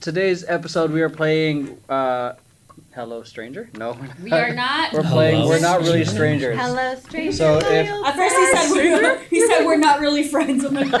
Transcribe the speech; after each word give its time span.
today's 0.00 0.44
episode 0.48 0.90
we 0.90 1.02
are 1.02 1.08
playing 1.10 1.78
uh, 1.88 2.32
Hello 2.94 3.22
Stranger. 3.22 3.70
No, 3.76 3.96
We 4.22 4.32
are 4.32 4.52
not. 4.54 4.92
We're 4.92 5.02
playing. 5.02 5.36
Hello, 5.42 5.48
We're 5.48 5.60
not 5.60 5.80
really 5.82 6.04
strangers. 6.04 6.58
Hello, 6.58 6.94
stranger. 6.96 7.32
So 7.36 7.58
if- 7.58 7.88
At 7.88 8.16
first 8.16 8.34
he 8.36 8.46
said 8.56 8.70
we're 8.72 9.18
he 9.24 9.46
said 9.46 9.64
we're 9.64 9.76
not 9.76 10.00
really 10.00 10.24
friends. 10.26 10.64
I'm 10.64 10.74
like, 10.74 10.90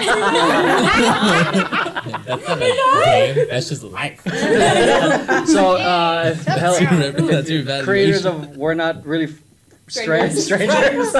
That's 2.30 2.46
not 2.46 2.58
a 2.58 2.60
game. 2.60 3.46
That's 3.50 3.68
just 3.68 3.82
life. 3.82 4.20
so 4.24 5.76
uh, 5.76 6.34
hello, 6.34 7.62
That's 7.62 7.84
creators 7.84 8.24
of 8.26 8.56
We're 8.56 8.74
Not 8.74 9.04
Really 9.04 9.24
F- 9.24 9.40
Strangers. 9.88 10.44
Strangers. 10.44 11.14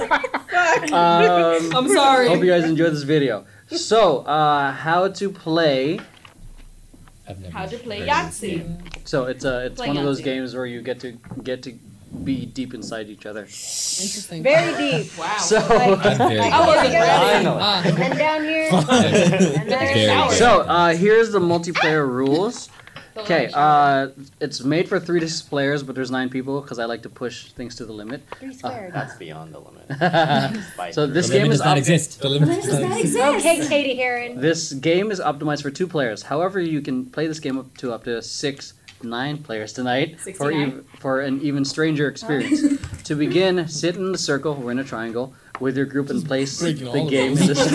um, 0.93 1.75
I'm 1.75 1.89
sorry. 1.89 2.29
hope 2.29 2.39
you 2.45 2.47
guys 2.51 2.65
enjoyed 2.65 2.93
this 2.93 3.03
video. 3.03 3.45
So, 3.69 4.19
uh, 4.19 4.73
how 4.73 5.09
to 5.09 5.31
play? 5.31 6.01
I've 7.31 7.41
never 7.41 7.53
How 7.53 7.67
to 7.67 7.79
play 7.79 8.01
heard 8.01 8.09
Yahtzee. 8.09 9.09
So 9.09 9.25
it's 9.25 9.45
uh, 9.45 9.63
it's 9.67 9.77
Play 9.77 9.89
one 9.89 9.97
of 9.99 10.05
those 10.05 10.21
Yahtzee. 10.21 10.25
games 10.25 10.55
where 10.55 10.67
you 10.67 10.83
get 10.83 11.01
to 11.01 11.13
get 11.43 11.63
to 11.65 11.73
be 12.25 12.45
deep 12.45 12.75
inside 12.75 13.09
each 13.09 13.25
other. 13.25 13.43
Interesting. 13.43 14.43
Very 14.43 14.73
deep. 15.03 15.13
Wow. 15.19 15.37
So, 15.39 15.59
I'm 15.59 15.99
very 16.19 16.41
I 16.41 16.67
wasn't 16.67 16.95
ready. 16.95 17.45
Finally. 17.45 17.59
Ah, 17.63 17.83
And 17.87 18.19
down 18.19 18.43
here. 18.43 18.71
Very 18.83 19.55
And 19.61 19.71
then 19.71 20.31
so 20.33 20.63
uh, 20.63 20.93
here's 20.95 21.31
the 21.31 21.39
multiplayer 21.39 22.07
rules. 22.09 22.69
Don't 23.15 23.25
Okay, 23.25 23.35
let 23.41 23.47
me 23.47 23.53
shower. 23.53 24.07
uh, 24.19 24.23
it's 24.41 24.63
made 24.63 24.89
for 24.89 25.01
three 25.01 25.21
to 25.21 25.45
players, 25.49 25.83
but 25.83 25.95
there's 25.95 26.11
nine 26.11 26.29
people 26.31 26.61
because 26.61 26.79
I 26.79 26.85
like 26.85 27.03
to 27.03 27.09
push 27.09 27.51
things 27.53 27.75
to 27.77 27.85
the 27.85 27.93
limit. 27.93 28.23
Three 28.39 28.55
squared. 28.55 28.93
That's 28.95 29.17
beyond 29.17 29.53
the 29.55 29.61
limit. 29.61 29.87
So 30.93 31.07
this 31.07 31.29
the 31.29 31.35
game 31.35 31.43
limit 31.43 31.55
is 31.55 31.59
does 31.61 31.65
not 31.67 31.79
exist. 31.79 32.21
The 32.21 32.29
limit 32.29 32.63
does 32.63 32.79
not 32.81 32.99
exist. 33.01 33.19
Okay, 33.47 33.67
Cady 33.69 33.97
Heron. 33.97 34.41
this 34.41 34.73
game 34.73 35.11
is 35.11 35.21
optimized 35.21 35.63
for 35.63 35.71
two 35.71 35.87
players. 35.87 36.23
However, 36.23 36.61
you 36.61 36.81
can 36.81 37.07
play 37.07 37.27
this 37.27 37.41
game 37.41 37.59
up 37.59 37.77
to 37.79 37.93
up 37.93 38.05
to 38.05 38.23
six, 38.23 38.75
nine 39.03 39.39
players 39.39 39.73
tonight 39.73 40.21
for 40.37 40.53
ev- 40.53 40.85
for 40.99 41.21
an 41.21 41.41
even 41.43 41.65
stranger 41.65 42.09
experience. 42.09 42.61
to 43.05 43.15
begin, 43.15 43.67
sit 43.69 43.97
in 43.97 44.13
the 44.13 44.19
circle. 44.19 44.55
We're 44.55 44.71
in 44.73 44.79
a 44.79 44.85
triangle 44.85 45.35
with 45.61 45.77
your 45.77 45.87
group 45.87 46.11
and 46.11 46.25
place 46.27 46.59
the 46.61 46.73
game 46.73 47.35
those. 47.35 47.41
in 47.43 47.47
the 47.49 47.55
circle. 47.55 47.71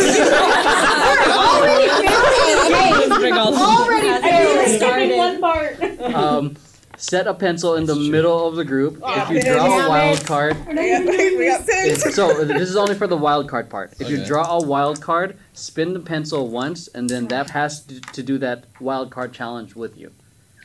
bring 3.20 3.34
Already 3.34 4.08
We're 4.08 4.22
failed. 4.22 4.68
skipping 4.82 5.18
one 5.18 5.40
part. 5.42 5.82
um, 6.16 6.56
set 6.98 7.28
a 7.28 7.34
pencil 7.34 7.76
in 7.76 7.86
the 7.86 7.96
middle 7.96 8.48
of 8.48 8.56
the 8.56 8.64
group. 8.66 9.00
if 9.06 9.30
you 9.30 9.42
draw 9.42 9.86
a 9.86 9.90
wild 9.90 10.20
it. 10.20 10.26
card, 10.26 10.58
It's- 10.70 12.16
so 12.16 12.44
this 12.46 12.70
is 12.70 12.76
only 12.76 12.96
for 12.96 13.08
the 13.08 13.18
wild 13.18 13.48
card 13.50 13.70
part. 13.70 13.94
If 14.00 14.10
you 14.10 14.26
draw 14.26 14.58
a 14.60 14.64
wild 14.66 15.02
card, 15.02 15.38
spin 15.54 15.94
the 15.94 16.00
pencil 16.00 16.48
once, 16.50 16.88
and 16.90 17.10
then 17.10 17.28
that 17.28 17.50
has 17.52 17.82
to, 17.86 18.00
to 18.02 18.24
do 18.24 18.38
that 18.40 18.66
wild 18.80 19.12
card 19.12 19.34
challenge 19.34 19.76
with 19.76 19.98
you. 19.98 20.12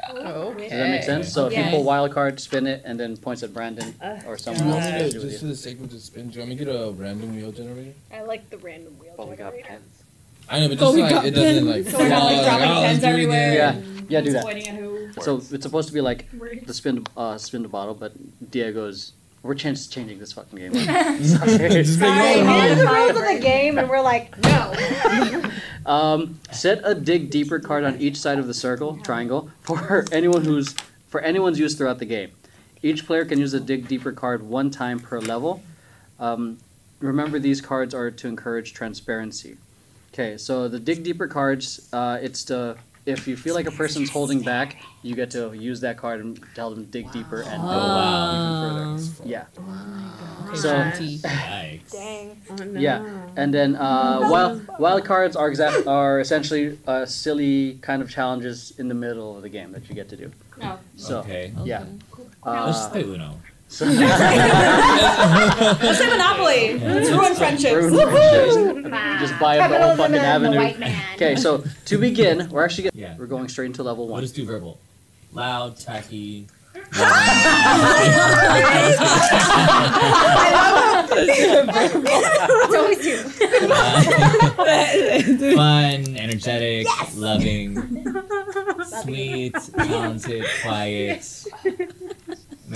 Okay. 0.09 0.69
Does 0.69 0.70
that 0.70 0.91
make 0.91 1.03
sense? 1.03 1.33
So 1.33 1.47
if 1.47 1.56
you 1.56 1.65
pull 1.65 1.84
wild 1.84 2.12
card, 2.12 2.41
spin 2.41 2.67
it, 2.67 2.83
and 2.84 2.98
then 2.98 3.17
points 3.17 3.43
at 3.43 3.53
Brandon 3.53 3.95
or 4.27 4.37
Do 4.37 4.43
someone 4.43 4.67
you 4.69 4.73
else. 4.75 4.84
want 4.84 4.97
me 5.05 5.11
to, 5.11 5.20
just 5.20 5.41
for 5.41 5.47
the 5.47 5.56
sake 5.56 5.81
of 5.81 5.91
the 5.91 5.98
spin, 6.01 6.29
do 6.29 6.34
you 6.34 6.41
want 6.41 6.51
me 6.51 6.56
to 6.56 6.65
get 6.65 6.75
a 6.75 6.91
random 6.93 7.34
wheel 7.37 7.53
generator? 7.53 7.93
I 8.12 8.23
like 8.23 8.48
the 8.51 8.59
random 8.59 8.98
wheel 8.98 9.15
But 9.17 9.28
we 9.28 9.37
got 9.37 9.51
generator. 9.53 9.69
pens. 9.69 10.03
I 10.48 10.61
know, 10.61 10.69
but 10.69 10.78
just 10.78 10.95
we 10.95 11.03
like 11.03 11.11
got 11.12 11.27
it 11.27 11.31
doesn't 11.31 11.67
like. 11.69 11.87
So 11.87 11.98
we're 11.98 12.09
not 12.09 12.25
like 12.25 12.37
fall, 12.37 12.45
dropping 12.45 12.69
oh, 12.69 12.81
let's 12.81 12.87
pens 12.89 13.01
do 13.01 13.06
it 13.06 13.11
everywhere. 13.11 13.53
Yeah. 13.55 13.71
and 13.73 14.11
Yeah, 14.11 14.21
do 14.21 14.25
who's 14.25 14.34
that. 14.34 14.43
Pointing 14.43 14.69
at 14.69 14.75
who. 14.75 15.12
So 15.21 15.37
it's 15.37 15.62
supposed 15.62 15.89
to 15.89 15.95
be 15.95 16.01
like 16.01 16.27
the 16.67 16.75
spin, 16.75 17.06
uh, 17.17 17.39
spin 17.39 17.62
the 17.62 17.69
bottle, 17.69 17.95
but 17.95 18.12
Diego's. 18.51 19.12
We're 19.42 19.55
changing 19.55 19.91
changing 19.91 20.19
this 20.19 20.33
fucking 20.33 20.58
game. 20.58 20.74
Sorry. 20.74 21.22
Just 21.24 21.98
Sorry, 21.98 22.12
make 22.19 22.36
it 22.38 22.46
all 22.46 22.60
here's 22.60 22.78
the 22.78 22.86
rules 22.86 23.10
of 23.10 23.27
the 23.27 23.38
game, 23.41 23.78
and 23.78 23.88
we're 23.88 24.02
like, 24.02 24.36
no. 24.38 25.50
Um, 25.86 26.38
set 26.52 26.82
a 26.84 26.94
dig 26.94 27.30
deeper 27.30 27.58
card 27.58 27.84
on 27.84 27.98
each 28.00 28.19
side 28.19 28.38
of 28.38 28.47
the 28.47 28.52
circle 28.52 28.98
triangle 28.98 29.50
for 29.62 30.05
anyone 30.12 30.44
who's 30.44 30.74
for 31.08 31.20
anyone's 31.22 31.58
use 31.58 31.74
throughout 31.74 31.98
the 31.98 32.05
game. 32.05 32.30
Each 32.82 33.06
player 33.06 33.24
can 33.24 33.38
use 33.38 33.55
a 33.55 33.60
dig 33.60 33.88
deeper 33.88 34.12
card 34.12 34.42
one 34.42 34.70
time 34.70 35.00
per 35.00 35.19
level. 35.20 35.62
Um, 36.19 36.58
remember, 37.00 37.38
these 37.38 37.60
cards 37.60 37.94
are 37.94 38.10
to 38.10 38.28
encourage 38.28 38.75
transparency. 38.75 39.56
Okay, 40.12 40.36
so 40.36 40.69
the 40.69 40.78
dig 40.78 41.03
deeper 41.03 41.26
cards, 41.26 41.88
uh, 41.92 42.19
it's 42.20 42.44
to 42.44 42.76
if 43.10 43.26
you 43.28 43.37
feel 43.37 43.54
like 43.54 43.66
a 43.66 43.71
person's 43.71 44.10
holding 44.10 44.41
back, 44.43 44.76
you 45.03 45.15
get 45.15 45.31
to 45.32 45.53
use 45.53 45.81
that 45.81 45.97
card 45.97 46.21
and 46.21 46.41
tell 46.54 46.71
them 46.71 46.84
to 46.84 46.91
dig 46.91 47.10
deeper 47.12 47.43
and 47.43 47.60
go 47.62 47.69
wow. 47.69 48.94
even 48.97 49.06
further. 49.06 49.28
Yeah. 49.28 49.44
Okay, 50.48 50.56
So- 50.56 50.75
Shanti. 50.75 51.21
Yikes. 51.21 51.91
Dang. 51.93 52.76
Yeah, 52.81 53.04
and 53.37 53.53
then 53.54 53.76
uh, 53.76 54.21
wild 54.31 54.66
wild 54.78 55.04
cards 55.04 55.37
are 55.37 55.48
exact 55.48 55.87
are 55.87 56.21
essentially 56.21 56.78
uh, 56.87 57.06
silly 57.06 57.78
kind 57.82 58.03
of 58.03 58.10
challenges 58.10 58.72
in 58.78 58.88
the 58.88 58.94
middle 58.94 59.37
of 59.37 59.42
the 59.42 59.48
game 59.48 59.72
that 59.72 59.88
you 59.88 59.94
get 59.94 60.09
to 60.10 60.16
do. 60.16 60.32
No. 60.59 60.78
So 60.97 61.19
Okay. 61.21 61.53
yeah, 61.65 61.84
Let's 62.44 62.78
just 62.78 62.88
uh, 62.88 62.92
play 62.92 63.03
Uno. 63.04 63.41
So 63.70 63.86
Let's 63.86 63.98
say 65.98 66.08
Monopoly. 66.10 66.78
Let's 66.78 67.10
ruin 67.10 67.34
friendships. 67.34 67.72
Ruin 67.75 67.94
Woohoo! 67.94 69.20
just 69.20 69.38
buy 69.38 69.58
up 69.58 69.70
the 69.70 69.81
whole 69.81 69.97
fucking 69.97 70.16
avenue. 70.16 70.75
Okay, 71.14 71.36
so 71.36 71.62
to 71.84 71.98
begin, 71.98 72.48
we're 72.50 72.64
actually 72.64 72.84
get, 72.84 72.94
Yeah. 72.94 73.14
we're 73.19 73.26
going 73.26 73.47
straight 73.48 73.66
into 73.66 73.82
level 73.82 74.06
We'll 74.06 74.14
one. 74.14 74.22
just 74.22 74.34
do 74.34 74.44
verbal. 74.47 74.78
Loud, 75.32 75.76
tacky. 75.78 76.48
It's 81.42 82.75
always 82.75 83.06
you. 83.06 83.19
Fun, 85.56 86.16
energetic, 86.16 86.86
loving, 87.16 88.04
sweet, 89.03 89.54
talented, 89.76 90.44
quiet. 90.62 91.44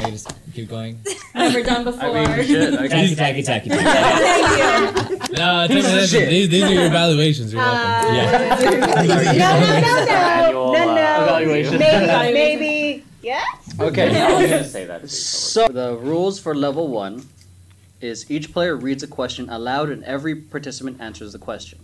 Maybe 0.04 0.16
just 0.16 0.30
keep 0.52 0.68
going. 0.68 1.00
Never 1.34 1.62
done 1.62 1.80
I 1.80 1.84
before. 1.90 2.12
mean, 2.12 2.44
shit. 2.46 2.74
I 2.78 2.88
Tacky, 2.88 3.08
guess. 3.08 3.16
tacky, 3.16 3.42
tacky, 3.42 3.68
tacky. 3.70 3.80
Thank 4.20 5.20
you. 5.30 5.36
No, 5.36 5.66
Piece 5.68 5.86
of 5.86 5.92
these, 5.92 6.10
shit. 6.10 6.28
these, 6.28 6.48
these 6.50 6.62
are 6.64 6.72
your 6.72 6.86
evaluations. 6.86 7.52
You're 7.52 7.62
welcome. 7.62 8.10
Uh, 8.10 8.14
yeah. 8.14 8.56
No, 8.60 9.02
no, 9.02 9.14
no, 9.32 10.12
Annual, 10.14 10.72
no, 10.72 10.84
no, 10.84 10.90
uh, 10.90 10.94
no. 10.94 11.22
evaluation. 11.24 11.78
Maybe, 11.78 12.32
maybe. 12.32 13.04
Yeah. 13.22 13.42
Okay. 13.80 14.20
I 14.20 14.32
was 14.40 14.50
gonna 14.50 14.64
say 14.64 14.84
that. 14.84 15.08
So 15.08 15.68
the 15.68 15.96
rules 15.96 16.38
for 16.38 16.54
level 16.54 16.88
one 16.88 17.26
is 18.00 18.30
each 18.30 18.52
player 18.52 18.76
reads 18.76 19.02
a 19.02 19.06
question 19.06 19.48
aloud 19.48 19.88
and 19.88 20.04
every 20.04 20.34
participant 20.36 21.00
answers 21.00 21.32
the 21.32 21.38
question. 21.38 21.78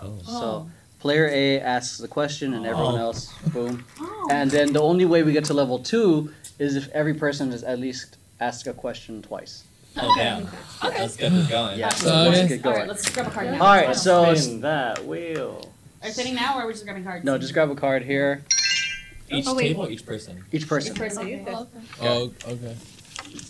Oh. 0.00 0.18
So 0.24 0.70
player 1.00 1.28
A 1.30 1.60
asks 1.60 1.98
the 1.98 2.08
question 2.08 2.54
and 2.54 2.64
everyone 2.66 2.94
Oh. 2.94 2.98
else, 3.12 3.32
boom. 3.52 3.84
Oh. 4.00 4.28
And 4.30 4.50
then 4.50 4.72
the 4.72 4.80
only 4.80 5.04
way 5.04 5.22
we 5.22 5.32
get 5.32 5.44
to 5.46 5.54
level 5.54 5.78
two 5.78 6.32
is 6.58 6.76
if 6.76 6.88
every 6.90 7.14
person 7.14 7.50
has 7.52 7.62
at 7.62 7.78
least 7.78 8.16
asked 8.40 8.66
a 8.66 8.72
question 8.72 9.22
twice. 9.22 9.64
Oh, 10.00 10.12
damn. 10.16 10.46
Let's 10.82 11.16
get 11.16 11.32
this 11.32 11.48
going. 11.48 11.78
Yeah, 11.78 11.88
Okay. 11.88 11.96
so 11.96 12.08
let's 12.14 12.38
Okay. 12.40 12.48
get 12.58 12.66
All 12.66 12.72
right, 12.72 12.76
going. 12.78 12.88
let's 12.88 13.10
grab 13.10 13.26
a 13.26 13.30
card 13.30 13.46
now. 13.46 13.52
All 13.64 13.74
right, 13.74 13.96
so 13.96 14.34
Spin 14.34 14.60
that 14.60 15.04
wheel. 15.04 15.72
Are 16.02 16.08
you 16.08 16.14
sitting 16.14 16.34
now, 16.36 16.56
or 16.58 16.62
are 16.62 16.66
we 16.66 16.72
just 16.72 16.84
grabbing 16.84 17.04
cards? 17.04 17.24
no, 17.24 17.36
just 17.38 17.52
grab 17.52 17.70
a 17.70 17.74
card 17.74 18.02
here. 18.04 18.44
Each 19.30 19.44
Oh, 19.46 19.58
table, 19.58 19.88
each 19.90 20.06
person. 20.06 20.44
Each 20.52 20.68
person. 20.68 20.92
Each 20.92 20.98
person. 20.98 21.44
Oh, 21.48 21.52
okay. 21.60 21.68
Oh, 22.00 22.32
okay. 22.52 22.76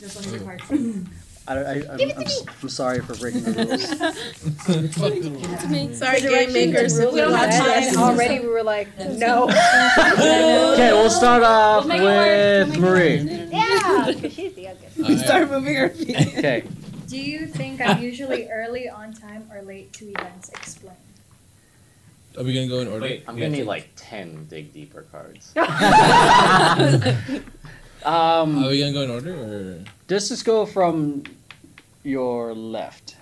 Just 0.00 0.16
one 0.16 0.24
of 0.24 0.32
your 0.32 0.40
cards. 0.40 0.62
I, 1.48 1.54
I, 1.54 1.72
I'm, 1.74 2.00
I'm, 2.00 2.22
s- 2.24 2.44
I'm 2.62 2.68
sorry 2.68 3.00
for 3.00 3.14
breaking 3.16 3.42
the 3.44 3.52
rules. 3.64 3.88
Sorry, 5.98 6.20
game 6.20 6.52
makers. 6.52 6.98
We 6.98 7.04
don't 7.16 7.32
have 7.32 7.50
time. 7.50 7.94
time. 7.94 8.02
Already, 8.02 8.40
we 8.40 8.48
were 8.48 8.62
like, 8.62 8.88
no. 8.98 9.44
Okay, 9.48 10.92
we'll 10.92 11.08
start 11.10 11.42
off 11.42 11.86
We'll 11.86 11.96
make 11.96 12.02
it 12.02 12.04
work. 12.04 12.68
with 12.68 12.76
We'll 12.82 12.94
make 12.94 13.22
Marie. 13.24 13.48
Yeah, 13.50 14.12
'cause 14.20 14.32
she's 14.34 14.52
the 14.54 14.62
youngest. 14.62 14.98
Alright. 15.00 15.18
Start 15.18 15.50
moving 15.50 15.76
our 15.78 15.88
feet. 15.88 16.16
Okay. 16.38 16.64
Do 17.08 17.16
you 17.18 17.46
think 17.46 17.80
I'm 17.80 18.02
usually 18.02 18.48
early 18.50 18.88
on 18.90 19.14
time 19.14 19.48
or 19.50 19.62
late 19.62 19.92
to 19.94 20.04
events? 20.10 20.50
Explain. 20.50 20.96
Are 22.36 22.44
we 22.44 22.52
gonna 22.52 22.68
go 22.68 22.80
in 22.80 22.88
order? 22.88 23.00
Wait, 23.02 23.24
I'm 23.26 23.34
We 23.36 23.40
gonna 23.40 23.52
need 23.52 23.60
to- 23.62 23.64
like 23.64 23.88
ten 23.96 24.44
dig 24.50 24.72
deeper 24.74 25.02
cards. 25.10 25.52
Um, 28.04 28.64
Are 28.64 28.68
we 28.68 28.78
gonna 28.78 28.92
go 28.92 29.02
in 29.02 29.10
order 29.10 29.34
or? 29.34 29.84
Let's 30.08 30.28
just 30.28 30.44
go 30.44 30.64
from 30.66 31.24
your 32.02 32.54
left. 32.54 33.16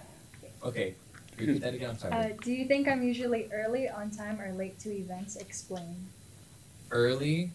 Okay. 0.65 0.95
Repeat 1.39 1.61
that 1.61 1.75
again. 1.75 1.91
I'm 1.91 1.99
sorry. 1.99 2.13
Uh, 2.15 2.29
do 2.43 2.53
you 2.53 2.67
think 2.67 2.89
I'm 2.89 3.03
usually 3.03 3.49
early 3.53 3.89
on 3.89 4.11
time 4.11 4.41
or 4.41 4.53
late 4.53 4.79
to 4.81 4.91
events? 4.91 5.37
Explain. 5.37 6.07
Early, 6.91 7.51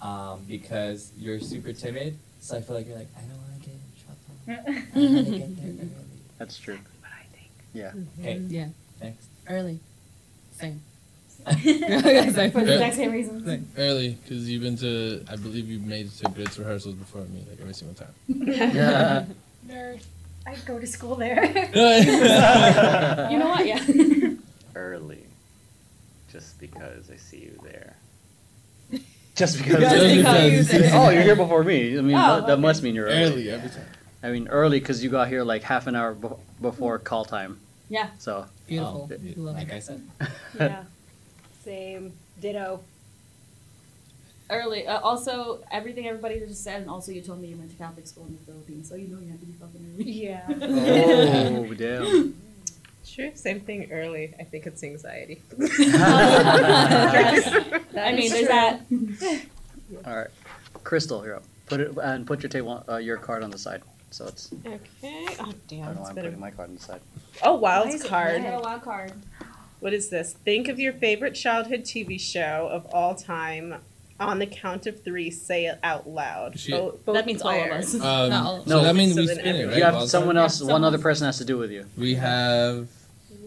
um, 0.00 0.42
because 0.48 1.12
you're 1.16 1.38
super 1.38 1.72
timid, 1.72 2.18
so 2.40 2.56
I 2.56 2.60
feel 2.60 2.74
like 2.76 2.88
you're 2.88 2.96
like 2.98 3.08
I 3.16 3.20
don't 3.20 3.38
want 3.38 3.62
to 3.62 3.68
get 3.68 3.76
in 3.76 4.64
trouble. 4.64 4.86
I 4.96 5.14
want 5.14 5.26
to 5.26 5.38
get 5.38 5.56
there 5.56 5.86
early. 5.86 5.90
That's 6.38 6.58
true. 6.58 6.74
Exactly 6.74 6.98
what 7.02 7.10
I 7.12 7.26
think. 7.36 7.50
Yeah. 7.72 7.92
Okay. 8.20 8.38
Yeah. 8.48 8.68
Next. 9.00 9.28
Early. 9.48 9.78
Same. 10.52 10.80
For 11.46 11.54
the 11.54 12.72
exact 12.74 12.96
same 12.96 13.12
reasons. 13.12 13.64
Early, 13.76 14.18
because 14.22 14.48
you've 14.50 14.62
been 14.62 14.76
to, 14.78 15.24
I 15.30 15.36
believe 15.36 15.68
you've 15.68 15.86
made 15.86 16.06
it 16.06 16.12
to 16.18 16.30
Grits 16.30 16.58
rehearsals 16.58 16.94
before 16.96 17.22
me, 17.22 17.44
like 17.48 17.60
every 17.60 17.74
single 17.74 17.94
time. 17.94 18.14
Yeah. 18.28 19.24
Nerd. 19.68 20.02
I 20.48 20.56
go 20.66 20.78
to 20.78 20.86
school 20.86 21.14
there. 21.14 21.44
You 23.30 23.38
know 23.38 23.48
what? 23.48 23.66
Yeah. 23.66 23.84
Early. 24.74 25.24
Just 26.32 26.58
because 26.60 27.10
I 27.10 27.16
see 27.16 27.38
you 27.38 27.58
there. 27.62 27.96
Just 29.34 29.58
because. 29.58 29.80
Just 29.80 30.70
because. 30.72 30.92
oh, 30.94 31.10
you're 31.10 31.22
here 31.22 31.36
before 31.36 31.62
me. 31.64 31.98
I 31.98 32.00
mean, 32.00 32.16
Oh, 32.16 32.36
that, 32.40 32.46
that 32.46 32.52
okay. 32.54 32.62
must 32.62 32.82
mean 32.82 32.94
you're 32.94 33.06
early. 33.06 33.24
Early 33.24 33.50
every 33.50 33.70
time. 33.70 33.84
I 34.22 34.30
mean, 34.30 34.48
early 34.48 34.80
because 34.80 35.04
you 35.04 35.10
got 35.10 35.28
here 35.28 35.44
like 35.44 35.62
half 35.62 35.86
an 35.86 35.94
hour 35.94 36.14
be- 36.14 36.28
before 36.60 36.98
call 36.98 37.24
time. 37.24 37.60
Yeah. 37.88 38.08
So. 38.18 38.46
Beautiful. 38.66 39.08
Oh, 39.12 39.16
We 39.22 39.34
love 39.34 39.56
like 39.56 39.68
it. 39.68 39.74
I 39.74 39.78
said. 39.80 40.02
Yeah. 40.58 40.82
Same. 41.64 42.12
Ditto. 42.40 42.80
Early. 44.50 44.86
Uh, 44.86 45.00
also, 45.00 45.62
everything 45.70 46.06
everybody 46.06 46.40
just 46.40 46.64
said, 46.64 46.80
and 46.80 46.90
also 46.90 47.12
you 47.12 47.20
told 47.20 47.40
me 47.40 47.48
you 47.48 47.56
went 47.56 47.70
to 47.70 47.76
Catholic 47.76 48.06
school 48.06 48.24
in 48.26 48.32
the 48.32 48.40
Philippines, 48.40 48.88
so 48.88 48.94
you 48.94 49.08
know 49.08 49.18
you 49.20 49.30
have 49.30 49.40
to 49.40 49.46
be 49.46 49.52
fucking 49.52 49.94
early. 49.94 50.10
Yeah. 50.10 50.46
Oh 51.68 51.74
damn. 51.74 52.34
Sure, 53.04 53.30
same 53.34 53.60
thing 53.60 53.90
early. 53.90 54.34
I 54.38 54.44
think 54.44 54.66
it's 54.66 54.82
anxiety. 54.84 55.42
I 55.58 55.72
mean, 58.14 58.30
there's 58.30 58.48
that. 58.48 58.82
All 60.04 60.16
right, 60.16 60.28
Crystal, 60.84 61.24
you're 61.24 61.36
up. 61.36 61.44
Put 61.66 61.80
it 61.80 61.96
and 62.02 62.26
put 62.26 62.42
your 62.42 62.50
table, 62.50 62.84
uh, 62.88 62.96
your 62.96 63.16
card 63.16 63.42
on 63.42 63.50
the 63.50 63.58
side. 63.58 63.82
So 64.10 64.26
it's. 64.26 64.50
Okay. 64.64 64.78
Oh 65.02 65.30
I 65.30 65.36
don't 65.36 65.66
damn. 65.68 65.94
know 65.94 66.00
why 66.02 66.08
I'm 66.08 66.14
putting 66.14 66.34
a... 66.34 66.38
my 66.38 66.50
card 66.50 66.70
on 66.70 66.76
the 66.76 66.82
side. 66.82 67.00
Oh, 67.42 67.54
wild 67.54 67.88
is 67.88 68.02
it 68.02 68.08
card. 68.08 68.36
I 68.36 68.38
got 68.42 68.60
a 68.60 68.62
wild 68.62 68.82
card. 68.82 69.12
What 69.80 69.92
is 69.92 70.08
this? 70.08 70.32
Think 70.32 70.68
of 70.68 70.78
your 70.80 70.92
favorite 70.92 71.34
childhood 71.34 71.82
TV 71.82 72.20
show 72.20 72.68
of 72.72 72.86
all 72.86 73.14
time. 73.14 73.76
On 74.20 74.38
the 74.40 74.46
count 74.46 74.86
of 74.88 75.02
three, 75.04 75.30
say 75.30 75.66
it 75.66 75.78
out 75.84 76.08
loud. 76.08 76.58
Shit. 76.58 76.72
Both- 76.74 77.04
both 77.04 77.14
That 77.14 77.24
means 77.26 77.40
all 77.42 77.50
of 77.50 77.56
players. 77.68 77.94
us. 77.94 78.00
Um, 78.02 78.30
No. 78.30 78.62
So 78.66 78.82
that 78.82 78.96
means 78.96 79.14
So 79.14 79.20
we 79.20 79.26
then 79.28 79.36
spin 79.36 79.46
it, 79.46 79.48
everyone- 79.50 79.68
right? 79.70 79.78
You 79.78 79.84
have 79.84 79.94
Wild 79.94 80.10
someone 80.10 80.34
card? 80.36 80.42
else. 80.50 80.62
One 80.62 80.82
other 80.84 80.98
person 80.98 81.26
has 81.26 81.38
to 81.38 81.44
do 81.44 81.56
with 81.56 81.70
you. 81.70 81.84
We 81.96 82.14
have. 82.16 82.88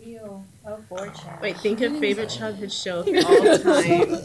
Wheel 0.05 0.45
of 0.65 0.85
fortune. 0.85 1.13
Wait, 1.41 1.57
think 1.57 1.81
of 1.81 1.97
favorite 1.99 2.29
childhood 2.29 2.71
show 2.71 2.99
of 3.01 3.07
all 3.07 3.13
time. 3.59 4.17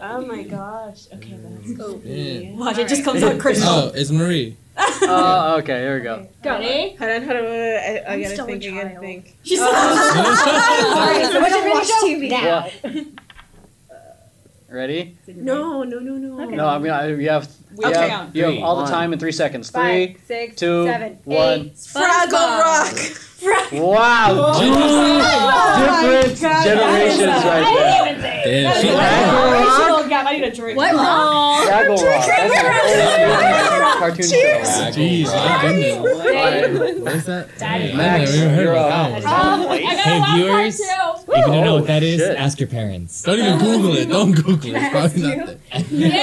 oh 0.02 0.24
my 0.26 0.42
gosh. 0.44 1.06
Okay, 1.14 1.36
let's 1.42 1.72
go. 1.74 2.00
Yeah. 2.02 2.52
Watch, 2.54 2.78
it 2.78 2.88
just 2.88 3.04
comes 3.04 3.22
out 3.22 3.38
crystal. 3.38 3.68
Oh, 3.68 3.92
it's 3.94 4.10
Marie. 4.10 4.56
Oh, 4.74 5.56
okay. 5.58 5.80
Here 5.80 5.96
we 5.98 6.02
go. 6.02 6.26
Ready? 6.44 6.96
Hold 6.96 7.10
on, 7.10 7.22
hold 7.24 7.36
on. 7.36 7.42
wait, 7.44 7.50
wait, 7.50 7.78
I, 8.06 8.10
I 8.10 8.12
I'm 8.14 8.22
gotta 8.22 8.32
still 8.34 8.44
a 8.46 8.48
think. 8.48 8.64
I 8.64 8.70
gotta 8.70 8.88
child. 8.88 9.00
think. 9.00 9.36
She's 9.42 9.60
Alright, 9.60 11.26
so 11.26 11.32
We 11.34 11.40
what's 11.42 11.54
don't 11.54 11.64
your 11.66 11.74
watch 11.74 11.90
favorite 11.90 11.90
show? 11.90 12.06
TV. 12.06 12.30
Now. 12.30 13.21
Ready? 14.72 15.16
No, 15.28 15.82
no, 15.82 15.98
no, 15.98 16.14
no. 16.14 16.44
Okay. 16.46 16.56
No, 16.56 16.66
I 16.66 16.78
mean 16.78 16.90
I, 16.92 17.08
you 17.08 17.28
have. 17.28 17.46
You 17.78 17.86
Okay. 17.88 18.08
have, 18.08 18.34
you 18.34 18.44
have 18.44 18.52
Three. 18.54 18.62
all 18.62 18.76
the 18.76 18.82
One. 18.82 18.90
time 18.90 19.12
in 19.12 19.18
three 19.18 19.32
seconds. 19.32 19.68
Three, 19.70 20.14
Five, 20.14 20.20
six, 20.26 20.56
two, 20.56 20.86
seven, 20.86 21.18
one. 21.24 21.60
eight. 21.60 21.74
Fraggle 21.74 22.32
Rock. 22.60 22.94
Wow, 23.72 24.28
oh 24.38 24.60
two 24.60 24.70
different 25.82 26.38
generations 26.38 27.26
right 27.44 28.14
there. 28.22 28.44
Damn, 28.44 28.80
she 28.80 28.86
Generational 28.88 30.08
gap. 30.08 30.26
I 30.26 30.32
need 30.36 30.44
a 30.44 30.54
drink. 30.54 30.76
What? 30.78 30.92
Fraggle 30.94 31.96
Rock. 32.04 32.26
That's 32.26 32.54
an 32.54 33.72
old 33.72 33.81
cartoon 34.08 34.24
show. 34.24 34.36
Jeez, 34.92 35.26
my 35.26 35.62
goodness. 35.62 35.96
Alright, 35.96 37.00
What 37.00 37.14
is 37.14 37.24
that? 37.26 37.58
Daddy. 37.58 37.88
Hey, 37.88 37.96
Max, 37.96 38.30
I've 38.30 38.36
never 38.38 38.54
heard 38.54 38.62
you're 38.64 38.76
of 38.76 38.92
up. 38.92 39.22
that. 39.22 39.24
Um, 39.24 39.60
I 39.70 39.80
got 39.80 39.98
Hey, 39.98 40.18
a 40.18 40.36
viewers. 40.36 40.80
If 40.80 41.28
you 41.28 41.34
don't 41.52 41.64
know 41.64 41.74
what 41.76 41.86
that 41.86 42.02
is, 42.02 42.20
shit. 42.20 42.36
ask 42.36 42.58
your 42.60 42.68
parents. 42.68 43.22
Don't 43.22 43.38
even 43.38 43.58
Google 43.58 43.96
it. 43.96 44.06
Don't 44.08 44.32
Google 44.32 44.74
it. 44.74 44.82
It's 44.82 44.90
probably 44.90 45.22
not 45.22 45.46
there. 45.90 46.22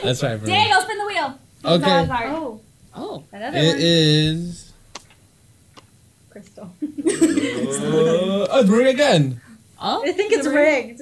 That's 0.02 0.22
right, 0.22 0.36
bro. 0.36 0.46
Diego, 0.46 0.80
spin 0.80 0.98
the 0.98 1.06
wheel. 1.06 1.38
Okay. 1.64 2.08
Oh, 2.10 2.60
Oh. 2.94 3.24
another 3.32 3.56
It 3.58 3.66
one. 3.74 3.76
is. 3.78 4.72
Crystal. 6.30 6.72
Uh, 7.80 8.46
oh, 8.50 8.60
it's 8.60 8.68
Marie 8.68 8.90
again. 8.90 9.40
Oh. 9.80 10.02
I 10.06 10.12
think 10.12 10.32
it's 10.32 10.46
rigged. 10.46 11.00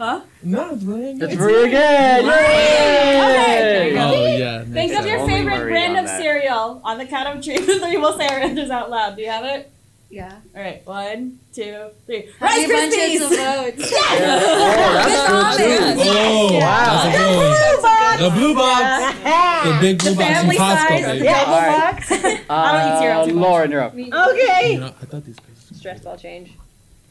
Huh? 0.00 0.22
No, 0.42 0.70
it's 0.72 0.82
Marie 0.82 1.10
again. 1.10 1.22
It's 1.30 1.36
Marie 1.38 1.64
again. 1.66 2.24
Okay. 2.24 3.92
Yay! 3.92 3.98
Oh 3.98 4.36
yeah. 4.38 4.64
Think 4.64 4.94
of 4.98 5.04
your. 5.04 5.18
Only 5.18 5.32
favorite 5.34 5.58
Marie 5.58 5.70
brand 5.72 5.98
of 5.98 6.06
that. 6.06 6.18
cereal. 6.18 6.80
On 6.84 6.96
the 6.96 7.04
count 7.04 7.28
of 7.36 7.44
three, 7.44 7.56
three 7.78 7.96
we'll 7.98 8.16
say 8.16 8.26
our 8.28 8.38
answers 8.38 8.70
out 8.70 8.88
loud. 8.88 9.16
Do 9.16 9.22
you 9.22 9.28
have 9.28 9.44
it? 9.44 9.70
Yeah. 10.08 10.32
All 10.56 10.62
right. 10.62 10.84
One, 10.86 11.38
two, 11.54 11.88
three. 12.06 12.30
Rice 12.40 12.66
bunches 12.66 13.22
of 13.22 13.30
Krispies. 13.30 13.76
votes. 13.76 13.92
Oh, 13.94 14.92
that's 14.94 15.56
good 15.58 15.96
too. 15.98 16.10
Oh, 16.10 16.58
Wow. 16.58 17.02
that's 17.04 17.14
a 17.14 17.18
good 17.18 17.82
one. 17.82 18.30
The 18.32 18.40
blue 18.40 18.54
box. 18.54 19.16
The 19.64 19.78
big 19.82 19.98
blue 19.98 20.14
box 20.14 20.26
from 20.26 20.34
family 20.34 20.56
Costco, 20.56 20.88
size. 20.88 21.04
baby. 21.04 21.24
Yeah, 21.26 21.44
All 21.46 21.60
right. 21.60 21.94
box. 21.94 22.10
I 22.50 22.72
don't 22.72 22.96
eat 22.96 22.98
cereal 23.00 23.20
Uh, 23.20 23.26
too 23.26 23.34
much. 23.34 23.42
Lauren, 23.42 23.70
you're 23.70 23.82
up. 23.82 23.92
Okay. 23.92 24.72
You 24.72 24.80
know, 24.80 24.86
I 24.86 25.04
thought 25.04 25.24
these. 25.26 25.36
Stress 25.74 26.00
ball 26.00 26.16
change. 26.16 26.52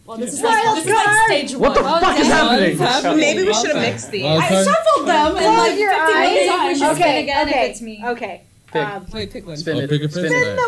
Well, 0.10 0.18
this 0.18 0.34
is 0.34 0.42
like, 0.42 0.64
this 0.76 0.86
is 0.88 0.92
like 0.92 1.06
card. 1.06 1.18
stage 1.28 1.56
What 1.56 1.76
the 1.76 1.84
one. 1.84 2.02
fuck 2.02 2.20
is 2.20 2.26
happening? 2.26 3.20
Maybe 3.20 3.44
we 3.44 3.54
should 3.54 3.76
have 3.76 3.82
mixed 3.84 4.10
these. 4.10 4.24
Wild 4.24 4.42
I 4.42 4.48
shuffled 4.64 5.08
them 5.08 5.28
and 5.28 5.38
Close 5.38 5.58
like 5.70 5.80
your 5.80 5.92
50 5.92 6.02
eyes. 6.02 6.18
million 6.18 6.42
We 6.42 6.50
times. 6.50 6.80
should 6.80 6.96
spin 6.96 7.04
Okay, 7.04 7.30
if 7.30 7.48
okay, 7.48 7.70
it's 7.70 7.82
me. 7.82 8.04
Okay. 8.04 8.42
Pick. 8.74 8.88
Um, 8.88 9.06
Wait, 9.14 9.32
pick 9.32 9.46
one. 9.46 9.56
Spin 9.58 9.78
Oh, 9.78 9.80
it. 9.82 9.90
pick 9.92 10.02
a 10.02 10.10
Spin 10.10 10.26
spin 10.26 10.56
the 10.56 10.62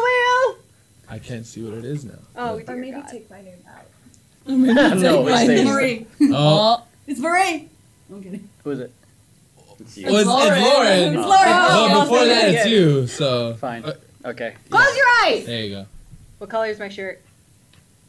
wheel. 0.54 0.58
I 1.10 1.18
can't 1.18 1.44
see 1.44 1.64
what 1.64 1.74
it 1.74 1.86
is 1.86 2.06
now. 2.06 2.14
Oh, 2.36 2.54
Or 2.58 2.62
dear 2.62 2.76
maybe 2.76 2.92
God. 2.92 3.08
take 3.10 3.32
my 3.32 3.42
name 3.42 3.56
out. 3.68 3.86
no, 4.48 5.28
it 5.28 5.50
It's. 5.50 5.64
Marie. 5.68 6.06
Oh, 6.22 6.84
It's 7.08 7.20
Marie. 7.20 7.68
I'm 8.12 8.22
kidding. 8.22 8.48
Who 8.64 8.70
is 8.70 8.80
it? 8.82 8.92
It's 9.80 9.98
well, 9.98 10.16
it's, 10.18 10.20
it's 10.20 10.28
Lauren. 10.28 10.62
Lauren. 10.62 11.14
It's 11.16 11.16
Lauren. 11.16 11.26
Well, 11.26 11.98
Oh, 11.98 12.02
before 12.02 12.26
that, 12.26 12.50
it's 12.50 12.66
you. 12.70 13.08
So 13.08 13.56
Fine. 13.56 13.86
Uh, 13.86 13.94
Okay. 14.24 14.54
Close 14.70 14.96
your 14.96 15.06
eyes. 15.26 15.46
there 15.48 15.64
you 15.64 15.70
go. 15.78 15.86
What 16.38 16.52
color 16.52 16.68
is 16.68 16.78
my 16.78 16.90
shirt? 16.90 17.24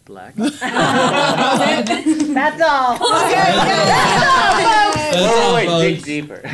Black. 0.04 0.34
That's 0.36 0.60
all. 2.62 2.98
That's 2.98 3.02
Oh, 5.14 5.44
all, 5.48 5.54
wait, 5.54 5.66
folks. 5.66 5.82
dig 5.82 6.02
deeper. 6.26 6.40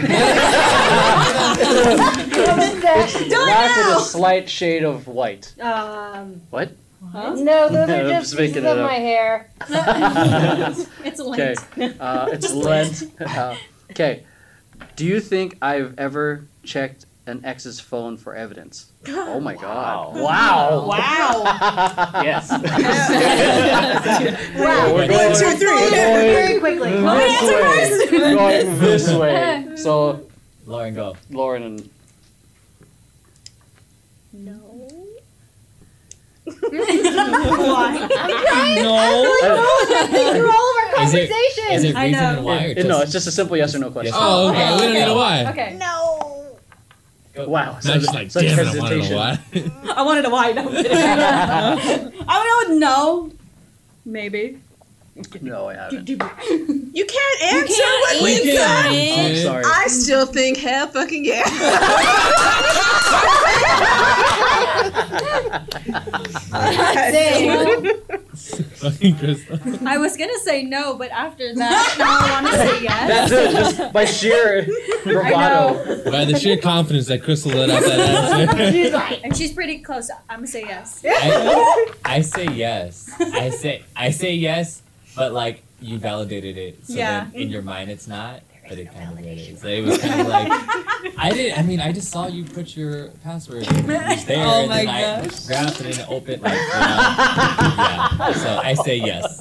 Black 3.29 3.77
with 3.77 3.97
a 3.97 4.00
slight 4.00 4.49
shade 4.49 4.85
of 4.85 5.06
white. 5.06 5.55
Um, 5.61 6.41
What? 6.50 6.73
no, 7.15 7.69
those 7.69 7.73
I'm 7.89 8.06
are 8.06 8.09
just 8.09 8.31
just 8.31 8.35
making 8.37 8.55
pieces 8.55 8.65
it 8.65 8.71
of 8.73 8.79
up. 8.79 8.87
my 8.91 8.95
hair. 8.99 9.50
It's 11.05 11.21
Okay. 11.21 11.55
Lent. 11.77 12.00
Uh, 12.00 12.29
it's 12.33 12.53
Lent. 12.53 13.03
Uh, 13.21 13.55
Okay. 13.91 14.25
Do 14.97 15.06
you 15.06 15.19
think 15.21 15.56
I've 15.62 15.99
ever 15.99 16.45
checked 16.65 17.06
an 17.27 17.41
ex's 17.45 17.81
phone 17.81 18.17
for 18.19 18.35
evidence? 18.35 18.88
Oh 19.11 19.41
my 19.41 19.55
god. 19.55 20.15
Wow. 20.17 20.87
Wow. 20.87 21.43
yes. 22.23 22.51
Wow. 24.59 24.95
We're 24.95 25.09
going, 25.09 25.35
two, 25.37 25.50
three. 25.57 25.91
Very 25.91 26.59
quickly. 26.61 26.91
this 26.91 28.11
way. 28.11 28.35
Going 28.35 28.79
this 28.81 29.12
way. 29.15 29.67
So 29.77 30.21
Lauren, 30.67 30.95
go. 30.95 31.17
Lauren 31.31 31.62
and 31.62 31.88
No. 34.33 34.55
Why? 36.45 38.09
No. 38.77 38.93
Through 40.33 40.50
all 40.50 40.71
of 40.71 40.77
our 40.99 41.05
Is 41.05 41.15
it- 41.15 41.31
conversations. 41.31 41.71
Is 41.71 41.85
it 41.85 41.97
I 41.97 42.07
reason 42.07 42.23
know. 42.23 42.29
and 42.37 42.45
why? 42.45 42.65
Or 42.65 42.71
Uh, 42.71 42.75
just, 42.75 42.87
no, 42.88 43.00
it's 43.03 43.12
just 43.12 43.27
a 43.27 43.31
simple 43.31 43.57
yes 43.57 43.75
or 43.75 43.79
no 43.79 43.91
question. 43.91 44.12
Yes. 44.15 44.23
Oh, 44.23 44.49
okay. 44.50 44.75
We 44.75 44.81
don't 44.81 44.93
need 44.95 45.03
a 45.03 45.15
why. 45.15 45.47
Okay. 45.50 45.77
No. 45.79 45.98
Wow. 47.47 47.73
Max 47.85 47.87
is 47.87 48.07
like, 48.14 48.30
such 48.30 48.45
damn 48.45 48.59
it, 48.59 48.66
I 48.66 48.78
want 48.78 48.92
to 48.92 49.00
hesitation. 49.00 49.73
know 49.85 49.87
why. 49.87 49.92
I 49.95 50.02
wanted 50.02 50.25
a 50.25 50.30
why. 50.30 50.52
No, 50.52 50.62
I'm 50.68 50.75
kidding. 50.75 50.92
I 52.28 52.64
would 52.68 52.78
know. 52.78 53.30
Maybe. 54.04 54.59
No, 55.40 55.68
I 55.68 55.75
haven't. 55.75 56.09
You 56.09 56.16
can't 56.16 57.42
answer 57.42 57.83
what 57.83 58.23
we 58.23 58.40
We 58.40 58.52
said. 58.52 58.83
can. 58.85 59.30
I'm 59.30 59.37
sorry. 59.42 59.64
I 59.66 59.87
still 59.88 60.26
think 60.26 60.59
hell 60.59 60.87
fucking 60.87 61.25
yeah. 61.25 61.42
Fucking 68.76 69.16
Crystal. 69.18 69.59
I 69.87 69.99
was 69.99 70.16
gonna 70.16 70.38
say 70.45 70.62
no, 70.62 70.95
but 70.97 71.11
after 71.11 71.54
that, 71.54 71.97
now 71.99 72.18
I 72.18 72.42
want 72.42 72.47
to 72.47 72.52
say 72.59 72.83
yes. 72.83 73.09
That's 73.30 73.33
it. 73.33 73.52
Just 73.78 73.92
by 73.92 74.04
sheer 74.04 74.66
bravado. 75.04 76.11
By 76.11 76.25
the 76.25 76.38
sheer 76.38 76.57
confidence 76.57 77.07
that 77.09 77.23
Crystal 77.23 77.52
let 77.52 77.71
out 77.71 77.83
that 77.83 77.99
answer. 78.50 78.73
She's 78.73 78.92
like, 78.92 79.25
And 79.25 79.37
she's 79.37 79.52
pretty 79.52 79.78
close. 79.78 80.11
I'm 80.28 80.38
gonna 80.38 80.47
say 80.47 80.62
yes. 80.62 81.02
I, 81.07 81.87
I 82.04 82.21
say 82.23 82.47
yes. 82.47 83.11
I 83.21 83.50
say 83.50 83.83
I 83.97 84.11
say 84.11 84.35
yes, 84.35 84.83
but 85.16 85.33
like 85.33 85.62
you 85.80 85.99
validated 85.99 86.57
it. 86.59 86.87
So 86.87 86.95
Yeah. 86.95 87.25
then 87.33 87.40
in 87.42 87.49
your 87.50 87.62
mind 87.62 87.90
it's 87.90 88.07
not, 88.09 88.40
but 88.69 88.79
it 88.79 88.93
kind 88.95 89.19
of 89.19 89.25
is. 89.25 89.61
So 89.61 89.67
it 89.69 89.85
was 89.85 89.99
kind 89.99 90.21
of 90.21 90.27
like 90.29 90.51
I 91.19 91.31
didn't. 91.31 91.59
I 91.59 91.63
mean, 91.63 91.81
I 91.81 91.93
just 91.93 92.11
saw 92.11 92.27
you 92.27 92.45
put 92.45 92.77
your 92.77 93.09
password. 93.25 93.63
It 93.63 93.85
was 93.87 94.25
there, 94.27 94.45
Oh 94.47 94.61
and 94.61 94.69
my 94.69 94.77
then 94.85 94.89
I 94.89 95.23
gosh. 95.25 95.47
grabbed 95.47 95.81
it 95.81 95.99
and 95.99 96.09
opened 96.09 96.43
like. 96.43 96.53
You 96.53 96.59
know, 96.59 96.69
yeah. 96.75 98.33
So 98.35 98.61
I 98.63 98.75
say 98.75 98.97
yes. 98.97 99.41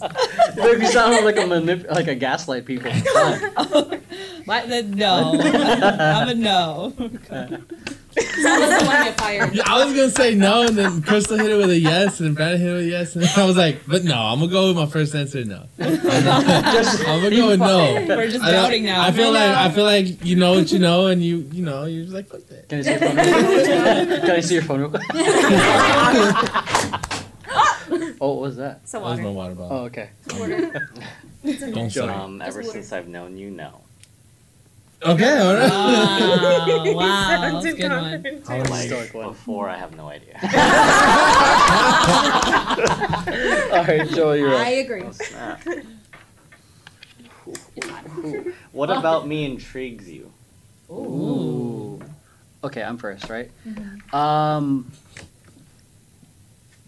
If 0.58 0.82
you 0.82 0.88
sound 0.88 1.24
like 1.26 1.38
a 1.38 1.42
manip- 1.42 1.90
like 1.92 2.08
a 2.08 2.16
gaslight 2.16 2.66
people. 2.66 2.92
Oh. 3.60 4.00
What? 4.46 4.70
The, 4.70 4.82
no. 4.84 5.38
I'm 5.42 6.30
a 6.30 6.34
no. 6.34 6.94
Someone's 8.42 8.80
the 8.80 8.86
one 8.86 9.04
get 9.04 9.18
fired. 9.20 9.54
Yeah, 9.56 9.64
I 9.68 9.84
was 9.86 9.94
gonna 9.96 10.10
say 10.10 10.34
no, 10.36 10.64
and 10.64 10.78
then 10.78 11.02
Crystal 11.02 11.38
hit 11.38 11.52
it 11.52 11.56
with 11.58 11.70
a 11.70 11.78
yes, 11.80 12.20
and 12.20 12.36
Brandon 12.36 12.60
hit 12.62 12.70
it 12.70 12.74
with 12.74 12.84
a 12.86 12.88
yes, 12.88 13.16
and 13.16 13.26
I 13.26 13.46
was 13.46 13.56
like, 13.58 13.80
but 13.88 14.04
no, 14.04 14.16
I'm 14.16 14.40
gonna 14.40 14.52
go 14.52 14.68
with 14.70 14.78
my 14.78 14.86
first 14.88 15.14
answer. 15.16 15.44
No, 15.46 15.66
I'm 15.80 15.96
gonna 15.98 17.30
go 17.36 17.48
with 17.50 17.60
no. 17.60 18.06
We're 18.08 18.28
just 18.30 18.44
I 18.44 18.52
doubting 18.52 18.84
now. 18.86 19.02
I 19.04 19.12
feel 19.12 19.32
like 19.32 19.52
I 19.56 19.70
feel 19.72 19.84
like 19.86 20.24
you 20.26 20.36
know 20.36 20.54
what 20.56 20.72
you 20.72 20.80
know, 20.80 21.08
and 21.08 21.24
you 21.24 21.48
you 21.52 21.64
know 21.64 21.86
you're 21.86 22.04
just 22.04 22.14
like 22.16 22.28
fuck 22.28 22.42
that. 22.48 22.70
Can 22.70 22.80
I 22.80 24.40
see 24.42 24.54
your 24.56 24.64
phone? 24.64 24.80
real 24.80 24.90
quick? 24.90 25.02
Can 25.08 25.16
I 25.16 25.20
see 25.22 25.34
your 25.36 26.24
phone 26.24 26.30
real 26.32 26.40
quick? 28.10 28.18
oh, 28.22 28.34
what 28.34 28.42
was 28.42 28.56
that? 28.58 28.88
So 28.88 29.00
That 29.00 29.06
was 29.06 29.20
my 29.20 29.30
water. 29.30 29.54
water 29.56 29.64
Oh, 29.64 29.70
bottle. 29.70 29.86
okay. 29.86 30.10
Don't 31.72 31.90
Joey. 31.90 32.08
say. 32.08 32.14
Um, 32.14 32.42
ever 32.42 32.64
since 32.64 32.92
I've 32.92 33.08
known 33.08 33.38
you, 33.38 33.50
no. 33.52 33.82
Okay, 35.04 35.38
all 35.40 35.54
right. 35.54 35.72
Wow, 36.88 36.94
wow, 36.96 37.62
that's 37.62 37.66
a 37.66 37.74
good 37.74 37.92
one. 37.92 38.22
confident. 38.44 38.92
Like 38.92 39.12
before, 39.12 39.70
I 39.70 39.78
have 39.78 39.96
no 39.96 40.08
idea. 40.08 40.34
All 43.74 43.84
right, 43.84 44.10
Joey, 44.10 44.40
you're 44.40 44.56
I 44.56 44.80
up. 44.80 44.86
agree. 44.86 45.04
Oh, 45.04 45.12
snap. 45.12 45.62
what 48.72 48.90
about 48.90 49.28
me 49.28 49.46
intrigues 49.46 50.10
you? 50.10 50.32
Ooh. 50.90 52.02
Okay, 52.64 52.82
I'm 52.82 52.98
first, 52.98 53.30
right? 53.30 53.52
Um, 54.14 54.92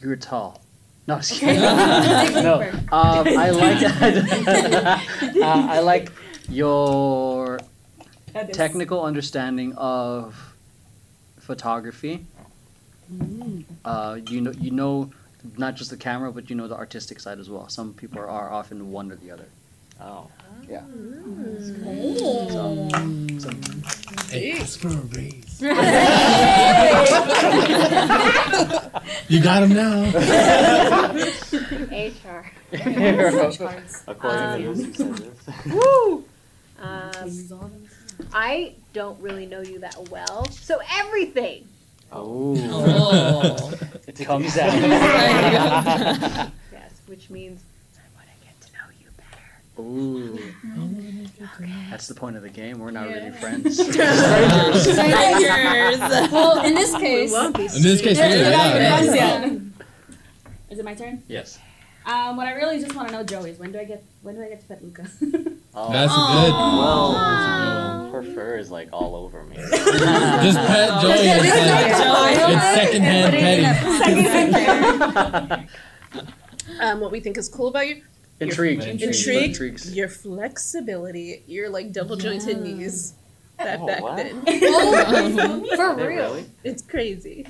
you're 0.01 0.15
tall. 0.15 0.61
No, 1.07 1.17
just 1.17 1.33
kidding. 1.39 1.61
no. 1.61 2.61
Um, 2.91 3.27
I 3.27 3.49
like. 3.51 3.83
uh, 3.83 5.67
I 5.69 5.79
like 5.81 6.11
your 6.49 7.57
That 7.57 7.63
is- 7.63 7.68
technical 8.53 9.03
understanding 9.03 9.73
of 9.75 10.53
photography. 11.39 12.25
Uh, 13.85 14.19
you 14.27 14.41
know, 14.41 14.51
you 14.51 14.71
know, 14.71 15.11
not 15.57 15.75
just 15.75 15.89
the 15.89 15.97
camera, 15.97 16.31
but 16.31 16.49
you 16.49 16.55
know 16.55 16.67
the 16.67 16.75
artistic 16.75 17.19
side 17.19 17.39
as 17.39 17.49
well. 17.49 17.67
Some 17.69 17.93
people 17.93 18.19
are 18.19 18.51
often 18.51 18.91
one 18.91 19.11
or 19.11 19.15
the 19.15 19.31
other. 19.31 19.45
Oh. 20.01 20.27
Yeah. 20.69 20.81
Mm. 20.81 22.51
So, 23.41 23.49
so 23.49 23.49
Hey, 24.31 24.51
ask 24.59 24.79
for 24.79 24.89
a 24.89 24.91
raise. 24.91 25.59
You 29.27 29.41
got 29.41 29.63
him 29.63 29.73
now. 29.73 30.03
HR. 31.91 32.51
Cards. 33.57 34.03
According 34.07 34.63
to 34.63 34.73
this, 34.73 34.77
you 34.79 34.93
said 34.93 35.15
this. 35.15 35.65
Woo! 35.65 36.23
Um, 36.79 37.88
I 38.33 38.73
don't 38.93 39.19
really 39.21 39.45
know 39.45 39.61
you 39.61 39.79
that 39.79 40.09
well, 40.09 40.45
so 40.51 40.79
everything. 40.97 41.67
Oh. 42.11 42.55
Oh. 42.71 43.71
It 44.07 44.25
comes 44.25 44.57
out. 44.57 44.73
Yes, 46.71 46.91
which 47.05 47.29
means 47.29 47.61
I 47.95 48.01
want 48.15 48.27
to 48.27 48.33
get 48.45 48.59
to 48.61 48.67
know 48.73 48.89
you 48.99 49.07
better. 49.15 49.79
Ooh. 49.79 50.39
Okay. 51.61 51.71
That's 51.91 52.07
the 52.07 52.15
point 52.15 52.35
of 52.35 52.41
the 52.41 52.49
game. 52.49 52.79
We're 52.79 52.89
not 52.91 53.07
really 53.07 53.29
friends. 53.31 53.75
Strangers. 53.79 54.07
Well, 56.31 56.65
in 56.65 56.73
this 56.75 56.91
case, 56.97 57.33
In 57.33 57.83
this 57.83 58.01
case, 58.01 58.17
Yeah, 58.17 58.27
yeah, 58.29 58.35
yeah, 58.35 58.49
yeah, 58.49 59.01
yeah. 59.01 59.13
yeah. 59.13 59.45
Yeah. 59.45 59.55
Is 60.71 60.79
it 60.79 60.85
my 60.85 60.95
turn? 60.95 61.21
yes. 61.27 61.59
Um, 62.05 62.35
what 62.37 62.47
I 62.47 62.53
really 62.53 62.79
just 62.79 62.95
want 62.95 63.09
to 63.09 63.13
know, 63.13 63.23
Joey, 63.23 63.51
is 63.51 63.59
when 63.59 63.71
do 63.71 63.79
I 63.79 63.83
get 63.83 64.03
when 64.23 64.33
do 64.35 64.41
I 64.41 64.49
get 64.49 64.61
to 64.61 64.67
pet 64.67 64.83
Luca? 64.83 65.05
Oh. 65.81 65.91
That's 65.93 66.11
a 66.11 66.15
good. 66.15 66.51
well, 66.53 67.13
That's 67.13 68.11
her 68.13 68.21
fur 68.35 68.57
is 68.57 68.69
like 68.69 68.89
all 68.91 69.15
over 69.15 69.45
me. 69.45 69.55
Just 69.71 70.57
pet 70.57 71.01
Joey. 71.01 71.13
It's, 71.13 71.99
like, 71.99 72.37
it's 72.51 72.63
secondhand 72.75 73.33
petting. 73.33 73.65
Um, 76.81 76.99
what 77.01 77.11
we 77.11 77.19
think 77.19 77.37
is 77.37 77.49
cool 77.49 77.67
about 77.69 77.87
you? 77.89 78.01
Intrigued. 78.39 78.83
Intrigued. 78.85 79.49
Intrigues. 79.49 79.93
Your 79.95 80.07
flexibility. 80.07 81.43
Your 81.45 81.67
like 81.69 81.91
double 81.91 82.15
jointed 82.15 82.57
Yeah. 82.57 82.63
knees. 82.63 83.13
That 83.57 83.79
Oh, 83.81 83.87
back 83.87 84.01
what? 84.01 84.15
then. 84.17 84.41
for 85.75 85.95
real. 85.95 86.07
really? 86.07 86.45
It's 86.63 86.81
crazy. 86.81 87.47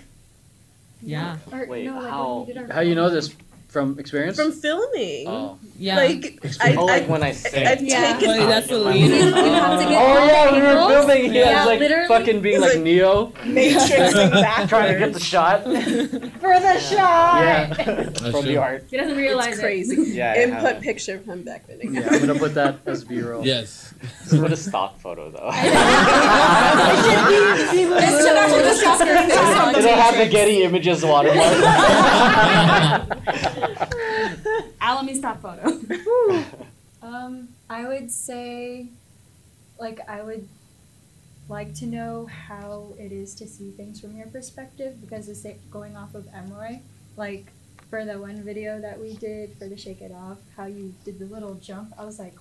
Yeah. 1.03 1.37
Or, 1.51 1.67
Wait, 1.67 1.85
no, 1.85 1.99
like 1.99 2.09
how- 2.09 2.39
when 2.47 2.67
we 2.67 2.73
How 2.73 2.81
you 2.81 2.95
know 2.95 3.09
this 3.11 3.35
from 3.67 3.99
experience? 3.99 4.35
From 4.37 4.51
filming. 4.51 5.27
Oh. 5.27 5.59
Yeah. 5.81 5.95
Like 5.95 6.37
I, 6.59 6.75
Oh, 6.75 6.83
like 6.85 7.03
I, 7.03 7.05
when 7.07 7.23
I 7.23 7.31
say 7.31 7.65
I've 7.65 7.81
Yeah. 7.81 8.11
taken 8.17 8.27
Like, 8.37 8.49
that's 8.49 8.67
the 8.67 8.75
Oh. 8.75 8.79
lead. 8.91 8.99
You 8.99 9.11
have 9.23 9.79
to 9.79 9.85
get 9.87 9.97
oh 9.97 10.25
yeah, 10.25 10.51
we 10.51 10.59
were 10.59 10.67
angles. 10.67 10.91
filming. 10.91 11.33
Yeah, 11.33 11.49
Yeah, 11.51 11.63
like 11.65 11.79
literally. 11.79 12.07
fucking 12.09 12.41
being 12.41 12.59
like 12.59 12.73
like- 12.73 12.83
Neo, 12.83 13.27
matrixing 13.43 14.29
back. 14.43 14.67
Trying 14.67 14.91
to 14.93 14.99
get 14.99 15.13
the 15.13 15.19
shot. 15.21 15.63
For 15.63 16.59
the 16.59 16.79
shot! 16.79 17.41
Yeah. 17.41 17.73
That's 17.73 18.19
From 18.31 18.45
the 18.45 18.57
art. 18.57 18.83
he 18.91 18.97
doesn't 18.97 19.15
realize 19.17 19.47
It's 19.53 19.59
it. 19.59 19.61
crazy. 19.61 19.95
Yeah, 20.11 20.35
Input 20.43 20.59
haven't. 20.61 20.83
picture 20.83 21.15
of 21.15 21.23
him 21.25 21.43
back 21.43 21.65
then. 21.67 21.79
yeah. 21.93 22.09
I'm 22.11 22.19
gonna 22.19 22.35
put 22.37 22.53
that 22.55 22.79
as 22.85 23.05
B-roll. 23.05 23.45
Yes. 23.45 23.93
Put 24.29 24.51
a 24.51 24.57
stock 24.57 24.99
photo 24.99 25.31
though. 25.31 25.49
This 25.49 25.61
should 28.21 28.37
actually 28.37 28.63
just 28.63 28.83
have 28.83 28.99
your 29.07 29.17
face 29.17 29.57
on 29.57 29.75
It'll 29.75 29.93
have 29.95 30.13
the 30.15 30.25
t-shirts. 30.25 30.31
Getty 30.31 30.63
Images 30.63 31.03
watermark. 31.05 31.53
Alamy 35.13 35.17
stock 35.17 35.41
photo. 35.41 35.79
Um, 37.01 37.47
I 37.69 37.87
would 37.87 38.11
say, 38.11 38.87
like, 39.79 40.01
I 40.09 40.21
would 40.21 40.47
like 41.47 41.73
to 41.75 41.85
know 41.85 42.25
how 42.25 42.93
it 42.99 43.13
is 43.13 43.33
to 43.35 43.47
see 43.47 43.71
things 43.71 44.01
from 44.01 44.17
your 44.17 44.27
perspective 44.27 44.99
because 44.99 45.29
it's 45.29 45.45
going 45.71 45.95
off 45.95 46.13
of 46.13 46.25
Emroy. 46.25 46.81
Like, 47.15 47.53
for 47.89 48.03
the 48.03 48.19
one 48.19 48.43
video 48.43 48.81
that 48.81 48.99
we 48.99 49.13
did 49.13 49.57
for 49.57 49.67
the 49.69 49.77
Shake 49.77 50.01
It 50.01 50.11
Off, 50.11 50.39
how 50.57 50.65
you 50.65 50.93
did 51.05 51.19
the 51.19 51.25
little 51.25 51.55
jump, 51.55 51.93
I 51.97 52.03
was 52.03 52.19
like, 52.19 52.35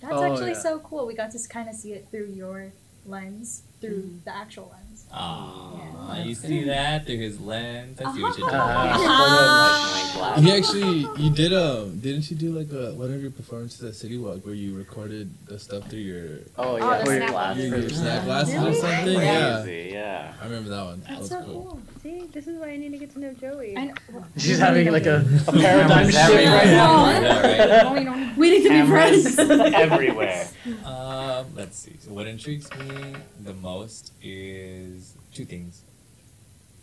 that's 0.00 0.12
Oh, 0.12 0.24
actually 0.24 0.50
yeah. 0.52 0.58
so 0.58 0.80
cool. 0.80 1.06
We 1.06 1.14
got 1.14 1.30
to 1.30 1.48
kind 1.48 1.68
of 1.68 1.76
see 1.76 1.92
it 1.92 2.08
through 2.10 2.32
your 2.34 2.72
lens, 3.06 3.62
through 3.80 4.10
the 4.24 4.34
actual 4.34 4.72
lens. 4.72 4.87
Aw, 5.12 6.22
you 6.22 6.34
see 6.34 6.64
that 6.64 7.06
through 7.06 7.18
his 7.18 7.40
lens. 7.40 8.00
I 8.00 8.14
see 8.14 8.22
what 8.22 8.38
you're 8.38 8.48
doing. 8.48 8.60
He 10.44 10.52
actually, 10.52 11.06
you 11.22 11.30
did 11.30 11.52
um, 11.52 11.98
didn't 12.00 12.30
you 12.30 12.36
do 12.36 12.52
like 12.52 12.70
a 12.72 12.92
one 12.94 13.12
of 13.12 13.20
your 13.22 13.30
performances 13.30 13.82
at 13.82 13.94
City 13.94 14.16
Walk 14.18 14.44
where 14.44 14.54
you 14.54 14.76
recorded 14.76 15.30
the 15.46 15.58
stuff 15.58 15.88
through 15.88 15.98
your 16.00 16.38
Oh 16.56 16.76
Oh, 16.76 16.76
yeah, 16.76 16.98
the 16.98 17.04
for 17.04 17.12
your 17.12 17.20
snap 17.20 17.30
glass. 17.32 17.56
your, 17.58 17.66
your 17.78 17.88
snap 17.88 17.98
snap. 18.00 18.24
glasses 18.24 18.54
or 18.54 18.58
Really? 18.58 18.80
something? 18.80 19.14
Yeah, 19.20 19.62
Crazy, 19.62 19.90
yeah. 19.92 20.32
I 20.40 20.44
remember 20.44 20.70
that 20.70 20.84
one. 20.84 21.02
That 21.08 21.18
was 21.20 21.28
so 21.28 21.42
cool. 21.42 21.62
cool. 21.64 21.80
See, 22.02 22.26
this 22.32 22.46
is 22.46 22.58
why 22.58 22.68
I 22.70 22.76
need 22.76 22.92
to 22.92 22.98
get 22.98 23.12
to 23.14 23.18
know 23.20 23.32
Joey. 23.32 23.76
I 23.76 23.86
know. 23.86 23.94
She's 24.36 24.58
having 24.58 24.90
like 24.92 25.06
a, 25.06 25.24
a 25.48 25.52
paradigm 25.52 26.08
Cameras 26.10 26.14
shift 26.14 26.30
everywhere. 26.30 26.54
right 26.58 26.66
now. 26.66 27.10
Yeah, 27.10 27.40
right. 27.42 27.82
No, 27.84 27.94
you 27.98 28.04
don't. 28.04 28.36
Waiting 28.38 28.62
to 28.62 28.68
be 28.68 28.74
Cameras 28.74 29.34
friends. 29.34 29.48
everywhere. 29.74 30.48
Um, 30.84 31.46
let's 31.56 31.76
see. 31.78 31.96
So 32.00 32.12
what 32.12 32.26
intrigues 32.26 32.70
me 32.76 33.14
the 33.44 33.54
most 33.54 34.12
is 34.22 35.14
two 35.34 35.44
things. 35.44 35.82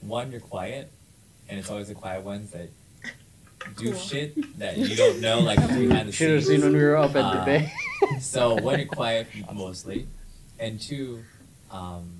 One, 0.01 0.31
you're 0.31 0.41
quiet, 0.41 0.91
and 1.50 1.57
it's 1.60 1.69
always 1.69 1.88
the 1.88 1.95
quiet 1.95 2.24
ones 2.24 2.51
that 2.51 2.69
do 3.77 3.95
shit 3.95 4.57
that 4.60 4.77
you 4.77 4.95
don't 4.95 5.22
know, 5.22 5.39
like 5.39 5.57
behind 5.60 6.10
the 6.10 6.12
Should 6.12 6.31
have 6.31 6.45
seen 6.45 6.62
when 6.62 6.74
we 6.74 6.79
were 6.84 6.98
up 6.98 7.15
at 7.15 7.34
the 7.34 7.39
Uh, 7.39 7.45
bay. 7.45 7.72
So 8.19 8.55
one, 8.55 8.79
you're 8.79 8.88
quiet 8.88 9.27
mostly, 9.53 10.07
and 10.60 10.79
two, 10.79 11.24
um, 11.72 12.12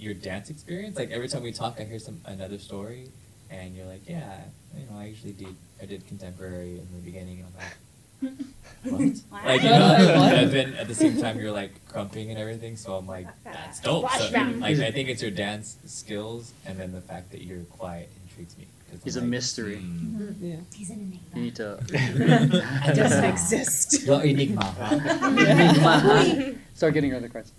your 0.00 0.14
dance 0.14 0.50
experience. 0.50 0.96
Like 0.96 1.10
every 1.10 1.28
time 1.28 1.42
we 1.42 1.52
talk, 1.52 1.76
I 1.80 1.84
hear 1.84 1.98
some 1.98 2.20
another 2.24 2.58
story, 2.58 3.08
and 3.50 3.74
you're 3.76 3.86
like, 3.86 4.08
yeah, 4.08 4.40
you 4.76 4.86
know, 4.90 4.98
I 4.98 5.06
usually 5.06 5.32
did. 5.32 5.54
I 5.82 5.86
did 5.86 6.06
contemporary 6.06 6.70
in 6.78 6.86
the 6.92 7.00
beginning, 7.04 7.40
and 7.40 7.46
I'm 7.48 7.54
like. 7.62 7.76
What? 8.82 9.02
Like 9.44 9.62
you 9.62 9.68
know, 9.68 10.14
What? 10.16 10.34
and 10.34 10.50
then 10.50 10.72
at 10.74 10.88
the 10.88 10.94
same 10.94 11.20
time 11.20 11.38
you're 11.38 11.52
like 11.52 11.72
crumping 11.86 12.30
and 12.30 12.38
everything, 12.38 12.76
so 12.76 12.94
I'm 12.94 13.06
like, 13.06 13.26
that's 13.44 13.78
dope. 13.80 14.10
So, 14.12 14.24
like 14.58 14.78
I 14.78 14.90
think 14.90 15.10
it's 15.10 15.20
your 15.20 15.30
dance 15.30 15.76
skills 15.84 16.52
and 16.64 16.78
then 16.80 16.90
the 16.92 17.02
fact 17.02 17.30
that 17.32 17.42
you're 17.42 17.60
quiet 17.64 18.08
intrigues 18.24 18.56
me. 18.56 18.66
'cause 18.90 18.94
I'm 18.96 19.00
He's 19.04 19.16
a 19.16 19.20
like, 19.20 19.28
mystery. 19.28 19.76
hmm. 19.76 20.32
Yeah. 20.40 20.56
He's 20.74 20.88
an 20.90 20.96
enigma. 21.00 21.36
You 21.36 21.42
need 21.42 21.56
to. 21.56 21.78
It 22.90 22.94
doesn't 22.96 23.24
exist. 23.24 24.02
Your 24.06 24.22
enigma, 24.22 24.64
huh? 24.64 26.52
Start 26.74 26.94
getting 26.94 27.10
your 27.10 27.18
other 27.18 27.28
cards. 27.28 27.52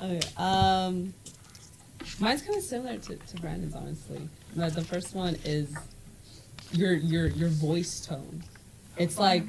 Okay. 0.00 0.20
Um, 0.36 1.14
mine's 2.20 2.42
kind 2.42 2.56
of 2.56 2.62
similar 2.64 2.96
to, 2.98 3.16
to 3.16 3.36
Brandon's, 3.40 3.74
honestly. 3.74 4.28
But 4.56 4.74
the 4.74 4.84
first 4.84 5.14
one 5.14 5.36
is 5.44 5.74
your 6.72 6.92
your 6.94 7.26
your 7.26 7.48
voice 7.48 8.04
tone. 8.06 8.42
It's 8.96 9.18
like 9.18 9.44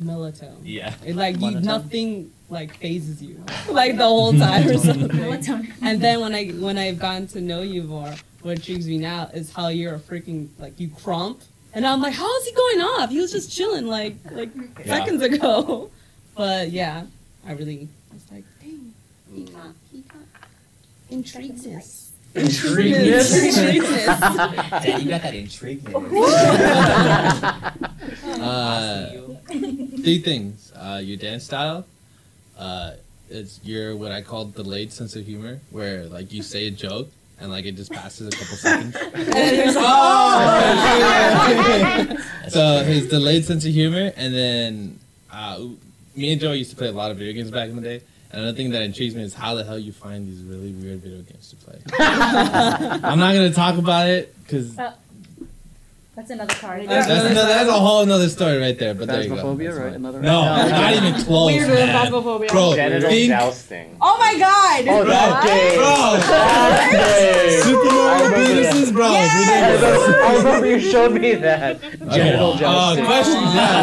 melatonin. 0.00 0.56
Yeah. 0.62 0.94
It, 1.04 1.16
like 1.16 1.36
you, 1.36 1.40
Monotone? 1.42 1.62
nothing 1.64 2.32
like 2.48 2.76
phases 2.76 3.22
you 3.22 3.42
like 3.68 3.96
the 3.96 4.04
whole 4.04 4.32
time 4.32 4.68
or 4.68 4.78
something. 4.78 5.08
Melatonin. 5.08 5.72
And 5.82 6.00
then 6.00 6.20
when 6.20 6.34
I 6.34 6.48
when 6.48 6.78
I've 6.78 6.98
gotten 6.98 7.26
to 7.28 7.40
know 7.40 7.62
you 7.62 7.82
more, 7.82 8.14
what 8.42 8.56
intrigues 8.56 8.86
me 8.86 8.98
now 8.98 9.30
is 9.34 9.52
how 9.52 9.68
you're 9.68 9.94
a 9.96 9.98
freaking 9.98 10.48
like 10.58 10.78
you 10.80 10.88
crump, 10.88 11.40
and 11.74 11.86
I'm 11.86 12.00
like, 12.00 12.14
how 12.14 12.36
is 12.38 12.46
he 12.46 12.52
going 12.52 12.80
off? 12.80 13.10
He 13.10 13.20
was 13.20 13.32
just 13.32 13.50
chilling 13.54 13.86
like 13.86 14.16
like 14.30 14.50
Yeah. 14.54 14.84
seconds 14.86 15.22
ago. 15.22 15.90
But 16.34 16.70
yeah, 16.70 17.04
I 17.46 17.52
really 17.52 17.88
was 18.12 18.22
like, 18.30 18.44
dang, 18.60 18.92
he 19.34 19.44
got 19.44 19.74
he 19.92 20.00
got. 20.00 20.16
Intrigueness. 22.36 23.34
Intrigueness. 23.56 24.06
Dad, 24.06 25.02
you 25.02 25.08
got 25.08 25.22
that 25.22 25.34
intrigue. 25.34 25.82
Uh, 28.38 29.10
three 29.48 30.20
things. 30.20 30.72
Uh, 30.76 31.00
your 31.02 31.16
dance 31.16 31.44
style. 31.44 31.86
Uh, 32.58 32.92
it's 33.28 33.60
your 33.64 33.96
what 33.96 34.12
I 34.12 34.22
call 34.22 34.46
delayed 34.46 34.92
sense 34.92 35.16
of 35.16 35.24
humor, 35.24 35.60
where 35.70 36.04
like 36.04 36.32
you 36.32 36.42
say 36.42 36.68
a 36.68 36.70
joke 36.70 37.08
and 37.40 37.50
like 37.50 37.64
it 37.64 37.72
just 37.72 37.92
passes 37.92 38.28
a 38.28 38.30
couple 38.30 38.56
seconds. 38.56 38.94
so 42.52 42.84
his 42.84 43.08
delayed 43.08 43.44
sense 43.44 43.64
of 43.64 43.72
humor, 43.72 44.12
and 44.16 44.34
then 44.34 44.98
uh, 45.32 45.60
me 46.14 46.32
and 46.32 46.40
Joe 46.40 46.52
used 46.52 46.70
to 46.70 46.76
play 46.76 46.88
a 46.88 46.92
lot 46.92 47.10
of 47.10 47.18
video 47.18 47.32
games 47.32 47.50
back 47.50 47.68
in 47.68 47.76
the 47.76 47.82
day. 47.82 48.02
And 48.36 48.42
another 48.42 48.58
thing 48.58 48.72
that 48.72 48.82
intrigues 48.82 49.14
me 49.14 49.22
is 49.22 49.32
how 49.32 49.54
the 49.54 49.64
hell 49.64 49.78
you 49.78 49.92
find 49.92 50.28
these 50.28 50.42
really 50.42 50.70
weird 50.70 51.00
video 51.00 51.22
games 51.22 51.48
to 51.48 51.56
play. 51.56 51.80
I'm 51.98 53.18
not 53.18 53.32
gonna 53.32 53.50
talk 53.50 53.78
about 53.78 54.08
it 54.10 54.34
because 54.42 54.78
uh, 54.78 54.92
That's 56.16 56.30
another 56.30 56.54
card. 56.54 56.88
that's, 56.88 57.08
another, 57.10 57.34
that's 57.46 57.68
a 57.68 57.72
whole 57.74 58.00
another 58.00 58.30
story 58.30 58.56
right 58.56 58.78
there. 58.78 58.94
But 58.94 59.08
there 59.08 59.22
you 59.22 59.28
go. 59.28 59.34
Phasmophobia, 59.36 59.68
right? 59.68 59.76
fine. 59.84 59.94
Another 59.96 60.20
No, 60.22 60.40
not 60.70 60.92
even 60.94 61.12
close. 61.22 61.52
Weird 61.52 61.68
man. 61.68 61.88
phasmophobia. 62.10 62.48
Bro, 62.48 62.74
Genital 62.74 63.10
think, 63.10 63.28
jousting. 63.28 63.96
Oh 64.00 64.16
my 64.18 64.34
god! 64.38 64.88
Oh, 64.88 65.04
that 65.04 65.42
game. 65.44 65.74
Bro. 65.76 66.16
That 66.26 66.90
game. 66.90 67.62
Super 67.62 67.90
I 67.90 67.92
Mario. 68.30 68.46
Penises, 68.46 68.90
bro. 68.94 69.06
I 69.08 69.10
It's 69.26 69.34
remember, 69.34 69.76
ridiculous. 69.76 70.24
I 70.24 70.26
remember 70.36 70.66
you 70.66 70.80
showed 70.90 71.12
me 71.20 71.34
that. 71.34 71.80
Genital 71.82 72.52
Uh, 72.52 72.58
jousting. 72.60 73.04
questions, 73.04 73.54
yeah. 73.54 73.82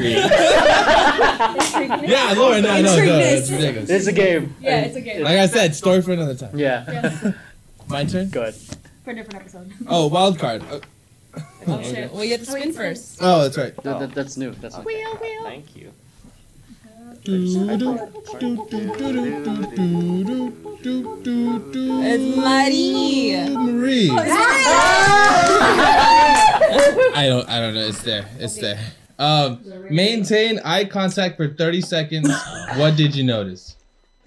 yeah, 2.06 2.32
Lauren, 2.38 2.62
no, 2.62 2.80
no, 2.80 2.96
no, 2.96 3.18
it's 3.18 3.50
ridiculous. 3.50 3.90
It's 3.90 4.06
a 4.06 4.12
game. 4.12 4.54
Yeah, 4.62 4.80
it's 4.80 4.96
a 4.96 5.00
game. 5.02 5.22
Like 5.24 5.36
I 5.38 5.46
said, 5.46 5.74
story 5.74 6.00
for 6.00 6.12
another 6.12 6.34
time. 6.34 6.58
Yeah. 6.58 7.32
My 7.88 8.04
turn. 8.04 8.28
Good. 8.30 8.54
For 9.10 9.14
a 9.14 9.16
different 9.16 9.40
episode. 9.40 9.72
Oh, 9.88 10.06
wild 10.06 10.38
card. 10.38 10.62
Oh, 10.70 10.80
Oh 11.66 11.82
shit. 11.82 12.12
Well, 12.12 12.22
you 12.22 12.30
have 12.30 12.40
to 12.42 12.46
spin 12.46 12.72
first. 12.72 13.18
oh 13.20 13.42
that's 13.42 13.58
right. 13.58 13.74
That, 13.82 13.98
that, 13.98 14.14
that's 14.14 14.36
new. 14.36 14.52
That's 14.52 14.76
new. 14.78 14.84
Wheel, 14.84 15.16
wheel. 15.16 15.42
Thank 15.42 15.74
you. 15.74 15.90
It's 20.92 22.36
Marie. 22.36 23.46
Marie. 23.56 24.10
I 27.12 27.26
don't. 27.28 27.48
I 27.48 27.58
don't 27.60 27.74
know. 27.74 27.80
It's 27.86 28.02
there. 28.02 28.26
It's 28.38 28.56
there. 28.58 28.78
Um, 29.18 29.60
maintain 29.90 30.60
eye 30.64 30.84
contact 30.84 31.36
for 31.36 31.48
thirty 31.48 31.80
seconds. 31.80 32.30
What 32.76 32.96
did 32.96 33.16
you 33.16 33.24
notice? 33.24 33.76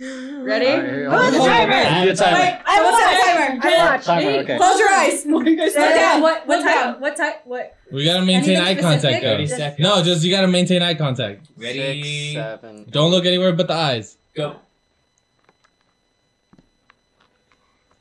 Ready? 0.43 0.67
All 0.67 0.77
right, 0.77 0.86
here, 0.86 1.10
Oh, 1.12 1.31
the 1.31 1.38
timer. 1.38 2.00
You 2.00 2.05
need 2.10 2.17
timer. 2.17 2.38
Wait, 2.39 2.60
I 2.65 2.83
want 2.83 2.95
a 3.00 3.24
timer. 3.24 3.60
I 3.63 3.91
watch. 3.95 4.05
Timer, 4.05 4.29
okay. 4.41 4.57
Close 4.57 4.79
your 4.79 4.89
eyes. 4.89 5.24
What 5.33 5.72
Slow 5.72 5.89
down. 5.89 6.22
What? 6.22 6.48
What 6.48 6.62
Slow 6.62 6.67
down. 6.74 6.83
type? 6.93 7.00
What 7.00 7.15
type? 7.15 7.41
What? 7.45 7.77
We 7.91 8.03
gotta 8.05 8.25
maintain 8.25 8.57
eye 8.60 8.75
contact 8.75 9.22
though. 9.24 9.38
30 9.38 9.48
seconds. 9.48 9.79
No, 9.79 10.03
just 10.03 10.24
you 10.25 10.31
gotta 10.31 10.48
maintain 10.48 10.81
eye 10.81 10.95
contact. 10.95 11.48
Ready? 11.57 12.03
Six, 12.03 12.33
seven. 12.36 12.86
Don't 12.89 13.12
look 13.12 13.25
anywhere 13.25 13.53
but 13.53 13.67
the 13.67 13.74
eyes. 13.75 14.17
Go. 14.36 14.55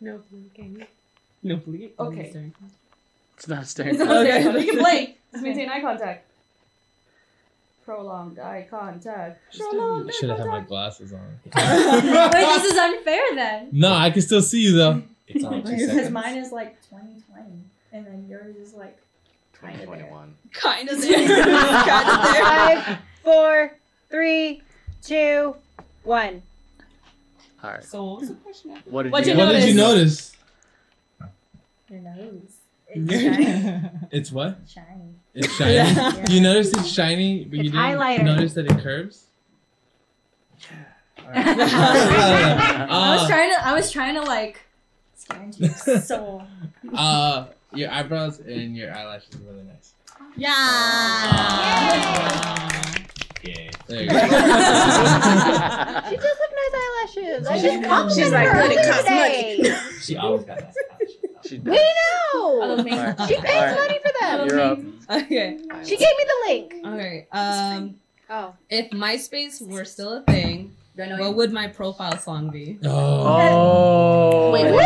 No 0.00 0.20
blinking. 0.30 0.84
No, 1.44 1.56
please. 1.58 1.90
Okay. 1.98 2.50
It's 3.36 3.48
not 3.48 3.66
staring. 3.66 4.00
Okay, 4.00 4.48
we 4.48 4.66
can 4.66 4.78
blink. 4.78 5.18
Just 5.32 5.42
maintain 5.44 5.68
eye 5.68 5.80
contact. 5.80 6.26
Prolonged 7.84 8.38
eye 8.38 8.66
contact. 8.70 9.40
Prolonged 9.56 10.08
eye 10.08 10.12
Should 10.12 10.28
have 10.30 10.38
had 10.38 10.46
my 10.48 10.60
glasses 10.60 11.12
on. 11.12 11.20
Wait, 11.54 12.32
this 12.32 12.64
is 12.64 12.78
unfair 12.78 13.22
then. 13.34 13.68
No, 13.72 13.92
I 13.92 14.10
can 14.10 14.22
still 14.22 14.42
see 14.42 14.60
you 14.62 14.72
though. 14.76 15.02
It's 15.28 15.44
on 15.44 15.62
two 15.62 15.70
Because 15.70 15.86
seconds. 15.86 16.10
mine 16.10 16.36
is 16.36 16.52
like 16.52 16.82
2020, 16.90 17.48
and 17.92 18.04
then 18.06 18.26
yours 18.28 18.54
is 18.56 18.74
like 18.74 18.98
kind 19.54 19.80
of 19.80 19.88
there. 19.88 19.96
2021. 19.98 20.34
Kind 20.52 20.88
of 20.90 21.00
there. 21.00 21.26
kind 21.26 22.08
of 22.10 22.32
there. 22.32 22.42
Five, 22.42 22.98
four, 23.22 23.72
three, 24.10 24.62
two, 25.00 25.54
one. 26.02 26.42
All 27.62 27.70
right. 27.70 27.84
So 27.84 28.04
what 28.04 28.20
was 28.20 28.28
the 28.28 28.34
question? 28.34 28.72
after? 28.72 28.90
What 28.90 29.04
did 29.04 29.12
What'd 29.12 29.26
you 29.28 29.32
you 29.32 29.38
What 29.38 29.52
did 29.52 29.68
you 29.68 29.74
notice? 29.74 30.36
Your 31.88 32.00
nose. 32.00 32.56
It's 32.94 33.12
shiny. 33.22 33.90
It's 34.10 34.32
what? 34.32 34.58
shiny. 34.68 35.14
It's 35.34 35.52
shiny. 35.56 35.74
Yeah. 35.74 36.24
You 36.28 36.40
notice 36.40 36.72
it's 36.72 36.88
shiny, 36.88 37.44
but 37.44 37.58
you 37.58 37.64
It's 37.64 37.72
didn't 37.72 37.84
highlighter. 37.98 38.24
notice 38.24 38.54
that 38.54 38.66
it 38.70 38.78
curves. 38.80 39.26
I 41.34 43.14
was 43.14 43.22
uh, 43.22 43.28
trying 43.28 43.50
to. 43.54 43.66
I 43.66 43.72
was 43.74 43.90
trying 43.90 44.14
to 44.16 44.22
like 44.22 44.60
scare 45.14 45.42
into 45.42 45.64
your 45.64 46.46
uh, 46.94 47.46
your 47.72 47.90
eyebrows 47.90 48.40
and 48.40 48.76
your 48.76 48.92
eyelashes 48.94 49.34
are 49.36 49.38
really 49.38 49.62
nice. 49.62 49.94
Yeah. 50.36 50.50
Yeah. 53.44 53.70
There 53.86 54.02
you 54.02 54.08
go. 54.10 54.14
She 54.18 56.16
does 56.16 56.36
have 56.42 56.52
nice 56.60 56.74
eyelashes. 56.74 57.46
I 57.46 57.48
She's 57.54 57.62
just 57.62 57.82
complimented 57.84 58.24
She's 58.24 58.32
like, 58.32 58.48
her 58.48 58.62
good 58.68 58.78
at 58.78 58.86
earlier 58.86 59.02
today. 59.02 59.78
She 60.02 60.16
always 60.16 60.44
got 60.44 60.58
that. 60.58 60.74
She 61.52 61.58
We 61.58 61.72
know. 61.72 62.62
Other 62.62 62.82
main- 62.82 63.14
She 63.28 63.36
pays 63.36 63.54
Alright. 63.54 63.74
money 63.76 63.98
for 64.04 64.12
them. 64.20 64.48
You're 64.48 64.60
up. 64.60 64.78
Okay. 65.10 65.58
She 65.84 65.96
gave 65.98 66.08
me 66.16 66.24
the 66.24 66.38
link. 66.48 66.74
Okay. 66.86 67.26
Um, 67.32 67.96
Oh. 68.30 68.54
if 68.70 68.90
MySpace 68.90 69.60
were 69.68 69.84
still 69.84 70.14
a 70.14 70.22
thing, 70.22 70.74
Do 70.96 71.02
I 71.02 71.08
know 71.08 71.18
what 71.18 71.28
you? 71.30 71.36
would 71.36 71.52
my 71.52 71.68
profile 71.68 72.16
song 72.16 72.48
be? 72.48 72.78
Oh. 72.84 72.88
Oh. 72.88 74.50
Wait, 74.52 74.64
Woo! 74.72 74.78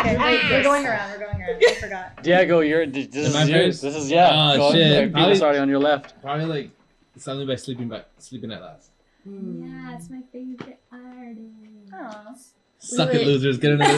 Okay, 0.00 0.16
wait, 0.18 0.40
we're 0.50 0.62
going 0.64 0.86
around. 0.86 1.12
We're 1.12 1.18
going 1.26 1.40
around. 1.42 1.62
I 1.64 1.74
forgot. 1.80 2.22
Diego, 2.24 2.60
you're. 2.60 2.86
This 2.86 3.06
is 3.14 3.34
Am 3.36 3.42
I 3.42 3.44
yours. 3.50 3.80
This 3.80 3.94
is 3.94 4.10
yeah. 4.10 4.30
Oh, 4.58 4.72
shit. 4.72 5.04
People 5.06 5.12
Probably- 5.20 5.36
starting 5.36 5.60
on 5.60 5.68
your 5.68 5.78
left. 5.78 6.20
Probably 6.20 6.46
like 6.46 6.70
something 7.16 7.46
by 7.46 7.54
sleeping 7.56 7.88
by 7.88 8.02
sleeping 8.18 8.50
at 8.50 8.60
last. 8.62 8.90
Yeah, 9.24 9.94
it's 9.96 10.10
my 10.10 10.22
favorite 10.32 10.80
artist. 10.90 11.92
Aww. 11.92 12.36
Suck 12.84 13.12
Wait. 13.12 13.20
it, 13.22 13.26
losers. 13.26 13.58
Get 13.58 13.72
another. 13.74 13.94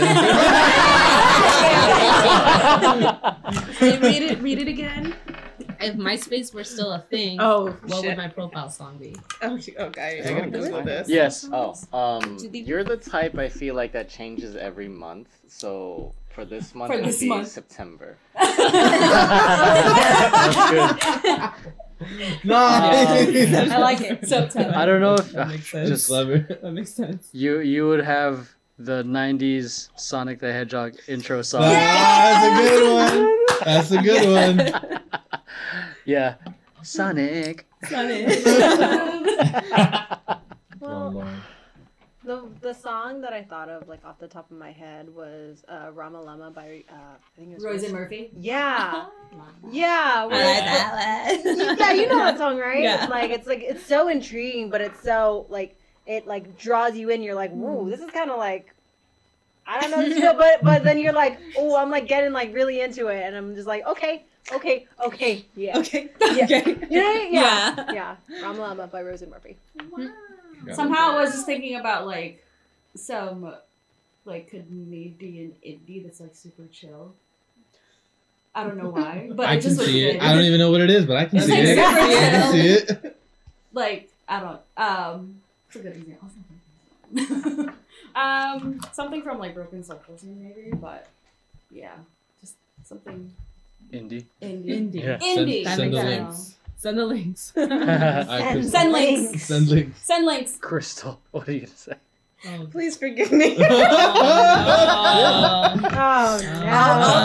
Hey, 3.78 3.98
read 3.98 4.22
it. 4.22 4.40
Read 4.42 4.58
it 4.58 4.68
again. 4.68 5.14
If 5.80 5.96
MySpace 5.96 6.52
were 6.54 6.64
still 6.64 6.92
a 6.92 7.00
thing, 7.00 7.38
Oh 7.40 7.70
what 7.86 8.00
shit. 8.00 8.06
would 8.10 8.16
my 8.18 8.28
profile 8.28 8.68
song 8.70 8.96
be? 8.98 9.16
Oh, 9.42 9.58
sh- 9.58 9.70
okay. 9.78 10.22
I 10.24 10.28
I 10.28 10.32
gotta 10.32 10.34
gotta 10.34 10.50
Google 10.50 10.66
Google 10.66 10.82
this. 10.84 11.08
Yes. 11.08 11.48
Oh, 11.52 11.74
um, 11.92 12.38
you're 12.52 12.84
the 12.84 12.96
type 12.96 13.36
I 13.38 13.48
feel 13.48 13.74
like 13.74 13.92
that 13.92 14.08
changes 14.08 14.54
every 14.56 14.88
month. 14.88 15.28
So 15.48 16.14
for 16.30 16.44
this 16.44 16.74
month, 16.74 16.90
For 16.92 16.98
it 16.98 17.00
would 17.02 17.08
this 17.08 17.20
be 17.20 17.28
month. 17.28 17.48
September. 17.48 18.16
no. 22.44 22.56
I 22.56 23.76
like 23.78 24.00
it. 24.02 24.28
So 24.28 24.46
tell 24.46 24.74
I 24.74 24.84
don't 24.86 25.00
know 25.00 25.14
if 25.14 25.32
That 25.32 25.48
makes 25.48 25.70
sense. 25.70 25.88
just 25.88 26.06
Clever. 26.08 26.38
That 26.62 26.72
makes 26.72 26.92
sense. 26.94 27.28
you 27.32 27.60
you 27.60 27.86
would 27.88 28.04
have 28.04 28.54
the 28.78 29.02
'90s 29.04 29.88
Sonic 29.96 30.40
the 30.40 30.52
Hedgehog 30.52 30.94
intro 31.08 31.42
song. 31.42 31.62
That's 31.62 32.46
a 32.46 32.62
good 32.62 32.94
one. 32.94 33.36
That's 33.64 33.90
a 33.90 34.02
good 34.02 34.28
one. 34.58 35.00
yeah. 36.04 36.34
Sonic. 36.82 37.66
Sonic. 37.88 38.44
Well, 40.80 41.26
the 42.24 42.48
the 42.60 42.72
song 42.72 43.20
that 43.22 43.32
I 43.32 43.42
thought 43.42 43.68
of, 43.68 43.88
like 43.88 44.04
off 44.04 44.18
the 44.18 44.28
top 44.28 44.50
of 44.50 44.56
my 44.56 44.70
head, 44.70 45.14
was 45.14 45.64
uh, 45.68 45.90
"Rama 45.92 46.20
Lama" 46.20 46.50
by 46.50 46.84
uh, 46.90 46.94
I 46.94 47.38
think 47.38 47.52
it 47.52 47.54
was 47.54 47.64
Rosie 47.64 47.92
Murphy. 47.92 48.30
Yeah, 48.36 49.06
yeah. 49.70 50.12
I 50.16 50.24
like 50.24 50.64
that 50.64 51.42
one. 51.44 51.78
yeah, 51.78 51.92
you 51.92 52.08
know 52.08 52.18
that 52.18 52.38
song, 52.38 52.58
right? 52.58 52.82
Yeah. 52.82 53.06
Like 53.08 53.30
it's 53.30 53.46
like 53.46 53.62
it's 53.62 53.84
so 53.84 54.08
intriguing, 54.08 54.70
but 54.70 54.80
it's 54.80 55.00
so 55.02 55.46
like 55.48 55.78
it 56.06 56.26
like 56.26 56.58
draws 56.58 56.96
you 56.96 57.10
in. 57.10 57.22
You're 57.22 57.34
like, 57.34 57.50
whoa, 57.52 57.84
hmm. 57.84 57.90
this 57.90 58.00
is 58.00 58.10
kind 58.10 58.30
of 58.30 58.38
like 58.38 58.72
I 59.66 59.80
don't 59.80 59.90
know 59.90 60.02
this 60.08 60.20
but 60.38 60.62
but 60.62 60.84
then 60.84 60.98
you're 60.98 61.12
like, 61.12 61.38
oh, 61.56 61.76
I'm 61.76 61.90
like 61.90 62.06
getting 62.06 62.32
like 62.32 62.54
really 62.54 62.80
into 62.80 63.08
it, 63.08 63.22
and 63.24 63.34
I'm 63.36 63.54
just 63.54 63.66
like, 63.66 63.86
okay, 63.86 64.22
okay, 64.52 64.86
okay, 65.04 65.44
yeah, 65.56 65.78
Okay. 65.78 66.10
Yeah. 66.20 66.44
Okay. 66.44 66.64
you 66.90 67.00
know, 67.00 67.04
what 67.04 67.16
I 67.16 67.18
mean? 67.24 67.32
yeah, 67.34 67.74
Yeah. 67.92 68.16
yeah. 68.28 68.42
Rama 68.42 68.60
Lama 68.60 68.86
by 68.86 69.02
Rosie 69.02 69.26
Murphy. 69.26 69.56
Hmm. 69.78 70.06
Hmm. 70.06 70.72
Somehow 70.74 71.12
I 71.12 71.20
was 71.22 71.32
just 71.32 71.46
thinking 71.46 71.76
about 71.76 72.06
like 72.06 72.42
some 72.94 73.54
like 74.24 74.48
Canadian 74.50 75.54
indie 75.66 76.02
that's 76.02 76.20
like 76.20 76.34
super 76.34 76.64
chill. 76.72 77.12
I 78.54 78.62
don't 78.64 78.76
know 78.76 78.90
why, 78.90 79.30
but 79.34 79.46
I 79.48 79.54
it 79.54 79.62
can 79.62 79.70
just 79.74 79.84
see 79.84 80.04
it. 80.08 80.12
good. 80.14 80.22
I 80.22 80.34
don't 80.34 80.44
even 80.44 80.58
know 80.60 80.70
what 80.70 80.80
it 80.80 80.90
is, 80.90 81.06
but 81.06 81.16
I 81.16 81.24
can 81.26 81.38
It's 81.38 81.46
see 81.46 81.52
like 81.52 81.64
it. 81.68 81.78
I 81.78 82.30
can 82.30 82.52
see 82.52 82.68
it. 82.68 83.16
like 83.72 84.10
I 84.28 84.40
don't 84.40 84.60
um 84.76 85.40
it's 85.74 85.76
a 85.76 85.78
good 85.80 85.96
example. 85.96 87.74
um 88.16 88.80
something 88.92 89.22
from 89.22 89.38
like 89.38 89.54
Broken 89.54 89.82
Circles 89.84 90.22
maybe, 90.24 90.70
but 90.76 91.06
yeah, 91.70 91.92
just 92.40 92.54
something 92.84 93.32
Indie. 93.92 94.24
indie. 94.42 94.66
Indie. 94.92 95.02
Yeah. 95.02 95.18
Indie. 95.18 95.64
That 95.64 95.76
Send 95.76 95.92
the 95.94 96.00
sense. 96.00 96.36
sense. 96.36 96.56
Send 96.78 96.98
the 96.98 97.06
links. 97.06 97.52
I 97.56 97.62
can- 97.66 98.62
Send 98.64 98.92
links. 98.92 99.42
Send 99.44 99.68
links. 99.68 100.02
Send 100.02 100.26
links. 100.26 100.56
Crystal. 100.60 101.20
What 101.30 101.48
are 101.48 101.52
you 101.52 101.60
gonna 101.60 101.72
say? 101.72 101.94
Please 102.70 102.96
forgive 102.98 103.32
me. 103.32 103.56
Oh, 103.58 103.66
Something 105.72 105.90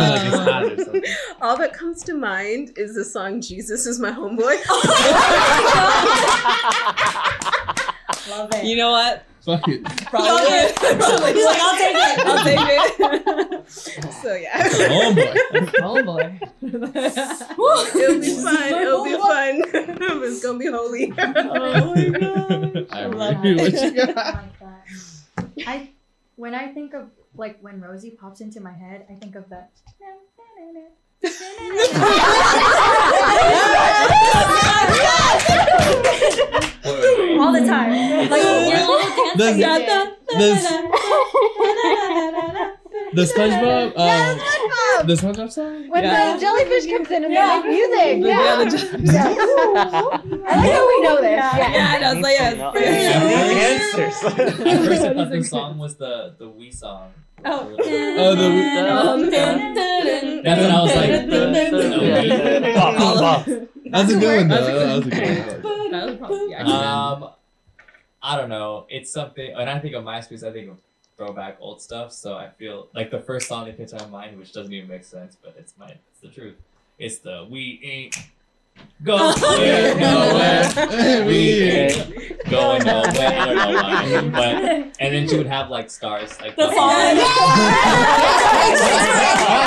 like 0.09 0.23
it's 0.25 0.35
hot 0.37 0.63
or. 0.63 1.45
All 1.45 1.57
that 1.57 1.73
comes 1.73 2.03
to 2.03 2.13
mind 2.13 2.77
is 2.77 2.95
the 2.95 3.03
song 3.03 3.41
"Jesus 3.41 3.85
Is 3.85 3.99
My 3.99 4.11
Homeboy." 4.11 4.55
Love 8.29 8.49
it. 8.53 8.65
You 8.65 8.75
know 8.77 8.91
what? 8.91 9.25
Fuck 9.45 9.67
it. 9.67 9.83
Probably. 9.83 10.73
Probably. 10.73 11.33
He's 11.33 11.45
like, 11.45 11.61
I'll 11.61 11.77
take 11.77 11.95
it. 11.95 12.25
I'll 12.27 12.43
take 12.43 12.59
it. 12.61 13.69
so 14.21 14.35
yeah, 14.35 14.67
Oh 15.81 16.03
boy. 16.03 16.39
oh 16.61 17.91
boy. 17.93 17.99
it'll 17.99 18.19
be 18.19 18.35
fun. 18.43 18.73
It'll 18.81 19.03
be 19.05 19.15
fun. 19.17 19.63
it's 20.23 20.43
gonna 20.43 20.59
be 20.59 20.67
holy. 20.67 21.13
Oh 21.17 21.95
my 21.95 22.09
god. 22.09 22.87
I 22.91 23.05
love 23.05 23.35
agree. 23.37 23.55
What 23.55 23.73
you 23.73 24.01
I 24.01 24.13
got? 24.13 24.45
I 25.65 25.89
when 26.35 26.53
I 26.53 26.71
think 26.73 26.93
of 26.93 27.09
like 27.35 27.57
when 27.61 27.79
Rosie 27.81 28.11
pops 28.11 28.41
into 28.41 28.59
my 28.59 28.73
head, 28.73 29.05
I 29.09 29.13
think 29.13 29.35
of 29.35 29.49
that. 29.49 29.71
All 37.39 37.51
the 37.53 37.65
time. 37.65 37.89
Like 38.29 38.43
your 38.43 38.59
little 38.59 38.99
dance 38.99 39.37
Does- 39.37 39.57
that 39.57 39.79
you 40.31 40.37
did. 40.39 40.59
The 43.13 43.23
SpongeBob, 43.23 43.93
uh, 43.95 45.03
the 45.03 45.13
SpongeBob 45.13 45.51
song. 45.51 45.89
When 45.89 46.03
Yeah. 46.03 46.33
the 46.33 46.39
jellyfish 46.41 46.85
comes 46.91 47.09
in 47.09 47.23
and 47.25 47.33
Yeah. 47.33 47.61
they 47.63 47.69
make 47.69 47.77
music. 47.77 48.21
The- 48.21 48.27
Yeah. 48.27 48.43
yeah, 48.45 48.55
the 48.57 48.65
jellyfish. 48.69 49.09
Yeah. 49.13 49.23
I 50.45 50.55
like 50.61 50.71
how 50.73 50.87
we 50.87 51.01
know 51.01 51.15
this. 51.17 51.37
Yeah. 51.39 51.57
Yeah. 51.57 51.73
Yeah, 51.73 51.93
I 51.95 51.97
know. 52.13 52.21
So 52.21 52.27
yes. 52.29 52.57
No, 52.57 52.67
yeah, 52.75 52.89
answers. 53.69 54.17
At 54.23 54.35
first, 54.85 55.01
I 55.05 55.13
thought 55.13 55.31
the 55.31 55.43
song 55.43 55.77
was 55.79 55.95
the 55.95 56.35
the 56.37 56.45
Wii 56.45 56.73
song. 56.73 57.09
Oh. 57.45 57.75
Oh, 57.77 58.35
the 58.35 59.29
That's 60.43 60.61
what 60.61 60.71
I 60.71 60.81
was 60.81 60.95
like. 60.95 61.11
That's 63.91 64.11
a 64.11 64.19
good 64.19 64.37
one 64.37 64.47
though. 64.47 64.65
That 64.65 64.97
was 64.97 65.07
a 65.07 65.09
good 65.09 65.63
one. 65.63 65.91
That 65.91 66.05
was 66.05 66.15
probably 66.17 66.53
actually. 66.53 66.73
Um, 66.73 67.29
I 68.21 68.37
don't 68.37 68.49
know. 68.49 68.85
It's 68.89 69.11
something. 69.11 69.55
When 69.55 69.67
I 69.67 69.79
think 69.79 69.95
of 69.95 70.03
MySpace, 70.03 70.43
I 70.43 70.51
think 70.51 70.69
of 70.69 70.77
throwback 71.17 71.57
old 71.59 71.81
stuff. 71.81 72.11
So 72.13 72.35
I 72.35 72.49
feel 72.49 72.87
like 72.93 73.11
the 73.11 73.19
first 73.19 73.47
song 73.47 73.65
that 73.65 73.75
hits 73.75 73.93
my 73.93 74.05
mind, 74.07 74.37
which 74.37 74.53
doesn't 74.53 74.71
even 74.71 74.89
make 74.89 75.03
sense, 75.03 75.37
but 75.41 75.55
it's 75.57 75.73
my 75.77 75.87
it's 75.87 76.19
the 76.21 76.29
truth. 76.29 76.55
It's 76.97 77.19
the 77.19 77.47
we 77.49 77.79
ain't 77.83 78.17
going 79.03 79.35
nowhere. 79.99 81.25
We 81.25 81.37
ain't 81.63 82.49
going 82.49 82.83
nowhere. 82.83 83.13
I 83.17 83.45
don't 83.45 83.55
know 83.55 83.71
why, 83.81 84.21
but 84.29 84.55
and 84.99 85.13
then 85.13 85.27
she 85.27 85.37
would 85.37 85.47
have 85.47 85.69
like 85.69 85.89
stars 85.89 86.39
like 86.41 86.55
The 86.55 86.67
song. 86.67 86.89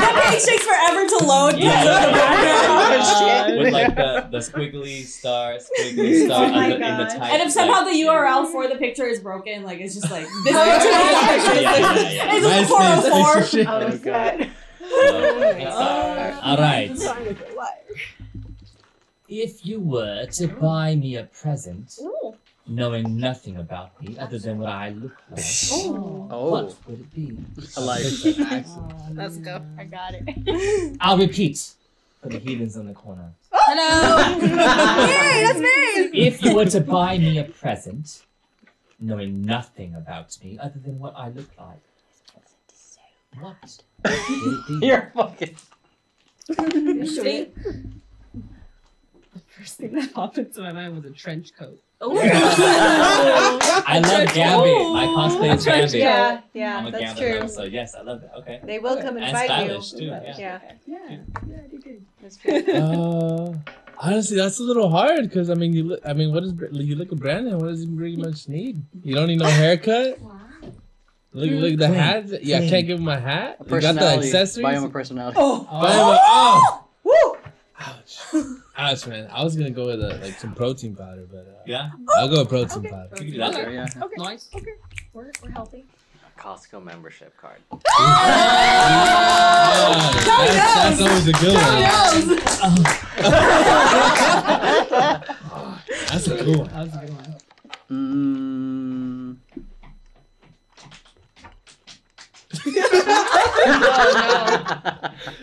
That 0.02 0.30
page 0.30 0.44
takes 0.44 0.64
forever 0.64 1.06
to 1.06 1.24
load. 1.24 1.58
Yeah. 1.58 1.82
because 1.82 2.04
of 2.04 2.12
the 2.12 2.18
background. 2.18 3.58
with 3.58 3.72
like 3.72 3.94
the 3.96 4.28
the 4.30 4.38
squiggly 4.38 5.04
star, 5.04 5.54
squiggly 5.54 6.22
oh 6.22 6.26
star 6.26 6.44
Oh 6.44 6.48
my 6.50 6.64
under, 6.64 6.74
in 6.76 6.80
the 6.80 7.04
God. 7.04 7.08
type. 7.16 7.32
And 7.32 7.42
if 7.42 7.50
somehow 7.52 7.82
like, 7.84 7.92
the 7.92 8.02
URL 8.02 8.50
for 8.52 8.68
the 8.68 8.76
picture 8.76 9.06
is 9.06 9.20
broken, 9.20 9.62
like 9.64 9.80
it's 9.80 9.94
just 9.94 10.10
like 10.10 10.26
this 10.44 10.54
Yeah, 10.54 10.78
picture. 10.78 11.60
yeah, 11.60 11.74
yeah, 11.80 12.10
yeah. 12.10 12.34
It's 12.34 12.46
just 12.46 12.68
404. 12.70 13.34
fix 13.34 13.54
your 13.54 13.64
shit. 13.64 13.68
Oh, 13.68 13.80
oh 13.92 13.98
God. 13.98 14.48
All 16.42 16.56
right. 16.58 16.96
Song 16.98 17.18
is 17.22 17.36
a 17.38 17.54
liar. 17.54 17.68
If 19.34 19.64
you 19.64 19.80
were 19.80 20.26
to 20.26 20.46
buy 20.46 20.94
me 20.94 21.16
a 21.16 21.24
present, 21.24 21.98
knowing 22.66 23.16
nothing 23.16 23.56
about 23.56 23.98
me 24.02 24.18
other 24.18 24.38
than 24.38 24.58
what 24.58 24.68
I 24.68 24.90
look 24.90 25.16
like, 25.30 25.42
Oh. 25.72 26.26
what 26.28 26.64
oh. 26.64 26.76
would 26.86 27.00
it 27.00 27.14
be? 27.14 27.38
I 27.78 27.80
like 27.80 28.04
Let's 29.14 29.36
go. 29.48 29.64
I 29.78 29.84
got 29.84 30.12
it. 30.12 30.96
I'll 31.00 31.16
repeat 31.16 31.72
for 32.20 32.28
the 32.28 32.40
heathens 32.40 32.76
in 32.76 32.86
the 32.86 32.92
corner. 32.92 33.32
Oh! 33.52 33.64
Hello. 33.68 34.36
Yay, 35.06 35.44
that's 35.46 35.60
me. 35.60 36.26
If 36.26 36.42
you 36.44 36.54
were 36.54 36.66
to 36.66 36.82
buy 36.82 37.16
me 37.16 37.38
a 37.38 37.44
present, 37.44 38.26
knowing 39.00 39.40
nothing 39.40 39.94
about 39.94 40.36
me 40.44 40.58
other 40.58 40.78
than 40.78 40.98
what 40.98 41.14
I 41.16 41.30
look 41.30 41.48
like, 41.58 41.80
what 43.40 43.80
would 44.04 44.52
it 44.52 44.80
be? 44.80 44.86
You're 44.88 45.10
fucking. 45.14 45.56
First 49.58 49.76
thing 49.78 49.92
that 49.92 50.12
popped 50.14 50.38
into 50.38 50.60
my 50.60 50.72
mind 50.72 50.94
was 50.96 51.04
a 51.04 51.10
trench 51.10 51.52
coat. 51.58 51.78
I 52.02 54.00
love 54.02 54.34
Gambit. 54.34 54.92
My 54.92 55.06
cosplay 55.06 55.54
is 55.54 55.64
Gambit. 55.64 55.94
Yeah, 55.94 56.40
yeah, 56.54 56.78
I'm 56.78 56.86
a 56.86 56.90
that's 56.90 57.14
Gambit, 57.18 57.40
true. 57.40 57.48
so 57.48 57.62
yes, 57.64 57.94
I 57.94 58.02
love 58.02 58.20
that. 58.22 58.34
Okay. 58.38 58.60
They 58.64 58.78
will 58.78 58.96
come 58.96 59.16
and, 59.16 59.24
And 59.26 59.36
fight 59.36 59.46
stylish 59.46 59.92
you. 59.92 59.98
too. 59.98 60.04
Yeah. 60.06 60.34
Yeah, 60.38 60.58
Yeah. 60.86 61.18
Yeah, 61.46 61.56
you 61.70 61.78
did. 61.80 62.04
that's 62.20 62.36
true. 62.38 62.52
Uh, 62.72 63.52
honestly, 63.98 64.36
that's 64.36 64.58
a 64.58 64.62
little 64.62 64.90
hard 64.90 65.22
because 65.28 65.50
I 65.50 65.54
mean, 65.54 65.72
you 65.74 65.84
look. 65.84 66.00
I 66.04 66.12
mean, 66.12 66.32
what 66.32 66.42
is 66.44 66.54
you 66.72 66.96
look 66.96 67.12
at 67.12 67.18
Brandon? 67.18 67.56
What 67.58 67.68
does 67.68 67.80
he 67.80 67.86
pretty 67.94 68.16
much 68.16 68.48
need? 68.48 68.82
You 69.04 69.14
don't 69.14 69.28
need 69.28 69.38
no 69.38 69.46
haircut. 69.46 70.18
wow. 70.20 70.38
Look, 71.34 71.50
look 71.50 71.72
at 71.74 71.78
the 71.78 71.88
hat. 71.88 72.44
Yeah, 72.44 72.58
I 72.58 72.68
can't 72.68 72.86
give 72.86 72.98
him 72.98 73.08
a 73.08 73.18
hat. 73.18 73.56
A 73.60 73.64
You 73.64 73.80
got 73.80 73.94
the 73.94 74.00
personality. 74.00 74.26
accessories. 74.26 74.62
Buy 74.64 74.74
him 74.74 74.84
a 74.84 74.90
personality. 74.90 75.38
Oh. 75.40 75.64
Buy 75.70 75.92
him 75.92 75.98
a- 76.00 76.18
oh, 76.20 76.62
Woo. 76.62 76.78
ouch, 76.78 76.81
ouch, 78.76 79.06
man. 79.06 79.28
I 79.30 79.42
was 79.44 79.56
gonna 79.56 79.70
go 79.70 79.86
with 79.86 80.02
a, 80.02 80.18
like 80.22 80.34
some 80.38 80.54
protein 80.54 80.94
powder, 80.96 81.26
but 81.30 81.38
uh, 81.40 81.62
Yeah. 81.66 81.90
I'll 82.16 82.28
go 82.28 82.40
with 82.40 82.48
protein 82.48 82.82
powder. 82.84 83.08
You 83.12 83.16
can 83.16 83.26
do 83.32 83.38
that. 83.38 83.54
Sure, 83.54 83.70
yeah. 83.70 83.86
Nice. 84.16 84.48
We're, 85.12 85.30
we're 85.42 85.50
healthy. 85.50 85.84
Costco 86.38 86.82
membership 86.82 87.36
card. 87.36 87.60
Yeah, 90.24 90.46
that's, 90.46 90.74
that's 90.74 91.00
always 91.00 91.28
a 91.28 91.32
good 91.32 91.54
one. 91.54 91.62
That's 96.08 96.26
a 96.26 96.44
cool 96.44 96.58
one. 96.58 96.68
That 96.68 96.82
was 96.84 96.94
a 96.94 96.96
good 96.98 97.10
one. 97.14 97.36
Mm, 97.90 99.21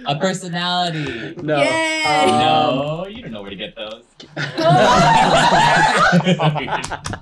A 0.06 0.16
personality. 0.20 1.36
no. 1.42 1.58
Yay! 1.62 2.04
Um, 2.04 2.30
no, 2.40 3.08
you 3.08 3.22
don't 3.22 3.32
know 3.32 3.42
where 3.42 3.50
to 3.50 3.56
get 3.56 3.76
those. 3.76 4.04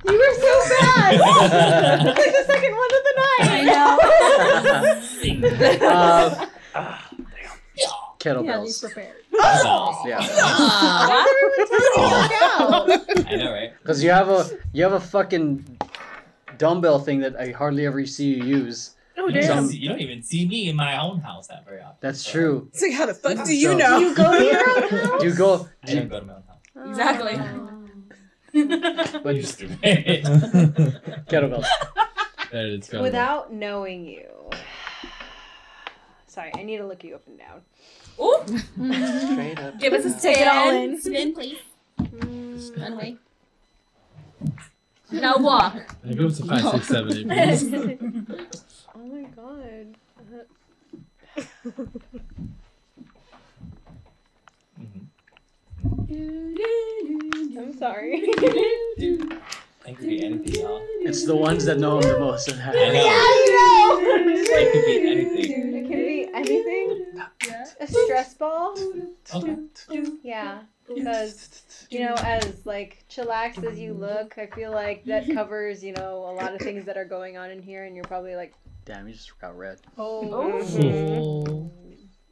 You 0.08 0.18
were 0.18 0.34
so 0.36 0.54
bad. 0.70 1.14
It's 1.14 2.18
like 2.18 2.34
the 2.34 2.44
second 2.48 2.74
one 2.76 2.92
of 2.98 3.04
the 3.04 3.14
night. 3.18 3.42
I 3.42 3.62
know. 3.66 3.98
Uh, 5.88 6.48
Yeah, 7.76 7.86
he's 7.86 7.90
kettlebells. 8.20 8.80
prepared. 8.82 9.16
Yeah. 9.34 10.20
Why 10.20 11.26
is 11.60 11.68
everyone 11.68 11.68
telling 11.68 11.92
me 11.92 11.94
to 11.94 12.02
work 12.12 12.34
out? 12.42 13.28
I 13.28 13.36
know, 13.36 13.52
right? 13.52 13.72
Because 13.82 14.00
you 14.04 14.10
have 14.12 14.30
a 14.30 14.46
you 14.74 14.84
have 14.84 14.94
a 14.94 15.00
fucking 15.00 15.78
dumbbell 16.58 17.00
thing 17.00 17.20
that 17.20 17.36
I 17.40 17.52
hardly 17.52 17.86
ever 17.86 18.06
see 18.06 18.26
you 18.34 18.44
use. 18.44 18.92
Oh 19.28 19.30
You 19.30 19.42
don't, 19.42 19.52
even 19.58 19.68
see, 19.70 19.78
you 19.78 19.90
don't 19.90 20.00
even 20.02 20.24
see 20.24 20.48
me 20.48 20.70
in 20.70 20.76
my 20.76 20.98
own 21.02 21.20
house 21.20 21.48
that 21.48 21.66
very 21.66 21.82
often. 21.82 21.98
That's 22.00 22.22
so- 22.22 22.32
true. 22.32 22.70
So 22.74 22.92
how 22.94 23.06
the 23.08 23.14
fuck 23.14 23.38
do 23.40 23.46
So- 23.46 23.52
you 23.52 23.76
know? 23.76 23.98
You 24.00 24.16
go 24.16 24.38
to 24.38 24.44
your 24.46 24.70
own 24.84 24.90
house? 24.90 25.22
Do 25.22 25.28
you 25.28 25.36
go? 25.36 25.68
I 25.84 25.86
Do 25.88 25.94
you, 25.94 26.00
don't 26.00 26.10
go 26.10 26.20
to 26.22 26.26
my 26.26 26.34
own 26.34 26.44
house. 26.44 26.58
Oh. 26.76 26.90
Exactly. 26.90 27.36
but 29.24 29.36
You're 29.36 29.44
stupid. 29.56 29.80
kettlebells. 31.28 31.66
There 32.52 32.66
it 32.68 32.74
is. 32.80 32.90
go. 32.90 33.02
Without 33.02 33.52
knowing 33.52 34.06
you. 34.06 34.30
Sorry, 36.28 36.52
I 36.56 36.64
need 36.64 36.78
to 36.78 36.86
look 36.88 37.04
you 37.04 37.16
up 37.16 37.28
and 37.28 37.38
down. 37.38 37.62
Ooh, 38.20 38.42
Straight 39.34 39.60
up. 39.60 39.80
give 39.80 39.94
us 39.94 40.06
a 40.06 40.20
Take 40.22 40.38
it 40.38 40.48
all 40.48 40.70
stand. 40.70 40.94
in. 40.94 41.02
Spin, 41.02 41.34
please. 41.34 41.58
Mm, 42.00 42.82
Run 42.82 42.94
away. 42.94 43.18
Now 45.12 45.38
walk. 45.38 45.96
I 46.08 46.14
go 46.14 46.30
to 46.30 46.46
five, 46.46 46.62
six, 46.72 46.88
seven, 46.88 47.32
eight. 47.32 47.60
please. 47.60 47.74
Oh 49.00 49.06
my 49.06 49.24
god. 49.36 49.96
Mhm. 51.70 52.02
I'm 57.60 57.74
sorry. 57.78 58.22
It 58.24 59.96
could 59.96 60.08
be 60.10 60.24
anything, 60.24 60.62
y'all. 60.62 60.82
It's 61.02 61.26
the 61.26 61.36
ones 61.36 61.64
that 61.66 61.80
know 61.80 61.98
him 62.00 62.10
the 62.10 62.20
most 62.20 62.48
that 62.48 62.56
have 62.58 62.76
I 62.78 62.92
know. 63.54 64.00
It 64.34 64.74
could 64.74 64.86
be 64.86 65.08
anything. 65.10 65.76
It 65.76 65.88
can 65.88 65.98
be 65.98 66.30
anything. 66.34 67.22
A 67.80 67.88
stress 67.88 68.34
ball. 68.34 68.76
Okay. 69.34 69.56
Yeah, 70.24 70.60
because 70.94 71.62
you 71.90 72.00
know, 72.02 72.16
as 72.18 72.66
like 72.66 73.04
chillaxed 73.10 73.64
as 73.64 73.78
you 73.80 73.94
look, 73.94 74.38
I 74.38 74.48
feel 74.48 74.72
like 74.72 75.04
that 75.06 75.30
covers 75.34 75.84
you 75.84 75.94
know 75.94 76.26
a 76.30 76.34
lot 76.34 76.54
of 76.54 76.62
things 76.62 76.86
that 76.86 76.98
are 76.98 77.06
going 77.06 77.38
on 77.38 77.50
in 77.52 77.62
here, 77.62 77.84
and 77.86 77.96
you're 77.96 78.06
probably 78.06 78.36
like, 78.36 78.54
Damn, 78.86 79.08
you 79.08 79.14
just 79.14 79.38
got 79.40 79.58
red. 79.58 79.80
oh, 79.98 80.30
Oh. 80.32 81.72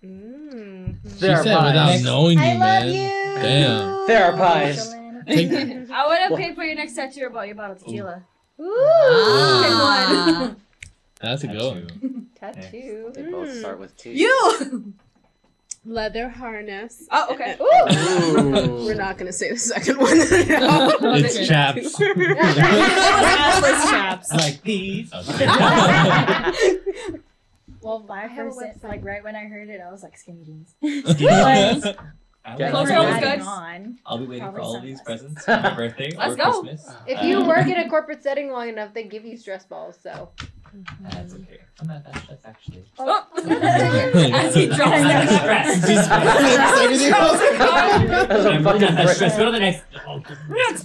Mm. 0.03 0.97
She 1.03 1.09
said 1.19 1.37
without 1.39 1.73
Therapized. 1.73 2.03
knowing 2.05 2.37
I 2.39 2.53
you, 2.53 2.59
love 2.59 2.83
man. 2.83 2.87
you. 2.93 3.41
Damn. 3.41 4.07
Therapized. 4.07 5.25
Take- 5.27 5.51
I 5.91 6.05
want 6.05 6.29
to 6.29 6.35
pay 6.37 6.53
for 6.53 6.63
your 6.63 6.75
next 6.75 6.93
tattoo 6.93 7.25
about 7.25 7.47
your 7.47 7.55
bottle 7.55 7.75
of 7.75 7.79
tequila. 7.79 8.23
Ooh. 8.61 10.55
That's 11.21 11.43
a 11.43 11.47
good 11.47 11.89
one. 11.89 12.27
Tattoo. 12.39 13.11
They 13.15 13.23
both 13.23 13.51
start 13.57 13.79
with 13.79 13.97
T. 13.97 14.11
You. 14.11 14.93
Leather 15.85 16.29
harness. 16.29 17.07
Oh, 17.11 17.27
okay. 17.33 17.55
Ooh. 17.61 18.85
We're 18.85 18.95
not 18.95 19.17
gonna 19.19 19.31
say 19.31 19.51
the 19.51 19.57
second 19.57 19.97
one. 19.99 20.17
It's 20.17 21.47
chaps. 21.47 21.95
Assless 21.99 23.89
chaps. 23.89 24.33
like 24.33 24.61
these. 24.63 25.11
Well, 27.81 28.03
I 28.09 28.27
my 28.27 28.35
first 28.35 28.57
website. 28.57 28.83
like 28.83 29.05
right 29.05 29.23
when 29.23 29.35
I 29.35 29.43
heard 29.45 29.69
it, 29.69 29.79
I 29.79 29.91
was 29.91 30.01
like 30.01 30.17
skinny 30.17 30.43
jeans. 30.43 30.73
I'm 30.83 31.03
Yeah. 31.19 31.79
Close 32.71 32.89
girls 32.89 33.19
good. 33.19 33.41
on. 33.41 33.99
I'll 34.07 34.17
be 34.17 34.25
waiting 34.25 34.41
Probably 34.43 34.59
for 34.59 34.63
all 34.65 34.75
of 34.75 34.81
these 34.81 35.01
presents 35.01 35.45
for 35.45 35.51
my 35.51 35.75
birthday 35.75 36.09
Let's 36.17 36.33
or 36.33 36.37
go. 36.37 36.61
Christmas. 36.63 36.89
If 37.05 37.21
you 37.23 37.45
work 37.45 37.65
um, 37.65 37.69
in 37.71 37.77
a 37.79 37.87
corporate 37.89 38.23
setting 38.23 38.49
long 38.51 38.69
enough, 38.69 38.93
they 38.95 39.03
give 39.03 39.23
you 39.23 39.37
stress 39.37 39.65
balls. 39.65 39.99
So 40.01 40.29
Mm-hmm. 40.75 41.03
That's 41.09 41.33
okay. 41.35 41.59
I'm 41.81 41.87
not 41.87 42.03
that. 42.05 42.23
That's 42.29 42.45
actually. 42.45 42.83
Oh. 42.99 43.23
As 43.37 44.55
he 44.55 44.65
drops 44.75 44.81
I'm 44.81 45.27
it. 45.27 45.39
stressed. 45.39 45.87
Just- 45.87 46.09
everything 46.11 47.13
else. 47.13 47.39
That's 47.39 48.45
a 48.45 48.49
I'm 48.51 48.63
fucking 48.63 48.81
not 48.81 48.95
that 48.95 49.09
stressed. 49.15 49.37
Go 49.37 49.45
to 49.45 49.51
the 49.51 49.59
next. 49.59 49.83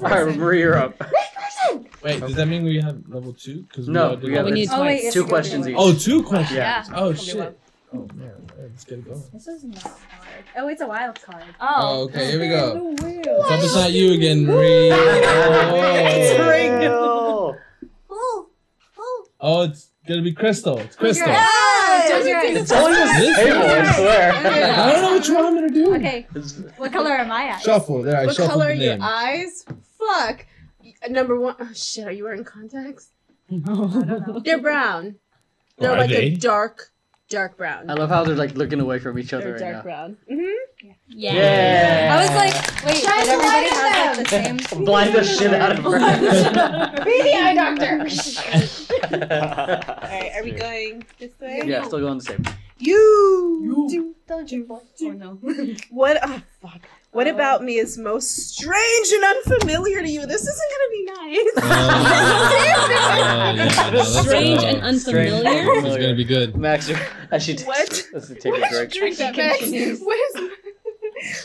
Alright, 0.02 0.36
Marie, 0.36 0.60
you're 0.60 0.76
up. 0.76 0.98
Next 1.00 1.34
person. 1.34 1.86
Wait, 2.02 2.20
does 2.20 2.34
that 2.34 2.46
mean 2.46 2.64
we 2.64 2.80
have 2.80 3.02
level 3.08 3.32
two? 3.32 3.62
Because 3.62 3.88
No, 3.88 4.14
we 4.22 4.34
have 4.34 4.44
We 4.46 4.50
need 4.52 4.68
Oh, 4.72 4.82
wait, 4.82 5.12
two 5.12 5.24
questions 5.26 5.66
each. 5.68 5.76
Oh, 5.78 5.92
two 5.94 6.22
questions. 6.22 6.56
Yeah. 6.56 6.84
Oh 6.94 7.12
shit. 7.14 7.58
Oh 7.92 8.06
man, 8.14 8.32
let's 8.58 8.84
get 8.84 8.98
it 9.00 9.04
going. 9.04 9.22
This 9.32 9.46
is 9.48 9.64
not 9.64 9.82
hard. 9.82 10.44
Oh, 10.56 10.68
it's 10.68 10.80
a 10.80 10.86
wild 10.86 11.20
card. 11.22 11.42
Oh, 11.60 11.66
Oh. 11.68 12.02
okay, 12.04 12.30
here 12.30 12.40
we 12.40 12.48
go. 12.48 12.94
Hope 13.42 13.62
it's 13.64 13.74
not 13.74 13.90
you 13.92 14.12
again, 14.12 14.44
Marie. 14.46 14.90
Oh, 14.92 14.96
Oh. 16.82 17.56
Oh, 19.40 19.62
it's 19.62 19.90
gonna 20.06 20.22
be 20.22 20.32
Crystal. 20.32 20.78
It's 20.78 20.96
Crystal. 20.96 21.26
Close 21.26 22.26
your. 22.26 22.40
It's 22.42 22.72
only 22.72 22.92
this 22.92 23.16
This 23.18 23.36
table, 23.36 23.58
I 23.62 23.92
swear. 23.92 24.32
I 24.34 24.92
don't 24.92 25.02
know 25.02 25.12
which 25.14 25.28
one 25.28 25.44
I'm 25.46 25.54
gonna 25.54 25.68
do. 25.70 25.94
Okay, 25.96 26.26
what 26.76 26.92
color 26.92 27.10
am 27.12 27.30
I 27.30 27.44
at? 27.48 27.60
Shuffle. 27.62 28.02
There, 28.02 28.16
I 28.16 28.26
What 28.26 28.34
shuffled 28.36 28.50
color 28.52 28.66
the 28.66 28.70
are 28.72 28.74
your 28.74 28.92
name. 28.94 29.02
eyes? 29.02 29.64
Fuck. 29.98 30.46
Number 31.08 31.38
one. 31.38 31.56
Oh 31.60 31.70
shit. 31.74 32.06
Are 32.06 32.12
you 32.12 32.24
wearing 32.24 32.44
contacts? 32.44 33.10
know. 33.48 34.40
They're 34.44 34.60
brown. 34.60 35.16
They're 35.78 35.92
Are 35.92 35.98
like 35.98 36.10
they? 36.10 36.26
a 36.26 36.36
dark, 36.36 36.90
dark 37.28 37.56
brown. 37.56 37.88
I 37.90 37.94
love 37.94 38.10
how 38.10 38.22
they're 38.24 38.36
like 38.36 38.54
looking 38.54 38.80
away 38.80 38.98
from 38.98 39.18
each 39.18 39.32
other 39.32 39.56
They're 39.58 39.72
right 39.72 39.72
dark 39.72 39.76
now. 39.76 39.82
brown. 39.82 40.16
hmm 40.28 40.44
Yeah. 40.82 41.34
Yeah. 41.34 42.16
I 42.16 42.20
was 42.22 42.30
like, 42.30 42.54
wait, 42.86 43.02
Shine 43.04 43.18
did 43.20 43.28
the 43.28 43.32
everybody 43.32 43.70
light 43.70 43.92
have 43.92 44.16
like 44.16 44.28
the 44.28 44.30
same? 44.68 44.84
Blind 44.84 45.14
the 45.14 45.24
shit 45.24 45.52
out 45.52 45.72
of 45.78 45.84
her. 45.84 45.90
be 47.04 47.22
the 47.22 47.34
eye 47.34 47.54
doctor. 47.54 47.98
All 49.04 50.08
right. 50.08 50.32
Are 50.36 50.42
we 50.44 50.52
going 50.52 51.04
this 51.18 51.32
way? 51.40 51.62
yeah, 51.66 51.82
still 51.84 52.00
going 52.00 52.18
the 52.18 52.24
same. 52.24 52.44
You. 52.78 54.14
Don't 54.26 54.50
you? 54.50 54.64
boy. 54.64 54.78
Oh 55.02 55.10
no. 55.10 55.38
What? 55.90 56.18
Oh 56.22 56.40
fuck. 56.62 56.80
What 57.12 57.26
Oh. 57.26 57.30
about 57.34 57.64
me 57.64 57.76
is 57.78 57.98
most 57.98 58.30
strange 58.54 59.08
and 59.12 59.24
unfamiliar 59.24 60.00
to 60.00 60.08
you? 60.08 60.24
This 60.26 60.42
isn't 60.42 60.70
gonna 60.70 60.90
be 60.92 61.04
nice. 61.04 61.52
Oh, 61.56 62.64
yeah, 62.64 63.92
oh, 63.94 64.22
Strange 64.22 64.62
and 64.62 64.80
unfamiliar. 64.82 65.42
It's 65.42 65.96
gonna 65.96 66.14
be 66.14 66.24
good. 66.24 66.56
Max, 66.56 66.88
you're- 66.88 67.02
I 67.32 67.38
should 67.38 67.60
What? 67.62 68.06
Let's 68.12 68.28
take 68.28 68.46
a 68.46 68.50
break. 68.70 68.90
Drink 68.92 69.16
that 69.18 69.36
Max. 69.36 69.60
What 70.00 70.18
is? 70.36 70.50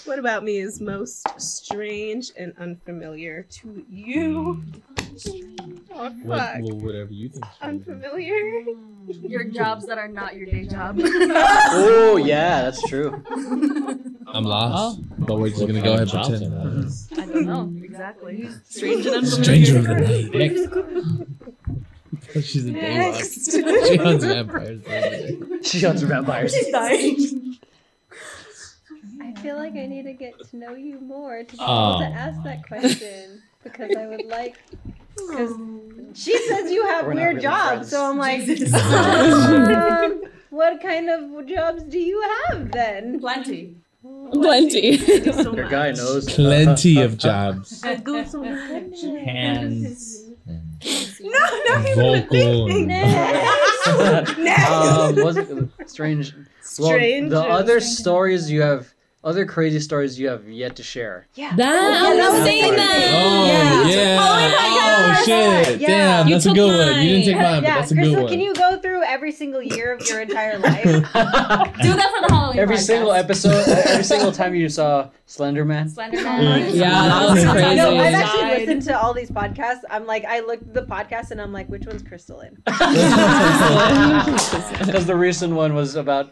What 0.05 0.19
about 0.19 0.43
me 0.43 0.57
is 0.57 0.79
most 0.81 1.25
strange 1.39 2.31
and 2.37 2.53
unfamiliar 2.57 3.43
to 3.43 3.85
you? 3.89 4.63
Mm. 4.97 5.79
Oh 5.93 6.09
What, 6.23 6.61
well, 6.61 6.75
whatever 6.77 7.13
you 7.13 7.29
think. 7.29 7.45
Unfamiliar. 7.61 8.65
Your 9.07 9.43
jobs 9.45 9.85
that 9.87 9.97
are 9.97 10.07
not 10.07 10.35
your 10.35 10.45
day 10.45 10.65
job. 10.65 10.99
Oh 11.77 12.17
yeah, 12.17 12.61
that's 12.63 12.81
true. 12.87 13.23
I'm 14.27 14.43
lost, 14.43 14.99
but 15.19 15.37
we're 15.39 15.49
just 15.49 15.65
gonna 15.65 15.81
go 15.81 15.93
ahead 15.93 16.01
and 16.01 16.11
pretend. 16.11 16.53
I 17.17 17.25
don't 17.25 17.45
know 17.45 17.71
exactly. 17.83 18.49
Strange 18.69 19.05
and 19.05 19.15
unfamiliar. 19.15 19.43
Stranger 19.43 19.77
of 19.79 19.83
the 19.85 19.95
night. 19.95 20.33
Next. 20.33 20.67
She's 22.45 22.65
a 22.65 22.71
day 22.71 22.97
Next. 22.97 23.51
She 23.87 23.95
hunts 23.97 24.25
vampires. 24.25 24.81
She 25.65 25.79
hunts 25.79 26.01
vampires. 26.01 26.53
She's 26.53 26.69
dying. 26.69 27.57
I 29.35 29.39
feel 29.41 29.57
like 29.57 29.73
I 29.73 29.85
need 29.85 30.03
to 30.03 30.13
get 30.13 30.33
to 30.49 30.57
know 30.57 30.73
you 30.75 30.99
more 31.01 31.43
to 31.43 31.51
be 31.51 31.57
Oh. 31.59 31.89
able 31.89 31.99
to 31.99 32.05
ask 32.19 32.41
that 32.43 32.65
question 32.67 33.41
because 33.63 33.91
I 33.95 34.07
would 34.07 34.25
like. 34.27 34.57
Because 35.17 35.51
she 36.13 36.37
says 36.47 36.71
you 36.71 36.85
have 36.87 37.05
We're 37.05 37.15
weird 37.15 37.27
really 37.35 37.41
jobs, 37.41 37.89
friends. 37.89 37.91
so 37.91 38.09
I'm 38.09 38.17
like, 38.17 38.47
um, 38.73 40.21
what 40.49 40.81
kind 40.81 41.09
of 41.09 41.45
jobs 41.47 41.83
do 41.83 41.99
you 41.99 42.21
have 42.49 42.71
then? 42.71 43.19
Plenty. 43.19 43.75
Plenty. 44.31 44.97
so 45.31 45.55
Your 45.55 45.67
guy 45.67 45.91
knows. 45.91 46.31
Plenty 46.33 47.01
of 47.01 47.17
jobs. 47.27 47.81
Hands. 47.83 47.83
No, 51.21 51.29
not 51.29 51.87
even 51.87 51.99
a 51.99 52.21
Vocal. 52.21 52.67
thing. 52.67 52.91
um, 54.69 55.15
was 55.23 55.37
it 55.37 55.47
strange? 55.87 56.33
Well, 56.79 56.89
Strange 56.89 57.29
the 57.31 57.41
and- 57.41 57.51
other 57.51 57.79
stories 57.79 58.51
you 58.51 58.61
have, 58.61 58.93
other 59.25 59.43
crazy 59.45 59.79
stories 59.79 60.19
you 60.19 60.27
have 60.27 60.47
yet 60.47 60.75
to 60.75 60.83
share. 60.83 61.25
Yeah. 61.33 61.55
That 61.55 61.73
oh, 61.73 62.07
I 62.07 62.13
was 62.29 62.43
saying 62.43 62.75
that. 62.75 63.09
Oh 63.11 63.45
yeah! 63.89 64.19
Oh, 64.21 65.15
oh 65.17 65.23
shit! 65.25 65.81
Yeah. 65.81 65.87
Damn, 65.87 66.27
You 66.27 66.35
that's 66.35 66.45
a 66.45 66.49
took 66.49 66.55
good 66.55 66.77
one. 66.93 67.01
You 67.03 67.09
didn't 67.09 67.25
take 67.25 67.35
mine. 67.35 67.43
mine, 67.43 67.61
but 67.63 67.67
yeah, 67.67 67.75
that's 67.79 67.91
a 67.91 67.95
good 67.95 68.01
Crystal, 68.01 68.21
one. 68.23 68.31
can 68.31 68.39
you 68.39 68.53
go 68.53 68.77
through 68.79 69.01
every 69.03 69.31
single 69.31 69.63
year 69.63 69.93
of 69.93 70.07
your 70.07 70.21
entire 70.21 70.59
life? 70.59 70.83
Do 70.93 71.01
that 71.01 71.11
for 71.11 72.27
the 72.27 72.33
Halloween 72.33 72.59
every 72.59 72.75
podcast. 72.75 72.85
single 72.85 73.11
episode, 73.13 73.67
every 73.67 74.03
single 74.03 74.31
time 74.31 74.53
you 74.53 74.69
saw 74.69 75.09
Slender 75.25 75.65
Man. 75.65 75.89
Slenderman. 75.89 76.75
Yeah, 76.75 76.91
that 76.91 77.29
was 77.31 77.43
I 77.45 77.73
know. 77.73 77.97
I've 77.97 78.13
actually 78.13 78.59
listened 78.59 78.83
to 78.83 78.99
all 79.01 79.11
these 79.13 79.31
podcasts. 79.31 79.81
I'm 79.89 80.05
like, 80.05 80.23
I 80.25 80.41
looked 80.41 80.63
at 80.63 80.73
the 80.75 80.83
podcast 80.83 81.31
and 81.31 81.41
I'm 81.41 81.51
like, 81.51 81.67
which 81.67 81.85
one's 81.87 82.03
Crystal 82.03 82.41
in? 82.41 82.55
Because 84.85 85.05
the 85.07 85.15
recent 85.15 85.53
one 85.53 85.73
was 85.73 85.95
about 85.95 86.31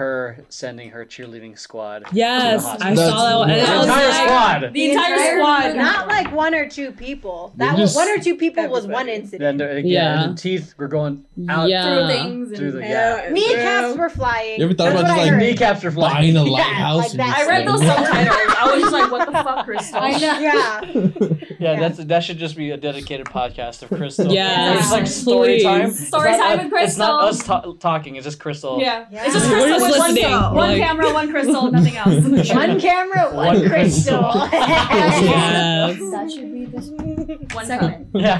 her 0.00 0.38
sending 0.48 0.88
her 0.90 1.04
cheerleading 1.04 1.58
squad. 1.58 2.04
Yes, 2.12 2.64
I 2.64 2.68
hospital. 2.70 2.96
saw 2.96 3.28
that 3.28 3.36
one. 3.38 3.50
And 3.50 3.60
The 3.60 3.66
I 3.70 3.76
was 3.76 3.86
entire 3.86 4.08
like, 4.08 4.16
squad. 4.62 4.72
The 4.72 4.90
entire 4.90 5.36
squad. 5.38 5.76
Not 5.76 6.08
like 6.08 6.32
one 6.32 6.54
or 6.54 6.68
two 6.68 6.90
people. 6.90 7.52
That 7.56 7.78
was, 7.78 7.94
one 7.94 8.08
or 8.08 8.16
two 8.22 8.34
people 8.36 8.66
was 8.68 8.86
one 8.86 9.08
incident. 9.10 9.60
And, 9.60 9.86
yeah, 9.88 10.02
Yeah. 10.16 10.24
and 10.24 10.36
the 10.38 10.40
teeth 10.40 10.74
were 10.78 10.88
going 10.88 11.24
out 11.50 11.68
yeah. 11.68 11.84
Through 11.84 12.06
things. 12.16 12.58
through 12.58 12.68
And 12.68 12.76
the 12.78 12.80
yeah. 12.88 13.28
Kneecaps 13.30 13.98
were 13.98 14.08
flying. 14.08 14.58
You 14.58 14.64
ever 14.64 14.74
thought 14.74 14.84
That's 14.90 15.00
about 15.00 15.06
just 15.08 15.18
I 15.18 15.22
like 15.22 15.30
heard. 15.32 15.38
Kneecaps 15.40 15.84
are 15.84 15.90
flying. 15.92 16.14
buying 16.14 16.36
a 16.38 16.44
Yeah, 16.44 16.50
lighthouse? 16.50 16.96
like 16.98 17.10
and 17.10 17.20
that. 17.20 17.26
just 17.36 17.40
I 17.40 17.48
read 17.48 17.68
those 17.68 17.80
subtitles. 17.86 18.54
I 18.58 18.70
was 18.72 18.80
just 18.80 18.92
like, 18.92 19.10
what 19.12 19.26
the 19.26 19.32
fuck, 19.32 19.64
Crystal? 19.66 20.00
I 20.00 20.10
know. 20.12 20.38
Yeah. 20.40 21.26
Yeah, 21.60 21.78
that's 21.78 22.02
that 22.02 22.20
should 22.24 22.38
just 22.38 22.56
be 22.56 22.70
a 22.70 22.78
dedicated 22.78 23.26
podcast 23.26 23.82
of 23.82 23.90
Crystal. 23.90 24.32
Yeah, 24.32 24.78
it's 24.78 24.90
like 24.90 25.06
story 25.06 25.56
please. 25.56 25.62
time. 25.62 25.90
Story 25.90 26.30
time 26.30 26.58
us- 26.60 26.72
with 26.72 26.82
It's 26.84 26.96
not 26.96 27.22
us 27.22 27.36
Crystal. 27.42 27.74
ta- 27.74 27.78
talking. 27.78 28.16
It's 28.16 28.24
just 28.24 28.40
Crystal. 28.40 28.80
Yeah. 28.80 29.04
Yeah. 29.12 29.24
It's 29.26 29.34
just 29.34 29.50
We're 29.50 29.64
Crystal 29.66 29.89
just 29.90 29.98
one, 29.98 30.14
listening, 30.14 30.32
one 30.32 30.54
like- 30.54 30.78
camera, 30.82 31.12
one 31.12 31.30
crystal, 31.30 31.70
nothing 31.70 31.96
else. 31.96 32.24
One 32.54 32.80
camera, 32.80 33.30
one, 33.34 33.46
One 33.60 33.68
crystal. 33.68 34.20
Yes. 34.22 35.98
That 36.10 36.30
should 36.32 36.52
be 36.52 36.64
this 36.66 36.88
one 36.90 37.66
segment. 37.66 38.08
Yeah. 38.14 38.38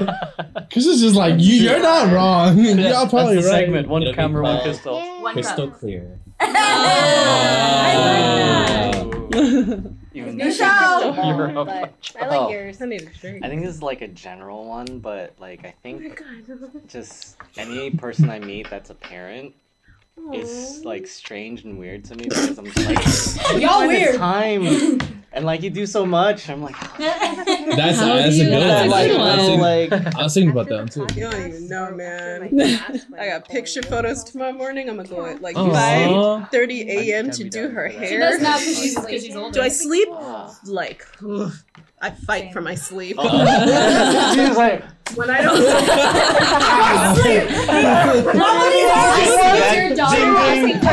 Cause 0.73 0.87
it's 0.87 1.01
just 1.01 1.17
like 1.17 1.35
you, 1.39 1.55
you're 1.55 1.81
not 1.81 2.13
wrong. 2.13 2.59
You're 2.59 2.75
probably 3.09 3.35
That's 3.37 3.47
the 3.47 3.53
right. 3.53 3.61
segment. 3.65 3.89
One 3.89 4.03
It'll 4.03 4.15
camera, 4.15 4.43
one 4.43 4.53
called- 4.57 4.65
crystal. 4.65 5.01
One 5.23 5.33
Crystal 5.35 5.69
cup. 5.71 5.79
clear. 5.81 6.19
I 7.73 8.93
Even 10.13 10.37
New 10.37 10.45
though- 10.45 10.51
show. 10.51 11.23
You're. 11.25 11.49
But 11.65 11.69
I 11.69 12.27
like 12.27 12.41
Oh. 12.41 12.49
yours. 12.51 12.81
I 12.83 12.87
need 12.87 13.03
a 13.03 13.07
drink. 13.07 13.45
I 13.45 13.49
think 13.49 13.63
this 13.65 13.75
is 13.77 13.83
like 13.83 14.01
a 14.03 14.09
general 14.09 14.65
one, 14.67 14.99
but 14.99 15.35
like 15.39 15.65
I 15.65 15.69
Oh 15.69 15.73
think 15.83 16.17
god. 16.19 16.89
just 16.89 17.37
any 17.57 17.91
person 17.91 18.29
I 18.31 18.39
meet 18.41 18.69
that's 18.71 18.91
a 18.91 18.95
parent 18.95 19.55
is 20.35 20.85
like 20.85 21.07
strange 21.07 21.65
and 21.65 21.79
weird 21.79 22.05
to 22.07 22.15
me 22.15 22.25
because 22.25 22.59
I'm 22.59 22.67
just 22.71 23.39
like 23.49 23.61
Y'all 23.63 23.71
find 23.81 23.91
the 23.91 23.97
weird. 23.97 24.17
time 24.17 24.67
and 25.33 25.45
like 25.45 25.63
you 25.63 25.71
do 25.71 25.87
so 25.87 26.05
much. 26.07 26.49
I'm 26.49 26.63
like, 26.63 26.75
That's 26.99 27.99
How 27.99 28.15
that's 28.17 28.37
a 28.39 28.45
good 28.45 28.53
that's 28.53 28.89
one. 28.89 28.89
a 28.89 28.91
like, 28.91 29.11
I 29.11 29.37
was 29.37 29.47
thinking- 29.47 29.61
like 29.61 30.17
I 30.17 30.23
was 30.23 30.35
thinking 30.35 30.51
about 30.51 30.69
that 30.69 30.91
too. 30.93 31.07
You 31.15 31.31
don't 31.31 31.47
even 31.49 31.69
know, 31.69 31.91
man. 31.93 32.61
I 33.19 33.27
got 33.29 33.49
picture 33.49 33.83
photos. 33.83 34.21
photos 34.21 34.25
tomorrow 34.25 34.53
morning. 34.53 34.89
I'm 34.89 34.97
gonna 34.97 35.09
go 35.09 35.27
at 35.27 35.41
like 35.43 35.57
Aw. 35.57 36.49
5:30 36.53 36.87
a.m. 36.89 37.31
To 37.31 37.45
do 37.49 37.69
her 37.69 37.91
She 37.91 37.99
She 37.99 38.05
hair. 38.05 38.21
does 38.21 38.41
now 38.41 38.59
because 38.59 38.79
she's, 38.79 39.25
she's 39.25 39.37
older. 39.37 39.53
Do 39.59 39.63
I 39.63 39.69
sleep? 39.69 40.09
Like, 40.65 41.07
ugh, 41.29 41.53
I 42.03 42.11
fight 42.11 42.53
for 42.53 42.63
my 42.63 42.75
sleep. 42.75 43.17
Oh. 43.19 43.29
She 44.35 44.41
was 44.41 44.57
like, 44.57 44.83
when 45.17 45.29
I 45.29 45.43
don't. 45.43 45.57
sleep, 47.17 47.45
Nobody 48.35 48.81
Yeah, 49.37 49.89
your 49.89 49.97
dog 49.97 50.13
ding, 50.13 50.21
ding. 50.21 50.37
asking 50.41 50.81
for 50.81 50.89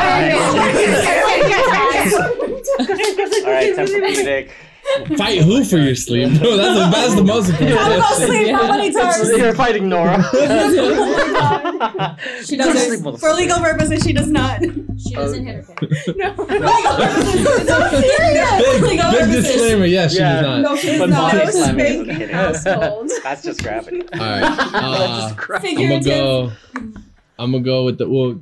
All 3.47 3.53
right, 3.53 3.75
time 3.75 3.87
for 3.87 3.99
music. 3.99 4.51
Fight 5.17 5.41
who 5.41 5.63
for 5.63 5.77
your 5.77 5.95
sleep? 5.95 6.31
No, 6.41 6.57
that's 6.57 6.79
the, 6.79 6.89
that's 6.91 7.15
the 7.15 7.23
most 7.23 7.49
important. 7.49 7.77
How 7.79 7.95
about 7.95 8.15
sleep? 8.15 8.51
How 8.51 8.67
many 8.67 8.91
times? 8.93 9.29
You're 9.29 9.53
fighting 9.53 9.89
Nora. 9.89 10.23
She 12.43 12.57
Go 12.57 12.63
does 12.73 12.87
sleep, 12.87 13.19
for 13.19 13.33
legal 13.33 13.59
purposes. 13.59 14.01
She 14.03 14.11
does 14.13 14.27
not. 14.29 14.61
She 14.97 15.13
doesn't 15.13 15.45
hit 15.45 15.65
her 15.65 15.75
kid. 15.75 15.91
No, 16.17 16.33
for 16.33 16.45
legal 16.45 16.95
purposes. 16.95 17.67
No, 17.67 17.89
serious. 17.89 18.51
Big, 18.57 18.81
Legal 18.83 19.11
big 19.11 19.19
purposes. 19.19 19.43
disclaimer. 19.45 19.85
Yes, 19.85 20.13
she 20.13 20.19
Yeah. 20.19 20.41
does 20.41 20.43
not. 20.43 20.61
No, 20.61 20.75
she 20.77 20.87
does 20.97 21.09
not. 21.09 21.31
body 21.33 21.45
No 21.45 21.51
slamming 21.51 22.09
isn't 22.09 22.29
household. 22.31 23.11
That's 23.23 23.43
just 23.43 23.61
gravity. 23.61 24.01
All 24.13 24.19
right. 24.19 24.43
Uh, 24.43 25.35
I'm 25.37 25.75
gonna 25.75 26.03
go. 26.03 26.51
I'm 27.39 27.51
gonna 27.51 27.59
go 27.63 27.83
with 27.85 27.97
the 27.99 28.09
well. 28.09 28.39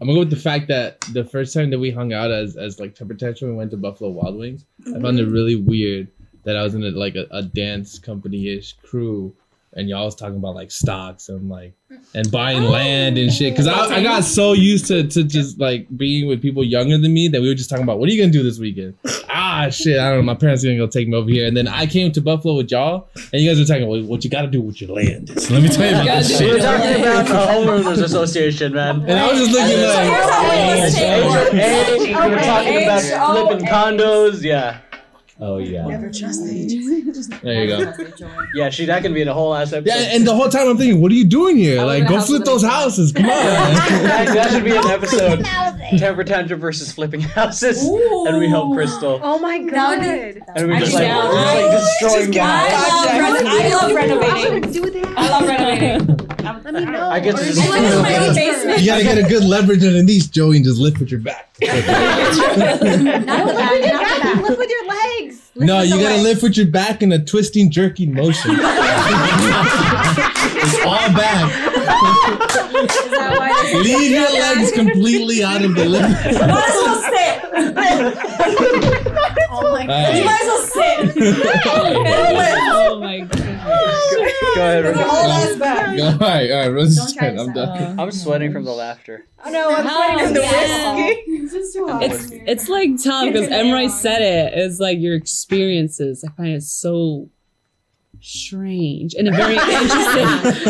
I'm 0.00 0.06
gonna 0.06 0.16
go 0.16 0.20
with 0.20 0.30
the 0.30 0.36
fact 0.36 0.68
that 0.68 1.00
the 1.12 1.24
first 1.24 1.52
time 1.52 1.68
that 1.70 1.78
we 1.78 1.90
hung 1.90 2.12
out 2.12 2.30
as 2.30 2.56
as 2.56 2.80
like 2.80 2.94
temper 2.94 3.14
tantrum, 3.14 3.50
we 3.50 3.56
went 3.56 3.70
to 3.72 3.76
Buffalo 3.76 4.10
Wild 4.10 4.36
Wings. 4.36 4.64
I 4.86 4.98
found 4.98 5.18
it 5.18 5.26
really 5.26 5.56
weird 5.56 6.08
that 6.44 6.56
I 6.56 6.62
was 6.62 6.74
in 6.74 6.82
a, 6.82 6.90
like 6.90 7.16
a, 7.16 7.26
a 7.30 7.42
dance 7.42 7.98
company 7.98 8.48
ish 8.48 8.72
crew, 8.82 9.34
and 9.74 9.88
y'all 9.88 10.04
was 10.04 10.14
talking 10.16 10.36
about 10.36 10.54
like 10.54 10.70
stocks 10.70 11.28
and 11.28 11.48
like 11.48 11.74
and 12.14 12.30
buying 12.30 12.64
land 12.64 13.18
and 13.18 13.32
shit. 13.32 13.54
Cause 13.56 13.66
I, 13.66 13.96
I 13.96 14.02
got 14.02 14.24
so 14.24 14.52
used 14.52 14.86
to 14.86 15.06
to 15.08 15.24
just 15.24 15.58
like 15.60 15.86
being 15.96 16.26
with 16.28 16.42
people 16.42 16.64
younger 16.64 16.98
than 16.98 17.12
me 17.12 17.28
that 17.28 17.40
we 17.40 17.48
were 17.48 17.54
just 17.54 17.70
talking 17.70 17.82
about 17.84 17.98
what 17.98 18.08
are 18.08 18.12
you 18.12 18.20
gonna 18.20 18.32
do 18.32 18.42
this 18.42 18.58
weekend? 18.58 18.94
ah 19.30 19.68
shit, 19.70 19.98
I 19.98 20.08
don't 20.08 20.18
know. 20.18 20.22
My 20.22 20.34
parents 20.34 20.64
are 20.64 20.68
gonna 20.68 20.78
go 20.78 20.86
take 20.86 21.08
me 21.08 21.16
over 21.16 21.30
here, 21.30 21.46
and 21.46 21.56
then 21.56 21.68
I 21.68 21.86
came 21.86 22.10
to 22.12 22.20
Buffalo 22.20 22.56
with 22.56 22.70
y'all, 22.70 23.08
and 23.32 23.42
you 23.42 23.48
guys 23.50 23.58
were 23.58 23.64
talking 23.64 23.84
about 23.84 24.08
what 24.08 24.24
you 24.24 24.30
got 24.30 24.42
to 24.42 24.48
do 24.48 24.60
with 24.60 24.80
your 24.80 24.90
land. 24.90 25.28
So 25.40 25.54
let 25.54 25.62
me 25.62 25.68
tell 25.68 25.84
you 25.88 25.94
about 25.94 26.06
gotta 26.06 26.28
this 26.28 26.38
do 26.38 26.44
We 26.44 26.50
shit. 26.50 26.60
were 26.60 26.66
talking 26.66 27.02
about 27.02 27.26
the 27.26 27.32
homeowners 27.34 28.02
association, 28.02 28.72
man. 28.74 29.00
And 29.08 29.12
I 29.18 29.30
was 29.30 29.38
just 29.40 29.52
looking 29.52 29.68
So 29.68 30.02
here's 30.02 30.30
how 30.30 30.42
real 30.42 30.78
like, 30.78 30.88
estate 30.88 31.24
works. 31.30 31.50
Hey, 31.52 31.98
we 31.98 32.30
were 32.30 32.36
talking 32.40 32.82
about 32.82 33.48
flipping 33.48 33.66
condos. 33.66 34.42
Yeah, 34.42 34.80
Oh 35.42 35.56
yeah. 35.58 35.86
Never 35.86 36.10
trust 36.10 36.44
the 36.44 36.50
agent. 36.50 37.42
there 37.42 37.64
you 37.64 37.68
go. 37.68 37.94
yeah. 38.54 38.68
She 38.68 38.84
that 38.86 39.02
can 39.02 39.14
be 39.14 39.22
in 39.22 39.28
a 39.28 39.32
whole 39.34 39.54
ass 39.54 39.72
episode. 39.72 39.94
Yeah, 39.98 40.14
and 40.14 40.26
the 40.26 40.34
whole 40.34 40.50
time 40.50 40.68
I'm 40.68 40.76
thinking, 40.76 41.00
what 41.00 41.10
are 41.10 41.14
you 41.14 41.24
doing 41.24 41.56
here? 41.56 41.80
I 41.80 41.84
live 41.84 42.00
Like, 42.00 42.08
go 42.10 42.20
flip 42.20 42.44
those 42.44 42.62
houses. 42.62 43.10
Come 43.12 43.24
on. 43.24 43.30
that, 43.32 44.28
that 44.34 44.50
should 44.50 44.64
be 44.64 44.72
an 44.76 44.82
oh 44.84 44.90
episode. 44.90 45.44
Temper 45.98 46.24
tantrum 46.24 46.60
versus 46.60 46.92
flipping 46.92 47.20
houses, 47.22 47.82
and 47.82 48.38
we 48.38 48.48
help 48.48 48.74
Crystal, 48.74 49.18
Oh 49.22 49.38
my 49.38 49.58
god. 49.58 49.98
and 50.04 50.68
we 50.68 50.74
I'm 50.74 50.80
just 50.80 50.94
like, 50.94 51.08
we're 51.10 51.70
just 51.72 52.02
like 52.02 52.30
destroying 52.30 52.30
the 52.30 52.40
I 52.40 52.70
house. 52.70 53.06
love, 53.06 53.46
I 53.46 53.68
love 53.68 53.94
renovating. 53.96 54.70
do 54.72 54.90
that. 54.90 55.14
I 55.16 55.28
love 55.30 55.48
renovating. 55.48 56.16
Let 56.62 56.74
me 56.74 56.84
know. 56.84 57.08
I 57.10 57.18
get 57.18 57.36
to 57.36 57.44
just 57.44 57.68
live 57.68 57.92
in 57.92 58.02
my 58.02 58.32
basement. 58.34 58.80
you 58.80 58.86
gotta 58.86 59.02
get 59.02 59.18
a 59.18 59.22
good 59.28 59.42
leverage 59.42 59.82
underneath, 59.84 60.30
Joey, 60.30 60.56
and 60.56 60.64
just 60.64 60.78
lift 60.78 61.00
with 61.00 61.10
your 61.10 61.20
back. 61.20 61.48
Not 61.60 61.74
with 62.76 62.84
your 63.86 63.98
back. 63.98 64.42
Lift 64.42 64.58
with 64.58 64.70
your 64.70 64.86
legs. 65.54 65.56
Lift 65.56 65.66
no, 65.66 65.82
you 65.82 66.02
gotta 66.02 66.14
legs. 66.16 66.22
lift 66.22 66.42
with 66.42 66.56
your 66.56 66.66
back 66.66 67.02
in 67.02 67.12
a 67.12 67.18
twisting, 67.24 67.70
jerking 67.70 68.14
motion. 68.14 68.52
it's 70.62 70.84
all 70.84 71.08
back. 71.12 71.50
Is 72.80 73.10
that 73.10 73.34
why 73.38 73.80
Leave 73.82 74.10
your 74.12 74.32
legs 74.32 74.72
completely 74.72 75.42
out 75.44 75.62
of 75.64 75.74
the 75.74 75.84
lift. 75.86 76.08
You 76.26 76.38
Might 76.38 76.68
as 76.68 76.74
well 76.84 77.02
sit. 77.10 78.16
Oh 79.52 79.72
my 79.72 79.84
god. 79.84 80.16
You 80.16 80.24
might 80.24 80.40
as 80.40 80.46
well 80.46 80.62
sit. 80.62 81.16
oh 81.66 82.02
my 82.04 82.50
oh 82.72 83.26
god. 83.26 83.49
Go 84.54 84.60
ahead. 84.60 84.84
With 84.84 84.96
your 84.96 85.04
Rebecca. 85.04 85.08
whole 85.10 85.30
ass 85.30 85.56
back. 85.56 85.96
Go, 85.96 86.04
all 86.06 86.18
right, 86.18 86.50
all 86.50 86.58
right, 86.58 86.68
Rose 86.68 86.96
Don't 86.96 87.06
is 87.06 87.12
try 87.14 87.30
good. 87.30 87.38
this 87.38 87.46
I'm 87.48 87.54
done. 87.54 88.00
I'm 88.00 88.10
sweating 88.10 88.52
from 88.52 88.64
the 88.64 88.72
laughter. 88.72 89.26
Oh 89.44 89.50
no, 89.50 89.70
I'm 89.70 89.84
How? 89.86 89.96
sweating 90.06 90.24
from 90.26 90.34
the 90.34 90.40
Yeah. 90.40 90.94
whiskey. 90.96 91.20
It's 91.32 91.52
just 91.52 91.74
too 91.74 91.86
hot. 91.88 92.02
It's 92.02 92.28
it's 92.32 92.68
like 92.68 92.90
tough 93.02 93.26
because 93.32 93.48
Emroy 93.48 93.90
said 93.90 94.22
it. 94.22 94.58
It's 94.58 94.78
like 94.80 94.98
your 94.98 95.14
experiences. 95.14 96.24
I 96.24 96.30
find 96.36 96.50
it 96.50 96.62
so 96.62 97.28
strange 98.20 99.14
and 99.14 99.28
very 99.34 99.54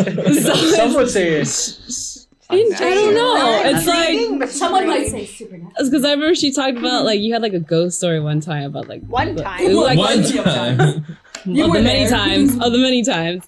interesting. 0.05 0.41
so 0.41 0.53
Some 0.75 0.93
would 0.95 1.09
say 1.09 1.29
it's, 1.41 2.27
I 2.49 2.55
don't 2.55 3.13
know. 3.15 3.61
It's 3.65 3.87
like 3.87 4.49
Someone 4.49 4.87
might 4.87 5.07
say 5.07 5.25
supernatural. 5.25 5.71
it's 5.79 5.89
because 5.89 6.05
I 6.05 6.11
remember 6.11 6.35
she 6.35 6.51
talked 6.53 6.77
about 6.77 7.05
like 7.05 7.19
you 7.19 7.33
had 7.33 7.41
like 7.41 7.53
a 7.53 7.59
ghost 7.59 7.97
story 7.97 8.19
one 8.19 8.39
time 8.41 8.63
about 8.65 8.87
like 8.87 9.03
One 9.03 9.35
time? 9.35 9.73
like, 9.73 9.97
One 9.97 10.21
bunch 10.21 10.33
time. 10.33 11.05
You 11.45 11.63
of 11.65 11.71
were 11.71 11.77
the 11.77 11.83
many 11.83 12.07
times 12.09 12.53
of 12.55 12.71
the 12.71 12.77
many 12.77 13.03
times, 13.03 13.43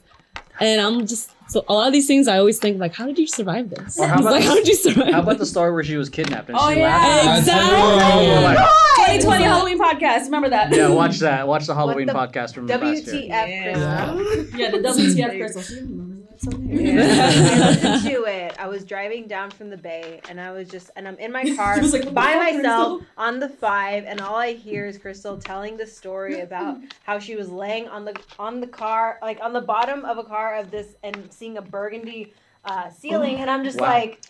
and 0.63 0.81
I'm 0.81 1.05
just 1.07 1.29
so 1.49 1.63
a 1.67 1.73
lot 1.73 1.87
of 1.87 1.93
these 1.93 2.07
things 2.07 2.27
I 2.27 2.37
always 2.37 2.57
think 2.59 2.79
like 2.79 2.93
how 2.95 3.05
did 3.05 3.17
you 3.19 3.27
survive 3.27 3.69
this? 3.69 3.99
Or 3.99 4.07
how 4.07 4.15
about 4.19 4.31
like 4.31 4.41
the- 4.43 4.47
how 4.47 4.55
did 4.55 4.67
you 4.67 4.75
survive? 4.75 5.13
How 5.13 5.19
about 5.21 5.33
the 5.33 5.39
this? 5.39 5.49
story 5.51 5.71
where 5.73 5.83
she 5.83 5.97
was 5.97 6.09
kidnapped 6.09 6.49
and 6.49 6.57
Oh, 6.59 6.71
she 6.71 6.79
yeah. 6.79 6.87
laughed? 6.87 7.39
Exactly. 7.39 7.69
Oh, 7.75 8.41
my- 8.41 8.69
2020 9.17 9.43
Halloween 9.43 9.79
podcast. 9.79 10.25
Remember 10.25 10.49
that? 10.49 10.73
Yeah, 10.73 10.87
watch 10.87 11.19
that. 11.19 11.47
Watch 11.47 11.65
the 11.67 11.75
Halloween 11.75 12.07
the 12.07 12.13
podcast 12.13 12.53
from 12.55 12.67
last 12.67 12.81
year. 12.81 13.15
WTF, 13.15 13.29
Yeah. 13.29 14.13
Crystal. 14.13 14.59
Yeah, 14.59 14.71
the 14.71 14.77
WTF 14.79 15.53
crystal. 15.53 16.12
She 16.43 16.49
remembers 16.49 17.07
that 17.17 17.33
someday. 17.33 17.53
I 17.53 17.69
listened 17.69 18.03
to 18.13 18.23
it. 18.27 18.55
I 18.59 18.67
was 18.67 18.83
driving 18.83 19.27
down 19.27 19.51
from 19.51 19.69
the 19.69 19.77
bay, 19.77 20.19
and 20.29 20.39
I 20.41 20.51
was 20.51 20.67
just, 20.69 20.91
and 20.95 21.07
I'm 21.07 21.17
in 21.17 21.31
my 21.31 21.43
car 21.55 21.79
was 21.79 21.93
like, 21.93 22.13
by 22.13 22.35
myself 22.35 22.99
Crystal?" 22.99 23.01
on 23.17 23.39
the 23.39 23.49
five, 23.49 24.03
and 24.05 24.19
all 24.21 24.35
I 24.35 24.53
hear 24.53 24.85
is 24.85 24.97
Crystal 24.97 25.37
telling 25.37 25.77
the 25.77 25.87
story 25.87 26.41
about 26.47 26.77
how 27.03 27.19
she 27.19 27.35
was 27.35 27.49
laying 27.49 27.87
on 27.87 28.05
the 28.05 28.15
on 28.39 28.59
the 28.59 28.67
car, 28.67 29.19
like 29.21 29.39
on 29.41 29.53
the 29.53 29.61
bottom 29.61 30.05
of 30.05 30.17
a 30.17 30.23
car 30.23 30.55
of 30.55 30.71
this, 30.71 30.95
and 31.03 31.31
seeing 31.31 31.57
a 31.57 31.61
burgundy 31.61 32.33
uh, 32.65 32.89
ceiling, 32.89 33.37
and 33.39 33.49
I'm 33.49 33.63
just 33.63 33.79
Wow. 33.79 33.87
like, 33.87 34.21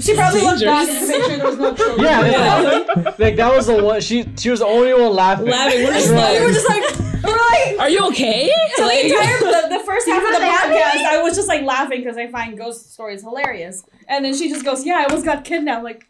She 0.00 0.14
probably 0.14 0.40
looked 0.42 0.62
back 0.64 0.86
to 0.88 0.92
make 1.08 1.24
sure 1.24 1.36
there 1.36 1.46
was 1.46 1.58
no 1.58 1.74
children. 1.74 2.00
Yeah, 2.06 2.58
like, 2.96 3.18
like, 3.18 3.36
that 3.36 3.54
was 3.54 3.66
the 3.66 3.82
one. 3.82 4.00
She 4.00 4.26
she 4.36 4.50
was 4.50 4.60
the 4.60 4.66
only 4.66 4.92
one 4.92 5.12
laughing. 5.14 5.46
Laughing, 5.46 5.84
we're 5.84 5.92
just 5.92 6.12
like- 6.12 6.38
We 6.40 6.44
were 6.46 6.52
just 6.52 6.68
like, 6.68 6.82
we 7.24 7.30
were 7.32 7.38
like. 7.38 7.80
Are 7.80 7.88
you 7.88 8.06
okay? 8.08 8.50
So 8.76 8.86
the 8.86 9.06
entire 9.06 9.38
the, 9.38 9.78
the 9.78 9.84
first 9.84 10.06
half 10.08 10.22
of 10.22 10.30
the 10.30 10.38
podcast, 10.44 11.04
I 11.06 11.20
was 11.22 11.34
just 11.34 11.48
like 11.48 11.62
laughing 11.62 12.00
because 12.02 12.16
I 12.16 12.26
find 12.28 12.56
ghost 12.58 12.92
stories 12.92 13.22
hilarious, 13.22 13.82
and 14.08 14.24
then 14.24 14.34
she 14.36 14.48
just 14.48 14.64
goes, 14.64 14.84
"Yeah, 14.84 14.98
I 15.00 15.04
almost 15.04 15.24
got 15.24 15.44
kidnapped." 15.44 15.84
Like, 15.84 16.06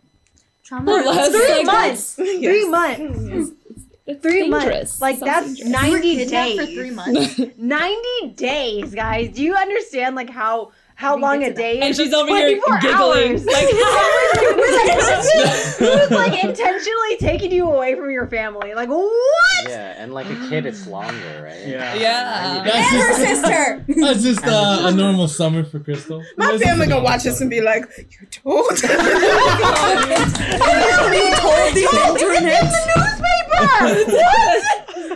Well, 0.70 1.14
that's 1.14 1.28
three 1.34 1.56
like- 1.64 1.66
months, 1.66 2.14
three 2.14 2.68
months, 2.68 3.52
It's 4.06 4.20
three 4.22 4.42
dangerous. 4.50 5.00
months. 5.00 5.00
Like 5.00 5.18
Sounds 5.18 5.30
that's 5.30 5.46
dangerous. 5.60 5.70
ninety 5.82 6.24
days. 6.26 6.58
for 6.60 6.66
three 6.66 6.90
months. 6.90 7.38
90 7.56 8.28
days, 8.34 8.94
guys. 8.94 9.30
Do 9.34 9.42
you 9.42 9.54
understand 9.54 10.14
like 10.16 10.30
how 10.30 10.72
how 10.96 11.16
long 11.16 11.42
a 11.42 11.52
day 11.52 11.80
And 11.80 11.90
is? 11.90 11.96
she's 11.96 12.12
over 12.14 12.28
here 12.30 12.60
24 12.60 12.78
giggling. 12.78 13.30
hours. 13.32 13.44
Like, 13.44 13.68
Who's 15.78 16.10
like 16.10 16.44
intentionally 16.44 17.16
taking 17.18 17.50
you 17.52 17.70
away 17.70 17.94
from 17.94 18.10
your 18.10 18.26
family? 18.28 18.74
Like 18.74 18.88
what? 18.88 19.68
Yeah, 19.68 19.94
and 19.98 20.12
like 20.14 20.26
a 20.30 20.36
kid, 20.48 20.66
it's 20.66 20.86
longer, 20.86 21.42
right? 21.42 21.66
Yeah. 21.66 21.94
Yeah. 21.94 22.62
and 22.62 22.68
her 22.68 23.14
sister. 23.14 23.84
That's 24.00 24.22
just 24.22 24.44
uh, 24.46 24.82
a 24.84 24.92
normal 24.92 25.28
summer 25.28 25.64
for 25.64 25.80
Crystal. 25.80 26.22
My 26.36 26.52
This 26.52 26.60
is 26.60 26.66
family 26.66 26.86
a 26.86 26.88
gonna 26.90 27.02
watch 27.02 27.24
this 27.24 27.40
and 27.40 27.50
be 27.50 27.60
like, 27.60 27.84
"You 28.20 28.26
told." 28.28 28.70
you 28.70 28.88
told 31.36 31.74
the 31.74 31.84
internet. 32.08 32.72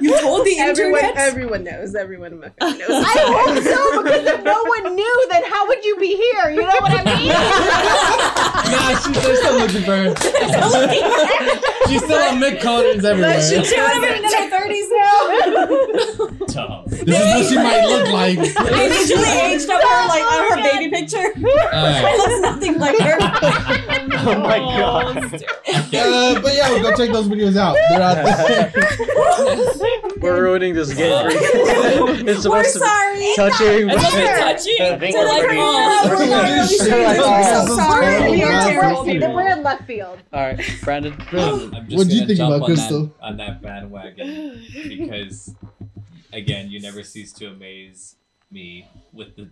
You 0.01 0.21
told 0.21 0.45
the 0.47 0.59
everyone, 0.59 1.01
internet. 1.05 1.17
everyone 1.29 1.65
knows. 1.65 1.95
Everyone 1.95 2.33
in 2.33 2.41
my 2.41 2.49
family 2.51 2.79
knows. 2.89 2.91
I 2.91 3.15
hope 3.17 3.63
so 3.65 4.03
because 4.03 4.27
if 4.27 4.43
no 4.45 4.63
one 4.65 4.95
knew, 4.95 5.27
then 5.31 5.43
how 5.45 5.67
would 5.69 5.85
you 5.85 5.97
be 5.97 6.17
here? 6.17 6.51
You 6.51 6.63
know 6.63 6.79
what 6.81 6.93
I 6.93 7.05
mean? 7.05 7.33
Nah, 8.69 8.99
she's 8.99 9.23
they're 9.23 9.37
still 9.37 9.59
looking 9.59 9.83
for 9.83 9.97
her. 9.97 10.15
She's 11.89 12.03
still 12.05 12.19
on 12.21 12.37
Mick 12.39 12.61
colors 12.61 13.03
everywhere. 13.03 13.41
She 13.41 13.55
This 13.57 13.71
would 13.71 13.79
have 13.79 14.03
in 14.05 14.25
her 14.25 14.51
thirties 14.51 14.89
now. 14.91 16.47
Tough. 16.49 16.93
is 16.93 17.05
what 17.07 17.47
she 17.49 17.55
might 17.57 17.85
look 17.87 18.09
like. 18.13 18.39
They 18.39 18.89
visually 18.91 19.25
aged 19.31 19.71
up 19.71 19.81
her 19.83 20.09
like 20.09 20.23
on 20.25 20.51
her 20.51 20.71
baby 20.71 20.91
picture. 20.91 21.17
I 21.19 21.23
Alright. 21.73 22.19
look 22.19 22.43
nothing 22.43 22.79
like 22.79 22.99
her. 22.99 23.17
Oh 24.21 24.39
my 24.41 24.59
god. 24.59 25.17
Uh, 25.17 26.41
but 26.43 26.55
yeah, 26.55 26.69
we'll 26.71 26.83
go 26.83 26.95
check 26.95 27.11
those 27.13 27.29
videos 27.29 27.57
out. 27.57 27.75
They're 27.89 28.03
out 28.03 28.17
there. 28.17 28.73
We're 30.35 30.43
ruining 30.43 30.75
this 30.75 30.93
game. 30.95 31.25
for 31.25 31.31
you. 31.33 31.39
it's 31.43 32.25
We're 32.25 32.35
supposed 32.41 32.73
to 32.75 32.79
sorry. 32.79 33.19
be 33.19 33.33
touching. 33.37 33.89
It's 33.91 34.03
but- 34.03 34.15
okay, 34.15 34.33
I 34.33 34.53
touching. 34.53 34.99
think 35.01 35.17
like 35.17 35.27
we're 35.27 35.39
pretty- 35.41 35.57
we're 35.59 35.65
We're 35.65 35.69
oh, 35.69 36.03
not 36.03 36.05
gonna 36.05 36.19
really 36.19 36.69
do 36.69 36.77
sure. 36.77 36.87
shit 36.87 37.07
like 37.07 37.19
I'm 37.19 37.25
that. 37.43 37.67
so 37.69 37.77
sorry. 37.77 38.31
We 38.31 38.43
are 38.43 38.51
Wow. 38.53 38.67
terrible 38.69 39.05
We're, 39.05 39.13
people. 39.13 39.35
we're 39.35 39.49
in 39.51 39.63
left 39.63 39.85
field. 39.87 40.19
All 40.33 40.41
right, 40.47 40.61
Brandon. 40.83 41.13
I'm 41.19 41.27
just 41.29 41.97
What'd 41.97 42.13
you 42.13 42.21
gonna 42.21 42.27
think 42.27 42.37
jump 42.37 42.55
about 42.55 42.61
on 42.63 42.67
Crystal? 42.67 43.05
That, 43.07 43.15
on 43.23 43.37
that 43.39 43.63
bandwagon 43.63 44.65
because, 44.73 45.55
again, 46.33 46.71
you 46.71 46.81
never 46.81 47.03
cease 47.03 47.33
to 47.35 47.47
amaze 47.47 48.17
me 48.51 48.89
with 49.13 49.37
the 49.37 49.51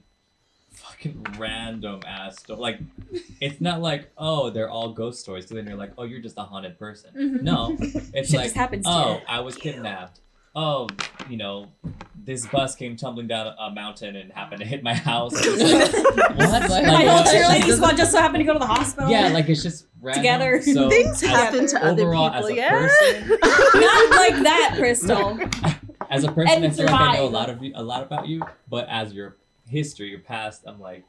fucking 0.73 1.27
random 1.39 2.01
ass 2.07 2.39
stuff. 2.41 2.59
Like, 2.59 2.79
it's 3.41 3.61
not 3.61 3.81
like, 3.81 4.11
oh, 4.19 4.51
they're 4.51 4.69
all 4.71 4.93
ghost 4.93 5.21
stories. 5.21 5.49
So 5.49 5.55
then 5.55 5.67
you're 5.67 5.77
like, 5.77 5.93
oh, 5.99 6.05
you're 6.05 6.21
just 6.21 6.37
a 6.39 6.43
haunted 6.43 6.79
person. 6.79 7.11
Mm-hmm. 7.17 7.45
No, 7.45 7.77
it's 7.81 7.93
Shit 8.31 8.37
like, 8.37 8.45
just 8.47 8.57
happens 8.57 8.85
to 8.85 8.91
oh. 8.91 9.21
I 9.27 9.41
was 9.41 9.55
kidnapped. 9.57 10.21
Oh, 10.57 10.89
you 11.29 11.37
know, 11.37 11.67
this 12.25 12.47
bus 12.47 12.75
came 12.75 12.97
tumbling 12.97 13.29
down 13.29 13.55
a 13.59 13.71
mountain 13.71 14.17
and 14.17 14.33
happened 14.33 14.61
to 14.61 14.67
hit 14.67 14.83
my 14.83 14.95
house. 14.95 15.33
Like, 15.35 15.93
what? 15.93 16.63
Like, 16.71 16.87
My 16.87 17.05
whole 17.05 17.23
cheerleading 17.25 17.77
squad 17.77 17.97
just 17.97 18.11
so 18.11 18.21
happened 18.21 18.39
to 18.41 18.45
go 18.45 18.53
to 18.55 18.59
the 18.59 18.67
hospital. 18.67 19.09
yeah, 19.11 19.29
like 19.29 19.49
it's 19.49 19.63
just 19.63 19.87
random. 20.01 20.23
Together. 20.23 20.63
So 20.63 20.89
Things 20.97 21.23
as- 21.23 21.29
happen 21.31 21.67
to 21.69 21.85
other 21.85 22.03
overall, 22.05 22.31
people, 22.31 22.47
as 22.47 22.51
a 22.51 22.55
yeah. 22.57 22.71
person, 22.71 23.29
not 23.39 24.11
like 24.11 24.43
that, 24.43 24.75
Crystal. 24.79 25.39
as 26.11 26.25
a 26.25 26.33
person, 26.33 26.49
I 26.63 26.67
And 26.67 26.75
feel 26.75 26.87
like 26.87 26.95
I 27.01 27.17
know 27.17 27.27
a 27.27 27.29
lot 27.29 27.51
of 27.51 27.63
you, 27.63 27.73
a 27.77 27.83
lot 27.83 28.03
about 28.03 28.27
you. 28.27 28.43
But 28.69 28.89
as 28.89 29.13
your 29.13 29.37
history, 29.69 30.09
your 30.09 30.21
past, 30.21 30.63
I'm 30.67 30.81
like, 30.81 31.05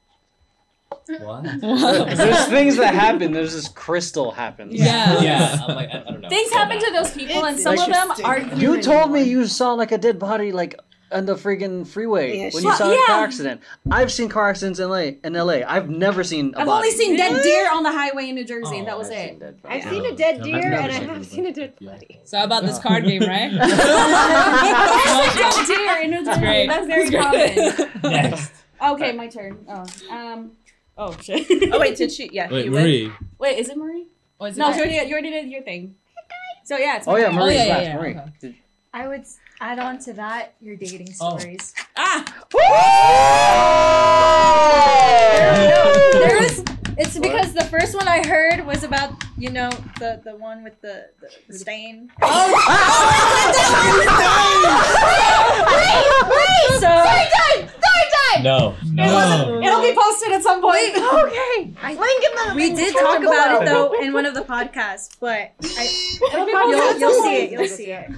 what? 1.10 1.44
There's 1.62 2.46
things 2.48 2.78
that 2.78 2.94
happen. 2.94 3.32
There's 3.32 3.54
this 3.54 3.68
crystal 3.68 4.32
happens. 4.32 4.74
Yeah. 4.74 5.22
yeah, 5.22 5.58
I'm 5.68 5.76
like, 5.76 5.90
I, 5.94 6.00
I 6.00 6.04
don't 6.04 6.22
know. 6.22 6.30
Things 6.30 6.50
So 6.52 6.58
happen 6.58 6.80
bad. 6.80 6.86
to 6.86 6.92
those 6.94 7.12
people, 7.12 7.46
and 7.46 7.56
It's 7.56 7.64
some 7.64 7.78
of 7.78 7.88
them 7.88 8.12
aren't. 8.24 8.52
You 8.54 8.58
human 8.74 8.82
told 8.82 9.12
me 9.12 9.24
you 9.24 9.46
saw 9.48 9.74
like 9.74 9.92
a 9.92 9.98
dead 9.98 10.20
body 10.20 10.52
like 10.52 10.76
on 11.10 11.26
the 11.26 11.36
freaking 11.36 11.88
freeway 11.88 12.36
Yeah, 12.36 12.42
when 12.52 12.52
she- 12.52 12.68
you 12.68 12.76
saw 12.76 12.90
a 12.92 12.94
Yeah. 12.94 13.06
car 13.06 13.24
accident. 13.24 13.62
I've 13.90 14.12
seen 14.12 14.28
car 14.28 14.50
accidents 14.50 14.78
in 14.80 14.90
LA. 14.90 15.12
In 15.24 15.34
LA, 15.36 15.64
I've 15.66 15.90
never 15.90 16.22
seen 16.22 16.54
a 16.54 16.60
I've 16.60 16.66
body. 16.66 16.88
only 16.90 16.92
seen 16.92 17.16
dead 17.16 17.42
deer 17.42 17.70
on 17.72 17.84
the 17.84 17.92
highway 17.94 18.28
in 18.28 18.36
New 18.36 18.44
Jersey, 18.44 18.78
and 18.80 18.88
that 18.88 18.96
Oh, 18.96 18.98
was 18.98 19.08
I've 19.10 19.18
it. 19.18 19.40
dead 19.40 19.56
I've 19.64 19.84
bodies. 19.86 19.90
seen 19.90 20.06
a 20.06 20.16
dead 20.18 20.42
deer 20.44 20.60
never 20.70 20.76
and 20.76 20.92
I 20.92 21.00
seen 21.00 21.08
have 21.08 21.22
it, 21.22 21.26
seen 21.26 21.46
a 21.46 21.54
dead 21.54 21.74
yeah. 21.80 21.92
body. 21.94 22.20
So 22.26 22.38
how 22.40 22.44
about 22.44 22.64
this 22.66 22.78
card 22.80 23.06
game, 23.06 23.22
right? 23.22 23.52
dead 25.38 25.66
deer 25.68 26.02
in 26.04 26.12
New 26.12 26.26
Jersey. 26.26 26.40
great. 26.42 26.68
That's 26.68 26.88
very 26.88 27.10
That's 27.10 27.76
common. 27.78 27.88
great. 28.02 28.04
Next. 28.04 28.52
Okay, 28.86 29.12
my 29.14 29.28
turn. 29.28 29.66
Oh, 29.70 29.86
um, 30.12 30.52
oh 30.98 31.16
shit. 31.22 31.48
Oh 31.74 31.80
wait, 31.80 31.96
did 31.98 32.12
she? 32.12 32.30
Yeah. 32.32 32.50
Wait, 32.52 32.66
you 32.66 32.72
went. 32.72 32.84
Marie. 32.86 33.12
Wait, 33.40 33.58
is 33.60 33.70
it 33.70 33.78
Marie? 33.78 34.08
Oh, 34.40 34.46
is 34.46 34.56
it 34.58 34.60
No, 34.60 34.70
my- 34.70 34.76
you 34.76 34.82
already, 34.84 34.96
you 35.08 35.14
already 35.14 35.30
did 35.32 35.48
your 35.50 35.62
thing. 35.64 35.96
So 36.64 36.78
yeah, 36.78 36.98
it's 36.98 37.08
my 37.08 37.14
Oh 37.14 37.16
yeah, 37.16 37.26
turn. 37.28 37.36
Marie's 37.36 37.56
yeah, 37.58 37.66
yeah, 37.66 37.74
last. 37.78 37.84
yeah, 37.86 37.96
Marie. 37.96 38.16
okay. 38.44 38.56
I 38.94 39.08
would 39.08 39.24
add 39.62 39.80
on 39.80 40.00
to 40.00 40.14
that 40.14 40.54
your 40.62 40.76
dating 40.76 41.10
Oh. 41.22 41.38
stories. 41.38 41.74
Ah, 41.96 42.26
There 46.14 46.40
was. 46.42 46.64
It's 47.00 47.18
because 47.20 47.54
the 47.54 47.64
first 47.66 47.96
one 47.96 48.08
I 48.08 48.26
heard 48.28 48.66
was 48.66 48.84
about 48.84 49.14
you 49.38 49.50
know 49.52 49.70
the 50.00 50.20
the 50.26 50.36
one 50.36 50.64
with 50.64 50.82
the 50.82 51.10
the, 51.22 51.30
the 51.48 51.54
stain. 51.58 52.12
Wait, 55.38 56.80
So 56.80 56.90
Story 56.90 57.28
time! 57.38 57.70
Story 57.70 57.87
time! 58.44 58.44
No. 58.44 58.76
No. 58.94 59.62
it'll 59.62 59.82
be 59.82 59.94
posted 59.96 60.32
at 60.34 60.44
some 60.44 60.62
point. 60.62 60.96
Okay. 60.96 61.74
Link 61.84 62.24
in 62.24 62.50
the 62.50 62.54
we 62.56 62.74
did 62.74 62.94
talk 62.94 63.20
about 63.22 63.62
it 63.62 63.66
though 63.66 63.94
in 64.02 64.14
one 64.14 64.26
of 64.26 64.34
the 64.34 64.42
podcasts, 64.42 65.16
but 65.20 65.52
I, 65.64 66.18
It'll 66.34 66.46
be 66.46 66.52
posted 66.54 66.70
you'll 66.70 66.82
at 66.82 67.00
you'll 67.00 67.24
see 67.24 67.36
it. 67.38 67.52
You'll 67.52 67.68
see 67.68 67.92
it. 67.92 68.10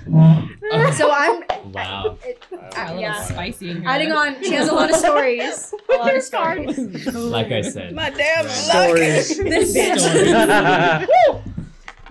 Uh, 0.71 0.91
So 0.91 1.09
I'm 1.11 1.43
Wow. 1.71 2.17
it, 2.25 2.43
A 2.51 2.55
uh, 2.55 2.85
little 2.87 3.01
yeah. 3.01 3.23
spicy 3.23 3.69
in 3.71 3.81
here. 3.81 3.89
Adding 3.89 4.11
on, 4.11 4.41
she 4.43 4.53
has 4.53 4.67
a 4.69 4.73
lot 4.73 4.89
of 4.89 4.95
stories. 4.97 5.73
A 5.89 5.93
lot 5.97 6.15
of 6.15 6.21
stories. 6.23 6.77
Like 7.13 7.51
I 7.51 7.61
said. 7.61 7.93
My 7.95 8.09
damn 8.09 8.45
luck. 8.45 8.53
Stories. 8.69 9.37
This 9.37 9.73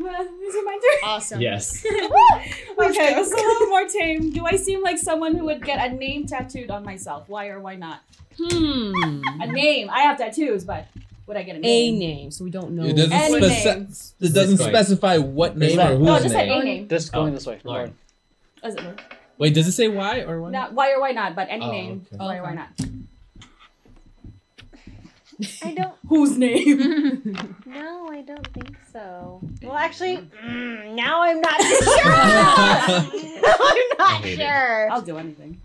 Is 0.00 0.54
it 0.54 0.64
my 0.64 0.72
turn? 0.74 1.10
awesome. 1.10 1.40
Yes. 1.40 1.84
Okay, 2.80 3.14
it's 3.20 3.32
a 3.32 3.36
little 3.36 3.66
more 3.68 3.86
tame. 3.88 4.30
Do 4.30 4.46
I 4.46 4.54
seem 4.56 4.82
like 4.82 4.98
someone 4.98 5.34
who 5.34 5.44
would 5.46 5.64
get 5.64 5.84
a 5.84 5.92
name 5.94 6.26
tattooed 6.26 6.70
on 6.70 6.84
myself? 6.84 7.28
Why 7.28 7.48
or 7.48 7.58
why 7.60 7.74
not? 7.74 8.00
Hmm. 8.38 8.92
A 9.40 9.46
name. 9.48 9.90
I 9.90 10.02
have 10.02 10.16
tattoos, 10.16 10.64
but 10.64 10.86
would 11.26 11.36
I 11.36 11.42
get 11.42 11.56
a 11.56 11.58
name? 11.58 11.94
A 11.96 11.98
name? 11.98 12.16
name, 12.16 12.30
so 12.30 12.44
we 12.44 12.50
don't 12.50 12.70
know. 12.72 12.84
It 12.84 12.94
doesn't, 12.94 13.12
Any 13.12 13.40
speci- 13.40 13.64
names. 13.76 14.14
it 14.20 14.32
doesn't 14.32 14.56
This 14.58 14.66
guy. 14.66 14.72
specify 14.72 15.18
what 15.18 15.56
name 15.58 15.76
that- 15.76 15.90
or 15.92 15.98
No, 15.98 16.04
No, 16.04 16.12
whose 16.14 16.22
just 16.22 16.34
say 16.34 16.46
name. 16.48 16.60
a 16.60 16.64
name. 16.64 16.88
Just 16.88 17.12
going 17.12 17.30
Oh, 17.32 17.34
this 17.34 17.46
way. 17.46 17.58
Lauren. 17.64 17.94
Is 18.64 18.74
it? 18.76 19.00
Wait, 19.38 19.54
does 19.54 19.66
it 19.66 19.72
say 19.72 19.88
why 19.88 20.20
or 20.20 20.40
why? 20.40 20.50
Not 20.50 20.72
why 20.72 20.92
or 20.92 21.00
why 21.00 21.10
not, 21.12 21.34
but 21.34 21.48
any 21.50 21.64
Oh, 21.66 21.70
name. 21.72 22.06
okay. 22.06 22.16
Why 22.24 22.36
or 22.38 22.42
why 22.44 22.54
not? 22.54 22.68
I 25.62 25.72
don't. 25.72 25.94
Whose 26.08 26.36
name? 26.38 27.54
No, 27.66 28.08
I 28.10 28.22
don't 28.22 28.46
think 28.54 28.76
so. 28.92 29.40
Well, 29.62 29.76
actually, 29.76 30.16
mm, 30.16 30.94
now 30.94 31.22
I'm 31.22 31.40
not 31.40 31.60
sure. 31.62 32.12
I'm 32.12 33.88
not 33.98 34.24
hate 34.24 34.38
it. 34.38 34.38
sure. 34.40 34.90
I'll 34.90 35.02
do 35.02 35.16
anything. 35.18 35.60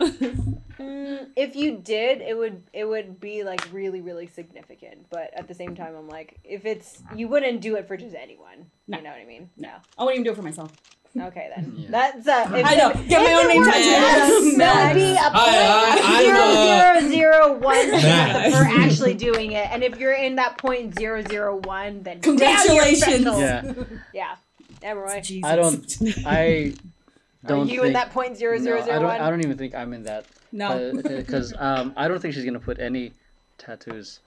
Mm, 0.00 1.28
if 1.36 1.54
you 1.54 1.76
did, 1.76 2.20
it 2.22 2.36
would 2.36 2.62
it 2.72 2.84
would 2.86 3.20
be 3.20 3.44
like 3.44 3.68
really 3.72 4.00
really 4.00 4.26
significant. 4.26 5.06
But 5.10 5.30
at 5.36 5.46
the 5.46 5.54
same 5.54 5.74
time, 5.76 5.94
I'm 5.94 6.08
like, 6.08 6.40
if 6.42 6.64
it's 6.64 7.02
you 7.14 7.28
wouldn't 7.28 7.60
do 7.60 7.76
it 7.76 7.86
for 7.86 7.96
just 7.96 8.16
anyone. 8.16 8.66
No. 8.88 8.96
You 8.98 9.04
know 9.04 9.10
what 9.10 9.20
I 9.20 9.24
mean? 9.26 9.50
No, 9.56 9.70
I 9.98 10.04
wouldn't 10.04 10.16
even 10.16 10.24
do 10.24 10.32
it 10.32 10.36
for 10.36 10.42
myself. 10.42 10.72
Okay 11.20 11.50
then. 11.54 11.74
Yeah. 11.76 11.88
That's 11.90 12.26
uh. 12.26 12.50
If, 12.56 12.64
I 12.66 12.74
know. 12.74 12.90
if- 12.90 13.06
Get 13.08 13.22
my 13.22 13.32
own 13.34 13.48
name 13.48 13.58
were 13.60 13.66
tattooed. 13.66 13.84
yes, 13.84 14.56
That 14.56 14.88
would 14.88 14.94
be 14.94 15.12
a 15.12 15.18
I- 15.20 15.28
point 15.28 16.04
I- 16.04 16.94
I'm, 16.94 17.04
uh, 17.04 17.08
zero 17.10 17.10
zero 17.10 17.58
one 17.58 17.90
Matt. 17.90 18.52
for 18.52 18.64
actually 18.82 19.14
doing 19.14 19.52
it. 19.52 19.68
And 19.70 19.82
if 19.84 19.98
you're 19.98 20.14
in 20.14 20.36
that 20.36 20.56
point 20.56 20.98
zero 20.98 21.22
zero 21.22 21.56
one, 21.64 22.02
then 22.02 22.20
Congratulations. 22.22 23.02
special. 23.02 23.38
Yeah. 23.40 23.72
Yeah. 24.14 24.36
Yeah, 24.82 24.92
Roy. 24.92 25.20
Jesus. 25.20 25.48
I 25.50 25.54
don't. 25.56 25.96
I 26.26 26.72
don't. 27.46 27.68
Are 27.68 27.72
you 27.72 27.80
think, 27.82 27.86
in 27.88 27.92
that 27.92 28.10
point 28.10 28.36
zero 28.38 28.56
no, 28.58 28.64
zero 28.64 28.80
I 28.82 28.98
don't. 28.98 29.10
I 29.10 29.30
don't 29.30 29.44
even 29.44 29.58
think 29.58 29.74
I'm 29.74 29.92
in 29.92 30.04
that. 30.04 30.24
No. 30.50 30.92
Because 31.02 31.52
um, 31.58 31.92
I 31.96 32.08
don't 32.08 32.20
think 32.20 32.34
she's 32.34 32.44
gonna 32.44 32.58
put 32.58 32.78
any 32.78 33.12
tattoos. 33.58 34.20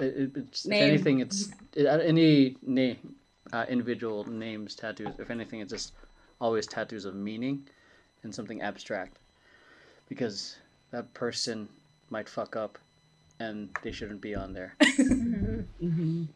It, 0.00 0.04
it, 0.04 0.30
it's, 0.34 0.64
if 0.66 0.72
anything, 0.72 1.20
it's 1.20 1.50
it, 1.74 1.86
uh, 1.86 1.98
any 1.98 2.56
name, 2.66 2.96
uh, 3.52 3.66
individual 3.68 4.28
names 4.28 4.74
tattoos. 4.74 5.14
If 5.18 5.30
anything, 5.30 5.60
it's 5.60 5.70
just 5.72 5.92
always 6.40 6.66
tattoos 6.66 7.04
of 7.04 7.14
meaning 7.14 7.66
and 8.22 8.34
something 8.34 8.62
abstract. 8.62 9.18
Because 10.08 10.56
that 10.90 11.12
person 11.14 11.68
might 12.10 12.28
fuck 12.28 12.56
up, 12.56 12.78
and 13.40 13.70
they 13.82 13.92
shouldn't 13.92 14.20
be 14.20 14.34
on 14.34 14.52
there. 14.52 14.74
Mm-hmm. 14.80 16.24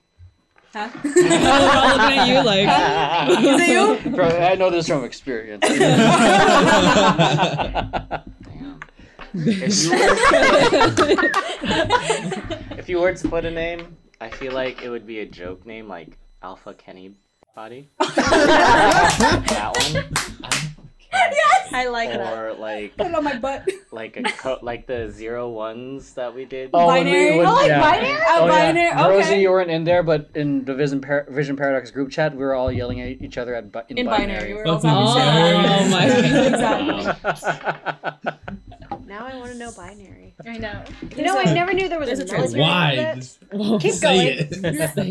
Huh? 0.72 0.88
I'm 0.94 1.02
looking 1.02 2.16
at 2.16 2.28
you 2.28 2.44
like. 2.44 2.68
Is 3.40 3.60
it 3.60 4.04
you? 4.04 4.10
Bro, 4.14 4.28
I 4.28 4.54
know 4.54 4.70
this 4.70 4.86
from 4.86 5.02
experience. 5.02 5.64
If 5.64 5.80
you, 9.84 9.90
were, 9.90 9.98
if 12.78 12.88
you 12.88 13.00
were 13.00 13.12
to 13.12 13.28
put 13.30 13.44
a 13.44 13.50
name, 13.50 13.96
I 14.20 14.30
feel 14.30 14.52
like 14.52 14.82
it 14.82 14.90
would 14.90 15.06
be 15.08 15.18
a 15.20 15.26
joke 15.26 15.66
name 15.66 15.88
like 15.88 16.16
Alpha 16.42 16.72
Kenny 16.74 17.14
Body. 17.54 17.90
that 17.98 19.72
one. 19.92 20.04
Yes. 21.12 21.72
I 21.72 21.88
like 21.88 22.10
that. 22.10 22.38
Or 22.38 22.52
like 22.54 22.96
Put 22.96 23.08
it 23.08 23.14
on 23.14 23.24
my 23.24 23.36
butt. 23.38 23.68
like 23.90 24.16
a 24.16 24.22
co- 24.22 24.58
like 24.62 24.86
the 24.86 25.10
zero 25.10 25.48
ones 25.50 26.14
that 26.14 26.32
we 26.34 26.44
did. 26.44 26.70
Oh, 26.72 26.86
when 26.86 27.04
we- 27.06 27.10
Binary? 27.10 27.36
when- 27.38 27.46
oh, 27.46 27.50
I 27.50 27.54
like 27.54 27.66
yeah. 27.68 27.80
binary. 27.80 28.18
Oh, 28.22 28.38
Oh, 28.40 28.46
yeah. 28.46 28.72
binary. 28.72 29.16
Rosie, 29.18 29.40
you 29.40 29.50
weren't 29.50 29.70
in 29.70 29.82
there, 29.84 30.02
but 30.04 30.30
in 30.34 30.64
the 30.64 30.74
Vision, 30.74 31.00
Par- 31.00 31.26
Vision 31.28 31.56
Paradox 31.56 31.90
group 31.90 32.10
chat, 32.10 32.32
we 32.32 32.38
were 32.44 32.54
all 32.54 32.70
yelling 32.70 33.00
at 33.00 33.08
each 33.20 33.36
other 33.38 33.54
at 33.56 33.72
bi- 33.72 33.82
in, 33.88 33.98
In 33.98 34.06
binary. 34.06 34.26
binary. 34.28 34.52
We 34.54 34.58
were 34.60 34.68
oh, 34.68 34.72
all 34.74 34.80
Fucking 34.80 34.90
talking 34.90 35.66
oh, 35.66 35.90
binary. 35.90 36.22
shit. 36.22 36.46
exactly. 36.54 37.04
Now 39.06 39.26
I 39.26 39.36
want 39.36 39.50
to 39.52 39.58
know 39.58 39.72
binary. 39.76 40.34
I 40.46 40.58
know. 40.58 40.84
You 41.16 41.24
know, 41.24 41.36
I 41.36 41.44
never 41.52 41.72
knew 41.72 41.88
there 41.88 41.98
was 41.98 42.06
there's 42.08 42.20
a 42.20 42.24
a 42.24 42.26
trans- 42.26 42.54
military 42.54 42.62
Why? 42.62 42.92
of 42.92 43.18
it. 43.18 43.36
Keep 43.82 43.92
say 43.94 44.44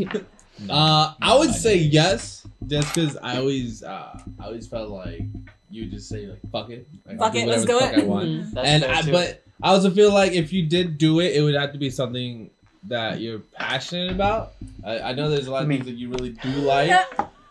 going. 0.05 0.25
It. 0.63 0.67
Say 0.67 0.73
it. 0.73 0.77
Uh, 0.77 1.13
I 1.21 1.37
would 1.37 1.51
say 1.53 1.75
yes, 1.77 2.47
just 2.67 2.93
because 2.93 3.17
I 3.17 3.37
always, 3.37 3.83
uh, 3.83 4.19
I 4.39 4.45
always 4.45 4.67
felt 4.67 4.89
like 4.89 5.21
you 5.69 5.83
would 5.83 5.91
just 5.91 6.09
say 6.09 6.25
like 6.27 6.39
"fuck 6.51 6.69
it," 6.69 6.87
like, 7.05 7.17
Fuck 7.19 7.35
it, 7.35 7.47
let's 7.47 7.65
whatever 7.65 7.95
do 7.95 8.01
it. 8.01 8.03
I 8.03 8.07
want. 8.07 8.27
Mhm. 8.29 8.61
And 8.63 8.83
I, 8.85 9.01
but 9.11 9.43
I 9.61 9.69
also 9.69 9.89
feel 9.91 10.13
like 10.13 10.31
if 10.33 10.51
you 10.53 10.65
did 10.65 10.97
do 10.97 11.19
it, 11.19 11.35
it 11.35 11.41
would 11.41 11.55
have 11.55 11.73
to 11.73 11.77
be 11.77 11.89
something 11.89 12.49
that 12.87 13.19
you're 13.19 13.39
passionate 13.39 14.11
about. 14.11 14.53
I, 14.83 14.99
I 14.99 15.13
know 15.13 15.29
there's 15.29 15.47
a 15.47 15.51
lot 15.51 15.63
of 15.63 15.67
things 15.69 15.85
that 15.85 15.95
you 15.95 16.09
really 16.09 16.31
do 16.31 16.49
like, 16.49 16.89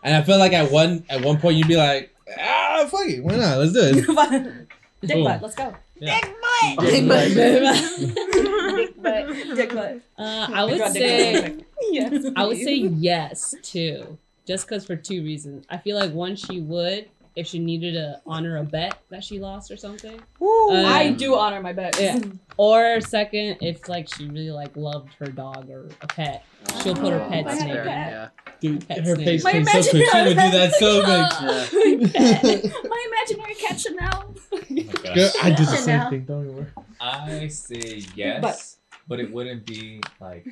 and 0.03 0.15
I 0.15 0.21
feel 0.23 0.37
like 0.39 0.53
at 0.53 0.71
one 0.71 1.03
at 1.09 1.23
one 1.23 1.39
point 1.39 1.57
you'd 1.57 1.67
be 1.67 1.77
like, 1.77 2.13
ah, 2.39 2.85
fuck 2.89 3.07
it, 3.07 3.23
why 3.23 3.35
not? 3.35 3.57
Let's 3.59 3.73
do 3.73 3.79
it. 3.81 4.67
Dick 5.01 5.15
Boom. 5.15 5.23
butt. 5.23 5.41
Let's 5.41 5.55
go. 5.55 5.73
Yeah. 5.95 6.19
Dick 6.19 6.35
butt. 6.41 6.85
Dick 6.85 7.07
butt. 7.07 7.27
Dick 9.55 9.73
butt. 9.73 9.99
Uh, 10.17 10.47
I 10.53 10.63
would 10.65 10.77
draw 10.77 10.89
say 10.89 11.41
butt. 11.49 11.65
yes. 11.91 12.25
I 12.35 12.45
would 12.45 12.57
say 12.57 12.75
yes 12.75 13.55
too, 13.63 14.17
just 14.45 14.67
because 14.67 14.85
for 14.85 14.95
two 14.95 15.23
reasons. 15.23 15.65
I 15.69 15.77
feel 15.77 15.97
like 15.97 16.11
one, 16.11 16.35
she 16.35 16.59
would 16.61 17.07
if 17.35 17.47
she 17.47 17.59
needed 17.59 17.93
to 17.93 18.19
honor 18.25 18.57
a 18.57 18.63
bet 18.63 18.97
that 19.09 19.23
she 19.23 19.39
lost 19.39 19.71
or 19.71 19.77
something. 19.77 20.19
Woo, 20.39 20.71
Uh, 20.71 20.83
I 20.83 21.11
do 21.11 21.35
honor 21.35 21.61
my 21.61 21.71
bet. 21.71 21.97
Yeah. 21.99 22.19
Or 22.57 22.99
second, 22.99 23.57
if 23.61 23.87
like 23.87 24.13
she 24.13 24.25
really 24.27 24.51
like 24.51 24.75
loved 24.75 25.13
her 25.19 25.27
dog 25.27 25.69
or 25.69 25.87
a 26.01 26.07
pet, 26.07 26.43
she'll 26.81 26.95
put 26.95 27.13
her 27.13 27.21
Oh, 27.21 27.29
pet's 27.29 27.47
that's 27.47 27.63
name. 27.63 27.75
pet. 27.75 27.85
Yeah. 27.85 28.29
Dude, 28.59 28.85
Pet 28.89 29.05
her 29.05 29.15
face 29.15 29.41
My 29.45 29.51
came 29.53 29.63
so 29.63 29.71
quick. 29.71 29.83
She 29.85 29.97
imaginary 30.01 30.27
would 30.27 30.51
do 30.51 30.51
that 30.57 30.73
so 30.73 31.03
pet. 31.05 31.69
quick. 31.69 31.99
Yeah. 31.99 32.71
My 32.89 33.07
imaginary 33.07 33.55
cat 33.55 33.79
Chanel. 33.79 34.35
Oh 34.51 34.59
my 34.69 34.81
Girl, 34.83 35.15
gosh. 35.15 35.33
I 35.41 35.49
did 35.51 35.57
the 35.67 35.75
same 35.77 36.09
thing. 36.09 36.25
Don't 36.25 36.53
worry. 36.53 36.65
I 36.99 37.47
say 37.47 38.03
yes, 38.15 38.41
But- 38.41 38.75
but, 39.09 39.19
it 39.19 39.31
wouldn't 39.33 39.65
be 39.65 40.01
like 40.21 40.45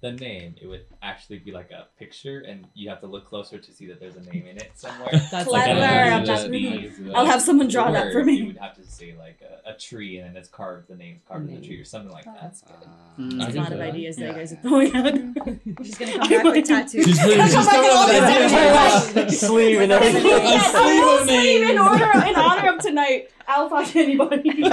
the 0.00 0.12
name, 0.12 0.54
it 0.60 0.66
would 0.66 0.84
actually 1.02 1.38
be 1.38 1.50
like 1.50 1.70
a 1.70 1.86
picture, 1.98 2.40
and 2.40 2.66
you 2.74 2.90
have 2.90 3.00
to 3.00 3.06
look 3.06 3.26
closer 3.26 3.56
to 3.58 3.72
see 3.72 3.86
that 3.86 3.98
there's 4.00 4.16
a 4.16 4.20
name 4.20 4.46
in 4.46 4.58
it 4.58 4.70
somewhere. 4.74 5.08
That's 5.30 5.48
Like, 5.48 5.64
Clever. 5.64 5.80
I 5.82 6.10
I'm 6.10 6.24
don't 6.24 6.26
know, 6.26 6.26
just- 6.26 6.98
the- 6.98 7.10
uh, 7.10 7.18
I'll 7.18 7.24
have 7.24 7.40
someone 7.40 7.68
draw 7.68 7.90
that 7.90 8.12
for 8.12 8.18
word, 8.18 8.26
me. 8.26 8.34
You 8.34 8.46
would 8.48 8.58
have 8.58 8.74
to 8.74 8.84
say 8.86 9.14
like 9.18 9.40
a, 9.40 9.70
a 9.70 9.78
tree, 9.78 10.18
and 10.18 10.28
then 10.28 10.36
it's 10.36 10.50
carved. 10.50 10.88
The 10.88 10.96
name's 10.96 11.22
carved 11.26 11.48
in 11.48 11.58
the 11.58 11.66
tree, 11.66 11.80
or 11.80 11.84
something 11.86 12.12
like 12.12 12.26
oh, 12.28 12.32
that. 12.32 12.42
That's 12.42 12.60
good. 12.60 12.74
I 12.84 13.44
There's 13.44 13.54
a 13.54 13.60
lot 13.60 13.72
of 13.72 13.78
that. 13.78 13.88
ideas 13.88 14.16
that 14.16 14.22
Yeah. 14.24 14.30
you 14.32 14.36
guys 14.36 14.52
are 14.52 14.56
throwing 14.56 14.94
out. 14.94 15.14
She's 15.86 15.94
gonna 15.98 16.12
come 16.18 16.28
back 16.28 16.44
with 16.44 16.64
tattoos. 16.68 17.04
She's 17.06 17.22
really, 17.24 17.40
she's 17.44 17.54
Come 17.54 17.64
back 17.64 17.74
coming 17.74 17.90
and 17.90 18.32
up 18.32 18.42
with 18.44 19.14
the 19.14 19.20
ideas. 19.22 19.40
Sleeve 19.40 19.80
and 19.80 19.92
A 19.92 19.94
everything. 19.94 21.26
sleeve 21.26 21.70
in 21.70 21.78
order 21.78 22.04
in 22.28 22.34
honor 22.36 22.74
of 22.74 22.80
tonight. 22.82 23.30
I'll 23.46 23.68
fuck 23.68 23.94
anybody. 23.96 24.50
With 24.62 24.72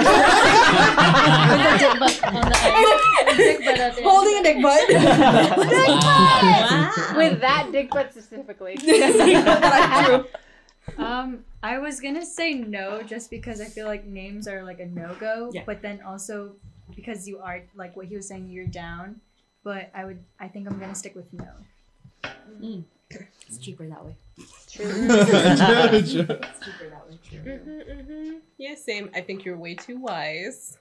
dick 1.78 1.98
butt 1.98 2.24
on 2.24 2.34
the 2.34 2.58
end. 3.28 3.36
Dick 3.36 3.58
butt 3.64 3.78
at 3.78 3.96
the. 3.96 4.02
Holding 4.02 4.38
a 4.38 4.42
dick 4.42 4.62
butt. 4.62 4.88
Wow. 6.02 7.14
With 7.16 7.40
that 7.40 7.70
dick 7.72 7.90
butt 7.90 8.12
specifically. 8.12 8.76
I. 8.80 10.24
Um, 10.98 11.44
I 11.62 11.78
was 11.78 12.00
gonna 12.00 12.24
say 12.26 12.54
no, 12.54 13.02
just 13.02 13.30
because 13.30 13.60
I 13.60 13.66
feel 13.66 13.86
like 13.86 14.04
names 14.06 14.48
are 14.48 14.62
like 14.64 14.80
a 14.80 14.86
no 14.86 15.14
go. 15.20 15.50
Yeah. 15.52 15.62
But 15.64 15.80
then 15.82 16.00
also 16.02 16.52
because 16.96 17.28
you 17.28 17.38
are 17.38 17.62
like 17.74 17.96
what 17.96 18.06
he 18.06 18.16
was 18.16 18.26
saying, 18.28 18.48
you're 18.48 18.66
down. 18.66 19.20
But 19.64 19.90
I 19.94 20.04
would, 20.04 20.18
I 20.40 20.48
think 20.48 20.68
I'm 20.68 20.78
gonna 20.78 20.94
stick 20.94 21.14
with 21.14 21.32
no. 21.32 21.46
It's 23.48 23.58
cheaper 23.58 23.86
that 23.88 24.04
way. 24.04 24.16
True. 24.70 24.86
It's 25.08 26.60
cheaper 26.60 26.88
that 26.90 27.08
way. 27.08 27.18
Mm-hmm, 27.44 27.70
mm-hmm. 27.90 28.38
Yeah, 28.58 28.74
same. 28.74 29.10
I 29.14 29.20
think 29.20 29.44
you're 29.44 29.56
way 29.56 29.74
too 29.74 29.98
wise, 29.98 30.78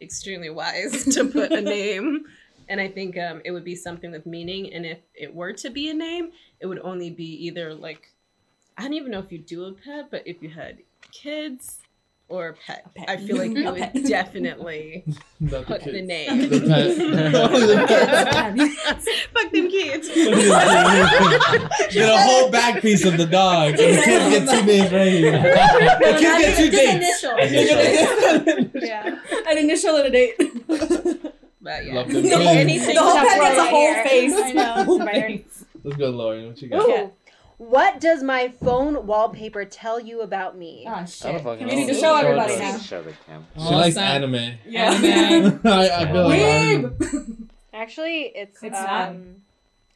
extremely 0.00 0.50
wise, 0.50 1.04
to 1.14 1.26
put 1.26 1.52
a 1.52 1.60
name. 1.60 2.24
And 2.68 2.80
I 2.80 2.88
think 2.88 3.18
um, 3.18 3.42
it 3.44 3.52
would 3.52 3.64
be 3.64 3.76
something 3.76 4.12
with 4.12 4.26
meaning. 4.26 4.72
And 4.72 4.86
if 4.86 4.98
it 5.14 5.34
were 5.34 5.52
to 5.54 5.70
be 5.70 5.90
a 5.90 5.94
name, 5.94 6.32
it 6.60 6.66
would 6.66 6.80
only 6.80 7.10
be 7.10 7.46
either 7.46 7.74
like, 7.74 8.12
I 8.78 8.82
don't 8.82 8.94
even 8.94 9.12
know 9.12 9.20
if 9.20 9.32
you 9.32 9.38
do 9.38 9.64
a 9.66 9.72
pet, 9.72 10.10
but 10.10 10.26
if 10.26 10.42
you 10.42 10.50
had 10.50 10.78
kids 11.12 11.78
or 12.32 12.48
a 12.48 12.54
pet, 12.54 12.86
pet. 12.94 13.08
I 13.10 13.18
feel 13.18 13.36
like 13.36 13.50
A 13.56 13.60
you 13.60 13.64
would 13.70 13.76
pet. 13.78 14.04
definitely 14.06 15.04
the 15.40 15.62
put 15.62 15.84
the 15.84 16.00
name. 16.00 16.48
The 16.48 16.60
pet. 16.60 17.34
Only 17.52 17.66
the 17.66 17.86
kids. 17.86 19.08
Fuck 19.34 19.52
them 19.52 19.68
kids. 19.70 20.08
Get 21.92 22.08
a 22.08 22.16
whole 22.22 22.50
back 22.50 22.80
piece 22.80 23.04
of 23.04 23.16
the 23.18 23.26
dog. 23.26 23.74
And 23.78 23.78
the 23.78 24.02
kids 24.02 24.30
get 24.46 24.48
two 24.60 24.66
names 24.66 24.92
right 24.92 25.12
here. 25.12 25.32
The 25.42 26.16
kids 26.18 26.38
get 26.38 26.56
two 26.56 26.70
Just 26.70 26.82
dates. 26.82 27.22
initial. 27.22 28.82
Yeah. 28.82 29.18
An 29.50 29.58
initial 29.58 29.96
and 29.96 30.06
a 30.06 30.10
date. 30.10 30.36
But 31.64 31.84
yeah, 31.86 31.94
Love 31.94 32.08
them 32.10 32.22
No, 32.24 32.40
anything. 32.40 32.94
The 32.94 33.00
whole 33.02 33.14
pet 33.14 33.38
gets 33.40 33.58
a 33.58 33.64
whole 33.66 33.94
face. 34.02 34.32
I 34.34 34.52
know. 34.52 35.42
Let's 35.84 35.96
go, 35.96 36.10
Lauren. 36.10 36.46
What 36.48 36.62
you 36.62 36.68
Ooh. 36.68 36.86
got? 36.86 37.12
What 37.68 38.00
does 38.00 38.24
my 38.24 38.48
phone 38.48 39.06
wallpaper 39.06 39.64
tell 39.64 40.00
you 40.00 40.20
about 40.22 40.58
me? 40.58 40.84
I 40.86 41.04
shit. 41.04 41.44
don't 41.44 41.58
We 41.60 41.64
need 41.66 41.86
to 41.86 41.94
show 41.94 42.16
it 42.16 42.24
everybody 42.24 42.54
the- 42.56 42.60
now. 42.60 42.78
Show 42.78 43.02
the 43.02 43.12
cam. 43.26 43.46
She 43.56 43.60
likes 43.62 43.96
Awesome. 43.96 44.02
anime. 44.02 44.54
Yeah. 44.66 44.92
Anime. 44.92 45.60
I, 45.64 45.90
I 45.90 46.12
feel 46.12 46.28
like 46.28 46.40
Weeb. 46.40 47.48
Actually, 47.72 48.22
it's 48.34 48.60
It's 48.64 48.76
um, 48.76 48.84
not. 48.84 49.14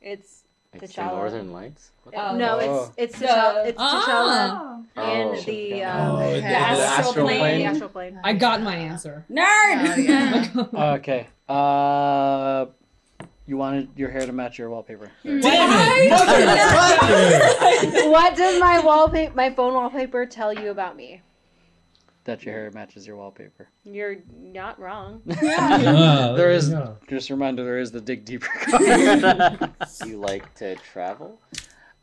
it's 0.01 0.43
It's 0.75 0.93
T'Challa. 0.93 0.97
the 1.11 1.17
Northern 1.17 1.53
Lights. 1.53 1.91
Oh. 2.17 2.37
no, 2.37 2.59
Oh. 2.61 2.93
it's 2.97 3.15
it's 3.15 3.19
The- 3.19 3.27
T'Challa, 3.27 3.67
it's. 3.67 3.79
T'Challa 3.83 4.85
Oh, 4.97 5.13
in 5.37 5.45
the 5.45 5.53
yeah. 5.77 6.09
um, 6.09 6.17
Oh, 6.17 6.35
the 6.35 6.41
the 6.41 6.47
astral 6.47 7.25
plane. 7.27 7.39
plane. 7.41 7.59
The 7.59 7.65
astral 7.65 7.89
plane. 7.91 8.21
I 8.23 8.33
got 8.33 8.63
my 8.63 8.77
answer. 8.77 9.25
Nerd. 9.29 10.73
Okay. 10.99 11.27
Uh, 11.49 12.67
you 13.47 13.57
wanted 13.57 13.89
your 13.97 14.11
hair 14.11 14.27
to 14.27 14.33
match 14.33 14.59
your 14.59 14.71
wallpaper. 14.71 15.11
Damn 15.25 15.41
it! 15.43 16.13
Motherfucker! 16.13 18.11
what 18.11 18.37
does 18.37 18.61
my 18.61 18.81
wallpaper, 18.81 19.35
my 19.35 19.51
phone 19.51 19.75
wallpaper, 19.75 20.27
tell 20.27 20.53
you 20.53 20.71
about 20.71 20.97
me? 20.97 21.23
That 22.25 22.45
your 22.45 22.55
hair 22.55 22.71
matches 22.73 23.07
your 23.07 23.15
wallpaper. 23.17 23.69
You're 23.85 24.17
not 24.37 24.81
wrong. 24.81 25.23
There 25.27 26.51
is- 26.51 26.75
Just 27.09 27.31
a 27.31 27.35
reminder, 27.35 27.63
there 27.65 27.79
is 27.79 27.93
the 27.93 28.01
dig 28.01 28.25
deeper 28.25 28.49
card. 28.49 29.71
You 30.05 30.19
like 30.19 30.53
to 30.57 30.75
travel? 30.77 31.39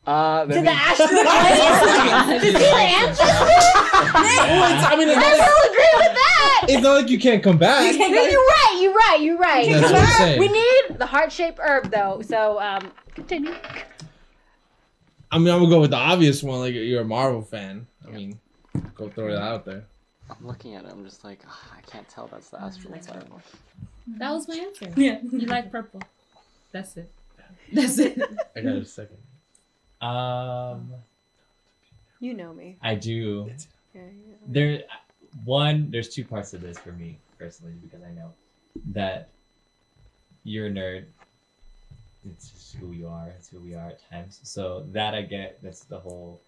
Uh, 0.06 0.42
to 0.42 0.48
maybe- 0.48 0.62
the 0.62 0.72
astral 0.72 1.08
plane. 1.10 2.42
Did 2.42 2.54
you 2.54 2.68
answer? 2.68 3.24
Well, 3.24 4.72
it's- 4.72 4.86
I 4.92 4.96
mean, 4.98 5.10
it's 5.10 5.18
I 5.18 5.22
not, 5.22 5.38
like, 5.40 5.50
will 5.50 5.72
agree 5.72 5.94
with 5.96 6.14
that. 6.14 6.66
it's 6.70 6.84
not 6.84 6.94
like 7.02 7.10
you 7.10 7.20
can't 7.20 7.42
come 7.44 7.58
back. 7.58 7.92
You 7.92 7.98
can't 7.98 8.14
go- 8.14 8.24
you're 8.24 8.40
right. 8.42 8.80
You're 8.82 8.94
right. 8.94 9.20
You're 9.22 9.38
right. 9.38 9.70
That's 9.72 9.92
what 9.92 10.02
I'm 10.02 10.08
saying. 10.18 10.40
We 10.40 10.48
need 10.50 10.98
the 11.00 11.06
heart-shaped 11.06 11.60
herb, 11.62 11.90
though. 11.92 12.22
So, 12.22 12.60
um, 12.60 12.92
continue. 13.16 13.54
I 15.32 15.38
mean, 15.40 15.48
I'm 15.48 15.60
gonna 15.62 15.70
go 15.70 15.82
with 15.82 15.90
the 15.92 15.98
obvious 15.98 16.44
one. 16.44 16.60
Like 16.60 16.76
you're 16.76 17.02
a 17.02 17.06
Marvel 17.06 17.42
fan. 17.42 17.88
I 18.08 18.12
mean, 18.12 18.40
go 18.94 19.10
throw 19.10 19.32
that 19.32 19.42
out 19.42 19.66
there. 19.66 19.84
I'm 20.30 20.46
looking 20.46 20.76
at 20.76 20.86
it. 20.86 20.92
I'm 20.92 21.04
just 21.04 21.24
like, 21.24 21.40
"Ah, 21.48 21.72
I 21.76 21.82
can't 21.90 22.08
tell. 22.08 22.28
That's 22.28 22.50
the 22.50 22.62
astral 22.62 22.94
plane. 22.94 23.32
That 24.20 24.32
was 24.32 24.48
my 24.48 24.56
answer. 24.58 24.90
Yeah. 24.96 25.20
You 25.24 25.48
like 25.48 25.72
purple. 25.72 26.02
That's 26.72 26.98
it. 26.98 27.12
That's 27.72 27.98
it. 27.98 28.22
I 28.56 28.62
got 28.62 28.74
a 28.76 28.86
second. 28.86 29.18
Um, 30.04 30.94
You 32.20 32.34
know 32.34 32.54
me. 32.54 32.78
I 32.82 32.96
do. 32.96 33.50
Yeah, 33.94 34.02
There, 34.48 34.84
one, 35.46 35.90
there's 35.92 36.10
two 36.10 36.26
parts 36.26 36.54
of 36.54 36.62
this 36.62 36.78
for 36.78 36.92
me 36.92 37.18
personally 37.40 37.74
because 37.82 38.04
I 38.04 38.12
know 38.12 38.32
that 38.92 39.30
you're 40.44 40.68
a 40.68 40.72
nerd. 40.72 41.06
It's 42.30 42.50
just 42.50 42.76
who 42.76 42.92
you 42.92 43.08
are. 43.08 43.28
It's 43.38 43.50
who 43.50 43.60
we 43.60 43.76
are 43.76 43.88
at 43.90 44.10
times. 44.10 44.40
So 44.44 44.86
that 44.92 45.14
I 45.14 45.22
get. 45.22 45.62
That's 45.64 45.82
the 45.82 46.00
whole 46.00 46.42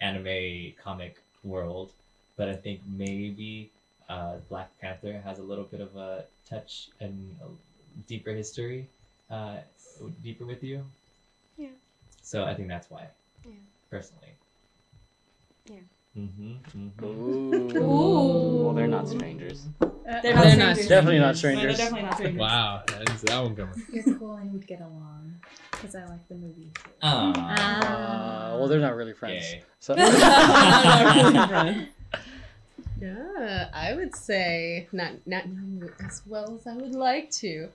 anime 0.00 0.72
comic 0.82 1.16
world. 1.44 1.92
But 2.36 2.48
I 2.48 2.56
think 2.56 2.80
maybe 2.86 3.70
uh, 4.08 4.36
Black 4.48 4.70
Panther 4.80 5.20
has 5.24 5.38
a 5.38 5.42
little 5.42 5.64
bit 5.64 5.80
of 5.80 5.96
a 5.96 6.24
touch 6.48 6.88
and 7.00 7.36
a 7.42 7.48
deeper 8.08 8.32
history, 8.32 8.86
uh, 9.30 9.58
deeper 10.22 10.44
with 10.44 10.62
you. 10.62 10.84
Yeah. 12.22 12.28
So 12.28 12.44
I 12.44 12.54
think 12.54 12.68
that's 12.68 12.88
why. 12.90 13.08
Yeah. 13.44 13.52
Personally. 13.90 14.28
Yeah. 15.66 15.76
Mm-hmm. 16.16 16.52
mm-hmm. 16.76 17.04
Ooh. 17.04 17.76
Ooh. 17.76 18.64
Well, 18.64 18.74
they're 18.74 18.86
not 18.86 19.08
strangers. 19.08 19.66
They're 19.80 19.90
not 20.12 20.22
They're 20.22 20.34
not 20.34 20.76
strangers. 20.76 20.88
Definitely 20.88 21.18
not 21.18 21.22
No, 21.22 21.26
they're 21.26 21.34
strangers. 21.34 21.78
definitely 21.78 22.02
not 22.02 22.14
strangers. 22.14 22.40
Wow, 22.40 22.82
I 22.88 22.92
that 23.04 23.42
one 23.42 23.56
coming. 23.56 23.82
You're 23.92 24.18
cool 24.18 24.34
and 24.36 24.52
we'd 24.52 24.66
get 24.66 24.80
along. 24.80 25.34
Because 25.70 25.94
I 25.94 26.04
like 26.04 26.28
the 26.28 26.34
movie. 26.34 26.70
too. 26.74 26.90
Aww. 27.02 27.36
Uh, 27.36 28.56
well, 28.58 28.68
they're 28.68 28.78
not 28.78 28.94
really 28.94 29.14
friends. 29.14 29.52
Yay. 29.52 29.62
So, 29.80 29.94
Yeah, 33.02 33.68
I 33.74 33.94
would 33.94 34.14
say 34.14 34.86
not 34.92 35.26
not 35.26 35.44
as 36.04 36.22
well 36.24 36.54
as 36.54 36.66
I 36.68 36.76
would 36.76 36.94
like 36.94 37.30
to. 37.32 37.68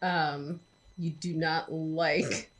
Um, 0.00 0.58
you 0.98 1.10
do 1.10 1.34
not 1.34 1.72
like 1.72 2.50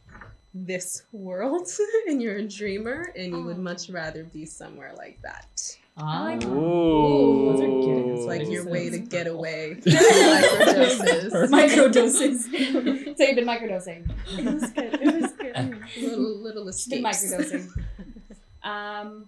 this 0.55 1.03
world, 1.13 1.69
and 2.07 2.23
you're 2.23 2.37
a 2.37 2.49
dreamer, 2.49 3.13
and 3.17 3.33
you 3.33 3.43
would 3.43 3.59
much 3.59 3.89
rather 3.91 4.25
be 4.25 4.45
somewhere 4.45 4.93
like 4.97 5.21
that. 5.23 5.77
Ooh. 5.99 7.53
Those 7.53 7.61
are 7.61 7.67
good. 7.67 8.17
It's 8.17 8.27
like 8.27 8.49
your 8.49 8.67
way 8.67 8.89
to 8.89 8.99
get 8.99 9.27
away. 9.27 9.75
from 9.75 9.93
microdoses. 9.93 11.51
Microdoses. 11.51 13.17
They've 13.19 13.37
been 13.37 13.47
microdosing. 13.47 14.11
It 14.39 14.45
was 14.45 14.71
good. 14.71 14.95
It 14.95 15.21
was 15.21 15.33
good. 15.33 15.83
little 16.01 16.39
little 16.39 16.65
Been 16.65 17.03
microdosing. 17.05 17.69
Um, 18.63 19.27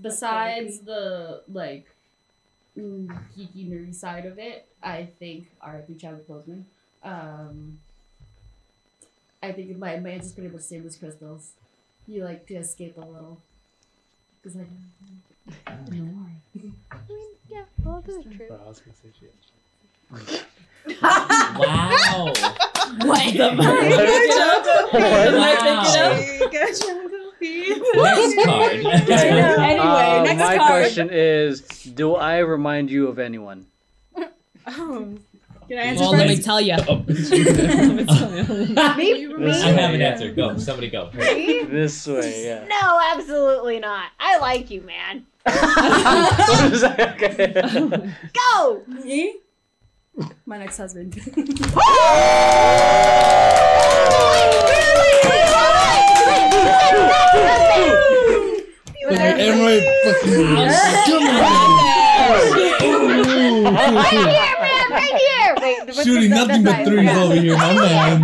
besides 0.00 0.80
the 0.80 1.42
like 1.52 1.86
mm, 2.78 3.08
geeky 3.36 3.68
nerdy 3.68 3.94
side 3.94 4.26
of 4.26 4.38
it, 4.38 4.66
I 4.82 5.08
think 5.18 5.48
R.I.P. 5.60 5.94
Chadwick 5.94 6.28
Boseman. 6.28 6.62
Um, 7.02 7.78
I 9.42 9.52
think 9.52 9.76
my 9.78 9.98
my 9.98 10.10
answer's 10.10 10.32
pretty 10.32 10.48
much 10.50 10.62
the 10.62 10.66
same 10.68 10.86
as 10.86 10.96
Crystal's. 10.96 11.52
You 12.06 12.24
like 12.24 12.46
to 12.48 12.54
escape 12.54 12.96
a 12.96 13.00
little. 13.00 13.40
Cause 14.42 14.56
I 14.56 15.72
don't 15.86 16.16
like, 16.24 16.72
I 16.90 16.96
mean, 17.08 17.28
yeah, 17.48 17.64
all 17.86 18.00
this 18.00 18.16
is 18.16 18.24
true. 18.36 18.46
But 18.48 18.60
I 18.64 18.68
was 18.68 18.80
gonna 18.80 18.96
say 18.96 19.10
shit. 19.18 19.34
Wow. 21.02 22.32
what 23.04 23.32
the 23.34 23.54
Next 27.40 28.44
card. 28.44 28.72
Anyway, 28.72 29.78
Uh, 29.78 30.22
next 30.24 30.38
my 30.40 30.56
card. 30.56 30.68
question 30.68 31.08
is, 31.10 31.60
do 31.60 32.14
I 32.14 32.38
remind 32.38 32.90
you 32.90 33.08
of 33.08 33.18
anyone? 33.18 33.66
Oh. 34.66 35.18
Can 35.70 35.78
I 35.78 35.82
answer 35.82 36.02
Well, 36.02 36.10
let 36.14 36.26
me 36.26 36.42
tell 36.42 36.60
you. 36.60 36.74
Oh, 36.88 36.96
bitch. 36.96 37.30
Me? 38.96 39.26
This 39.38 39.62
I 39.62 39.68
have 39.68 39.94
an 39.94 40.02
answer. 40.02 40.32
Go. 40.32 40.58
Somebody 40.58 40.90
go. 40.90 41.12
Me? 41.14 41.62
This 41.62 42.08
way, 42.08 42.44
yeah. 42.44 42.66
No, 42.66 43.00
absolutely 43.12 43.78
not. 43.78 44.10
I 44.18 44.38
like 44.38 44.68
you, 44.68 44.80
man. 44.80 45.26
okay. 47.06 48.12
Go! 48.34 48.82
Me? 48.88 49.36
My 50.44 50.58
next 50.58 50.76
husband. 50.76 51.14
Look 51.14 51.36
at 59.20 59.38
Emerald 59.38 59.84
fucking. 60.04 60.32
Come 61.06 61.26
on. 61.28 61.60
Ooh, 62.82 63.14
cool, 63.14 63.24
cool. 63.24 63.72
right 64.90 65.14
here. 65.14 65.39
Wait, 65.60 65.78
what's 65.86 66.02
Shooting 66.04 66.30
the- 66.30 66.36
nothing 66.36 66.62
but 66.64 66.70
size? 66.76 66.86
threes 66.88 67.04
Yeah. 67.04 67.22
over 67.22 67.34
here, 67.34 67.56
my 67.56 67.74
man. 67.80 68.22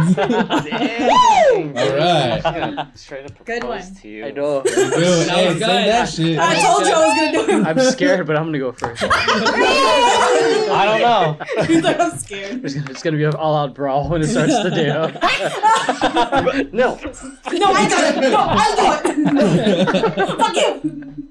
All 1.77 1.97
right. 1.97 2.87
Straight 2.95 3.25
up 3.27 3.45
Good 3.45 3.65
one. 3.65 3.83
to 4.03 4.09
you. 4.09 4.25
I 4.27 4.31
know. 4.31 4.63
Dude, 4.63 4.75
hey, 4.75 4.81
was 5.49 5.59
say 5.59 5.59
good. 5.59 5.61
that 5.61 6.09
shit. 6.09 6.39
I 6.39 6.55
told 6.61 6.87
you 6.87 6.93
I 6.93 7.07
was 7.07 7.15
gonna 7.17 7.33
do 7.33 7.41
it. 7.61 7.67
I'm 7.67 7.79
scared, 7.93 8.27
but 8.27 8.37
I'm 8.37 8.47
gonna 8.47 8.59
go 8.59 8.73
first. 8.73 9.05
I 9.09 10.85
don't 10.87 11.01
know. 11.01 11.39
He's 11.65 11.83
like, 11.83 11.99
I'm 12.01 12.17
scared. 12.19 12.65
It's 12.65 13.03
gonna, 13.03 13.17
be 13.17 13.25
an 13.25 13.35
all-out 13.35 13.75
brawl 13.75 14.09
when 14.09 14.23
it 14.23 14.29
starts 14.29 14.55
to 14.63 14.71
date. 14.71 14.89
no. 16.73 16.99
No, 17.53 17.73
I 17.73 17.89
got 17.89 18.17
it. 18.17 18.21
No, 18.31 18.39
I 18.39 18.75
got 18.77 19.03
it. 19.07 19.17
Fuck 20.39 20.57
you. 20.57 21.26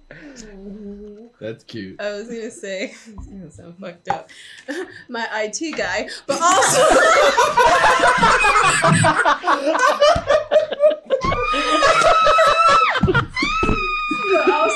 That's 1.40 1.64
cute. 1.66 2.00
I 2.00 2.14
was 2.14 2.28
gonna 2.28 2.50
say, 2.50 2.94
it's 3.08 3.28
gonna 3.28 3.52
sound 3.52 3.78
fucked 3.80 4.10
up. 4.10 4.30
My 5.10 5.28
IT 5.34 5.76
guy, 5.78 6.10
but 6.28 6.42
also. 6.42 6.82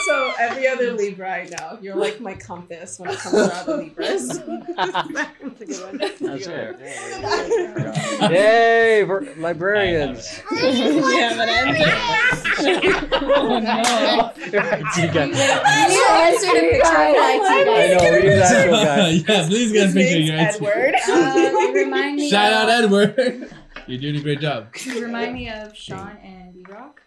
But 0.09 0.15
also, 0.15 0.35
every 0.39 0.67
other 0.67 0.93
Libra 0.93 1.31
I 1.31 1.45
know. 1.45 1.77
You're 1.81 1.95
like 1.95 2.19
my 2.19 2.33
compass 2.33 2.99
when 2.99 3.11
it 3.11 3.19
comes 3.19 3.35
to 3.35 3.55
other 3.55 3.77
Libras. 3.77 4.27
That's 4.75 5.59
a 5.61 5.65
good 5.65 6.43
fair. 6.45 6.75
Yay, 8.31 9.03
ver- 9.03 9.33
librarians! 9.37 10.41
yeah, 10.51 11.35
but 11.37 11.49
oh 13.23 13.59
no! 13.59 14.33
Your 14.51 14.63
IT 14.63 15.13
guy. 15.13 15.25
You 15.25 16.05
answered 16.09 16.57
a 16.57 16.71
picture 16.71 16.89
of 16.89 16.95
I 16.95 17.11
like 17.17 17.97
know, 17.97 18.11
we 18.11 18.19
need 18.19 18.29
that 18.29 18.51
actual 18.51 18.83
guy. 18.83 19.09
yeah, 19.09 19.47
please 19.47 19.71
get 19.71 19.83
a 19.83 19.85
His 19.85 19.93
picture 19.93 20.17
of 20.17 20.23
your 20.25 20.39
Edward. 20.39 20.95
Um, 21.09 21.37
you 21.37 21.73
remind 21.73 22.15
me. 22.17 22.29
Shout 22.29 22.51
of, 22.51 22.69
out 22.69 22.83
Edward. 22.83 23.51
You're 23.87 23.99
doing 23.99 24.15
a 24.17 24.21
great 24.21 24.39
job. 24.39 24.75
You 24.83 25.03
remind 25.03 25.33
me 25.33 25.49
of 25.49 25.75
Sean 25.75 26.15
and 26.23 26.53
B 26.53 26.63
Rock. 26.69 27.01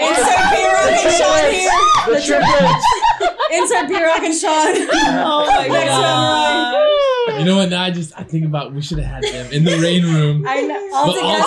Insert 0.00 0.50
B-Rock 0.52 0.97
and 1.08 1.16
Sean 1.16 1.50
here. 1.52 1.70
The 2.06 2.20
triplets! 2.24 2.86
Insert 3.52 3.88
B-Rock 3.88 4.22
and 4.22 4.34
Sean. 4.34 4.74
Oh 5.20 5.46
my 5.46 5.68
god. 5.68 7.38
You 7.38 7.44
know 7.44 7.56
what? 7.56 7.68
Now 7.70 7.82
I 7.82 7.90
just 7.90 8.12
I 8.18 8.22
think 8.22 8.44
about 8.44 8.72
we 8.72 8.80
should 8.82 8.98
have 8.98 9.06
had 9.06 9.22
them 9.22 9.52
in 9.52 9.64
the 9.64 9.78
rain 9.78 10.04
room. 10.04 10.44
I 10.46 10.62
know. 10.62 10.90
All 10.94 11.06
But 11.06 11.22
all 11.22 11.38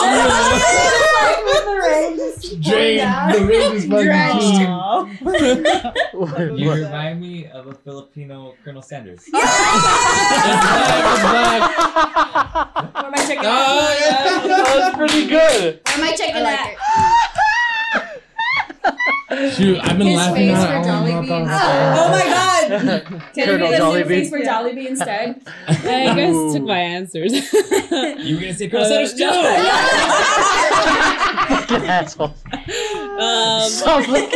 Drain 2.62 2.97
the 3.32 3.47
rain 3.49 3.74
is 3.76 3.86
fucking 3.86 4.01
together. 6.22 6.55
You 6.55 6.72
remind 6.72 7.22
me 7.22 7.47
of 7.47 7.68
a 7.68 7.74
Filipino 7.74 8.55
Colonel 8.64 8.82
Sanders. 8.82 9.24
Yeah. 9.34 9.39
Where 12.93 13.05
am 13.05 13.14
I 13.14 13.18
checking 13.18 13.43
Oh, 13.45 13.97
yeah. 13.99 14.47
That 14.47 14.76
was 14.76 14.95
pretty 14.95 15.28
good. 15.28 15.82
Where 15.86 15.95
am 15.97 16.03
I 16.03 16.16
checking 16.16 16.36
I 16.38 16.41
like 16.41 16.78
that? 16.78 17.20
Shoot, 19.55 19.79
I've 19.82 19.97
been 19.97 20.07
His 20.07 20.17
laughing 20.17 20.36
face 20.36 20.51
now. 20.53 20.65
for 20.67 20.73
I 20.73 20.84
Dolly 20.84 21.11
wanna 21.11 21.21
Bean. 21.21 21.29
knock 21.45 21.51
on 21.51 21.97
Oh 21.97 22.09
my 22.09 22.17
my 22.17 22.25
god. 22.27 23.03
Can 23.34 23.45
Colonel 23.45 23.71
you 23.71 23.77
Jollibee. 23.77 24.07
face 24.07 24.29
for 24.29 24.39
Jollibee 24.39 24.88
instead? 24.88 25.41
Yeah, 25.84 26.13
you 26.13 26.15
guys 26.19 26.53
took 26.53 26.63
my 26.63 26.79
answers. 26.79 27.32
You 28.21 28.36
were 28.36 28.41
gonna 28.41 28.53
say 28.53 28.67
Colonel 28.67 28.86
Uh, 28.88 28.89
Sanders 28.89 29.13
too. 29.13 29.32
Fucking 31.55 31.86
asshole. 31.88 32.34
um, 33.19 33.69
Sounds 33.69 34.07
like 34.09 34.29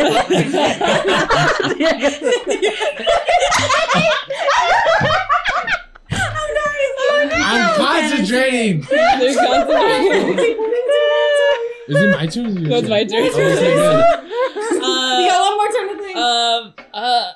I'm 6.12 7.76
concentrating. 7.76 8.82
they're 8.90 9.36
concentrating. 9.36 10.40
Is 11.88 12.02
it 12.02 12.10
my 12.12 12.26
turn? 12.28 12.58
or? 12.58 12.62
No, 12.62 12.78
it's 12.78 12.90
my 12.90 13.04
turn. 13.04 13.30
Oh, 13.32 13.54
okay, 13.54 13.76
good. 13.76 14.04
You 14.76 14.82
Uh, 14.82 15.28
got 15.28 15.40
one 15.42 15.56
more 15.58 15.68
turn 15.72 15.88
to 15.98 16.04
think. 16.04 16.18
um, 16.18 16.74
uh, 16.94 17.32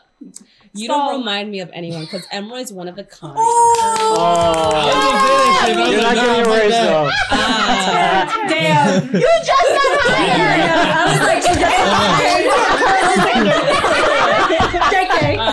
you 0.74 0.86
Stop. 0.86 1.10
don't 1.12 1.20
remind 1.20 1.49
me 1.60 1.64
of 1.64 1.70
anyone 1.74 2.02
because 2.06 2.26
Emerald's 2.32 2.72
one 2.74 2.88
of 2.88 2.98
a 2.98 3.04
kind. 3.04 3.36
I 3.38 3.42
was 3.42 4.96
gonna 4.96 5.20
say 5.20 5.36
that 5.36 5.66
shit, 5.66 5.76
but 5.76 5.84
I 5.84 5.86
was 5.86 5.92
You're 5.92 6.02
not 6.02 6.16
nah, 6.16 6.24
getting 6.24 6.46
fuck 6.46 6.56
erased 6.58 6.80
that. 6.80 6.88
though. 6.88 7.10
Ah, 7.32 8.48
Damn. 8.50 9.14
You 9.14 9.32
just 9.44 9.68
said 9.70 10.00
I 10.90 11.06
was 11.10 11.22
like, 11.28 11.44
JK. 14.90 15.24
ah, 15.40 15.46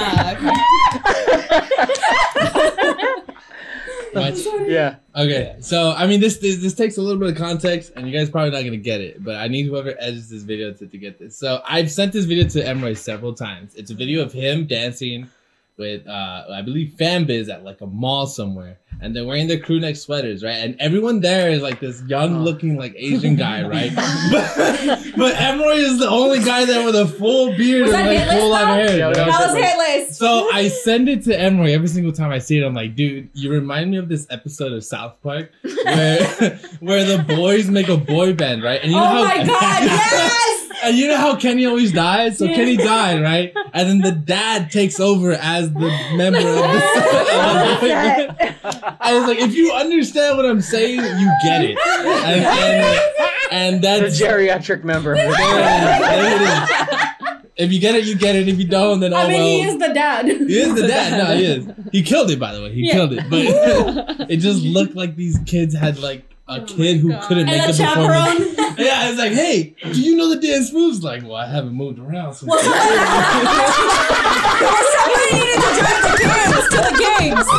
My- 4.14 4.30
Yeah. 4.66 4.96
Okay, 5.14 5.56
so 5.60 5.92
I 5.92 6.06
mean, 6.06 6.20
this, 6.20 6.38
this 6.38 6.56
this 6.58 6.74
takes 6.74 6.96
a 6.96 7.02
little 7.02 7.18
bit 7.18 7.28
of 7.30 7.36
context, 7.36 7.92
and 7.96 8.06
you 8.08 8.16
guys 8.16 8.30
probably 8.30 8.50
not 8.50 8.62
gonna 8.64 8.76
get 8.76 9.00
it, 9.00 9.22
but 9.22 9.36
I 9.36 9.48
need 9.48 9.66
whoever 9.66 9.94
edits 9.98 10.28
this 10.30 10.42
video 10.42 10.72
to, 10.72 10.86
to 10.86 10.98
get 10.98 11.18
this. 11.18 11.36
So 11.38 11.60
I've 11.66 11.90
sent 11.90 12.12
this 12.12 12.24
video 12.24 12.46
to 12.48 12.62
Emroy 12.64 12.96
several 12.96 13.34
times. 13.34 13.74
It's 13.74 13.90
a 13.90 13.94
video 13.94 14.22
of 14.22 14.32
him 14.32 14.66
dancing 14.66 15.28
with, 15.76 16.06
uh, 16.06 16.44
I 16.50 16.62
believe, 16.62 16.94
Fanbiz 16.98 17.48
at 17.52 17.64
like 17.64 17.80
a 17.80 17.86
mall 17.86 18.26
somewhere, 18.26 18.78
and 19.00 19.14
they're 19.14 19.26
wearing 19.26 19.46
their 19.46 19.58
crew 19.60 19.78
neck 19.78 19.96
sweaters, 19.96 20.42
right? 20.42 20.56
And 20.56 20.76
everyone 20.80 21.20
there 21.20 21.50
is 21.50 21.60
like 21.62 21.80
this 21.80 22.02
young 22.06 22.40
looking 22.40 22.76
like 22.76 22.94
Asian 22.96 23.36
guy, 23.36 23.62
right? 23.68 23.94
but, 24.30 24.56
but 25.16 25.34
Emroy 25.36 25.76
is 25.76 25.98
the 25.98 26.08
only 26.08 26.38
guy 26.40 26.64
there 26.64 26.84
with 26.84 26.96
a 26.96 27.06
full 27.06 27.54
beard 27.56 27.86
Was 27.86 27.94
and 27.94 28.06
like 28.06 28.28
full 28.38 28.50
lot 28.50 28.62
of 28.62 28.68
hair. 28.88 28.98
Yeah, 28.98 29.12
that 29.12 29.26
That 29.26 29.52
was 29.52 29.62
hitless. 29.62 30.14
So 30.14 30.50
I 30.52 30.68
send 30.68 31.08
it 31.10 31.24
to 31.24 31.38
Emery 31.38 31.74
every 31.74 31.88
single 31.88 32.12
time 32.12 32.30
I 32.30 32.38
see 32.38 32.58
it. 32.58 32.64
I'm 32.64 32.72
like, 32.74 32.94
dude, 32.94 33.28
you 33.34 33.50
remind 33.52 33.90
me 33.90 33.98
of 33.98 34.08
this 34.08 34.26
episode 34.30 34.72
of 34.72 34.82
South 34.84 35.20
Park 35.22 35.50
where 35.84 36.24
where 36.80 37.04
the 37.04 37.22
boys 37.22 37.68
make 37.68 37.88
a 37.88 37.96
boy 37.98 38.32
band, 38.32 38.62
right? 38.62 38.80
And 38.82 38.92
you 38.92 38.96
know 38.96 39.04
Oh 39.04 39.08
how 39.08 39.24
my 39.24 39.36
god, 39.44 39.82
yes! 39.84 40.65
And 40.86 40.96
you 40.96 41.08
know 41.08 41.16
how 41.16 41.36
Kenny 41.36 41.66
always 41.66 41.92
dies. 41.92 42.38
So 42.38 42.44
Yeah. 42.46 42.54
Kenny 42.56 42.76
died, 42.76 43.22
right? 43.22 43.52
And 43.72 43.88
then 43.88 44.00
the 44.00 44.12
dad 44.12 44.70
takes 44.70 44.98
over 45.00 45.32
as 45.32 45.72
the 45.72 45.90
member 46.16 46.38
of 46.38 46.44
the, 46.44 46.50
of 46.60 47.70
the 47.70 47.76
boy 47.80 47.88
band. 47.88 48.96
I 49.00 49.18
was 49.18 49.28
like, 49.28 49.38
if 49.38 49.54
you 49.54 49.72
understand 49.72 50.36
what 50.36 50.46
I'm 50.46 50.60
saying, 50.60 50.98
you 51.00 51.30
get 51.44 51.64
it. 51.64 51.78
And 51.86 52.44
and, 53.52 53.84
and 53.84 54.02
The 54.04 54.06
geriatric 54.08 54.84
member. 54.84 55.14
there 55.14 55.26
it 55.28 55.30
is. 55.32 55.38
There 56.00 56.36
it 56.36 56.42
is. 56.42 57.42
If 57.56 57.72
you 57.72 57.80
get 57.80 57.94
it, 57.94 58.04
you 58.04 58.16
get 58.16 58.36
it. 58.36 58.48
If 58.48 58.58
you 58.58 58.66
don't, 58.66 59.00
then 59.00 59.14
oh 59.14 59.16
I 59.16 59.28
mean, 59.28 59.38
well. 59.38 59.46
he 59.46 59.62
is 59.62 59.78
the 59.78 59.94
dad. 59.94 60.26
He 60.26 60.32
is 60.58 60.74
the 60.74 60.86
dad. 60.86 61.16
No, 61.26 61.34
he 61.36 61.44
is. 61.44 61.66
He 61.90 62.02
killed 62.02 62.30
it, 62.30 62.38
by 62.38 62.52
the 62.54 62.60
way. 62.62 62.72
He 62.72 62.86
Yeah. 62.86 62.92
killed 62.92 63.12
it. 63.14 63.30
But 63.30 64.26
it 64.30 64.36
just 64.38 64.62
looked 64.62 64.94
like 64.94 65.16
these 65.16 65.38
kids 65.46 65.74
had 65.74 65.98
like 65.98 66.35
a 66.48 66.60
kid 66.64 66.98
who 66.98 67.12
couldn't 67.22 67.46
make 67.46 67.56
And 67.60 67.70
a 67.70 67.72
the 67.74 67.82
performance. 67.84 68.38
chaperone. 68.38 68.56
Yeah, 68.78 69.08
it's 69.08 69.18
like, 69.18 69.32
hey, 69.32 69.74
do 69.82 69.98
you 70.02 70.16
know 70.16 70.28
the 70.28 70.36
dance 70.38 70.70
moves? 70.70 71.02
Like, 71.02 71.22
well, 71.22 71.36
I 71.36 71.46
haven't 71.46 71.72
moved 71.72 71.98
around. 71.98 72.34
Since 72.34 72.50
Well, 72.50 72.62
somebody 74.92 75.32
needed 75.32 75.56
to 75.56 75.60
drive 75.80 76.02
the 76.02 76.12
kids 76.20 76.68
to 76.68 76.76
the 76.84 76.92
games. 77.18 77.46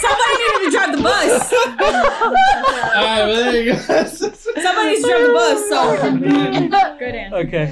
Somebody 0.00 0.34
needed 0.38 0.60
to 0.62 0.68
drive 0.70 0.92
the 0.96 1.02
bus. 1.02 1.52
All 1.52 3.04
right, 3.04 3.24
well, 3.26 3.36
there 3.36 3.56
you 3.62 3.72
go. 3.72 3.78
Somebody 3.78 4.84
needs 4.90 5.02
to 5.02 5.08
drive 5.08 5.26
the 5.26 5.32
bus. 5.34 5.58
So 5.68 5.80
Good 6.98 7.14
answer. 7.16 7.36
Okay. 7.36 7.66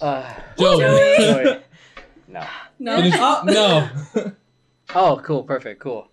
Uh, 0.00 0.22
Joey. 0.58 0.80
Joey. 1.18 1.60
No. 2.26 2.42
no. 2.80 2.96
Finish- 2.96 3.14
Oh. 3.18 3.42
no. 3.46 3.88
Oh, 4.94 5.20
cool. 5.24 5.42
Perfect. 5.44 5.80
Cool. 5.80 6.08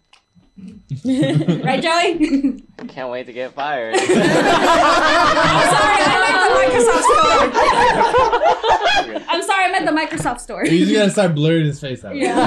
Mm. 0.60 1.64
right, 1.66 1.82
Joey? 1.82 2.64
Can't 2.88 3.10
wait 3.12 3.26
to 3.28 3.34
get 3.34 3.54
fired. 3.54 3.94
I'm 3.96 4.08
sorry, 4.08 4.16
I 6.02 6.18
meant 6.24 6.38
the 6.44 6.54
Microsoft 6.58 7.04
store. 9.14 9.24
I'm 9.30 9.44
sorry, 9.44 9.64
I 9.66 9.72
meant 9.72 9.86
the 9.86 9.92
Microsoft 9.92 10.40
store. 10.42 10.66
You 10.66 10.80
just 10.86 10.94
gotta 10.94 11.12
start 11.12 11.36
blurring 11.36 11.66
his 11.66 11.80
face 11.80 12.04
out. 12.04 12.16
Yeah. 12.16 12.40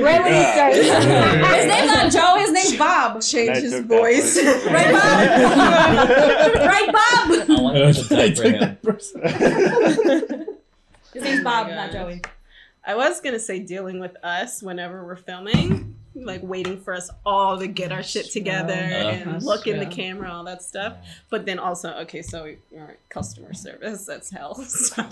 Right 0.00 0.22
when 0.22 0.32
he 0.34 0.42
starts. 0.52 0.76
His 0.76 1.66
name's 1.66 1.92
not 1.92 2.10
Joe. 2.12 2.36
His 2.40 2.52
name's 2.52 2.76
Bob. 2.78 3.20
Change 3.20 3.50
I 3.50 3.60
his 3.60 3.72
took 3.72 3.88
that 3.88 3.98
voice. 3.98 4.34
person. 4.42 4.72
Right, 4.72 4.92
Bob? 4.92 6.54
right, 6.56 6.86
Bob? 6.92 7.30
I 7.58 7.60
want 7.60 7.76
to 7.96 8.02
put 8.04 8.18
I 8.18 8.28
that 8.28 8.36
for 8.36 8.42
took 8.42 8.52
him. 8.54 8.60
that 8.60 8.82
person. 8.82 9.20
His 11.12 11.22
name's 11.22 11.40
Oh 11.40 11.44
Bob, 11.44 11.68
not 11.68 11.90
oh 11.90 11.92
gosh. 11.92 11.92
Joey. 11.92 12.20
I 12.86 12.94
was 12.96 13.20
gonna 13.20 13.38
say 13.38 13.58
dealing 13.60 14.00
with 14.00 14.16
us 14.24 14.62
whenever 14.62 15.04
we're 15.04 15.16
filming, 15.16 15.96
like 16.24 16.42
waiting 16.42 16.80
for 16.80 16.94
us 16.94 17.10
all 17.24 17.58
to 17.58 17.66
get 17.66 17.92
our 17.92 18.02
shit 18.02 18.30
together 18.30 18.72
and 18.72 19.32
That's 19.34 19.44
look 19.44 19.66
in 19.66 19.78
the 19.78 19.86
camera, 19.86 20.30
all 20.32 20.44
that 20.44 20.62
stuff. 20.62 20.96
But 21.30 21.46
then 21.46 21.58
also, 21.58 21.90
okay, 22.02 22.22
so 22.22 22.52
we're 22.70 22.96
customer 23.08 23.54
service, 23.54 24.04
that's 24.06 24.30
hell. 24.30 24.54
So. 24.64 25.02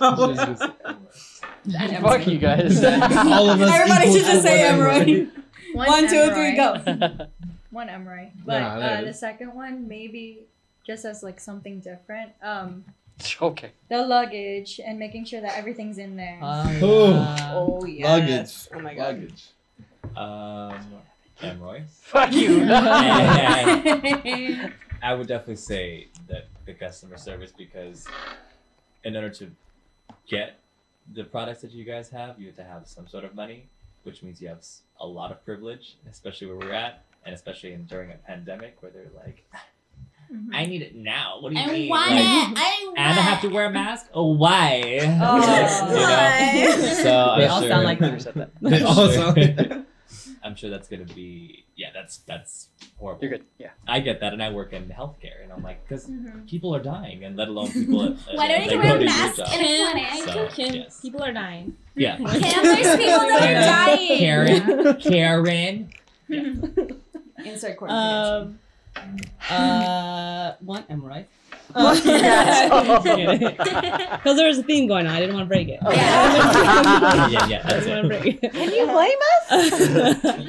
Fuck 2.01 2.27
you 2.27 2.39
guys. 2.39 2.83
All 2.85 3.51
of 3.51 3.61
us. 3.61 3.71
Everybody 3.73 4.13
should 4.13 4.25
just 4.25 4.31
to 4.31 4.41
say 4.43 4.71
one 4.73 4.81
Emery. 4.81 5.29
One, 5.73 5.87
One, 5.89 6.03
two, 6.09 6.27
three, 6.35 6.57
Emery. 6.57 6.57
go. 6.57 7.27
One 7.71 7.89
Emery. 7.89 8.33
But 8.45 8.61
Nah, 8.61 8.67
uh, 8.77 9.01
the 9.03 9.13
second 9.15 9.55
one, 9.55 9.89
maybe 9.89 10.47
just 10.87 11.05
as 11.05 11.23
like 11.23 11.41
something 11.41 11.81
different. 11.81 12.33
Um, 12.43 12.85
okay. 13.43 13.73
the 13.89 14.03
luggage 14.07 14.81
and 14.85 14.99
making 14.99 15.25
sure 15.25 15.41
that 15.41 15.57
everything's 15.59 15.99
in 15.99 16.17
there. 16.17 16.39
Oh, 16.43 17.81
Oh. 17.83 17.85
yeah. 17.87 18.07
Oh 18.07 18.17
yes. 18.17 18.69
Luggage. 18.71 18.79
Oh 18.81 18.81
my 18.85 18.95
god. 18.95 19.15
Luggage. 19.17 19.45
Um, 20.17 20.79
Emroy. 21.43 21.87
Fuck 21.89 22.33
you. 22.33 22.61
And 22.63 24.73
I 25.03 25.15
would 25.15 25.27
definitely 25.27 25.57
say 25.57 26.09
that 26.29 26.47
the 26.65 26.73
customer 26.75 27.17
service 27.19 27.53
because 27.57 28.07
in 29.05 29.15
order 29.15 29.29
to 29.31 29.51
get 30.29 30.59
the 31.13 31.25
products 31.25 31.61
that 31.63 31.71
you 31.73 31.85
guys 31.85 32.09
have, 32.11 32.41
you 32.41 32.47
have 32.49 32.57
to 32.57 32.65
have 32.65 32.87
some 32.89 33.07
sort 33.07 33.25
of 33.25 33.35
money, 33.35 33.69
which 34.05 34.23
means 34.23 34.41
you 34.41 34.49
have 34.49 34.65
a 35.01 35.07
lot 35.07 35.31
of 35.31 35.45
privilege, 35.45 35.97
especially 36.11 36.47
where 36.49 36.57
we're 36.57 36.73
at, 36.73 37.05
and 37.25 37.35
especially 37.35 37.73
in, 37.75 37.85
during 37.85 38.11
a 38.11 38.15
pandemic 38.17 38.79
where 38.81 38.91
they're 38.91 39.11
like, 39.25 39.45
Mhm. 40.33 40.49
I 40.53 40.67
need 40.67 40.83
it 40.83 40.97
now. 40.97 41.39
What 41.41 41.53
do 41.53 41.59
you 41.61 41.65
I 41.65 41.71
mean? 41.73 41.89
want 41.89 42.11
Like, 42.11 42.21
it. 42.21 42.25
I 42.27 42.83
want 42.87 42.99
And 42.99 43.19
I 43.19 43.23
have 43.23 43.41
to 43.43 43.49
wear 43.49 43.67
a 43.67 43.71
mask? 43.71 44.07
Oh, 44.13 44.33
why? 44.33 44.99
Oh. 45.23 45.37
You 46.57 46.69
know? 46.69 46.77
So 46.95 47.35
They 47.39 47.45
I'm 47.45 47.51
all 47.53 47.61
sure- 47.61 47.69
sound 47.71 47.85
like 47.85 47.99
Who 47.99 48.19
said 48.19 48.35
that? 48.35 48.51
They 48.61 48.83
all 48.83 49.09
sound 49.11 49.37
like 49.37 49.57
that. 49.57 49.86
I'm 50.47 50.55
sure 50.55 50.71
that's 50.71 50.89
gonna 50.89 51.05
be 51.05 51.65
yeah. 51.75 51.89
That's 51.93 52.19
that's 52.19 52.69
horrible. 52.99 53.23
You're 53.23 53.33
good. 53.39 53.45
Yeah. 53.59 53.71
I 53.87 54.01
get 54.01 54.21
that, 54.21 54.33
and 54.33 54.43
I 54.43 54.51
work 54.53 54.73
in 54.73 54.89
healthcare, 54.89 55.43
and 55.43 55.53
I'm 55.53 55.63
like, 55.63 55.83
because 55.87 56.07
Mhm. 56.09 56.49
people 56.49 56.75
are 56.75 56.83
dying, 56.83 57.25
and 57.25 57.37
let 57.37 57.49
alone 57.49 57.71
people. 57.73 58.03
At, 58.05 58.17
Why 58.35 58.49
don't 58.49 58.71
you 58.71 58.79
wear 58.79 58.97
a 58.97 59.05
mask 59.05 59.39
in 59.53 59.61
a 59.65 59.91
clinic? 59.93 60.33
So, 60.33 60.49
Kim, 60.49 60.75
yes. 60.75 61.01
people 61.01 61.23
are 61.23 61.33
dying. 61.33 61.77
Yeah. 61.97 62.17
Kim, 62.17 62.25
there's 62.31 62.97
people 62.97 63.19
that 63.19 63.43
are 63.43 63.97
dying. 63.97 64.19
Karen, 64.19 64.97
Karen. 65.01 65.91
Insert 67.45 67.77
court. 67.77 67.91
Um, 67.91 68.59
uh, 69.51 70.53
one 70.61 70.85
Emerald. 70.89 71.19
Yes. 71.19 71.29
Because 71.77 72.03
there 74.37 74.47
was 74.49 74.59
a 74.59 74.63
theme 74.63 74.87
going 74.87 75.07
on. 75.07 75.15
I 75.15 75.21
didn't 75.21 75.35
want 75.35 75.45
to 75.45 75.49
break 75.49 75.69
it. 75.69 75.81
yeah, 75.85 77.47
yeah, 77.49 77.63
I 77.65 77.69
that's 77.69 77.85
didn't 77.87 78.09
want 78.09 78.23
to 78.23 78.29
it. 78.29 78.53
Can 78.53 78.73
you 78.73 78.87
blame 78.87 79.19
us? 79.51 79.81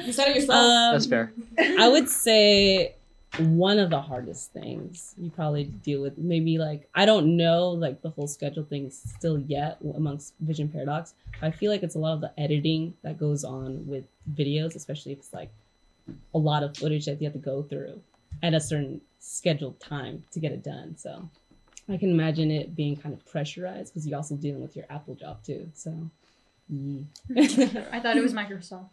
you 0.06 0.12
said 0.12 0.28
it 0.28 0.36
yourself. 0.36 0.58
um, 0.58 0.92
That's 0.94 1.06
fair. 1.06 1.32
I 1.78 1.88
would 1.88 2.08
say 2.08 2.94
one 3.38 3.78
of 3.78 3.90
the 3.90 4.00
hardest 4.00 4.52
things 4.52 5.14
you 5.18 5.30
probably 5.30 5.64
deal 5.64 6.00
with, 6.00 6.16
maybe 6.16 6.56
like 6.58 6.88
I 6.94 7.04
don't 7.04 7.36
know 7.36 7.68
like 7.70 8.00
the 8.00 8.10
whole 8.10 8.26
schedule 8.26 8.64
thing 8.64 8.90
still 8.90 9.38
yet 9.38 9.78
amongst 9.94 10.34
Vision 10.40 10.68
Paradox. 10.68 11.14
I 11.42 11.50
feel 11.50 11.70
like 11.70 11.82
it's 11.82 11.94
a 11.94 11.98
lot 11.98 12.14
of 12.14 12.20
the 12.22 12.32
editing 12.40 12.94
that 13.02 13.18
goes 13.18 13.44
on 13.44 13.86
with 13.86 14.04
videos, 14.34 14.76
especially 14.76 15.12
if 15.12 15.18
it's 15.18 15.34
like 15.34 15.50
a 16.34 16.38
lot 16.38 16.62
of 16.62 16.74
footage 16.76 17.04
that 17.04 17.20
you 17.20 17.26
have 17.26 17.34
to 17.34 17.38
go 17.38 17.62
through 17.62 18.00
at 18.42 18.54
a 18.54 18.60
certain 18.60 19.00
scheduled 19.18 19.80
time 19.80 20.24
to 20.32 20.40
get 20.40 20.52
it 20.52 20.62
done. 20.62 20.96
So 20.96 21.28
I 21.88 21.96
can 21.96 22.10
imagine 22.10 22.50
it 22.50 22.76
being 22.76 22.96
kind 22.96 23.14
of 23.14 23.24
pressurized 23.26 23.92
because 23.92 24.06
you're 24.06 24.16
also 24.16 24.36
dealing 24.36 24.60
with 24.60 24.76
your 24.76 24.86
Apple 24.90 25.14
job 25.14 25.42
too. 25.42 25.70
So. 25.74 26.10
mm. 26.72 27.04
I 27.92 28.00
thought 28.00 28.16
it 28.16 28.22
was 28.22 28.34
Microsoft. 28.34 28.88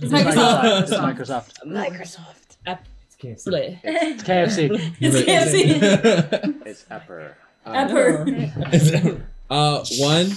It's 0.00 0.12
Microsoft. 0.12 0.82
It's 0.82 0.92
Microsoft. 0.92 1.66
Microsoft. 1.66 2.56
It's 2.66 3.16
KFC. 3.16 3.40
Split. 3.40 3.78
It's 3.82 4.22
KFC. 4.22 4.94
It's 5.00 6.64
It's 6.66 6.84
Epper. 6.84 7.34
Epper. 7.66 9.22
uh, 9.50 9.84
one. 9.98 10.30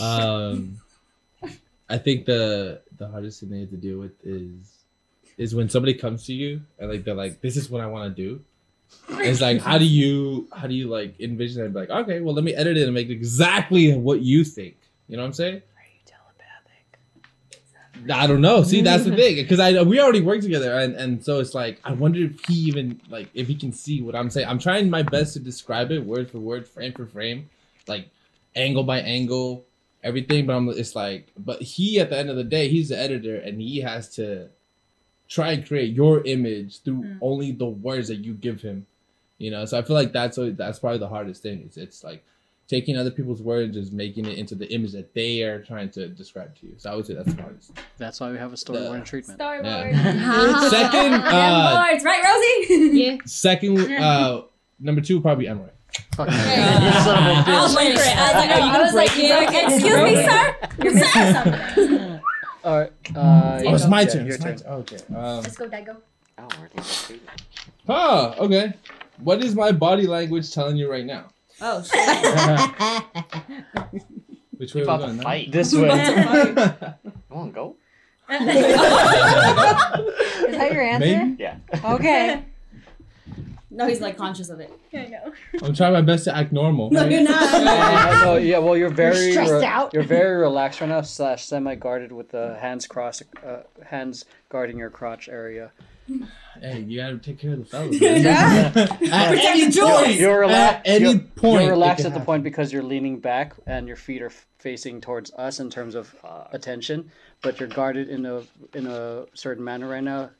Um, 0.00 0.78
I 1.88 1.98
think 1.98 2.26
the 2.26 2.80
the 2.96 3.08
hardest 3.08 3.40
thing 3.40 3.50
they 3.50 3.60
have 3.60 3.70
to 3.70 3.76
deal 3.76 3.98
with 3.98 4.12
is 4.24 4.84
is 5.36 5.54
when 5.54 5.68
somebody 5.68 5.94
comes 5.94 6.26
to 6.26 6.34
you 6.34 6.62
and 6.78 6.90
like 6.90 7.04
they're 7.04 7.14
like, 7.14 7.40
"This 7.40 7.56
is 7.56 7.70
what 7.70 7.80
I 7.80 7.86
want 7.86 8.14
to 8.14 8.22
do." 8.22 8.42
It's 9.10 9.40
like, 9.40 9.60
how 9.60 9.78
do 9.78 9.86
you 9.86 10.48
how 10.52 10.66
do 10.66 10.74
you 10.74 10.88
like 10.88 11.18
envision 11.20 11.62
it? 11.62 11.66
and 11.66 11.74
be 11.74 11.80
Like, 11.80 11.90
okay, 11.90 12.20
well, 12.20 12.34
let 12.34 12.44
me 12.44 12.54
edit 12.54 12.76
it 12.76 12.84
and 12.84 12.94
make 12.94 13.08
it 13.08 13.12
exactly 13.12 13.94
what 13.94 14.20
you 14.20 14.44
think. 14.44 14.76
You 15.08 15.16
know 15.16 15.22
what 15.22 15.28
I'm 15.28 15.32
saying? 15.32 15.56
Are 15.56 15.86
you 15.92 16.00
telepathic? 16.04 18.12
I 18.12 18.26
don't 18.26 18.40
know. 18.40 18.62
See, 18.62 18.82
that's 18.82 19.04
the 19.04 19.16
thing 19.16 19.36
because 19.36 19.60
I 19.60 19.82
we 19.82 20.00
already 20.00 20.20
work 20.20 20.40
together, 20.40 20.78
and 20.78 20.94
and 20.94 21.24
so 21.24 21.40
it's 21.40 21.54
like 21.54 21.80
I 21.84 21.92
wonder 21.92 22.20
if 22.20 22.44
he 22.46 22.54
even 22.54 23.00
like 23.08 23.30
if 23.34 23.46
he 23.46 23.54
can 23.54 23.72
see 23.72 24.02
what 24.02 24.14
I'm 24.14 24.30
saying. 24.30 24.46
I'm 24.46 24.58
trying 24.58 24.90
my 24.90 25.02
best 25.02 25.32
to 25.34 25.40
describe 25.40 25.90
it 25.90 26.04
word 26.04 26.30
for 26.30 26.38
word, 26.38 26.68
frame 26.68 26.92
for 26.92 27.06
frame, 27.06 27.48
like 27.86 28.08
angle 28.54 28.84
by 28.84 29.00
angle, 29.00 29.64
everything. 30.02 30.46
But 30.46 30.56
I'm 30.56 30.68
it's 30.68 30.94
like, 30.94 31.28
but 31.38 31.62
he 31.62 31.98
at 31.98 32.10
the 32.10 32.18
end 32.18 32.28
of 32.28 32.36
the 32.36 32.44
day, 32.44 32.68
he's 32.68 32.90
the 32.90 32.98
editor, 32.98 33.36
and 33.36 33.60
he 33.60 33.80
has 33.80 34.10
to 34.16 34.50
try 35.28 35.52
and 35.52 35.66
create 35.66 35.92
your 35.94 36.22
image 36.24 36.80
through 36.82 37.02
Mm. 37.02 37.18
only 37.20 37.52
the 37.52 37.66
words 37.66 38.08
that 38.08 38.16
you 38.24 38.32
give 38.34 38.62
him. 38.62 38.86
You 39.38 39.50
know, 39.52 39.64
so 39.66 39.78
I 39.78 39.82
feel 39.82 39.94
like 39.94 40.12
that's 40.12 40.36
what 40.36 40.56
that's 40.56 40.78
probably 40.80 40.98
the 40.98 41.08
hardest 41.08 41.42
thing. 41.42 41.62
It's 41.66 41.76
it's 41.76 42.02
like 42.02 42.24
taking 42.66 42.96
other 42.98 43.10
people's 43.10 43.40
words 43.40 43.64
and 43.64 43.74
just 43.84 43.92
making 43.94 44.26
it 44.26 44.36
into 44.36 44.54
the 44.54 44.70
image 44.72 44.92
that 44.92 45.14
they 45.14 45.42
are 45.42 45.60
trying 45.62 45.88
to 45.90 46.08
describe 46.08 46.54
to 46.58 46.66
you. 46.66 46.74
So 46.76 46.90
I 46.92 46.96
would 46.96 47.06
say 47.06 47.14
that's 47.14 47.32
the 47.32 47.40
hardest. 47.42 47.70
That's 47.98 48.20
why 48.20 48.30
we 48.32 48.36
have 48.38 48.52
a 48.52 48.56
storyboard 48.56 49.04
treatment. 49.06 49.38
Storyboard. 49.40 49.92
Yeah. 49.92 50.68
Second, 50.68 51.14
uh, 51.24 51.86
Lords, 51.88 52.04
right, 52.04 52.22
Rosie? 52.68 52.98
Yeah. 52.98 53.16
second, 53.24 53.78
uh, 53.94 54.42
number 54.80 55.00
two 55.00 55.20
probably 55.20 55.46
Emery. 55.48 55.70
Fuck 56.14 56.28
you. 56.30 56.34
Yeah. 56.36 56.84
You 56.86 56.92
son 57.04 57.16
of 57.38 57.46
a 57.48 57.50
I 57.50 57.62
was 57.62 57.74
waiting 57.76 57.96
for 57.96 58.02
it. 58.02 58.16
I 58.18 58.22
was 58.26 58.34
like, 58.34 58.50
are 58.50 58.58
you 58.58 58.64
I 58.64 58.72
gonna 58.72 58.84
was 58.84 58.94
like, 58.94 59.14
break 59.14 59.50
it? 59.54 59.72
Excuse 59.72 60.02
me, 60.02 60.14
sir. 60.26 60.56
You're 60.82 60.94
missing 60.94 61.32
something. 61.32 61.97
All 62.64 62.78
right. 62.80 62.92
Uh, 63.14 63.60
Oh, 63.64 63.74
it's 63.74 63.86
my 63.86 64.02
yeah, 64.02 64.08
turn. 64.08 64.26
Your 64.26 64.34
It's 64.36 64.44
my 64.44 64.50
turn. 64.52 64.58
turn. 64.58 64.72
Okay. 64.72 64.96
Um, 65.14 65.42
Let's 65.42 65.56
go, 65.56 65.68
Dago. 65.68 65.96
Oh, 66.38 66.48
we're 66.60 66.68
doing 66.68 66.84
treatment. 66.84 67.42
ah, 67.88 68.34
okay. 68.38 68.72
What 69.18 69.42
is 69.42 69.54
my 69.54 69.72
body 69.72 70.06
language 70.06 70.52
telling 70.52 70.76
you 70.76 70.90
right 70.90 71.04
now? 71.04 71.26
Oh, 71.60 71.82
shit. 71.82 71.98
Which 74.58 74.74
way 74.74 74.82
Keep 74.82 74.90
are 74.90 74.98
we 74.98 75.04
going? 75.06 75.20
fight. 75.20 75.52
This 75.52 75.72
way. 75.74 75.82
You 75.82 75.88
want 77.30 77.50
to 77.50 77.52
go? 77.54 77.76
Is 78.30 78.38
that 80.56 80.70
your 80.72 80.82
answer? 80.82 81.06
Maybe. 81.06 81.36
Yeah. 81.42 81.56
Okay. 81.84 82.44
No, 83.70 83.86
he's 83.86 84.00
like 84.00 84.16
conscious 84.16 84.48
of 84.48 84.60
it. 84.60 84.72
I 84.94 85.06
know. 85.06 85.32
I'm 85.62 85.74
trying 85.74 85.92
my 85.92 86.00
best 86.00 86.24
to 86.24 86.34
act 86.36 86.52
normal. 86.52 86.90
No, 86.90 87.04
you're 87.06 87.22
not. 87.22 87.38
Uh, 87.68 88.24
no, 88.24 88.36
yeah, 88.36 88.58
well, 88.58 88.76
you're 88.76 88.88
very 88.88 89.32
stressed 89.32 89.52
re- 89.52 89.64
out. 89.64 89.92
You're 89.92 90.02
very 90.02 90.36
relaxed 90.36 90.80
right 90.80 90.88
now, 90.88 91.02
slash 91.02 91.44
semi-guarded 91.44 92.10
with 92.12 92.30
the 92.30 92.56
hands 92.60 92.86
crossed, 92.86 93.22
uh, 93.46 93.58
hands 93.84 94.24
guarding 94.48 94.78
your 94.78 94.90
crotch 94.90 95.28
area. 95.28 95.70
Hey, 96.60 96.80
you 96.80 96.98
gotta 96.98 97.18
take 97.18 97.38
care 97.38 97.52
of 97.52 97.58
the 97.58 97.64
fellas. 97.66 97.96
Yeah. 98.00 98.22
man. 98.22 98.76
At 98.76 98.98
Protect 98.98 99.44
any 99.44 99.64
the 99.66 99.70
jewels. 99.70 100.16
You're 100.16 100.40
relaxed. 100.40 100.88
At 100.88 101.02
any 101.02 101.10
you're, 101.10 101.18
point, 101.20 101.62
you're 101.64 101.72
relaxed 101.72 102.04
at 102.06 102.08
the 102.08 102.18
happen. 102.20 102.24
point 102.26 102.44
because 102.44 102.72
you're 102.72 102.82
leaning 102.82 103.20
back 103.20 103.52
and 103.66 103.86
your 103.86 103.96
feet 103.96 104.22
are 104.22 104.26
f- 104.26 104.46
facing 104.58 105.00
towards 105.02 105.30
us 105.34 105.60
in 105.60 105.68
terms 105.68 105.94
of 105.94 106.14
uh, 106.24 106.44
attention, 106.52 107.10
but 107.42 107.60
you're 107.60 107.68
guarded 107.68 108.08
in 108.08 108.24
a 108.24 108.42
in 108.72 108.86
a 108.86 109.26
certain 109.34 109.62
manner 109.62 109.86
right 109.88 110.02
now 110.02 110.30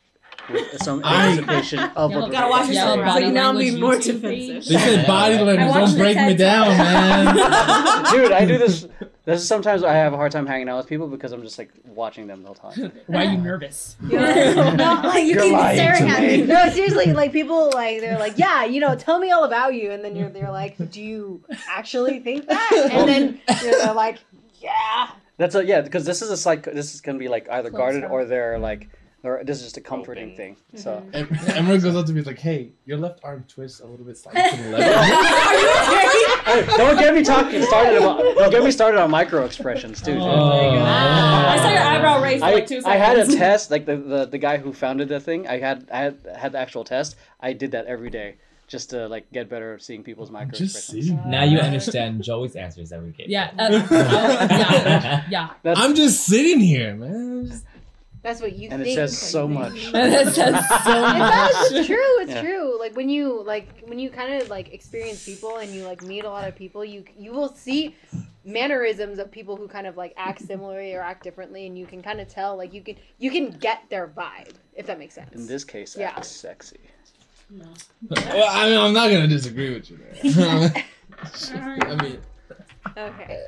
with 0.50 0.82
some 0.82 1.02
I- 1.04 1.28
anticipation 1.30 1.78
of 1.96 2.10
Yeah, 2.10 2.18
what 2.18 2.32
gotta 2.32 2.48
watch 2.48 2.66
we're 2.68 2.72
Yeah, 2.74 2.94
yourself. 2.94 3.06
body 3.06 3.24
like 3.26 3.34
now 3.34 3.48
I'm 3.50 3.58
being 3.58 3.80
more 3.80 3.94
YouTube 3.94 4.20
defensive. 4.22 4.64
They 4.68 4.78
said 4.78 5.06
body 5.06 5.38
language. 5.38 5.74
Don't 5.74 5.96
break 5.98 6.16
me 6.16 6.34
down, 6.34 6.68
man. 6.78 7.34
Dude, 8.10 8.32
I 8.32 8.44
do 8.46 8.56
this. 8.58 8.86
This 9.24 9.42
is 9.42 9.46
sometimes 9.48 9.84
I 9.84 9.92
have 9.92 10.14
a 10.14 10.16
hard 10.16 10.32
time 10.32 10.46
hanging 10.46 10.70
out 10.70 10.78
with 10.78 10.86
people 10.86 11.06
because 11.06 11.32
I'm 11.32 11.42
just 11.42 11.58
like 11.58 11.70
watching 11.84 12.26
them 12.26 12.42
the 12.42 12.46
whole 12.52 12.72
time. 12.72 12.92
Why 13.08 13.26
are 13.26 13.30
you 13.32 13.36
nervous? 13.38 13.94
no, 14.00 14.16
like 15.04 15.24
you 15.24 15.34
You're 15.34 15.42
keep 15.42 15.52
lying 15.52 15.76
staring 15.76 16.04
to 16.04 16.08
at 16.08 16.20
me. 16.22 16.36
me. 16.38 16.42
No, 16.44 16.70
seriously, 16.70 17.12
like 17.12 17.32
people 17.32 17.70
like 17.74 18.00
they're 18.00 18.18
like, 18.18 18.38
yeah, 18.38 18.64
you 18.64 18.80
know, 18.80 18.96
tell 18.96 19.18
me 19.18 19.30
all 19.30 19.44
about 19.44 19.74
you, 19.74 19.90
and 19.90 20.02
then 20.02 20.16
you're 20.16 20.30
they're 20.30 20.50
like, 20.50 20.90
do 20.90 21.02
you 21.02 21.42
actually 21.68 22.20
think 22.20 22.46
that? 22.48 22.88
And 22.90 23.06
then 23.08 23.40
you're 23.62 23.72
they're 23.84 23.92
like, 23.92 24.18
yeah. 24.62 25.10
That's 25.36 25.54
a 25.54 25.64
yeah, 25.64 25.82
because 25.82 26.06
this 26.06 26.22
is 26.22 26.30
a 26.30 26.36
psych. 26.36 26.64
This 26.64 26.94
is 26.94 27.02
gonna 27.02 27.18
be 27.18 27.28
like 27.28 27.48
either 27.50 27.68
Close 27.68 27.78
guarded 27.78 28.04
up. 28.04 28.10
or 28.10 28.24
they're 28.24 28.58
like, 28.58 28.88
or 29.24 29.42
this 29.44 29.58
is 29.58 29.64
just 29.64 29.76
a 29.76 29.80
comforting 29.80 30.32
Open. 30.32 30.36
thing. 30.36 30.56
So 30.76 31.02
Em- 31.12 31.28
Emma 31.48 31.78
goes 31.78 31.96
up 31.96 32.06
to 32.06 32.12
me 32.12 32.22
like, 32.22 32.38
"Hey, 32.38 32.70
your 32.86 32.98
left 32.98 33.20
arm 33.24 33.44
twists 33.48 33.80
a 33.80 33.86
little 33.86 34.04
bit 34.06 34.16
slightly 34.16 34.42
to 34.58 34.62
the 34.64 34.70
left." 34.78 36.46
Hey, 36.46 36.64
don't 36.76 36.96
get 36.98 37.14
me 37.14 37.22
talking 37.22 37.62
started 37.62 37.96
about. 37.98 38.18
Don't 38.36 38.50
get 38.50 38.62
me 38.64 38.70
started 38.70 39.00
on 39.00 39.10
micro 39.10 39.44
expressions 39.44 40.00
too. 40.00 40.12
dude. 40.14 40.22
I 40.22 41.56
saw 41.58 41.68
your 41.70 41.82
eyebrow 41.82 42.22
raised 42.22 42.40
for 42.40 42.46
I, 42.46 42.52
like 42.54 42.66
two 42.66 42.80
seconds. 42.80 42.86
I 42.86 42.96
had 42.96 43.18
a 43.18 43.26
test 43.36 43.70
like 43.70 43.86
the, 43.86 43.96
the 43.96 44.26
the 44.26 44.38
guy 44.38 44.56
who 44.58 44.72
founded 44.72 45.08
the 45.08 45.20
thing. 45.20 45.46
I 45.48 45.58
had 45.58 45.88
I 45.92 45.98
had 45.98 46.18
had 46.36 46.52
the 46.52 46.58
actual 46.58 46.84
test. 46.84 47.16
I 47.40 47.52
did 47.52 47.72
that 47.72 47.86
every 47.86 48.10
day 48.10 48.36
just 48.66 48.90
to 48.90 49.08
like 49.08 49.30
get 49.32 49.48
better 49.48 49.74
at 49.74 49.82
seeing 49.82 50.02
people's 50.02 50.30
micro 50.30 50.52
Just 50.58 50.76
expressions. 50.76 51.08
see. 51.08 51.28
Now 51.28 51.42
you 51.44 51.58
understand 51.58 52.22
Joey's 52.22 52.54
answers 52.54 52.90
that 52.90 53.02
we 53.02 53.10
gave. 53.10 53.28
Yeah. 53.28 53.50
Uh, 53.58 53.86
yeah. 53.90 55.24
Yeah. 55.30 55.50
That's, 55.62 55.80
I'm 55.80 55.94
just 55.94 56.24
sitting 56.26 56.60
here, 56.60 56.94
man. 56.94 57.50
I'm 58.28 58.34
just- 58.34 58.40
That's 58.40 58.40
what 58.40 58.52
you 58.58 58.68
think. 58.68 58.72
and 58.72 58.82
it 58.86 58.94
says 58.94 59.18
so 59.18 59.48
much. 59.60 59.92
that 59.92 60.26
says 60.34 60.34
so 60.84 61.06
It 61.06 61.18
does. 61.18 61.72
It's 61.72 61.86
true. 61.86 62.20
It's 62.22 62.30
Yeah. 62.32 62.42
true. 62.42 62.78
Like 62.78 62.94
when 62.96 63.08
you 63.08 63.42
like 63.44 63.82
when 63.86 63.98
you 63.98 64.10
kind 64.10 64.34
of 64.42 64.48
like 64.50 64.72
experience 64.72 65.24
people 65.24 65.56
and 65.58 65.70
you 65.72 65.84
like 65.84 66.02
meet 66.02 66.24
a 66.24 66.30
lot 66.30 66.46
of 66.46 66.54
people, 66.56 66.84
you 66.84 67.04
you 67.18 67.32
will 67.32 67.54
see 67.54 67.94
mannerisms 68.44 69.18
of 69.18 69.30
people 69.30 69.56
who 69.56 69.68
kind 69.68 69.86
of 69.86 69.96
like 69.96 70.14
act 70.16 70.40
similarly 70.40 70.94
or 70.94 71.00
act 71.02 71.22
differently, 71.22 71.66
and 71.66 71.78
you 71.78 71.86
can 71.86 72.02
kind 72.02 72.20
of 72.20 72.28
tell. 72.28 72.56
Like 72.56 72.72
you 72.72 72.82
can 72.82 72.96
you 73.18 73.30
can 73.30 73.50
get 73.50 73.82
their 73.90 74.08
vibe 74.08 74.54
if 74.74 74.86
that 74.86 74.98
makes 74.98 75.14
sense. 75.14 75.32
In 75.34 75.46
this 75.46 75.64
case, 75.64 75.96
Yeah. 75.96 76.10
act 76.10 76.24
sexy. 76.26 76.78
well, 77.50 77.68
I 78.50 78.68
mean, 78.68 78.78
I'm 78.78 78.92
not 78.92 79.10
gonna 79.10 79.26
disagree 79.26 79.72
with 79.74 79.90
you 79.90 79.98
there. 79.98 80.84
I 81.54 81.96
mean, 82.02 82.18
Okay. 82.96 83.46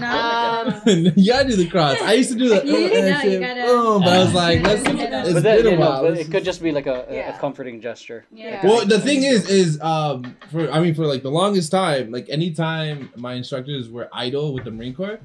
No. 0.00 0.62
Um, 0.66 0.82
you 1.16 1.32
gotta 1.32 1.48
do 1.48 1.56
the 1.56 1.68
cross. 1.70 2.00
I 2.02 2.14
used 2.14 2.30
to 2.32 2.36
do 2.38 2.48
the. 2.48 2.66
You- 2.66 2.74
uh, 2.74 2.88
and 2.88 2.92
no, 2.92 3.20
you 3.22 3.30
shit, 3.30 3.40
gotta- 3.40 3.62
oh, 3.66 4.00
but 4.00 4.08
I 4.08 4.18
was 4.18 4.34
like, 4.34 4.62
let's. 4.62 4.82
It's 4.82 5.32
but 5.34 5.42
then, 5.42 5.56
been 5.58 5.66
a 5.66 5.70
you 5.70 5.76
know, 5.76 5.80
while. 5.90 6.04
it 6.06 6.30
could 6.30 6.44
just 6.44 6.62
be 6.62 6.72
like 6.72 6.86
a, 6.86 7.06
a, 7.08 7.14
Yeah. 7.14 7.36
a 7.36 7.38
comforting 7.38 7.80
gesture. 7.80 8.24
Yeah. 8.32 8.64
Well, 8.66 8.84
the 8.86 9.00
thing 9.00 9.22
is, 9.22 9.48
is 9.48 9.80
um, 9.80 10.36
for 10.50 10.70
I 10.70 10.80
mean, 10.80 10.94
for 10.94 11.06
like 11.06 11.22
the 11.22 11.30
longest 11.30 11.70
time, 11.70 12.10
like 12.10 12.28
anytime 12.28 13.10
my 13.16 13.34
instructors 13.34 13.88
were 13.90 14.08
idle 14.12 14.52
with 14.54 14.64
the 14.64 14.70
Marine 14.70 14.94
Corps, 14.94 15.20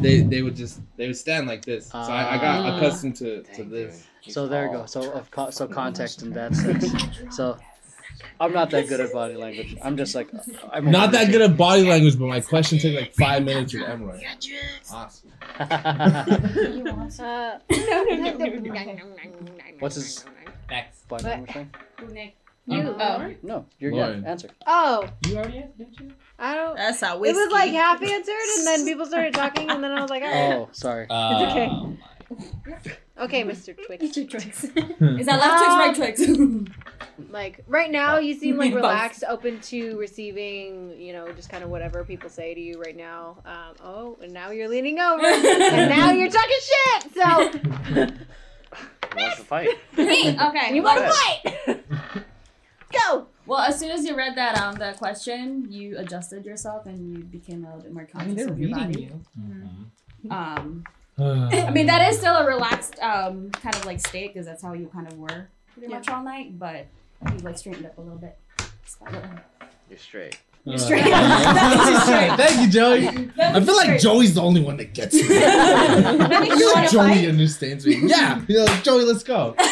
they 0.00 0.20
they 0.22 0.42
would 0.42 0.56
just 0.56 0.80
they 0.96 1.06
would 1.06 1.16
stand 1.16 1.46
like 1.46 1.64
this. 1.64 1.88
So 1.90 1.98
I, 1.98 2.34
I 2.34 2.38
got 2.38 2.60
Ah. 2.66 2.76
accustomed 2.76 3.16
to, 3.16 3.42
to 3.54 3.64
this. 3.64 4.04
So 4.28 4.46
there 4.48 4.66
you 4.66 4.72
go. 4.72 4.86
So 4.86 5.12
of 5.12 5.30
co- 5.30 5.50
so 5.50 5.66
context 5.68 6.22
in 6.22 6.32
that 6.32 6.54
sense. 6.54 6.86
So 7.30 7.56
I'm 8.40 8.52
not 8.52 8.70
that 8.70 8.88
good 8.88 9.00
at 9.00 9.12
body 9.12 9.34
language. 9.34 9.76
I'm 9.82 9.96
just 9.96 10.14
like 10.14 10.28
I'm 10.72 10.90
Not 10.90 11.12
that 11.12 11.30
good 11.30 11.42
at 11.42 11.56
body 11.56 11.84
language, 11.84 12.18
but 12.18 12.26
my 12.26 12.40
question 12.40 12.78
took 12.78 12.94
like 12.94 13.14
five 13.14 13.44
minutes 13.44 13.74
with 13.74 13.82
Emerald. 13.88 14.20
Awesome. 14.92 15.30
uh, 15.60 17.58
What's 19.78 19.96
his 19.96 20.24
Next. 20.70 21.06
body 21.08 21.24
language 21.24 21.52
thing? 21.52 21.70
You. 22.66 22.96
Oh. 22.98 23.34
No, 23.42 23.66
you're 23.78 23.92
Lauren. 23.92 24.22
yeah. 24.22 24.30
Answer. 24.30 24.48
Oh, 24.66 25.06
You 25.28 25.36
already 25.36 25.58
asked, 25.58 25.76
didn't 25.76 26.00
you? 26.00 26.12
I 26.38 26.54
don't. 26.54 26.76
That's 26.76 26.98
how 27.00 27.22
It 27.22 27.34
was 27.34 27.52
like 27.52 27.70
half 27.72 28.02
answered, 28.02 28.58
and 28.58 28.66
then 28.66 28.86
people 28.86 29.04
started 29.04 29.34
talking, 29.34 29.68
and 29.70 29.84
then 29.84 29.92
I 29.92 30.00
was 30.00 30.10
like, 30.10 30.22
all 30.22 30.30
right. 30.30 30.54
Oh, 30.54 30.68
sorry. 30.72 31.06
Uh, 31.10 31.50
okay. 31.50 31.70
Okay, 33.16 33.44
Mr. 33.44 33.76
Twix. 33.86 34.04
Mr. 34.04 34.28
Twix. 34.28 34.64
Is 35.20 35.26
that 35.26 35.38
left 35.40 35.96
Twix, 35.96 35.98
right 35.98 36.16
Twix? 36.16 36.70
Like 37.30 37.62
right 37.68 37.90
now, 37.92 38.18
you 38.18 38.34
seem 38.34 38.56
like 38.58 38.74
relaxed, 38.74 39.22
open 39.28 39.60
to 39.60 39.96
receiving, 39.98 41.00
you 41.00 41.12
know, 41.12 41.30
just 41.32 41.48
kind 41.48 41.62
of 41.62 41.70
whatever 41.70 42.04
people 42.04 42.28
say 42.28 42.54
to 42.54 42.60
you 42.60 42.80
right 42.80 42.96
now. 42.96 43.36
Um, 43.46 43.74
oh, 43.84 44.18
and 44.20 44.32
now 44.32 44.50
you're 44.50 44.68
leaning 44.68 44.98
over, 44.98 45.24
and 45.24 45.90
now 45.90 46.10
you're 46.10 46.28
talking 46.28 46.58
shit. 46.60 47.14
So, 47.14 47.58
Who 47.92 49.16
wants 49.16 49.36
to 49.36 49.44
fight? 49.44 49.68
Me. 49.96 50.36
Okay. 50.40 50.74
you 50.74 50.82
want 50.82 51.04
to 51.04 51.12
fight? 51.12 51.84
Go. 52.92 53.28
Well, 53.46 53.60
as 53.60 53.78
soon 53.78 53.90
as 53.90 54.04
you 54.04 54.16
read 54.16 54.36
that 54.36 54.58
um 54.60 54.74
that 54.76 54.98
question, 54.98 55.66
you 55.70 55.96
adjusted 55.98 56.44
yourself 56.44 56.86
and 56.86 57.16
you 57.16 57.22
became 57.24 57.64
a 57.64 57.68
little 57.68 57.82
bit 57.82 57.92
more 57.92 58.08
I 58.14 58.24
mean, 58.24 58.36
conscious 58.36 58.44
they're 58.44 58.52
of 58.54 58.58
your 58.58 58.68
reading 58.70 58.92
body. 58.92 59.02
you. 59.02 59.20
Mm-hmm. 59.40 60.32
Um, 60.32 60.84
I 61.18 61.70
mean 61.70 61.86
that 61.86 62.10
is 62.10 62.18
still 62.18 62.34
a 62.36 62.46
relaxed 62.46 62.98
um 63.00 63.50
kind 63.52 63.74
of 63.76 63.84
like 63.86 64.00
state 64.06 64.32
because 64.34 64.46
that's 64.46 64.62
how 64.62 64.72
you 64.72 64.88
kind 64.92 65.06
of 65.10 65.18
were 65.18 65.48
pretty 65.72 65.88
much 65.92 66.08
all 66.08 66.22
night, 66.22 66.58
but 66.58 66.86
you 67.30 67.38
like 67.38 67.56
straightened 67.58 67.86
up 67.86 67.96
a 67.98 68.00
little 68.00 68.18
bit. 68.18 68.36
Just 68.84 68.98
got 69.00 69.10
a 69.10 69.12
little- 69.16 69.30
You're 69.88 69.98
straight. 69.98 70.38
You're 70.64 70.74
Uh, 70.76 70.78
straight. 70.78 71.04
You're 71.06 72.00
straight. 72.00 72.36
Thank 72.36 72.60
you, 72.62 72.68
Joey. 72.70 73.06
I 73.38 73.60
feel 73.60 73.76
like 73.76 74.00
Joey's 74.00 74.34
the 74.34 74.40
only 74.42 74.60
one 74.62 74.76
that 74.78 74.92
gets 74.94 75.14
me. 75.14 75.20
I 75.30 76.56
feel 76.56 76.72
like 76.72 76.90
Joey 76.90 77.28
understands 77.28 77.84
me. 77.86 78.00
Yeah, 78.04 78.40
you 78.48 78.56
know, 78.56 78.66
Joey, 78.82 79.04
let's 79.04 79.22
go. 79.22 79.54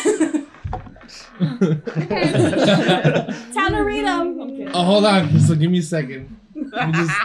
Time 3.52 3.72
to 3.72 3.80
read 3.84 4.04
them. 4.06 4.70
Oh, 4.74 4.84
hold 4.84 5.04
on. 5.06 5.38
So 5.40 5.54
give 5.54 5.70
me 5.70 5.78
a 5.78 5.82
second. 5.82 6.36
Let 6.72 6.88
me 6.88 6.92
just 6.94 7.20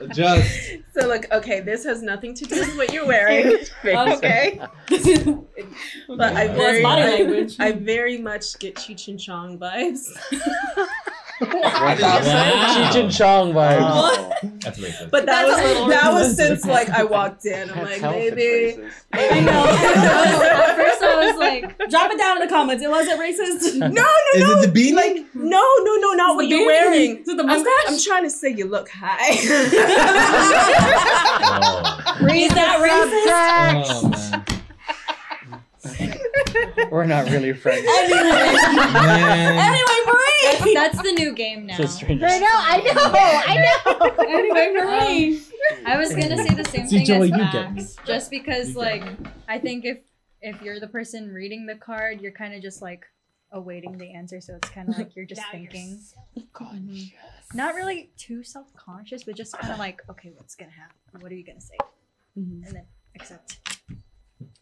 adjust. 0.00 0.72
So 0.98 1.06
look, 1.06 1.26
okay, 1.30 1.60
this 1.60 1.84
has 1.84 2.00
nothing 2.00 2.32
to 2.32 2.44
do 2.46 2.58
with 2.58 2.74
what 2.78 2.90
you're 2.90 3.06
wearing. 3.06 3.58
okay. 3.84 4.58
But 6.08 6.34
I 6.34 6.46
Well, 6.46 6.56
very, 6.56 6.82
body 6.82 7.02
I, 7.02 7.10
language. 7.10 7.56
I 7.58 7.72
very 7.72 8.16
much 8.16 8.58
get 8.58 8.76
Cheech 8.76 9.08
and 9.08 9.20
Chong 9.20 9.58
vibes. 9.58 10.16
What 11.38 11.50
Cheech 11.98 12.96
and 13.02 13.12
Chong 13.12 13.52
vibes. 13.52 13.78
Oh. 13.82 14.32
That's 14.60 14.78
racist. 14.78 15.10
But 15.10 15.26
that 15.26 15.46
That's 15.46 15.78
was 15.80 15.90
that 15.90 16.12
was 16.12 16.28
racist. 16.32 16.36
since 16.36 16.64
like 16.64 16.88
I 16.88 17.04
walked 17.04 17.44
in. 17.44 17.70
I'm 17.70 17.84
like, 17.84 18.00
tell 18.00 18.14
if 18.14 18.34
it's 18.36 18.78
maybe. 18.78 18.88
I 19.12 19.40
know. 19.40 19.64
At 19.66 20.76
first, 20.76 21.02
I 21.02 21.26
was 21.26 21.36
like, 21.36 21.78
drop 21.90 22.10
it 22.10 22.18
down 22.18 22.40
in 22.40 22.48
the 22.48 22.52
comments. 22.52 22.82
It 22.82 22.88
wasn't 22.90 23.20
racist. 23.20 23.76
No, 23.78 23.86
no, 23.88 24.06
Is 24.34 24.40
no. 24.42 24.60
it 24.60 24.72
the 24.72 24.80
beanie? 24.80 24.94
Like, 24.94 25.26
no, 25.34 25.60
no, 25.82 25.94
no, 25.96 26.12
not 26.14 26.36
what 26.36 26.48
you're 26.48 26.64
wearing. 26.66 27.18
Is 27.18 27.28
it 27.28 27.36
the 27.36 27.42
I'm, 27.42 27.48
mustache? 27.48 27.84
I'm 27.88 27.98
trying 28.00 28.24
to 28.24 28.30
say 28.30 28.50
you 28.50 28.66
look 28.66 28.88
high. 28.88 29.36
Oh. 31.48 32.18
Read 32.22 32.50
that 32.52 32.80
the 32.80 33.26
Oh. 33.28 34.42
We're 36.90 37.04
not 37.04 37.28
really 37.30 37.52
friends. 37.52 37.84
man. 37.84 39.58
anyway, 39.58 40.00
Marie. 40.60 40.74
That's 40.74 41.02
the 41.02 41.12
new 41.12 41.32
game 41.34 41.66
now. 41.66 41.76
So 41.76 41.86
strange. 41.86 42.22
I 42.22 42.38
know, 42.38 42.46
I 42.52 42.76
know, 42.78 42.92
I 43.46 43.98
know. 43.98 44.24
Anyway, 44.28 44.72
Marie. 44.74 45.42
I 45.86 45.96
was 45.96 46.10
gonna 46.10 46.36
say 46.38 46.54
the 46.54 46.64
same 46.64 46.86
See, 46.88 46.98
thing 46.98 47.06
Joey, 47.06 47.32
as 47.32 47.38
you 47.38 47.52
get 47.52 47.72
me. 47.74 47.80
Max, 47.82 47.96
just 48.06 48.30
because 48.30 48.70
You 48.70 48.74
like 48.80 49.02
I 49.48 49.58
think 49.58 49.84
if 49.84 49.98
if 50.40 50.60
you're 50.62 50.78
the 50.80 50.86
person 50.88 51.32
reading 51.32 51.66
the 51.66 51.74
card, 51.74 52.20
you're 52.20 52.32
kind 52.32 52.54
of 52.54 52.62
just 52.62 52.82
like 52.82 53.04
awaiting 53.52 53.96
the 53.98 54.12
answer, 54.12 54.40
so 54.40 54.54
it's 54.56 54.68
kind 54.68 54.88
of 54.88 54.96
like 54.98 55.16
you're 55.16 55.24
just 55.24 55.42
thinking. 55.50 55.98
Mhm. 56.36 57.12
Not 57.54 57.74
really 57.74 58.10
too 58.16 58.42
self 58.42 58.72
conscious, 58.74 59.24
but 59.24 59.36
just 59.36 59.56
kind 59.58 59.72
of 59.72 59.78
like, 59.78 60.02
okay, 60.10 60.32
what's 60.36 60.54
gonna 60.54 60.70
happen? 60.72 60.96
What 61.20 61.32
are 61.32 61.34
you 61.34 61.44
gonna 61.44 61.60
say? 61.60 61.76
Mhm. 62.38 62.66
And 62.66 62.76
then 62.76 62.86
accept. 63.14 63.58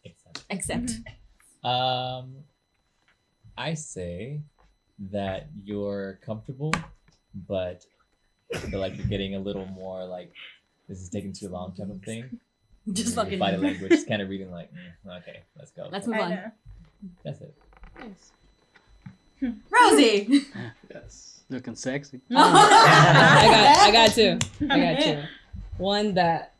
Except. 0.03 0.45
Except. 0.49 0.91
Um, 1.63 2.35
I 3.57 3.73
say 3.73 4.41
that 5.11 5.47
you're 5.63 6.19
comfortable, 6.25 6.73
but 7.47 7.85
feel 8.53 8.79
like 8.79 8.97
you're 8.97 9.07
getting 9.07 9.35
a 9.35 9.39
little 9.39 9.65
more 9.67 10.05
like 10.05 10.31
this 10.87 11.01
is 11.01 11.09
taking 11.09 11.33
too 11.33 11.49
long 11.49 11.73
type 11.73 11.89
of 11.89 12.01
thing. 12.03 12.39
Just 12.93 13.15
Your 13.15 13.23
fucking. 13.23 13.39
body 13.39 13.57
language 13.57 13.91
is 13.91 14.05
kind 14.05 14.21
of 14.21 14.29
reading 14.29 14.51
like, 14.51 14.69
mm, 15.07 15.17
okay, 15.21 15.41
let's 15.57 15.71
go. 15.71 15.87
Let's 15.91 16.05
move 16.07 16.19
on. 16.19 16.51
That's 17.23 17.41
it. 17.41 17.53
Yes. 17.99 18.31
Rosie. 19.69 20.41
Yes. 20.93 21.41
Looking 21.49 21.75
sexy. 21.75 22.21
I 22.31 22.35
got 23.51 23.77
I 23.79 23.91
got 23.91 24.11
two. 24.11 24.39
I 24.69 24.79
got 24.79 25.03
two. 25.03 25.23
One 25.77 26.13
that 26.13 26.53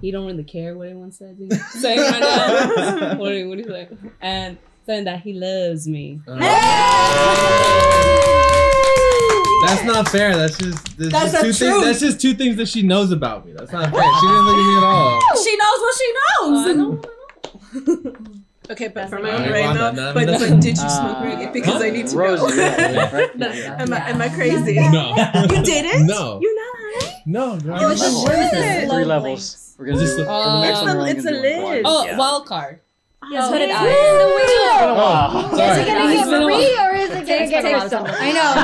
he 0.00 0.10
don't 0.10 0.26
really 0.26 0.44
care 0.44 0.76
what 0.76 0.88
anyone 0.88 1.12
says. 1.12 1.36
He's 1.38 1.64
saying 1.80 2.00
right 2.00 2.20
now. 2.20 3.16
what 3.16 3.28
do 3.28 3.34
you 3.36 3.48
what 3.48 3.58
do 3.58 3.62
you 3.64 3.68
say? 3.68 3.88
And 4.20 4.58
saying 4.86 5.04
that 5.04 5.20
he 5.20 5.34
loves 5.34 5.86
me. 5.86 6.20
That's 6.26 6.40
not 10.04 10.08
fair. 10.12 10.36
That's 10.36 10.58
just 10.58 10.98
that's, 10.98 11.12
That's 11.12 11.32
just 11.32 11.60
the 11.60 11.66
two 11.66 11.72
things. 11.72 11.84
That's 11.84 12.00
just 12.00 12.20
two 12.20 12.34
things 12.34 12.56
that 12.56 12.68
she 12.68 12.82
knows 12.82 13.10
about 13.12 13.46
me. 13.46 13.52
That's 13.52 13.72
not 13.72 13.90
fair. 13.90 14.02
She 14.02 14.26
didn't 14.26 14.44
look 14.44 14.56
at 14.56 14.66
me 14.66 14.76
at 14.76 14.84
all. 14.84 15.20
She 15.44 15.56
knows 15.56 15.80
what 15.80 15.94
she 16.00 16.12
knows. 16.20 18.10
Okay, 18.70 18.86
but 18.86 19.08
for 19.08 19.18
my 19.18 19.30
okay. 19.32 19.42
own 19.42 19.48
brain 19.50 19.64
Wanda, 19.66 19.92
though. 19.96 20.14
But, 20.14 20.26
no. 20.26 20.38
but 20.38 20.60
did 20.60 20.76
you 20.78 20.88
smoke 20.88 21.16
Uh. 21.16 21.50
Because 21.52 21.82
I 21.82 21.90
need 21.90 22.06
to 22.06 22.16
Rosie, 22.16 22.56
know. 22.56 22.62
yeah, 22.62 23.12
right? 23.14 23.30
Yeah, 23.36 23.52
yeah. 23.52 23.82
am, 23.82 23.92
I, 23.92 24.10
am 24.10 24.22
I 24.22 24.28
crazy? 24.28 24.74
No. 24.78 25.14
You 25.50 25.62
didn't? 25.64 26.06
No. 26.06 26.38
You're 26.40 26.54
not? 26.54 27.12
No, 27.26 27.58
girl. 27.58 27.78
Oh, 27.80 27.90
it's 27.90 28.00
Level. 28.00 28.26
shit. 28.26 28.88
Three 28.90 29.04
levels. 29.04 29.74
We're 29.76 29.86
gonna 29.86 29.98
Is 29.98 30.02
this 30.02 30.16
do. 30.18 30.24
the- 30.24 30.26
for 30.26 30.44
the 30.44 30.60
next 30.60 30.82
one, 30.82 30.98
we're 30.98 31.08
it's 31.08 31.24
gonna 31.24 31.38
a 31.38 31.42
do 31.42 31.62
one. 31.62 31.72
lid. 31.74 31.82
Oh, 31.84 32.16
wild 32.16 32.46
card. 32.46 32.80
Yes, 33.28 33.50
but 33.50 33.60
it 33.60 33.68
Oh, 33.70 33.76
Oh, 34.82 35.50
Is 35.52 35.58
sorry. 35.58 35.82
it 35.82 35.86
gonna 35.86 36.10
It's 36.10 36.20
get 36.20 36.30
been 36.30 36.42
Marie 36.42 36.78
or 36.80 36.94
is 36.96 37.10
it 37.10 37.12
gonna 37.12 37.26
Takes 37.26 37.50
get 37.50 37.64
a 37.64 37.66
lot 37.70 37.74
of 37.84 37.90
Crystal? 37.90 38.06
time. 38.06 38.16
I 38.18 38.32
know. 38.32 38.54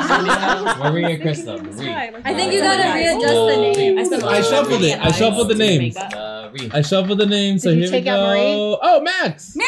Maria 0.91 1.19
Crystal. 1.21 1.59
Marie. 1.61 1.93
I 1.93 2.33
think 2.33 2.51
you 2.53 2.61
gotta 2.61 2.89
readjust 2.93 3.33
the 3.33 3.55
name. 3.57 3.97
I 4.25 4.41
shuffled 4.41 4.81
it. 4.83 4.99
I 4.99 5.11
shuffled 5.11 5.49
the 5.49 5.55
names. 5.55 5.95
Uh, 5.95 6.51
I 6.73 6.81
shuffled 6.81 7.19
the 7.19 7.25
names. 7.27 7.61
So 7.63 7.69
Did 7.69 7.77
here 7.83 7.87
we 7.87 7.91
take 7.91 8.07
out 8.07 8.19
Marie? 8.29 8.39
go. 8.41 8.79
Oh, 8.81 8.99
Max. 9.01 9.55
Right 9.55 9.63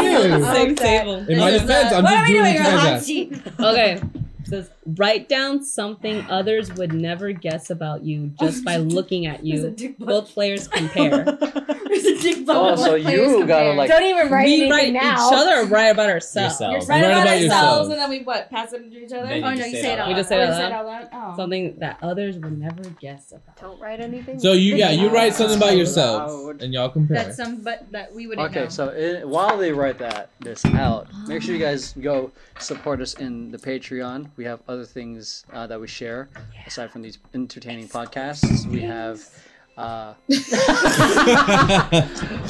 here. 0.00 0.44
Same 0.54 0.74
table. 0.76 1.14
In 1.28 1.38
my 1.38 1.50
This 1.50 1.62
is, 1.62 1.66
defense, 1.68 1.92
I'm 1.92 2.04
What 2.04 2.10
just 2.12 2.22
are 2.22 2.26
we 2.28 2.32
doing 2.32 2.44
doing? 2.44 2.44
what 2.44 2.54
you 2.54 2.54
You're 2.54 2.62
guys 2.62 2.80
hot 2.80 2.92
asked. 2.92 3.06
seat. 3.06 3.32
Okay. 3.58 3.92
It 3.94 4.02
says 4.50 4.70
write 4.96 5.28
down 5.28 5.62
something 5.64 6.20
others 6.28 6.72
would 6.74 6.92
never 6.92 7.32
guess 7.32 7.70
about 7.70 8.02
you 8.04 8.32
just 8.40 8.64
by 8.64 8.76
looking 8.96 9.26
at 9.26 9.44
you. 9.44 9.70
dick 9.70 9.98
Both 9.98 10.30
players 10.34 10.68
compare. 10.68 11.24
There's 11.24 12.04
a 12.04 12.18
dick 12.22 12.44
Oh, 12.52 12.76
so 12.76 12.94
you 12.96 13.46
gotta 13.46 13.72
like. 13.72 13.88
Don't 13.88 14.02
even 14.02 14.28
write 14.30 14.44
we 14.46 14.54
anything 14.54 14.70
write 14.70 14.92
now. 14.92 15.28
each 15.28 15.32
other 15.34 15.60
or 15.60 15.64
write 15.66 15.86
about 15.88 16.10
ourselves. 16.10 16.60
Yourself. 16.60 16.88
Write 16.88 17.02
Write 17.02 17.10
about, 17.10 17.22
about 17.22 17.28
ourselves 17.28 17.42
yourself. 17.44 17.90
and 17.90 17.98
then 18.00 18.10
we 18.10 18.22
what? 18.22 18.50
Pass 18.50 18.72
it 18.72 18.78
to 18.90 19.04
each 19.04 19.12
other? 19.12 19.26
Then 19.28 19.38
you 19.38 19.44
oh 19.44 19.50
no, 19.50 19.56
just 19.56 19.68
you 19.70 19.74
say 19.76 19.82
say 19.82 19.90
it 19.90 19.92
it 19.94 19.98
out 19.98 20.00
out 20.00 20.08
We 20.08 20.14
just 20.14 20.28
say 20.28 20.36
Oh, 20.36 20.42
it 20.42 20.44
you 20.46 20.50
out 20.52 20.56
say 20.56 20.62
loud? 20.70 20.86
loud? 20.86 21.08
Oh. 21.12 21.36
Something 21.36 21.78
that 21.78 21.98
others 22.02 22.38
would 22.38 22.58
never 22.58 22.82
guess 23.00 23.32
about. 23.32 23.56
Don't 23.60 23.80
write 23.80 24.00
anything. 24.00 24.38
So 24.40 24.52
you 24.52 24.76
yeah, 24.76 24.90
you 24.90 25.08
write 25.10 25.34
something 25.34 25.56
about 25.58 25.70
Out 25.70 25.76
yourselves 25.76 26.62
and 26.62 26.72
y'all 26.74 26.88
compare. 26.88 27.16
That's 27.24 27.36
some, 27.36 27.62
but 27.62 27.90
that 27.92 28.12
we 28.14 28.26
wouldn't 28.26 28.48
Okay, 28.50 28.64
know. 28.64 28.68
so 28.68 29.20
i 29.20 29.24
while 29.24 29.56
they 29.56 29.72
write 29.72 29.98
that 29.98 30.30
this 30.40 30.64
out, 30.66 31.06
make 31.28 31.42
sure 31.42 31.54
you 31.54 31.60
guys 31.60 31.92
go 31.92 32.32
support 32.58 33.00
us 33.00 33.14
in 33.14 33.50
the 33.50 33.58
Patreon. 33.58 34.30
We 34.40 34.46
have 34.46 34.62
other 34.68 34.86
things 34.86 35.44
uh, 35.52 35.66
that 35.66 35.78
we 35.78 35.86
share 35.86 36.30
aside 36.66 36.90
from 36.90 37.02
these 37.02 37.18
entertaining 37.34 37.88
podcasts. 37.88 38.64
We 38.66 38.80
have. 38.80 39.20
Uh, 39.76 40.14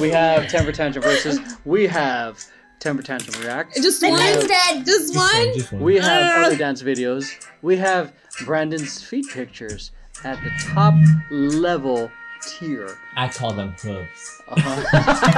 we 0.01 0.11
have 0.11 0.49
Temper 0.49 0.73
Tantrum 0.73 1.05
versus. 1.05 1.39
We 1.65 1.87
have 1.87 2.45
Temper 2.81 3.03
Tantrum 3.03 3.41
Reacts. 3.41 3.81
Just 3.81 4.03
one. 4.03 4.17
friend's 4.17 4.49
dead. 4.49 4.85
Just 4.85 5.15
one. 5.15 5.55
Just 5.55 5.73
one. 5.73 5.83
We 5.83 5.97
have 5.97 6.47
other 6.47 6.57
dance 6.57 6.83
videos. 6.83 7.31
We 7.63 7.77
have 7.77 8.13
Brandon's 8.45 9.01
feet 9.01 9.27
pictures 9.29 9.93
at 10.25 10.43
the 10.43 10.51
top 10.73 10.95
level 11.31 12.11
tier. 12.43 12.97
I 13.17 13.29
call 13.29 13.53
them 13.53 13.75
hooves. 13.81 14.43
Uh-huh. 14.49 14.85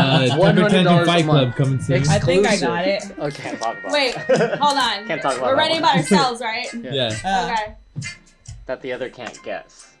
Uh, 0.00 0.26
Temper 0.26 0.62
$100 0.62 0.80
a 0.80 0.84
month. 1.04 1.24
Club 1.26 1.56
coming 1.56 1.80
soon. 1.80 1.96
Ex- 1.96 2.08
I 2.08 2.18
think 2.18 2.46
I 2.46 2.56
got 2.58 2.86
it. 2.86 3.02
okay. 3.18 3.42
Can't 3.42 3.60
talk 3.60 3.78
about. 3.78 3.92
Wait, 3.92 4.14
hold 4.28 4.78
on. 4.78 5.06
Can't 5.06 5.20
talk 5.22 5.36
about 5.36 5.42
We're 5.42 5.56
that 5.56 5.56
writing 5.56 5.78
about 5.78 5.96
ourselves, 5.96 6.40
right? 6.40 6.66
yeah. 6.74 7.14
Uh, 7.24 7.52
Okay. 7.52 7.76
That 8.66 8.80
the 8.82 8.92
other 8.92 9.08
can't 9.10 9.36
guess. 9.42 9.92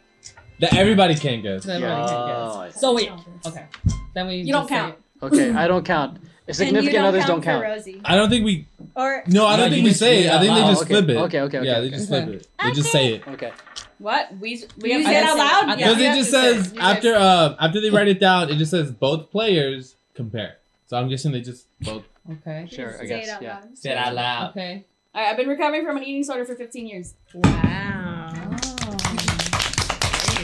That 0.60 0.74
everybody 0.76 1.14
can't 1.16 1.42
guess. 1.42 1.66
everybody 1.66 2.06
can 2.08 2.14
Oh, 2.14 2.58
I 2.60 2.66
guess. 2.66 2.74
see. 2.74 2.80
So 2.80 2.94
wait. 2.94 3.10
Okay. 3.46 3.66
Then 4.14 4.28
we. 4.28 4.36
You 4.36 4.52
don't 4.52 4.62
just 4.62 4.68
say 4.70 4.76
count. 4.76 4.94
Okay, 5.22 5.50
I 5.52 5.66
don't 5.66 5.84
count. 5.84 6.18
Significant 6.50 7.04
others 7.04 7.24
don't 7.26 7.42
count. 7.42 7.62
Rosie. 7.62 8.00
I 8.04 8.14
don't 8.16 8.28
think 8.30 8.44
we. 8.44 8.66
Or 8.94 9.22
No, 9.26 9.46
I 9.46 9.56
don't 9.56 9.70
you 9.70 9.76
think 9.76 9.84
we 9.86 9.92
say 9.92 10.20
it. 10.20 10.26
it 10.26 10.32
I 10.32 10.38
think 10.40 10.54
they 10.54 10.60
loud. 10.62 10.70
just 10.70 10.82
Okay, 10.82 10.94
flip 10.94 11.08
it. 11.08 11.16
okay, 11.16 11.40
okay, 11.40 11.58
okay, 11.58 11.66
Yeah, 11.66 11.80
they 11.80 11.86
okay. 11.88 11.96
just 11.96 12.08
flip 12.08 12.24
Okay. 12.28 12.36
it. 12.36 12.46
They 12.62 12.72
just 12.72 12.90
say 12.92 13.14
it. 13.14 13.28
Okay. 13.28 13.52
What? 14.00 14.32
We 14.40 14.64
we 14.80 14.92
You 14.94 15.02
have 15.02 15.02
to 15.02 15.08
say 15.08 15.12
say 15.12 15.18
it 15.18 15.22
it 15.22 15.24
out 15.24 15.30
out 15.30 15.38
loud? 15.38 15.66
loud. 15.68 15.76
Because 15.78 15.96
we 15.96 16.06
it 16.06 16.14
just 16.14 16.30
to 16.30 16.36
say 16.36 16.52
says 16.62 16.74
after 16.78 17.14
uh 17.14 17.54
after 17.60 17.80
they 17.80 17.90
write 17.90 18.08
it 18.08 18.18
down, 18.18 18.50
it 18.50 18.56
just 18.56 18.70
says 18.72 18.90
both 18.90 19.30
players 19.30 19.94
compare. 20.14 20.56
So 20.86 20.96
I'm 20.96 21.08
guessing 21.08 21.30
they 21.32 21.42
just 21.42 21.66
both. 21.80 22.02
Okay. 22.30 22.66
Sure, 22.70 22.94
I 22.94 22.98
say 23.02 23.06
guess. 23.08 23.28
it 23.28 23.30
out 23.30 23.42
Yeah. 23.42 23.54
loud. 23.54 23.78
Say 23.78 23.90
it 23.92 23.98
out 23.98 24.14
loud. 24.14 24.50
Okay. 24.50 24.84
Alright, 25.14 25.30
I've 25.30 25.36
been 25.36 25.48
recovering 25.48 25.84
from 25.84 25.96
an 25.98 26.02
eating 26.04 26.22
disorder 26.22 26.44
for 26.44 26.54
15 26.54 26.86
years. 26.86 27.14
Wow. 27.34 28.32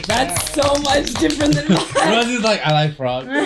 That's 0.07 0.51
so 0.53 0.73
much 0.83 1.13
different 1.15 1.53
than 1.55 1.67
mine. 1.67 1.85
Rosie's 2.15 2.41
like, 2.41 2.61
I 2.63 2.71
like 2.71 2.95
frogs. 2.95 3.27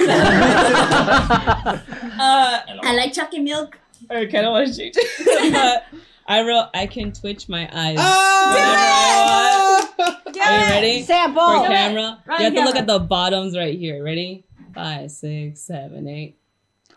Uh, 2.22 2.60
I 2.84 2.94
like 2.96 3.14
chocolate 3.14 3.42
milk. 3.42 3.80
Okay, 4.10 4.22
I 4.22 4.26
kind 4.32 4.46
of 4.46 4.52
want 4.52 4.68
to 4.68 4.78
change 4.78 4.94
it, 4.96 5.52
but 5.54 5.86
I 6.28 6.42
wrote 6.44 6.70
I 6.74 6.88
can 6.88 7.12
twitch 7.12 7.50
my 7.50 7.70
eyes. 7.72 7.98
Oh! 8.00 8.52
whenever 8.54 8.72
I 8.78 9.88
want. 9.98 10.38
Are 10.42 10.60
you 10.60 10.66
ready? 10.72 11.04
Sample. 11.04 11.42
For 11.42 11.68
camera, 11.68 12.22
Run 12.26 12.40
you 12.40 12.46
have 12.46 12.56
to 12.56 12.64
look 12.64 12.76
at 12.76 12.88
the 12.88 13.00
bottoms 13.00 13.56
right 13.58 13.78
here. 13.78 14.04
Ready? 14.04 14.46
Five, 14.74 15.12
six, 15.12 15.62
seven, 15.62 16.08
eight. 16.08 16.38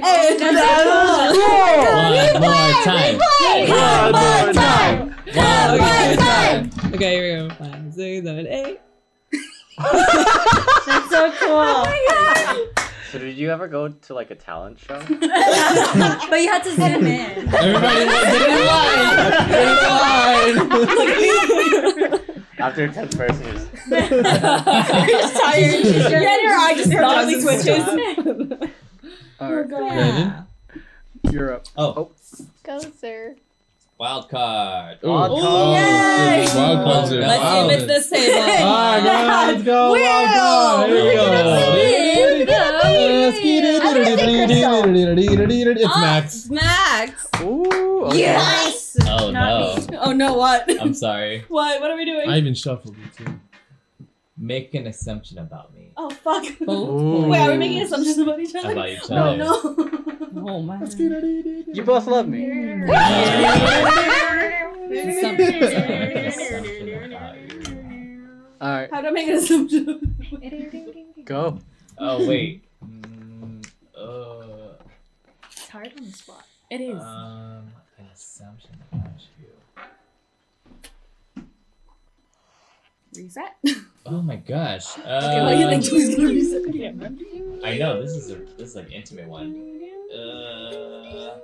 time. 2.84 3.18
One 3.18 3.66
more 4.12 4.52
time. 4.52 5.14
One 5.32 5.78
more 5.78 6.16
time. 6.16 6.70
Okay, 6.92 7.14
here 7.14 7.42
we 7.42 7.48
go. 7.48 7.54
Five, 7.54 7.94
six, 7.94 8.26
seven, 8.26 8.46
eight. 8.46 8.80
That's 10.86 11.10
so 11.10 11.30
cool. 11.32 11.50
Oh 11.50 12.72
So 13.12 13.18
did 13.18 13.36
you 13.36 13.50
ever 13.50 13.68
go 13.68 13.88
to 13.88 14.14
like 14.14 14.30
a 14.30 14.34
talent 14.34 14.78
show? 14.78 14.98
but 15.08 15.10
you 16.40 16.48
had 16.48 16.62
to 16.64 16.70
zoom 16.74 17.06
in. 17.06 17.54
Everybody 17.54 18.04
get 18.06 18.48
in 18.48 18.66
line. 18.66 19.48
Get 19.48 19.68
in 19.68 20.68
line. 20.68 22.36
After 22.58 22.88
10th 22.88 23.16
person, 23.18 23.44
you're 23.44 23.52
just- 23.54 23.70
You're 23.90 25.20
just 25.20 25.36
tired. 25.36 25.84
Your 26.10 26.20
and 26.26 26.42
your 26.42 26.54
eye 26.54 26.74
just 26.76 26.90
perfectly 26.90 27.42
twitches. 27.42 27.84
All 29.40 29.52
right. 29.54 29.66
Oh, 29.66 29.68
Brandon? 29.68 30.46
You're 31.30 31.52
up. 31.54 31.66
Oh, 31.76 32.10
Go, 32.64 32.78
sir. 32.98 33.36
Wild 33.98 34.28
card. 34.28 34.98
Ooh. 35.04 35.08
Wild 35.10 35.32
Oh, 35.32 35.40
card. 35.42 36.48
shit, 36.48 36.56
Wild 36.56 36.84
cards 36.84 37.12
are 37.12 37.20
Let's 37.20 37.42
see 37.42 37.58
if 37.58 37.70
it's 37.70 37.82
wildin'. 37.82 37.86
this 37.86 38.10
table. 38.10 38.42
Alright, 38.66 39.04
guys, 39.04 39.52
let's 39.52 39.64
go. 39.64 39.90
Wild 39.92 40.28
card. 40.34 40.90
Here 40.90 41.04
we 41.04 41.14
go. 41.14 42.56
It's 45.78 45.84
ah, 45.86 46.00
Max. 46.00 46.50
Max. 46.50 47.28
Ooh. 47.42 48.04
Okay. 48.06 48.18
Yes. 48.20 48.96
Oh 49.08 49.30
no. 49.30 49.76
Oh 50.00 50.12
no, 50.12 50.34
what? 50.34 50.64
I'm 50.80 50.94
sorry. 50.94 51.44
What? 51.48 51.80
What 51.80 51.90
are 51.90 51.96
we 51.96 52.04
doing? 52.04 52.28
I 52.28 52.38
even 52.38 52.54
shuffled 52.54 52.96
it 52.98 53.16
too. 53.16 53.40
Make 54.38 54.74
an 54.74 54.86
assumption 54.86 55.38
about 55.38 55.72
me. 55.74 55.92
Oh 55.96 56.10
fuck. 56.10 56.44
Ooh. 56.68 57.26
Wait, 57.28 57.38
are 57.40 57.52
we 57.52 57.56
making 57.56 57.80
assumptions 57.82 58.18
about 58.18 58.38
each 58.38 58.54
other? 58.54 58.72
About 58.72 58.88
each 58.90 59.08
No. 59.08 59.16
other. 59.24 59.36
No. 59.38 59.62
Oh 60.52 60.60
my. 60.62 60.78
You 60.84 61.82
both 61.82 62.06
love 62.06 62.28
me. 62.28 62.46
Make 64.88 65.24
about 65.24 65.38
you. 67.38 68.28
All 68.60 68.70
right. 68.70 68.88
How 68.92 69.00
do 69.00 69.08
I 69.08 69.10
make 69.10 69.26
an 69.28 69.34
assumption? 69.34 70.14
Go. 71.24 71.58
Oh 71.98 72.26
wait. 72.28 72.62
Mm, 72.84 73.66
uh, 73.96 74.74
It's 75.50 75.68
hard 75.68 75.92
on 75.98 76.04
the 76.06 76.12
spot. 76.12 76.44
It 76.70 76.80
is. 76.82 77.02
um, 77.02 77.66
an 77.98 78.06
assumption 78.12 78.76
about 78.92 79.10
you. 79.40 79.48
Reset. 83.14 83.56
Oh 84.08 84.22
my 84.22 84.36
gosh. 84.36 84.96
Okay, 84.98 85.42
what 85.42 85.50
do 85.52 85.58
you 85.58 85.64
Um, 85.64 85.70
think 85.70 85.84
she's 85.84 86.14
gonna 86.14 86.28
reset? 86.28 87.64
I 87.64 87.76
know 87.78 88.00
this 88.00 88.12
is 88.12 88.30
a 88.30 88.36
this 88.56 88.70
is 88.70 88.76
like 88.76 88.90
intimate 88.92 89.28
one. 89.28 89.80
Uh, 90.14 91.38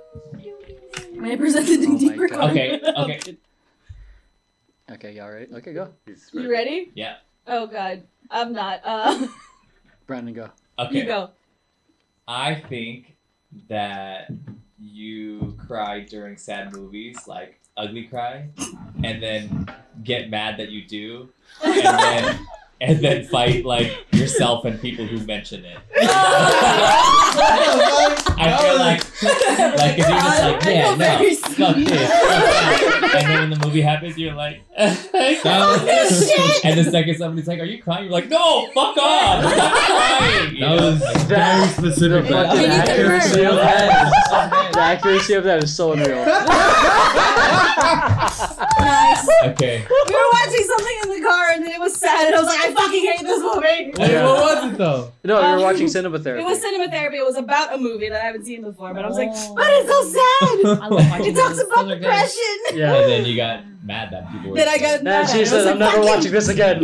May 1.13 1.33
I 1.33 1.35
present 1.35 1.67
the 1.67 1.85
Oh 1.87 1.97
deeper 1.97 2.27
card? 2.27 2.51
okay, 2.51 2.79
okay, 2.97 3.19
Okay. 4.91 5.11
Y'all 5.13 5.31
right? 5.31 5.49
Okay. 5.51 5.73
Go. 5.73 5.89
he's 6.05 6.29
You 6.33 6.51
ready? 6.51 6.91
yeah, 6.95 7.17
Oh 7.47 7.67
god. 7.67 8.03
I'm 8.29 8.53
not. 8.53 8.81
Uh 8.83 9.27
Brandon, 10.07 10.33
go. 10.33 10.49
okay. 10.79 10.99
you 10.99 11.05
go. 11.05 11.29
I 12.27 12.55
think 12.55 13.15
that 13.69 14.31
you 14.79 15.57
cry 15.67 16.01
during 16.01 16.37
sad 16.37 16.73
movies, 16.73 17.27
like 17.27 17.59
ugly 17.77 18.03
cry, 18.03 18.49
and 19.03 19.21
then 19.21 19.67
get 20.03 20.29
mad 20.29 20.57
that 20.57 20.69
you 20.69 20.85
do, 20.85 21.29
and 21.63 21.75
then 21.85 22.39
and 22.81 22.99
then 22.99 23.23
fight 23.25 23.65
like 23.65 24.05
yourself 24.11 24.65
and 24.65 24.79
people 24.81 25.05
who 25.05 25.17
mention 25.25 25.63
it. 25.63 25.77
I 28.35 28.57
feel 28.59 28.77
like, 28.77 29.01
like, 29.77 29.97
if 29.97 30.07
you're 30.07 30.17
just 30.17 30.43
like, 30.43 30.63
yeah, 30.65 30.95
no, 30.95 31.05
fuck 31.05 31.19
this, 31.19 31.39
fuck 31.39 31.75
that. 31.75 33.11
and 33.15 33.27
then 33.29 33.39
when 33.39 33.49
the 33.57 33.65
movie 33.65 33.81
happens, 33.81 34.17
you're 34.17 34.33
like, 34.33 34.61
and 34.77 34.95
the 34.97 36.87
second 36.91 37.15
somebody's 37.17 37.47
like, 37.47 37.59
are 37.59 37.65
you 37.65 37.81
crying? 37.81 38.03
You're 38.05 38.11
like, 38.13 38.27
no, 38.29 38.67
fuck 38.73 38.97
off, 38.97 39.45
I'm 39.45 39.57
not 39.57 39.73
crying. 39.73 40.55
you 40.55 40.59
That 40.61 40.75
know? 40.75 40.91
was 40.91 41.23
very 41.23 41.67
specific. 41.69 42.29
Fucking 42.31 42.65
accuracy 42.69 43.45
of 43.45 43.55
that. 43.55 44.11
The 44.83 44.89
accuracy 44.91 45.33
of 45.33 45.43
that 45.45 45.63
is 45.63 45.73
so 45.75 45.93
unreal. 45.93 46.25
Nice. 48.83 49.25
okay. 49.45 49.85
We 49.89 50.15
were 50.15 50.29
watching 50.33 50.63
something 50.65 50.97
in 51.03 51.09
the 51.09 51.21
car 51.27 51.51
and 51.51 51.63
then 51.63 51.71
it 51.71 51.79
was 51.79 51.95
sad 51.95 52.27
and 52.27 52.35
I 52.35 52.39
was 52.39 52.47
like, 52.47 52.59
I 52.59 52.73
fucking 52.73 53.05
hate 53.05 53.21
this 53.21 53.39
movie. 53.41 53.59
Wait, 53.61 53.97
Yeah. 53.97 54.25
what 54.25 54.39
was 54.63 54.73
it 54.73 54.77
though? 54.77 55.11
No, 55.23 55.39
you 55.39 55.45
Um, 55.45 55.55
were 55.57 55.63
watching 55.63 55.87
cinema 55.87 56.19
therapy. 56.19 56.43
It 56.43 56.45
was 56.45 56.61
cinema 56.61 56.89
therapy. 56.91 57.17
It 57.17 57.25
was 57.25 57.37
about 57.37 57.73
a 57.73 57.77
movie 57.77 58.09
that 58.09 58.21
I 58.21 58.25
haven't 58.25 58.45
seen 58.45 58.61
before, 58.61 58.93
but 58.93 59.05
I 59.05 59.07
was 59.07 59.17
like, 59.17 59.29
Oh. 59.33 59.55
but 59.55 59.65
it's 59.69 59.89
so 59.89 60.03
sad. 60.03 60.65
I 60.81 60.87
love 60.87 61.09
watching 61.09 61.25
It 61.27 61.35
talks 61.35 61.55
those. 61.57 61.65
about 61.67 61.83
Those 61.85 61.93
are 61.93 61.95
good. 61.95 62.01
depression. 62.01 62.57
yeah. 62.73 62.93
And 62.95 63.11
then 63.11 63.25
you 63.25 63.35
got 63.37 63.61
mad 63.83 64.11
that 64.11 64.29
people 64.31 64.51
were. 64.51 64.57
Then 64.57 64.67
I 64.67 64.77
got 64.77 64.95
And 64.95 65.03
mad. 65.05 65.29
she 65.29 65.37
I 65.37 65.39
was 65.41 65.49
said, 65.49 65.63
like, 65.65 65.73
I'm 65.73 65.79
never 65.79 65.95
"Fucking- 65.97 66.09
watching 66.09 66.31
this 66.31 66.47
again. 66.49 66.77
I'm 66.77 66.83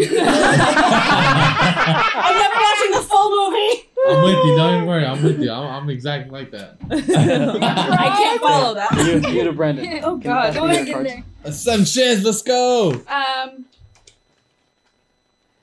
never 2.38 2.56
watching 2.56 2.92
the 2.92 3.02
full 3.08 3.30
movie. 3.52 3.89
I'm 4.08 4.24
with 4.24 4.34
you. 4.46 4.56
Don't 4.56 4.74
even 4.76 4.88
worry. 4.88 5.06
I'm 5.06 5.24
with 5.24 5.40
you. 5.42 5.52
I'm, 5.52 5.84
I'm 5.84 5.90
exactly 5.90 6.32
like 6.32 6.52
that. 6.52 6.78
I 6.92 8.16
can't 8.18 8.42
follow 8.42 8.74
that. 8.76 8.92
you, 9.24 9.30
you 9.30 9.44
to 9.44 9.54
Brendan. 9.54 9.86
Oh 10.04 10.12
Can 10.12 10.18
you 10.18 10.24
god, 10.24 10.44
pass 10.46 10.56
go 10.56 10.66
ahead, 10.66 10.86
get 10.86 10.94
cards? 10.94 11.10
there. 11.44 11.52
Some 11.52 11.86
shiz. 11.86 12.24
Let's 12.24 12.42
go. 12.42 12.92
Um, 12.92 13.66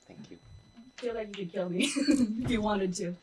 Thank 0.07 0.31
you. 0.31 0.37
I 0.99 1.01
feel 1.01 1.15
like 1.15 1.29
you 1.39 1.45
could 1.47 1.53
kill 1.53 1.69
me 1.71 1.85
if 2.45 2.51
you 2.51 2.61
wanted 2.61 2.95
to. 2.95 3.15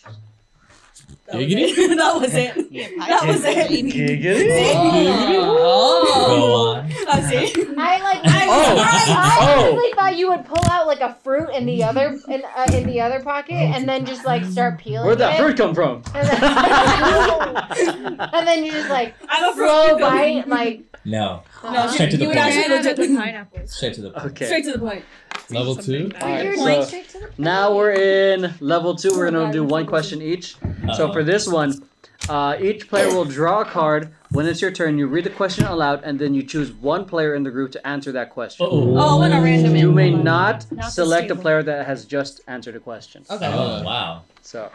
That 1.28 1.38
was 1.38 1.46
Giggity? 1.48 1.78
it. 1.78 1.98
that 1.98 2.16
was 2.20 2.34
it. 2.36 2.56
That 2.56 3.26
was 3.28 3.44
it. 3.46 3.86
Giggity? 3.86 4.74
Go 5.34 6.56
on. 6.76 6.92
I 7.08 7.22
see. 7.22 7.66
I 7.78 8.02
like. 8.02 8.22
I 8.26 8.44
Oh. 8.46 8.76
I 8.78 9.38
Oh. 9.40 9.70
honestly 9.72 9.94
thought 9.96 10.16
you 10.18 10.30
would 10.30 10.46
pull 10.46 10.64
out 10.70 10.86
like 10.88 11.00
a 11.02 11.16
fruit 11.24 11.50
in 11.56 11.66
the 11.66 11.84
other 11.84 12.20
in, 12.28 12.44
uh, 12.56 12.66
in 12.74 12.86
the 12.86 13.02
other 13.02 13.20
pocket 13.22 13.54
and 13.56 13.88
then 13.88 14.06
just 14.06 14.26
like 14.26 14.44
start 14.46 14.80
peeling 14.80 15.06
Where'd 15.08 15.20
that 15.20 15.40
it. 15.40 15.44
fruit 15.44 15.58
come 15.58 15.74
from? 15.74 16.04
And 16.14 16.28
then, 16.28 16.44
and 18.34 18.48
then 18.48 18.64
you 18.66 18.72
just 18.72 18.90
like 18.90 19.16
I'm 19.30 19.50
a 19.52 19.54
slow 19.56 19.90
fruit. 19.90 20.00
bite 20.02 20.48
like. 20.48 20.82
No, 21.06 21.44
No. 21.66 21.70
uh, 21.70 21.88
Straight 21.90 22.12
to 22.12 22.18
the 22.18 22.24
you 22.24 22.30
would 22.30 22.38
point. 22.38 22.48
actually 22.56 22.78
legit 22.78 22.98
with 22.98 23.18
pineapples. 23.18 23.74
Straight 23.76 23.94
to 23.96 24.02
the 24.04 24.12
point. 24.12 24.26
Okay. 24.28 24.46
straight 24.46 24.64
to 24.66 24.72
the 24.72 24.80
point. 24.80 25.04
Level 25.50 25.76
two. 25.76 26.12
Alright, 26.22 26.56
so 26.56 26.66
going 26.66 26.86
straight 26.86 27.10
to 27.10 27.20
the 27.20 27.30
now 27.38 27.76
we're 27.76 27.92
in 27.92 28.54
level 28.60 28.96
two. 28.96 29.16
We're 29.16 29.30
gonna 29.30 29.52
do 29.52 29.64
one 29.64 29.86
question 29.86 30.22
each. 30.22 30.56
So 30.96 31.12
for 31.12 31.24
this 31.24 31.48
one, 31.48 31.84
uh, 32.30 32.58
each 32.60 32.88
player 32.88 33.14
will 33.14 33.26
draw 33.26 33.62
a 33.62 33.66
card. 33.66 34.14
When 34.32 34.46
it's 34.48 34.62
your 34.62 34.72
turn, 34.72 34.98
you 34.98 35.08
read 35.08 35.26
the 35.26 35.30
question 35.30 35.66
aloud, 35.66 36.02
and 36.04 36.18
then 36.18 36.34
you 36.34 36.42
choose 36.44 36.72
one 36.72 37.06
player 37.06 37.36
in 37.36 37.44
the 37.44 37.52
group 37.52 37.72
to 37.74 37.86
answer 37.86 38.12
that 38.14 38.32
question. 38.32 38.66
Oh. 38.70 38.98
Oh, 38.98 39.20
when 39.20 39.32
a 39.34 39.42
random. 39.42 39.76
You 39.76 39.92
may 39.92 40.10
not 40.10 40.72
Not 40.72 40.92
select 40.92 41.30
a 41.32 41.36
player 41.36 41.62
that 41.62 41.86
has 41.86 42.06
just 42.06 42.42
answered 42.48 42.76
a 42.76 42.80
question. 42.80 43.26
Okay. 43.30 43.46
Oh 43.46 43.84
wow. 43.84 44.24
So, 44.42 44.72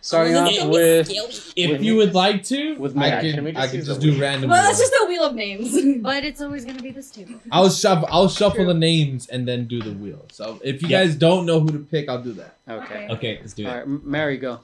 starting 0.00 0.34
off 0.36 0.50
this 0.50 0.64
with 0.64 1.52
If 1.56 1.82
you 1.82 1.96
would 1.96 2.14
like 2.14 2.42
to, 2.44 2.76
With 2.78 2.96
I 2.96 3.00
Matt. 3.00 3.22
can, 3.22 3.34
Can 3.46 3.56
I 3.56 3.66
can 3.68 3.84
just 3.84 4.00
do 4.00 4.12
wheel? 4.12 4.20
random. 4.20 4.50
Well, 4.50 4.62
that's 4.62 4.78
just 4.78 4.92
a 5.02 5.06
wheel 5.08 5.24
of 5.24 5.34
names. 5.34 5.76
But 6.02 6.24
it's 6.24 6.40
always 6.40 6.64
gonna 6.64 6.82
be 6.82 6.90
this 6.90 7.10
table. 7.10 7.40
I'll 7.52 7.70
shuffle. 7.70 8.08
I'll 8.10 8.28
shuffle 8.28 8.64
the 8.66 8.74
names 8.74 9.28
and 9.28 9.46
then 9.46 9.66
do 9.66 9.80
the 9.82 9.92
wheel. 9.92 10.24
So 10.32 10.60
if 10.64 10.82
you 10.82 10.88
Yeah. 10.88 11.04
guys 11.04 11.14
don't 11.16 11.44
know 11.46 11.60
who 11.60 11.70
to 11.72 11.78
pick, 11.80 12.08
I'll 12.08 12.22
do 12.22 12.32
that. 12.34 12.56
okay. 12.68 13.08
Okay, 13.10 13.38
let's 13.40 13.52
do 13.52 13.66
All 13.66 13.72
it. 13.72 13.76
right, 13.76 13.82
M- 13.84 14.02
Mary, 14.04 14.36
go. 14.38 14.60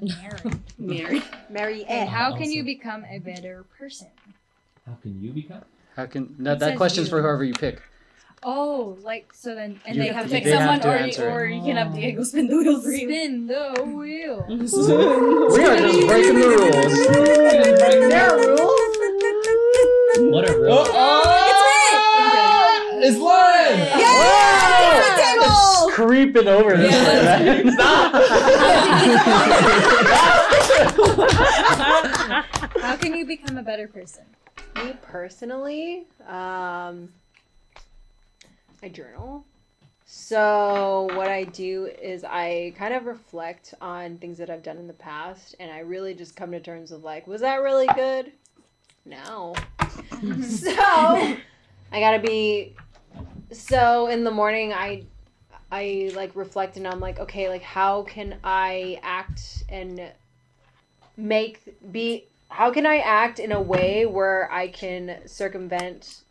Mary. 0.00 0.40
Mary 0.78 1.22
Mary, 1.48 1.84
And 1.84 2.08
Ed. 2.08 2.12
how 2.12 2.32
can 2.36 2.50
you 2.50 2.60
Awesome. 2.62 2.66
become 2.66 3.04
a 3.08 3.18
better 3.20 3.64
person? 3.78 4.08
How 4.86 4.94
can 5.02 5.22
you 5.22 5.30
become? 5.30 5.62
How 5.96 6.06
can 6.06 6.34
no, 6.38 6.52
It 6.52 6.58
that 6.58 6.70
says 6.70 6.76
question's 6.76 7.06
you. 7.06 7.10
for 7.10 7.22
whoever 7.22 7.44
you 7.44 7.54
pick. 7.54 7.80
Oh, 8.46 8.98
like 9.02 9.32
so 9.32 9.54
then, 9.54 9.80
and 9.86 9.96
You 9.96 10.02
they 10.02 10.08
have 10.08 10.16
have 10.16 10.24
to- 10.26 10.30
to 10.34 10.40
pick 10.42 10.52
someone, 10.52 10.80
to 10.80 10.88
or 10.90 10.98
you, 11.06 11.24
or 11.24 11.44
You 11.46 11.62
can 11.62 11.76
have 11.76 11.94
Diego 11.94 12.22
spin 12.24 12.46
the 12.48 12.56
wheel 12.58 12.78
for 12.80 12.92
spin 12.92 13.46
the 13.46 13.82
wheel. 13.84 14.44
We 14.48 15.64
are 15.64 15.76
just 15.78 16.06
breaking 16.06 16.34
the 16.40 16.48
rules. 16.48 16.94
There 18.10 18.30
are 18.30 18.36
rules. 18.36 18.70
What 20.32 20.44
a 20.48 20.52
real. 20.58 20.84
Oh, 20.86 21.30
It's 23.06 23.18
Lauren. 23.18 23.78
It's 25.46 25.94
creeping 25.94 26.48
over 26.48 26.76
this 26.76 26.92
way. 26.92 27.64
right? 27.64 27.74
How 32.80 32.96
can 32.96 33.14
you 33.14 33.26
become 33.26 33.56
a 33.58 33.62
better 33.62 33.88
person? 33.88 34.24
Me 34.76 34.94
personally, 35.02 36.06
um, 36.28 37.08
I 38.84 38.88
journal. 38.88 39.46
So 40.04 41.08
what 41.14 41.28
I 41.28 41.44
do 41.44 41.86
is 41.86 42.22
I 42.22 42.74
kind 42.76 42.92
of 42.92 43.06
reflect 43.06 43.72
on 43.80 44.18
things 44.18 44.36
that 44.36 44.50
I've 44.50 44.62
done 44.62 44.76
in 44.76 44.86
the 44.86 44.92
past, 44.92 45.54
and 45.58 45.70
I 45.70 45.78
really 45.78 46.12
just 46.12 46.36
come 46.36 46.50
to 46.50 46.60
terms 46.60 46.90
with 46.90 47.02
like, 47.02 47.26
was 47.26 47.40
that 47.40 47.62
really 47.62 47.86
good? 47.94 48.32
No. 49.06 49.54
so 50.42 50.68
I 50.68 51.40
gotta 51.92 52.18
be. 52.18 52.76
So 53.52 54.08
in 54.08 54.22
the 54.22 54.30
morning, 54.30 54.74
I 54.74 55.04
I 55.72 56.10
like 56.14 56.36
reflect 56.36 56.76
and 56.76 56.86
I'm 56.86 57.00
like, 57.00 57.18
okay, 57.20 57.48
like 57.48 57.62
how 57.62 58.02
can 58.02 58.36
I 58.44 59.00
act 59.02 59.64
and 59.70 60.12
make 61.16 61.74
be 61.90 62.26
how 62.48 62.70
can 62.70 62.84
I 62.84 62.98
act 62.98 63.38
in 63.38 63.50
a 63.50 63.60
way 63.62 64.04
where 64.04 64.52
I 64.52 64.68
can 64.68 65.26
circumvent 65.26 66.23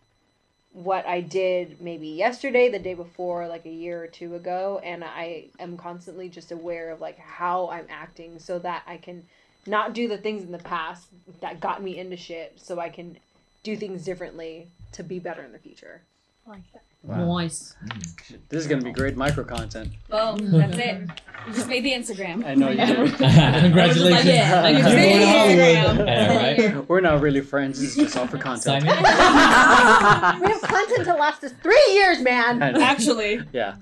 what 0.74 1.06
I 1.06 1.22
did 1.22 1.80
maybe 1.80 2.08
yesterday, 2.08 2.68
the 2.70 2.80
day 2.80 2.96
before, 2.96 3.48
like 3.48 3.66
a 3.66 3.72
year 3.72 4.04
or 4.04 4.08
two 4.08 4.36
ago, 4.36 4.82
and 4.84 5.04
I 5.04 5.46
am 5.60 5.78
constantly 5.78 6.30
just 6.30 6.52
aware 6.52 6.90
of 6.90 7.00
like 7.00 7.20
how 7.20 7.70
I'm 7.70 7.86
acting 7.90 8.40
so 8.40 8.60
that 8.60 8.84
I 8.88 8.98
can 8.98 9.24
not 9.66 9.94
do 9.94 10.08
the 10.08 10.18
things 10.18 10.44
in 10.44 10.52
the 10.52 10.58
past 10.58 11.08
that 11.42 11.60
got 11.60 11.82
me 11.82 11.98
into 11.98 12.18
shit 12.18 12.60
so 12.60 12.80
I 12.80 12.90
can 12.90 13.18
do 13.62 13.78
things 13.78 14.04
differently 14.04 14.68
to 14.94 15.04
be 15.04 15.20
better 15.20 15.44
in 15.44 15.52
the 15.52 15.60
future. 15.60 16.02
I 16.46 16.50
like 16.50 16.74
that. 16.74 16.84
Nice. 17.06 17.76
Mm. 17.86 18.38
This 18.50 18.62
is 18.62 18.68
gonna 18.68 18.82
be 18.82 18.92
great 18.94 19.18
micro 19.18 19.44
content. 19.44 19.90
Boom. 20.10 20.52
That's 20.52 20.78
it. 20.78 21.10
You 21.48 21.54
just 21.54 21.68
made 21.68 21.84
the 21.84 21.92
Instagram. 21.92 22.46
I 22.46 22.56
know 22.56 22.70
you 22.70 22.78
did. 22.86 22.96
Congratulations. 23.18 24.30
I 24.30 24.74
just 24.74 24.96
made 24.96 25.22
the 25.22 25.26
Instagram. 25.26 26.08
I 26.08 26.38
right? 26.74 26.90
We're 26.90 27.02
not 27.02 27.20
really 27.20 27.42
friends. 27.42 27.82
This 27.82 27.90
is 27.92 27.96
just 28.06 28.18
all 28.18 28.28
for 28.28 28.38
content. 28.38 28.64
Sign 28.64 28.84
we 28.84 30.48
have 30.48 30.62
content 30.62 31.06
to 31.06 31.14
last 31.16 31.44
us 31.44 31.52
three 31.62 31.90
years, 31.94 32.22
man. 32.22 32.64
I 32.64 32.72
know. 32.72 32.82
Actually, 32.82 33.42
Yeah. 33.52 33.76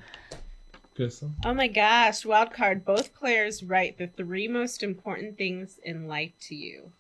Crystal. 0.96 1.32
Oh 1.46 1.54
my 1.54 1.68
gosh, 1.68 2.26
wild 2.26 2.52
card. 2.54 2.84
Both 2.86 3.14
players 3.16 3.64
write 3.64 3.98
the 3.98 4.08
three 4.08 4.48
most 4.48 4.84
important 4.84 5.38
things 5.38 5.80
in 5.84 6.08
life 6.08 6.32
to 6.48 6.56
you. 6.56 6.92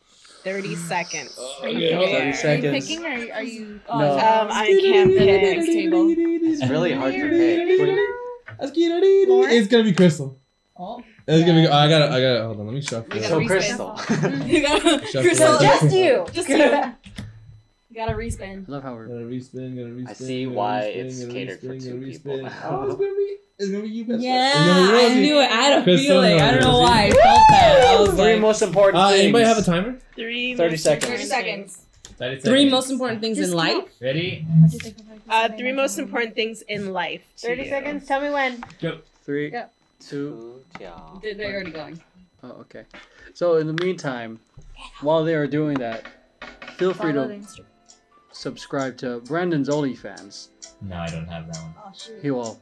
30 0.43 0.75
seconds. 0.87 1.37
Okay, 1.59 1.93
hold 1.93 2.07
on. 2.09 2.13
30 2.13 2.21
Are 2.23 2.25
you 2.27 2.33
seconds. 2.33 2.87
picking 2.87 3.05
or 3.05 3.33
are 3.33 3.43
you? 3.43 3.79
Oh, 3.87 3.99
No. 3.99 4.11
Um, 4.13 4.47
I 4.51 4.65
can't 4.81 5.09
pick. 5.11 5.57
It's 6.43 6.67
really 6.69 6.93
hard 6.93 7.13
to 7.13 7.29
pick. 7.29 8.31
It's 8.63 9.67
gonna 9.67 9.83
be 9.83 9.93
Crystal. 9.93 10.37
Oh. 10.77 11.03
It's 11.27 11.45
gonna 11.47 11.61
be. 11.61 11.67
I 11.67 11.87
gotta. 11.87 12.05
I 12.05 12.19
gotta. 12.21 12.43
Hold 12.45 12.59
on. 12.59 12.65
Let 12.67 12.73
me 12.75 12.81
shuffle. 12.81 13.21
So 13.21 13.45
Crystal. 13.45 13.99
You 14.47 14.61
gotta, 14.63 15.05
Shuffle. 15.05 15.21
Crystal, 15.21 15.59
Just 15.59 15.95
you. 15.95 16.25
Just 16.33 16.49
you. 16.49 16.57
You 17.89 17.95
gotta 17.95 18.13
respin. 18.13 18.68
I 18.68 18.72
love 18.72 18.84
how 18.84 18.93
we're. 18.95 19.05
Gotta 19.07 19.19
respin. 19.26 19.76
Gotta 19.76 19.89
respin. 19.89 20.09
I 20.09 20.13
see 20.13 20.45
gotta 20.45 20.55
why 20.55 20.93
respin, 20.95 21.05
it's 21.05 21.26
catered 21.34 21.59
for 21.59 21.80
two 21.80 22.01
people. 22.01 22.41
Oh, 22.63 22.84
it's 22.85 22.95
gonna 22.95 23.15
be. 23.15 23.38
It's 23.61 23.69
gonna 23.69 23.83
be 23.83 23.89
you, 23.89 24.05
best 24.05 24.21
Yeah, 24.23 24.51
friend. 24.88 24.95
It's 24.95 25.11
I 25.15 25.19
knew 25.19 25.39
it. 25.39 25.43
I 25.51 25.55
had 25.61 25.79
a 25.79 25.83
Crystal 25.83 26.07
feeling. 26.23 26.41
I 26.41 26.51
don't 26.51 26.61
know 26.61 26.67
Rosie. 26.71 26.81
why. 26.81 27.03
I 27.05 27.11
felt 27.11 27.21
that. 27.51 27.85
I 27.88 28.01
was 28.01 28.09
Three 28.09 28.33
like, 28.33 28.41
most 28.41 28.61
important 28.63 28.97
Uh, 29.03 29.09
things. 29.09 29.19
anybody 29.23 29.45
have 29.45 29.57
a 29.59 29.61
timer? 29.61 29.99
Three 30.15 30.55
30 30.55 30.71
most 30.71 30.83
seconds. 30.83 31.11
30 31.11 31.23
seconds. 31.25 31.77
30 32.17 32.41
Three 32.41 32.69
most 32.69 32.89
important 32.89 33.21
things 33.21 33.38
in 33.38 33.51
life. 33.51 33.83
Ready? 34.01 34.45
What 34.47 34.71
do 34.71 34.73
you 34.77 34.79
think 34.79 34.99
of, 34.99 35.09
like, 35.09 35.19
Uh, 35.29 35.49
three 35.55 35.71
most 35.73 35.99
important 35.99 36.33
things 36.33 36.63
in 36.63 36.91
life. 36.91 37.21
30 37.38 37.69
seconds. 37.69 38.07
Tell 38.07 38.19
me 38.21 38.31
when. 38.31 38.63
Go. 38.81 38.97
Three, 39.25 39.51
Yeah. 39.51 39.65
two. 39.99 40.63
Yeah. 40.79 40.93
They're, 41.21 41.35
they're 41.35 41.53
already 41.53 41.69
going. 41.71 42.01
Oh, 42.43 42.49
okay. 42.65 42.85
So 43.35 43.57
in 43.57 43.67
the 43.67 43.73
meantime, 43.85 44.39
while 45.01 45.23
they 45.23 45.35
are 45.35 45.45
doing 45.45 45.77
that, 45.77 46.07
feel 46.77 46.93
free 46.95 47.13
Follow 47.13 47.27
to 47.27 47.41
subscribe 48.31 48.97
to 48.97 49.19
Brandon's 49.21 49.69
OnlyFans. 49.69 50.47
No, 50.81 50.95
I 50.97 51.07
don't 51.11 51.27
have 51.27 51.45
that 51.53 51.61
one. 51.61 51.73
Oh 51.85 51.91
shoot. 51.95 52.19
He 52.23 52.31
will. 52.31 52.59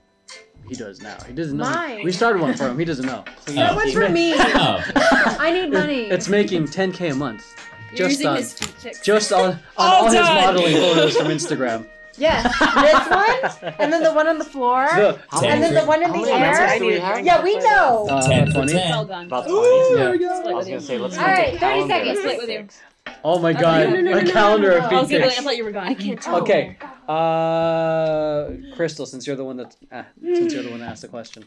He 0.69 0.75
does 0.75 1.01
now. 1.01 1.17
He 1.27 1.33
doesn't 1.33 1.57
know. 1.57 1.63
Mine. 1.69 2.03
We 2.03 2.11
started 2.11 2.41
one 2.41 2.53
for 2.55 2.69
him. 2.69 2.77
He 2.77 2.85
doesn't 2.85 3.05
know. 3.05 3.25
That 3.47 3.75
one's 3.75 3.91
for 3.93 4.07
me. 4.07 4.33
Oh, 4.37 4.83
I 5.39 5.51
need 5.51 5.71
money. 5.73 6.03
It's 6.03 6.29
making 6.29 6.65
10k 6.67 7.11
a 7.11 7.15
month. 7.15 7.55
You're 7.89 8.07
Just 8.07 8.11
using 8.19 8.27
on, 8.27 8.37
his 8.37 8.53
cheek- 8.83 9.01
just 9.03 9.33
on, 9.33 9.49
on 9.53 9.59
All 9.77 9.93
all 9.95 10.05
his 10.05 10.13
done. 10.13 10.35
modeling 10.35 10.75
photos 10.75 11.17
from 11.17 11.27
Instagram. 11.27 11.87
Yes, 12.17 12.43
this 12.59 13.63
one, 13.63 13.73
and 13.79 13.93
then 13.93 14.03
the 14.03 14.11
one 14.13 14.27
on 14.27 14.37
the 14.37 14.43
floor, 14.45 14.87
The- 14.93 15.19
and 15.41 15.63
then 15.63 15.73
the 15.73 15.85
one 15.85 16.03
in 16.03 16.11
the 16.11 16.29
air. 16.29 16.51
minutes 16.53 16.79
do 16.79 16.85
we 16.85 16.99
have? 16.99 17.25
Yeah, 17.25 17.41
we 17.41 17.57
know. 17.57 18.07
Uh, 18.09 18.27
Ten 18.27 18.43
about 18.43 18.47
for 18.49 18.53
20? 18.55 18.73
ten. 18.73 18.81
It's 18.87 18.93
all. 18.93 19.03
About 19.23 19.47
20. 19.47 19.95
there 19.95 20.11
we 20.11 20.17
go. 20.19 20.27
I 20.29 20.53
was 20.53 20.65
gonna 20.67 20.81
say, 20.81 20.97
let's 20.97 21.17
All 21.17 21.25
make 21.25 21.59
30 21.59 21.87
seconds. 21.87 22.19
Split 22.19 22.37
with 22.37 22.49
you. 22.49 22.67
Six. 23.09 23.19
Oh 23.23 23.39
my 23.39 23.51
No, 23.53 23.59
god, 23.59 23.89
no, 23.89 23.95
no, 23.95 24.01
no, 24.01 24.17
a 24.17 24.23
no, 24.23 24.31
calendar 24.31 24.69
no, 24.69 24.77
of 24.85 24.91
no. 24.91 24.97
I 24.97 25.01
was 25.01 25.09
feet 25.09 25.19
gonna, 25.19 25.31
I 25.31 25.35
thought 25.35 25.57
you 25.57 25.65
were 25.65 25.71
gone. 25.71 25.87
I 25.87 25.93
can't 25.93 26.21
tell. 26.21 26.41
Okay, 26.41 26.77
uh, 27.07 28.75
Crystal, 28.75 29.05
since 29.05 29.27
you're 29.27 29.35
the 29.35 29.45
one 29.45 29.57
that, 29.57 29.75
uh, 29.91 30.03
since 30.21 30.53
you're 30.53 30.63
the 30.63 30.71
one 30.71 30.79
that 30.79 30.89
asked 30.91 31.01
the 31.01 31.07
question. 31.07 31.45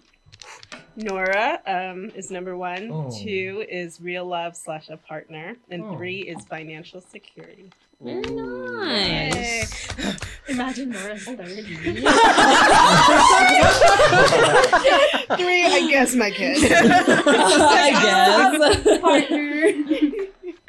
Nora 0.97 1.61
um, 1.67 2.11
is 2.15 2.31
number 2.31 2.57
one. 2.57 2.91
Oh. 2.93 3.11
Two 3.23 3.65
is 3.69 4.01
real 4.01 4.27
love 4.27 4.57
slash 4.57 4.89
a 4.91 4.97
partner, 4.97 5.57
and 5.71 5.83
Oh. 5.83 5.97
three 5.97 6.21
is 6.21 6.45
financial 6.45 7.01
security. 7.01 7.71
Very 8.01 8.23
Ooh. 8.29 8.81
nice. 8.83 9.89
Imagine 10.49 10.91
Nora's 10.91 11.25
third. 11.25 11.39
Three, 15.39 15.65
I 15.65 15.87
guess, 15.89 16.15
my 16.15 16.31
kid. 16.31 16.59
I 16.73 17.91
guess. 18.03 18.99
Partner. 19.01 19.73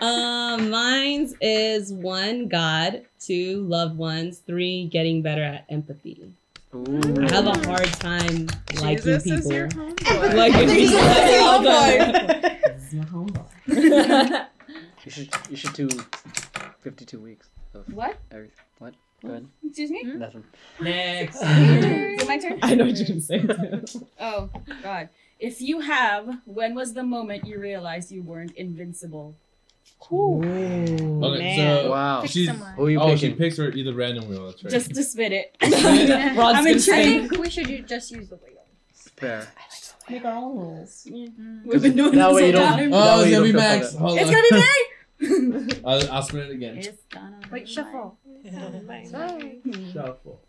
Um, 0.03 0.69
mine's 0.69 1.33
is 1.39 1.93
one, 1.93 2.49
God, 2.49 3.03
two, 3.21 3.61
loved 3.61 3.97
ones, 3.97 4.39
three, 4.39 4.85
getting 4.87 5.21
better 5.21 5.41
at 5.43 5.65
empathy. 5.69 6.29
Ooh. 6.75 7.15
I 7.21 7.31
have 7.33 7.45
a 7.47 7.57
hard 7.65 7.85
time 7.93 8.47
liking 8.81 8.97
Jesus 8.97 9.23
people. 9.23 9.39
is 9.39 9.49
your 9.49 9.69
homeboy. 9.69 10.33
Liking 10.35 10.69
He's 10.69 10.89
people. 10.91 11.05
my 11.05 12.59
This 12.75 12.87
is 12.87 12.93
my 12.95 13.05
homeboy. 13.05 14.45
You 15.05 15.11
should 15.11 15.29
you 15.49 15.55
should 15.55 15.73
do 15.73 15.87
fifty 16.81 17.05
two 17.05 17.19
weeks 17.19 17.47
of 17.73 17.85
What? 17.93 18.17
everything. 18.31 18.57
What? 18.79 18.93
Go 19.21 19.29
ahead. 19.29 19.47
Excuse 19.65 19.89
me? 19.91 20.03
Nothing. 20.03 20.43
Next. 20.81 21.35
Is 21.41 22.21
it 22.23 22.27
my 22.27 22.37
turn? 22.39 22.59
I 22.61 22.75
know 22.75 22.85
what 22.87 22.97
you're 22.97 23.07
gonna 23.07 23.21
say. 23.21 23.39
too. 23.39 24.07
Oh, 24.19 24.49
God. 24.81 25.07
If 25.39 25.61
you 25.61 25.79
have, 25.79 26.39
when 26.45 26.75
was 26.75 26.93
the 26.93 27.03
moment 27.03 27.45
you 27.47 27.57
realized 27.59 28.11
you 28.11 28.21
weren't 28.21 28.51
invincible? 28.57 29.35
Okay, 30.11 31.39
Man. 31.39 31.57
so 31.57 31.91
Wow. 31.91 32.21
Pick 32.21 32.31
she's 32.31 32.47
someone. 32.47 32.73
Who 32.73 32.87
you 32.89 32.99
oh, 32.99 33.15
she 33.15 33.33
picks 33.33 33.57
her 33.57 33.69
either 33.71 33.93
random 33.93 34.27
wheel. 34.29 34.47
That's 34.47 34.63
right. 34.63 34.71
Just 34.71 34.93
to 34.93 35.03
spit 35.03 35.31
it. 35.31 35.55
Rod's 35.61 36.57
I'm 36.57 36.63
gonna 36.63 36.69
I 36.75 36.79
think 36.79 37.31
we 37.37 37.49
should 37.49 37.67
u- 37.69 37.81
just 37.83 38.11
use 38.11 38.29
the 38.29 38.35
wheel. 38.35 38.49
Fair. 39.17 39.47
Make 40.09 40.25
our 40.25 40.33
own 40.35 40.57
rules. 40.57 41.07
Mm. 41.09 41.63
We've 41.65 41.81
been 41.81 41.95
doing 41.95 42.15
That 42.15 42.27
this 42.29 42.35
way 42.35 42.49
you 42.51 42.57
whole 42.57 42.67
don't- 42.77 42.77
time. 42.77 42.89
Oh, 42.93 43.21
it's 43.21 43.31
gonna 43.31 43.43
be 43.45 43.53
Max. 43.53 43.91
bad. 43.93 43.99
Hold 44.01 44.19
It's 44.19 44.27
on. 44.27 44.33
gonna 44.33 44.47
be 44.49 44.59
me! 45.69 45.81
I'll, 45.85 46.11
I'll 46.11 46.23
spin 46.23 46.39
it 46.41 46.51
again. 46.51 46.77
It's 46.77 46.89
gonna 47.09 47.39
Wait, 47.51 47.65
be 47.65 47.71
shuffle. 47.71 48.17
Shuffle. 49.93 50.41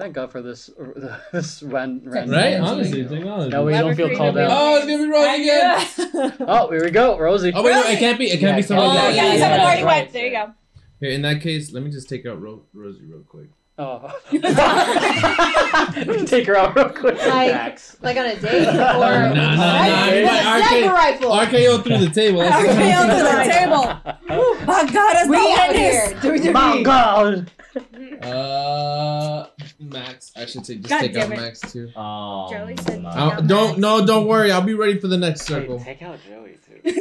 Thank 0.00 0.14
God 0.14 0.32
for 0.32 0.40
this 0.40 0.70
this 1.32 1.62
ran, 1.62 2.00
ran 2.04 2.30
Right? 2.30 2.54
Honestly, 2.54 3.06
technology. 3.06 3.50
That 3.50 3.62
way 3.62 3.74
you 3.74 3.80
don't 3.80 3.94
feel 3.94 4.16
called 4.16 4.38
out. 4.38 4.48
Oh, 4.50 4.76
it's 4.76 4.86
gonna 4.86 5.04
be 5.04 5.10
Rose 5.10 5.38
again. 5.38 6.32
Oh, 6.48 6.70
here 6.70 6.82
we 6.82 6.90
go, 6.90 7.18
Rosie. 7.18 7.52
Oh 7.54 7.62
wait, 7.62 7.72
no, 7.72 7.82
it 7.82 7.98
can't 7.98 8.18
be. 8.18 8.30
It 8.30 8.40
can't 8.40 8.56
be 8.56 8.62
oh, 8.74 8.78
Yeah, 8.80 8.80
somebody 8.80 8.98
oh, 8.98 9.04
else. 9.04 9.14
yeah, 9.14 9.32
you 9.34 9.38
haven't 9.40 9.60
already 9.60 9.84
went. 9.84 10.10
There 10.10 10.24
you 10.24 10.32
go. 10.32 10.54
Here, 11.00 11.10
in 11.10 11.20
that 11.20 11.42
case, 11.42 11.72
let 11.72 11.82
me 11.82 11.90
just 11.90 12.08
take 12.08 12.24
out 12.24 12.40
Ro- 12.40 12.64
Rosie 12.72 13.04
real 13.04 13.24
quick. 13.28 13.50
Oh. 13.82 14.12
Take 16.26 16.46
her 16.48 16.56
out 16.56 16.76
real 16.76 16.90
quick. 16.90 17.16
Like, 17.16 17.52
Max. 17.52 17.96
like 18.02 18.14
on 18.18 18.26
a 18.26 18.36
date 18.36 18.68
or 18.68 18.72
No, 18.72 18.74
no, 18.74 19.34
no. 19.34 19.56
Right? 19.56 20.16
you 20.16 20.22
With 20.22 20.30
got 20.30 20.68
sniper 20.68 20.92
rifle. 20.92 21.30
RKO 21.30 21.82
through 21.82 21.98
the 21.98 22.10
table. 22.10 22.40
That's 22.40 22.66
RKO 22.66 23.02
to 23.06 23.22
the 23.36 23.44
table. 23.50 23.84
My 24.66 24.84
God, 24.92 25.16
it's 25.16 25.28
We 25.30 25.36
not 25.36 25.58
out 25.58 25.68
like 25.68 25.76
here. 26.42 26.52
My 26.52 26.82
God. 26.82 27.50
Uh, 28.22 29.46
Max. 29.78 30.32
I 30.36 30.44
should 30.44 30.64
take 30.64 30.80
just 30.80 30.90
God 30.90 31.00
take 31.00 31.16
out 31.16 31.32
it. 31.32 31.36
Max 31.36 31.60
too. 31.60 31.90
Oh. 31.96 32.50
Joey 32.50 32.76
said 32.76 33.02
no. 33.02 33.08
take 33.08 33.18
I'll, 33.18 33.30
out 33.32 33.46
don't 33.46 33.78
no, 33.78 34.04
don't 34.04 34.26
worry. 34.26 34.52
I'll 34.52 34.60
be 34.60 34.74
ready 34.74 34.98
for 34.98 35.06
the 35.06 35.16
next 35.16 35.48
Wait, 35.48 35.62
circle. 35.62 35.78
take 35.80 36.02
out 36.02 36.18
Joey 36.28 36.58
too. 36.66 36.80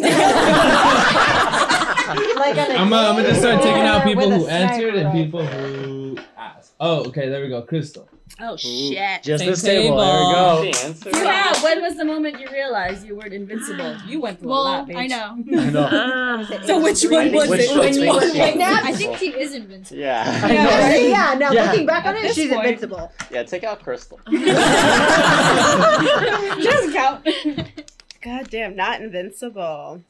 Like 2.40 2.58
on 2.58 2.72
a 2.72 2.74
I'm 2.76 2.94
I'm 2.94 3.16
gonna 3.16 3.24
just 3.24 3.42
start 3.42 3.62
taking 3.62 3.82
out 3.84 4.04
people 4.06 4.32
who 4.32 4.48
answered 4.48 4.96
and 4.96 5.12
people 5.12 5.46
who 5.46 5.48
asked. 5.48 5.99
Oh, 6.80 7.06
okay. 7.08 7.28
There 7.30 7.42
we 7.42 7.50
go. 7.50 7.62
Crystal. 7.64 8.08
Oh 8.40 8.56
shit! 8.56 9.24
Just 9.24 9.42
Same 9.44 9.50
this 9.52 9.62
table. 9.64 9.98
There 9.98 10.18
we 10.20 10.34
go. 10.34 10.62
The 10.72 10.86
answer. 10.86 11.10
Yeah, 11.12 11.62
when 11.64 11.82
was 11.82 11.98
the 11.98 12.06
moment 12.06 12.40
you 12.40 12.48
realized 12.52 13.06
you 13.06 13.16
weren't 13.18 13.34
invincible? 13.34 13.98
You 14.08 14.22
went 14.22 14.40
through 14.40 14.52
a 14.52 14.54
lot, 14.54 14.88
bitch. 14.88 14.96
I 14.96 15.08
know. 15.08 15.36
I 15.60 15.70
know. 15.72 16.46
So 16.66 16.80
which 16.82 17.04
one 17.04 17.32
was 17.34 17.50
Which 17.50 17.62
it? 17.62 17.70
one 17.72 17.80
Which 17.80 17.98
one? 17.98 18.34
you 18.36 18.40
Right 18.40 18.56
now? 18.58 18.80
I 18.84 18.94
think 18.94 19.18
she 19.18 19.32
is 19.34 19.54
invincible. 19.56 20.00
Yeah. 20.00 20.24
I 20.44 20.52
Yeah, 20.54 20.64
know. 20.64 20.70
right? 20.70 21.10
yeah, 21.10 21.34
no, 21.38 21.52
Yeah. 21.52 21.64
looking 21.72 21.86
back 21.88 22.06
on 22.06 22.16
At 22.16 22.24
it, 22.26 22.36
she's 22.36 22.50
point- 22.54 22.66
invincible. 22.66 23.12
Yeah, 23.32 23.44
take 23.44 23.64
out 23.66 23.82
Crystal. 23.84 24.20
She 24.30 24.38
doesn't 26.68 26.94
count. 26.94 27.28
God 28.22 28.50
damn, 28.50 28.76
not 28.76 29.02
invincible. 29.02 30.04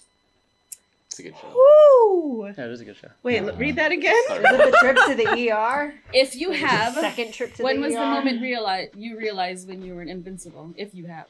It's 1.19 1.27
a 1.27 1.31
good 1.31 1.35
show. 1.41 1.53
Woo! 1.55 2.45
Yeah, 2.57 2.65
it 2.65 2.71
is 2.71 2.81
a 2.81 2.85
good 2.85 2.95
show. 2.97 3.09
Wait, 3.23 3.39
l- 3.41 3.55
read 3.55 3.75
that 3.75 3.91
again. 3.91 4.13
Is 4.31 4.37
it 4.37 4.41
the 4.71 4.77
trip 4.79 4.97
to 5.07 5.15
the 5.15 5.51
ER? 5.51 5.93
If 6.13 6.35
you 6.35 6.51
have, 6.51 6.93
Second 6.95 7.33
trip 7.33 7.51
to 7.51 7.57
the 7.57 7.63
when 7.63 7.81
the 7.81 7.87
was 7.87 7.95
ER? 7.95 7.99
the 7.99 8.05
moment 8.05 8.41
realize 8.41 8.89
you 8.95 9.17
realized 9.17 9.67
when 9.67 9.81
you 9.81 9.95
were 9.95 10.03
invincible? 10.03 10.73
If 10.77 10.95
you 10.95 11.05
have. 11.07 11.25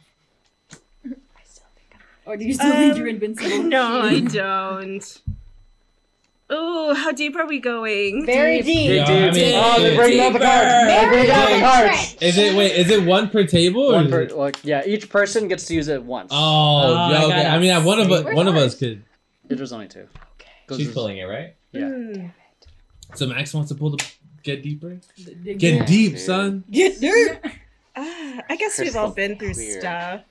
I 0.71 1.09
still 1.43 1.65
think 1.75 1.93
I'm 1.93 1.99
Or 2.25 2.37
do 2.37 2.45
you 2.45 2.53
still 2.53 2.71
think 2.71 2.97
you're 2.97 3.09
Um, 3.09 3.15
invincible? 3.15 3.63
No, 3.63 4.01
I 4.01 4.19
don't. 4.19 5.21
Ooh, 6.51 6.95
how 6.95 7.11
deep 7.11 7.35
are 7.35 7.45
we 7.45 7.59
going? 7.59 8.25
Very 8.25 8.63
deep. 8.63 8.89
Yeah, 8.89 9.05
Dig 9.05 9.23
I 9.23 9.29
deep. 9.29 9.43
mean, 9.43 9.61
oh, 9.63 9.79
they're 9.81 9.95
breaking 9.95 10.17
down 10.17 10.33
the 10.33 10.39
cards. 10.39 10.67
They're 10.87 11.09
breaking 11.09 11.27
down 11.29 11.51
the 11.51 11.59
cards. 11.59 12.17
Is 12.21 12.37
it 12.39 12.55
wait? 12.55 12.71
Is 12.71 12.89
it 12.89 13.03
one 13.05 13.29
per 13.29 13.45
table? 13.45 13.83
Or 13.83 13.93
One 13.93 14.05
is 14.05 14.11
per, 14.11 14.21
it- 14.23 14.35
well, 14.37 14.51
yeah, 14.63 14.81
each 14.83 15.09
person 15.09 15.47
gets 15.47 15.65
to 15.65 15.75
use 15.75 15.89
it 15.89 16.01
once. 16.03 16.31
Oh, 16.33 16.37
Oh, 16.37 16.89
yeah, 17.11 17.17
I 17.19 17.23
okay. 17.25 17.35
gotta 17.43 17.49
I 17.49 17.59
mean, 17.59 17.69
uh, 17.71 17.83
one 17.83 17.99
of 17.99 18.11
us, 18.11 18.23
Where's 18.23 18.35
one 18.35 18.47
of 18.47 18.55
us 18.55 18.73
could. 18.73 19.03
It 19.49 19.59
was 19.59 19.73
only 19.73 19.87
two. 19.87 20.07
Goes 20.67 20.77
She's 20.77 20.91
pulling 20.93 21.17
it, 21.17 21.23
right? 21.25 21.55
Yeah. 21.71 21.81
Mm. 21.81 22.31
So 23.15 23.27
Max 23.27 23.53
wants 23.53 23.69
to 23.69 23.75
pull 23.75 23.91
the 23.91 24.05
get 24.43 24.61
deeper. 24.61 24.99
Get 25.17 25.43
deep. 25.43 25.85
deep, 25.85 26.11
dude. 26.13 26.19
son. 26.19 26.63
Get 26.69 26.99
deep. 26.99 27.37
Ah, 27.95 28.41
I 28.49 28.55
guess 28.55 28.79
we've 28.79 28.95
all 28.95 29.11
been 29.11 29.37
through 29.37 29.55
clear. 29.55 29.81
stuff. 29.81 30.21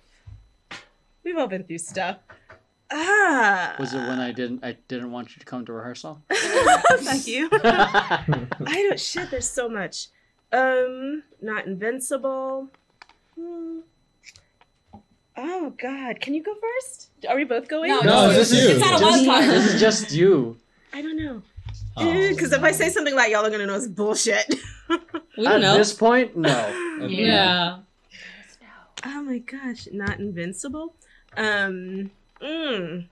We've 1.23 1.36
all 1.36 1.49
been 1.49 1.65
through 1.65 1.78
stuff. 1.78 2.16
Ah. 2.90 3.74
Was 3.78 3.93
it 3.93 3.99
when 3.99 4.20
I 4.20 4.32
didn't 4.32 4.65
I 4.65 4.78
didn't 4.86 5.11
want 5.11 5.35
you 5.36 5.40
to 5.40 5.45
come 5.45 5.66
to 5.66 5.73
rehearsal? 5.74 6.23
Thank 6.32 7.27
you. 7.27 7.51
I 7.53 8.47
don't. 8.89 8.99
Shit. 8.99 9.31
There's 9.31 9.51
so 9.51 9.69
much. 9.69 10.07
Um, 10.51 11.24
not 11.43 11.66
invincible. 11.66 12.69
Hmm. 13.39 13.81
Oh 15.40 15.73
God, 15.81 16.20
can 16.20 16.35
you 16.35 16.43
go 16.43 16.52
first? 16.55 17.10
Are 17.28 17.36
we 17.36 17.44
both 17.44 17.69
going? 17.69 17.90
No, 17.90 18.01
No, 18.01 18.31
it's, 18.31 18.51
this 18.51 18.52
is 18.52 18.65
you. 18.65 18.70
it's 18.70 18.81
not 18.81 18.97
a 18.97 18.98
Just- 18.98 19.27
wild 19.27 19.44
card. 19.44 19.51
This 19.56 19.74
is 19.74 19.81
just 19.81 20.12
you. 20.12 20.56
I 20.93 21.01
don't 21.01 21.16
know. 21.16 21.43
Oh. 21.97 22.28
Because 22.28 22.52
if 22.52 22.62
I 22.62 22.73
say 22.73 22.89
something 22.89 23.15
like 23.15 23.31
y'all 23.31 23.44
are 23.47 23.51
gonna 23.51 23.66
know 23.66 23.77
it's 23.77 23.86
bullshit. 23.86 24.52
We 25.36 25.47
At 25.47 25.60
know. 25.60 25.77
this 25.77 25.93
point, 25.93 26.36
no. 26.36 27.06
yeah. 27.09 27.78
oh 29.05 29.23
my 29.23 29.39
gosh, 29.39 29.86
not 29.93 30.19
invincible. 30.19 30.94
Um, 31.36 32.10
mm, 32.43 33.06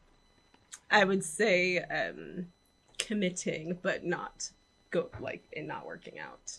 I 0.90 1.04
would 1.04 1.22
say 1.22 1.78
um, 1.78 2.46
committing, 2.98 3.78
but 3.82 4.04
not 4.04 4.50
go 4.90 5.10
like 5.20 5.44
it 5.52 5.66
not 5.66 5.86
working 5.86 6.18
out. 6.18 6.58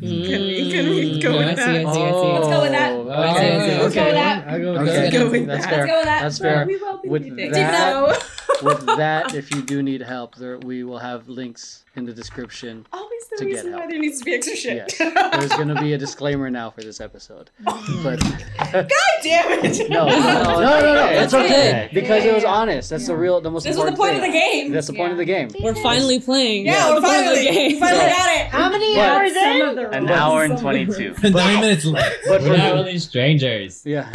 Can 0.00 0.08
we- 0.10 0.70
can 0.70 0.88
we 0.90 1.20
go 1.20 1.32
Mm, 1.32 1.38
with 1.38 1.48
I 1.48 1.54
see, 1.54 1.62
I 1.62 1.74
see, 1.74 1.88
I 1.88 1.92
see. 1.92 2.32
Let's 2.32 2.46
go 2.48 2.60
with 2.62 2.70
that. 2.70 2.92
Oh, 2.92 3.00
Okay, 3.00 3.56
Okay, 3.56 3.58
Let's 3.58 3.68
go 3.78 3.84
with 3.84 3.96
okay. 3.98 4.12
that. 4.12 4.48
I 4.48 4.58
go 4.60 4.72
with 4.72 4.80
Okay, 4.82 4.92
that. 4.92 5.12
go 5.12 5.30
with 5.30 5.46
that's 5.46 5.64
that. 5.66 5.70
fair. 5.70 5.78
Let's 5.86 5.90
go 5.90 5.96
with 5.98 6.04
that. 6.04 6.22
That's 6.22 6.38
fair. 6.38 6.66
We 6.66 6.76
will 6.76 6.98
be 6.98 7.08
With 7.08 7.22
meeting. 7.24 7.50
that- 7.52 8.24
With 8.62 8.86
that, 8.86 9.34
if 9.36 9.52
you 9.54 9.62
do 9.62 9.84
need 9.84 10.00
help, 10.02 10.34
there 10.34 10.58
we 10.58 10.82
will 10.82 10.98
have 10.98 11.28
links 11.28 11.84
in 11.94 12.06
the 12.06 12.12
description. 12.12 12.84
Always 12.92 13.10
the 13.30 13.36
to 13.36 13.44
get 13.44 13.50
reason 13.54 13.72
why 13.72 13.86
there 13.86 13.98
needs 14.00 14.18
to 14.18 14.24
be 14.24 14.34
extra 14.34 14.56
shit. 14.56 14.94
Yes, 14.98 15.14
there's 15.36 15.52
going 15.52 15.68
to 15.68 15.80
be 15.80 15.92
a 15.92 15.98
disclaimer 15.98 16.50
now 16.50 16.70
for 16.70 16.80
this 16.80 17.00
episode. 17.00 17.50
But 18.02 18.18
God 18.20 18.88
damn 19.22 19.64
it! 19.64 19.88
no, 19.90 20.08
no, 20.08 20.18
no, 20.18 20.60
no, 20.60 20.94
no, 20.94 21.06
it's 21.08 21.34
okay 21.34 21.44
okay. 21.84 21.90
because 21.92 22.24
it 22.24 22.34
was 22.34 22.42
honest. 22.44 22.90
That's 22.90 23.06
the 23.06 23.16
real, 23.16 23.40
the 23.40 23.50
most 23.50 23.62
This 23.64 23.76
was 23.76 23.84
the 23.84 23.90
important 23.92 24.22
point 24.22 24.26
of 24.28 24.32
the 24.32 24.38
game. 24.38 24.72
That's 24.72 24.86
the 24.88 24.92
point 24.94 25.12
of 25.12 25.18
the 25.18 25.24
game. 25.24 25.50
We're 25.62 25.74
finally 25.76 26.18
playing. 26.18 26.66
Yeah, 26.66 26.72
That's 26.72 26.88
we're 26.88 27.00
the 27.00 27.06
point 27.06 27.16
of 27.18 27.24
the 27.24 27.44
finally, 27.44 27.68
game. 27.68 27.78
finally 27.80 28.04
got 28.10 28.40
it. 28.40 28.46
How 28.48 28.70
many 28.70 29.00
hours 29.00 29.32
in? 29.36 29.87
An 29.92 30.08
hour 30.10 30.44
and 30.44 30.58
22. 30.58 31.14
Nine 31.30 31.60
minutes 31.60 31.84
left. 31.84 32.16
But 32.26 32.42
We're 32.42 32.56
not 32.56 32.74
really 32.74 32.98
strangers. 32.98 33.84
yeah, 33.86 34.10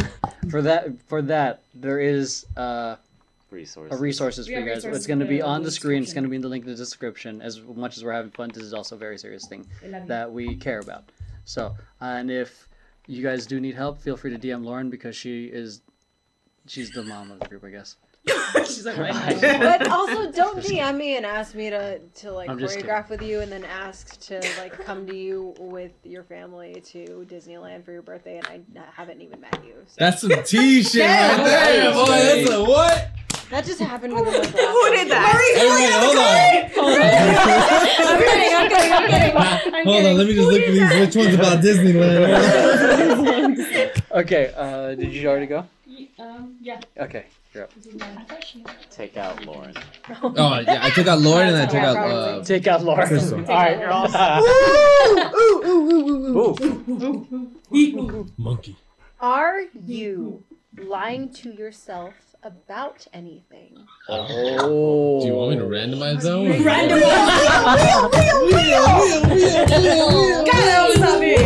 for 0.50 0.62
that, 0.62 0.88
for 1.08 1.22
that, 1.22 1.62
there 1.74 2.00
is 2.00 2.46
uh, 2.56 2.96
Resource. 3.50 3.92
a 3.92 3.96
resources 3.96 4.46
for 4.46 4.52
We 4.54 4.58
you 4.60 4.64
guys. 4.66 4.76
resources 4.76 4.98
It's 4.98 5.06
going 5.06 5.20
to 5.20 5.24
be 5.26 5.36
in 5.36 5.40
the 5.40 5.46
on 5.46 5.62
the 5.62 5.70
screen. 5.70 6.02
It's 6.02 6.06
description. 6.12 6.22
going 6.22 6.24
to 6.24 6.30
be 6.30 6.36
in 6.36 6.42
the 6.42 6.48
link 6.48 6.64
in 6.64 6.70
the 6.70 6.76
description. 6.76 7.40
As 7.42 7.60
much 7.60 7.96
as 7.96 8.04
we're 8.04 8.12
having 8.12 8.30
fun, 8.32 8.50
this 8.52 8.62
is 8.64 8.74
also 8.74 8.96
a 8.96 8.98
very 8.98 9.18
serious 9.18 9.46
thing 9.46 9.66
We 9.82 9.88
love 9.90 10.02
you. 10.02 10.08
that 10.08 10.32
we 10.32 10.56
care 10.56 10.80
about. 10.80 11.04
So, 11.44 11.74
and 12.00 12.30
if 12.30 12.68
you 13.06 13.22
guys 13.22 13.46
do 13.46 13.60
need 13.60 13.74
help, 13.74 14.00
feel 14.00 14.16
free 14.16 14.36
to 14.36 14.38
DM 14.38 14.64
Lauren 14.64 14.90
because 14.90 15.14
she 15.14 15.44
is, 15.46 15.82
she's 16.66 16.90
the 16.90 17.02
mom 17.04 17.30
of 17.30 17.38
the 17.40 17.46
group, 17.48 17.64
I 17.64 17.70
guess. 17.70 17.96
She's 18.64 18.86
like, 18.86 18.96
right. 18.96 19.38
but 19.40 19.88
also 19.88 20.30
don't 20.32 20.58
DM 20.58 20.96
me 20.96 21.16
and 21.16 21.26
ask 21.26 21.54
me 21.54 21.68
to 21.70 21.98
to 21.98 22.32
like 22.32 22.48
I'm 22.48 22.58
choreograph 22.58 23.08
with 23.10 23.20
you 23.22 23.40
and 23.40 23.52
then 23.52 23.64
ask 23.64 24.18
to 24.28 24.40
like 24.58 24.72
come 24.84 25.06
to 25.06 25.14
you 25.14 25.54
with 25.58 25.92
your 26.04 26.22
family 26.22 26.80
to 26.86 27.26
Disneyland 27.28 27.84
for 27.84 27.92
your 27.92 28.00
birthday 28.02 28.38
and 28.38 28.46
I 28.78 28.82
haven't 28.94 29.20
even 29.20 29.40
met 29.40 29.62
you. 29.64 29.74
So. 29.86 29.96
That's 29.98 30.20
some 30.22 30.30
T 30.44 30.82
shit 30.82 31.02
Yeah, 31.02 31.36
right 31.36 31.44
there, 31.44 31.90
right. 31.90 31.94
boy. 31.94 32.06
That's 32.06 32.50
a 32.50 32.64
what? 32.64 33.10
That 33.50 33.64
just 33.66 33.78
happened 33.80 34.14
within 34.14 34.32
like 34.32 34.46
Who 34.46 34.90
did 34.90 35.10
that? 35.10 35.36
Hey, 35.54 35.68
wait, 35.68 35.92
hold 35.92 36.16
on. 36.16 36.24
I'm 38.08 38.18
kidding, 38.22 38.54
I'm 38.56 38.68
kidding, 38.70 38.92
I'm 38.92 39.06
kidding. 39.10 39.36
I'm 39.74 39.84
Hold 39.86 40.06
on, 40.06 40.16
let 40.16 40.26
me 40.26 40.34
just 40.34 40.48
look 40.48 40.62
at 40.62 40.72
these. 40.72 40.90
Which 41.00 41.16
one's 41.16 41.34
about 41.34 41.60
Disneyland? 41.62 42.24
Okay, 44.12 44.52
uh, 44.56 44.94
did 44.94 45.12
you 45.12 45.28
already 45.28 45.46
go? 45.46 45.66
Um, 46.18 46.56
yeah. 46.62 46.80
Okay, 46.98 47.26
you're. 47.54 47.68
Take 48.90 49.16
out 49.16 49.44
Lauren. 49.44 49.74
oh 50.22 50.58
yeah, 50.60 50.80
I 50.82 50.90
took 50.90 51.06
out 51.06 51.20
Lauren 51.20 51.48
and 51.48 51.56
I 51.56 51.66
took 51.66 51.80
out 51.80 51.96
uh, 51.96 52.44
Take 52.44 52.66
out 52.66 52.82
Lauren. 52.82 53.06
Crystal. 53.06 53.38
All 53.38 53.44
right, 53.44 53.78
you're 53.78 53.90
all 53.90 54.08
set. 54.08 54.42
monkey. 58.36 58.76
Are 59.20 59.62
you 59.86 60.42
lying 60.76 61.32
to 61.34 61.52
yourself 61.52 62.14
about 62.42 63.06
anything? 63.12 63.86
Oh. 64.08 65.20
Do 65.20 65.26
you 65.26 65.34
want 65.34 65.50
me 65.52 65.56
to 65.58 65.64
randomize 65.64 66.22
that 66.22 66.36
one? 66.36 66.50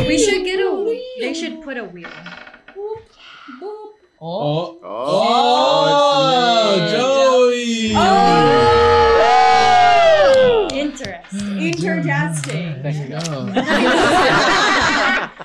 We 0.08 0.18
should 0.18 0.44
get 0.44 0.58
a. 0.58 1.00
They 1.20 1.34
should 1.34 1.62
put 1.62 1.76
a 1.76 1.84
wheel. 1.84 2.10
Oh, 4.20 4.78
Oh, 4.82 5.20
oh, 6.42 6.76
Joey. 6.90 7.92
Interesting. 10.80 11.58
Interjasting. 11.58 12.82
Thank 12.82 12.96
you. 12.96 13.08
Go. 13.10 13.18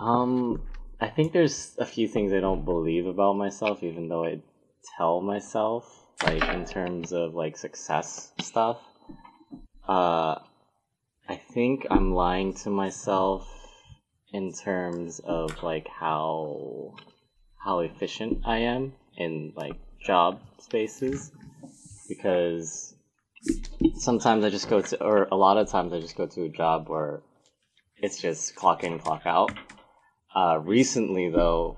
Um, 0.00 0.62
I 0.98 1.08
think 1.08 1.32
there's 1.34 1.76
a 1.78 1.84
few 1.84 2.08
things 2.08 2.32
I 2.32 2.40
don't 2.40 2.64
believe 2.64 3.04
about 3.06 3.36
myself, 3.36 3.82
even 3.82 4.08
though 4.08 4.24
I 4.24 4.40
tell 4.96 5.20
myself, 5.20 5.84
like 6.24 6.42
in 6.42 6.64
terms 6.64 7.12
of 7.12 7.34
like 7.34 7.58
success 7.58 8.32
stuff. 8.40 8.78
Uh, 9.86 10.36
I 11.28 11.36
think 11.36 11.86
I'm 11.90 12.14
lying 12.14 12.54
to 12.64 12.70
myself 12.70 13.46
in 14.32 14.52
terms 14.52 15.20
of 15.20 15.62
like 15.62 15.88
how 15.88 16.94
how 17.56 17.80
efficient 17.80 18.42
I 18.44 18.58
am 18.58 18.94
in 19.16 19.52
like 19.54 19.76
job 20.04 20.40
spaces 20.58 21.32
because 22.08 22.94
sometimes 23.96 24.44
I 24.44 24.50
just 24.50 24.68
go 24.68 24.80
to, 24.80 25.02
or 25.02 25.28
a 25.30 25.36
lot 25.36 25.56
of 25.56 25.68
times 25.68 25.92
I 25.92 26.00
just 26.00 26.16
go 26.16 26.26
to 26.26 26.44
a 26.44 26.48
job 26.48 26.88
where 26.88 27.22
it's 27.98 28.20
just 28.20 28.54
clock 28.54 28.84
in, 28.84 28.98
clock 28.98 29.22
out. 29.26 29.52
Uh, 30.34 30.58
recently 30.62 31.30
though, 31.30 31.76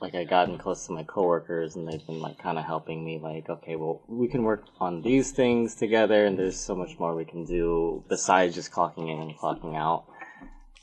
like 0.00 0.14
I 0.14 0.24
gotten 0.24 0.58
close 0.58 0.86
to 0.86 0.92
my 0.92 1.02
coworkers 1.02 1.76
and 1.76 1.86
they've 1.86 2.06
been 2.06 2.20
like 2.20 2.38
kind 2.38 2.58
of 2.58 2.64
helping 2.64 3.04
me 3.04 3.18
like, 3.22 3.48
okay, 3.48 3.76
well, 3.76 4.02
we 4.08 4.28
can 4.28 4.44
work 4.44 4.64
on 4.80 5.02
these 5.02 5.32
things 5.32 5.74
together 5.74 6.24
and 6.24 6.38
there's 6.38 6.58
so 6.58 6.74
much 6.74 6.98
more 6.98 7.14
we 7.14 7.24
can 7.24 7.44
do 7.44 8.04
besides 8.08 8.54
just 8.54 8.72
clocking 8.72 9.10
in 9.10 9.20
and 9.20 9.36
clocking 9.36 9.76
out. 9.76 10.04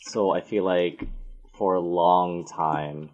So 0.08 0.32
I 0.32 0.42
feel 0.42 0.64
like 0.64 1.08
for 1.58 1.74
a 1.74 1.80
long 1.80 2.46
time, 2.46 3.10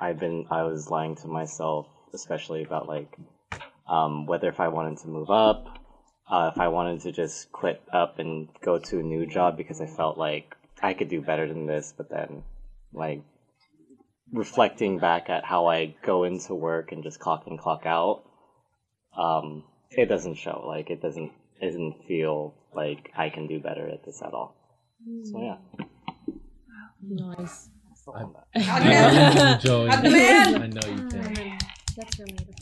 I've 0.00 0.18
been, 0.18 0.46
I 0.50 0.62
was 0.62 0.90
lying 0.90 1.16
to 1.16 1.28
myself, 1.28 1.86
especially 2.12 2.62
about 2.62 2.86
like, 2.86 3.16
um, 3.88 4.26
whether 4.26 4.48
if 4.48 4.60
I 4.60 4.68
wanted 4.68 4.98
to 4.98 5.08
move 5.08 5.30
up, 5.30 5.78
uh, 6.30 6.50
if 6.52 6.60
I 6.60 6.68
wanted 6.68 7.00
to 7.00 7.12
just 7.12 7.50
quit 7.50 7.82
up 7.92 8.18
and 8.18 8.48
go 8.62 8.78
to 8.78 8.98
a 8.98 9.02
new 9.02 9.26
job 9.26 9.56
because 9.56 9.80
I 9.80 9.86
felt 9.86 10.18
like 10.18 10.54
I 10.82 10.92
could 10.92 11.08
do 11.08 11.22
better 11.22 11.48
than 11.48 11.66
this, 11.66 11.94
but 11.96 12.10
then 12.10 12.42
like 12.92 13.22
reflecting 14.30 14.98
back 14.98 15.30
at 15.30 15.44
how 15.44 15.66
I 15.66 15.94
go 16.04 16.24
into 16.24 16.54
work 16.54 16.92
and 16.92 17.02
just 17.02 17.18
clock 17.18 17.46
in, 17.46 17.56
clock 17.56 17.86
out, 17.86 18.24
um, 19.16 19.64
it 19.90 20.06
doesn't 20.06 20.34
show. 20.34 20.64
Like 20.66 20.90
it 20.90 21.00
doesn't 21.00 21.32
it 21.60 21.66
doesn't 21.66 22.04
feel 22.06 22.54
like 22.74 23.10
I 23.16 23.30
can 23.30 23.46
do 23.46 23.58
better 23.58 23.88
at 23.88 24.04
this 24.04 24.20
at 24.22 24.34
all. 24.34 24.54
So 25.24 25.42
yeah. 25.42 25.86
Nice. 27.10 27.70
I 28.06 28.20
know 28.22 29.52
you, 29.52 29.58
Joey. 29.58 29.90
I'm 29.90 30.02
the 30.02 30.10
man. 30.10 30.62
I 30.62 30.66
know 30.66 30.80
you 30.88 31.08
can. 31.08 31.58
That's 31.96 32.16
relatable. 32.16 32.54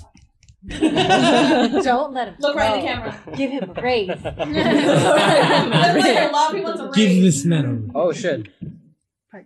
Don't 1.85 2.13
let 2.13 2.29
him 2.29 2.35
Look 2.41 2.57
right 2.57 2.75
in 2.75 2.81
the 2.81 2.87
camera. 2.89 3.21
Give 3.37 3.51
him 3.53 3.71
a 3.71 3.81
raise. 3.81 4.09
That's 4.23 4.25
like 4.25 4.47
a 4.47 6.33
lot 6.33 6.51
of 6.51 6.57
people 6.57 6.73
to 6.73 6.91
Give 6.95 7.11
raise. 7.11 7.23
this 7.23 7.45
man 7.45 7.91
a 7.95 7.99
Oh 7.99 8.13
shit. 8.13 8.49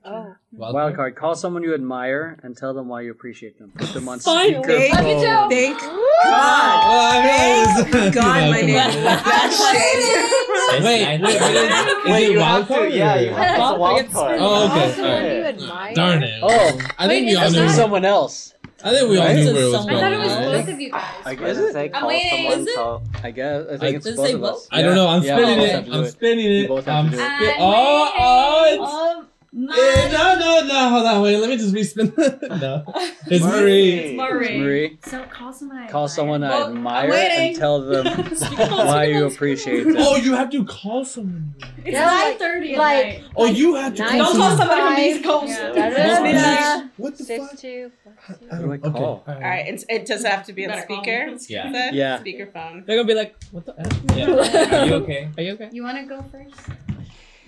Oh. 0.04 0.34
Wild 0.52 0.94
card. 0.96 1.14
Mm-hmm. 1.14 1.20
Call 1.20 1.34
someone 1.34 1.62
you 1.62 1.74
admire 1.74 2.38
and 2.42 2.56
tell 2.56 2.72
them 2.74 2.88
why 2.88 3.00
you 3.02 3.10
appreciate 3.10 3.58
them. 3.58 3.72
Put 3.76 3.92
them 3.94 4.08
on 4.08 4.18
Fine. 4.20 4.48
speaker. 4.54 4.66
Thank 4.68 4.94
phone. 4.94 5.06
you, 5.08 5.14
Joe. 5.26 5.46
Thank 5.50 5.80
God. 5.80 5.96
Well, 6.22 7.12
I 7.12 7.82
mean, 7.82 7.92
Thank 7.92 8.14
God, 8.14 8.50
my 8.50 8.60
name 8.60 8.76
on. 8.78 9.04
was. 9.04 10.82
Wait, 10.82 10.84
wait, 10.84 11.20
wait, 11.20 11.30
is, 11.30 11.34
is 11.34 12.12
Wait, 12.12 12.30
you 12.32 12.38
wild 12.38 12.58
have 12.58 12.68
to, 12.68 12.74
card? 12.74 12.92
yeah, 12.92 13.20
you 13.20 13.30
have 13.32 13.56
to 13.56 13.78
wild 13.78 14.10
card. 14.12 14.38
Oh, 14.40 14.66
okay. 14.70 14.92
Someone 14.92 15.10
alright. 15.10 15.32
you 15.36 15.42
admire. 15.42 15.94
Darn 15.94 16.22
it. 16.22 16.40
Oh, 16.42 16.78
I 16.98 17.08
think 17.08 17.26
we 17.26 17.34
all 17.36 17.42
that's 17.42 17.54
knew. 17.54 17.68
someone 17.70 18.04
else. 18.04 18.54
I 18.82 18.90
think 18.92 19.10
we 19.10 19.18
all 19.18 19.26
Right? 19.26 19.36
knew 19.36 19.44
This 19.44 19.52
where 19.54 19.62
it 19.62 19.66
is 19.66 19.72
was 19.72 19.84
going. 19.86 19.96
I 19.96 20.00
thought 20.00 20.12
it 20.12 20.18
was 20.18 20.36
both 20.64 20.74
of 20.74 20.80
you 20.80 20.90
guys. 20.90 21.02
I 21.24 21.28
What 21.30 21.38
guess. 21.38 21.56
does 21.56 21.58
it 21.58 21.72
say? 21.72 21.84
I'm 21.86 21.92
Call 22.00 22.08
waiting. 22.08 22.30
someone. 22.30 22.60
Is 22.60 22.66
it? 22.66 22.74
Tell... 22.74 23.02
I 23.22 23.30
guess. 23.30 23.64
I 23.66 23.76
think 23.76 23.82
I- 23.82 23.96
it's 23.96 24.10
both 24.16 24.34
of 24.34 24.44
us. 24.44 24.68
I 24.70 24.82
don't 24.82 24.94
know. 24.94 25.08
I'm 25.08 25.22
Yeah, 25.22 25.36
spinning 25.36 25.58
we 25.58 25.64
it. 25.64 25.70
have 25.74 25.84
to 25.84 25.90
do 25.90 25.96
I'm 25.98 26.06
spinning 26.06 26.46
We 26.46 26.60
it. 26.64 26.68
both 26.68 26.84
have 26.86 27.04
I'm 27.04 27.10
to 27.10 27.16
do 27.16 27.22
it. 27.22 27.26
spin- 27.26 27.48
uh, 27.50 27.54
Oh, 27.58 28.12
oh, 28.18 29.20
it's. 29.20 29.26
Eh, 29.52 30.09
no, 30.12 30.39
no, 30.39 30.64
no. 30.64 30.90
Hold 30.90 31.06
on. 31.06 31.22
Wait. 31.22 31.36
Let 31.39 31.51
me 31.51 31.56
just 31.56 31.74
respin. 31.74 32.14
no. 32.60 32.85
It's 33.27 33.44
Marie. 33.44 33.94
It's 33.94 34.16
Marie. 34.16 34.59
Marie, 34.59 34.98
So 35.05 35.24
call 35.24 35.52
someone 35.52 35.78
I 35.78 35.89
call 35.89 36.05
admire. 36.05 36.09
someone 36.09 36.44
I 36.44 36.48
Well, 36.51 36.66
I'm 36.68 36.77
admire 36.77 37.12
and 37.12 37.56
tell 37.56 37.81
them 37.81 38.06
why 38.70 39.05
you 39.06 39.27
appreciate 39.27 39.82
them. 39.85 39.97
Oh, 39.98 40.14
you 40.16 40.35
have 40.35 40.51
to 40.51 40.64
call 40.64 41.05
someone. 41.05 41.55
It's 41.85 41.89
Yeah, 41.94 42.35
9.30 42.39 42.72
at 42.74 42.78
like- 42.78 43.06
night. 43.06 43.24
Oh, 43.35 43.47
you 43.47 43.74
have 43.74 43.94
to 43.97 44.02
Nine 44.02 44.10
call 44.20 44.32
Don't 44.32 44.36
call 44.40 44.56
someone. 44.56 44.68
somebody 44.68 44.81
from 44.81 44.94
the 44.94 45.09
East 45.09 45.24
Coast. 45.24 45.77
Yeah. 45.77 46.89
What 46.97 47.18
the 47.18 47.24
Six 47.24 47.48
fuck? 47.48 47.59
two. 47.59 47.90
Who 48.28 48.59
do 48.59 48.72
I 48.72 48.74
Okay, 48.77 48.90
call? 48.90 49.24
alright. 49.27 49.27
All 49.28 49.51
right, 49.51 49.66
it's, 49.66 49.85
it 49.89 50.06
does 50.06 50.24
have 50.24 50.47
to 50.47 50.52
be 50.52 50.64
on 50.64 50.70
Better 50.70 50.82
speaker. 50.82 51.27
me. 51.27 51.39
Yeah. 51.48 51.72
The 51.90 51.97
Yeah. 51.97 52.18
Speakerphone. 52.18 52.86
They're 52.86 52.97
gonna 52.98 53.09
be 53.09 53.14
like, 53.14 53.35
what 53.51 53.66
the? 53.66 53.74
F? 53.81 54.16
Yeah. 54.16 54.81
Are 54.82 54.86
you 54.86 54.94
okay? 55.02 55.28
Are 55.36 55.43
you 55.43 55.52
okay? 55.55 55.70
You 55.72 55.82
want 55.82 55.98
to 55.98 56.05
go 56.05 56.22
first? 56.31 56.55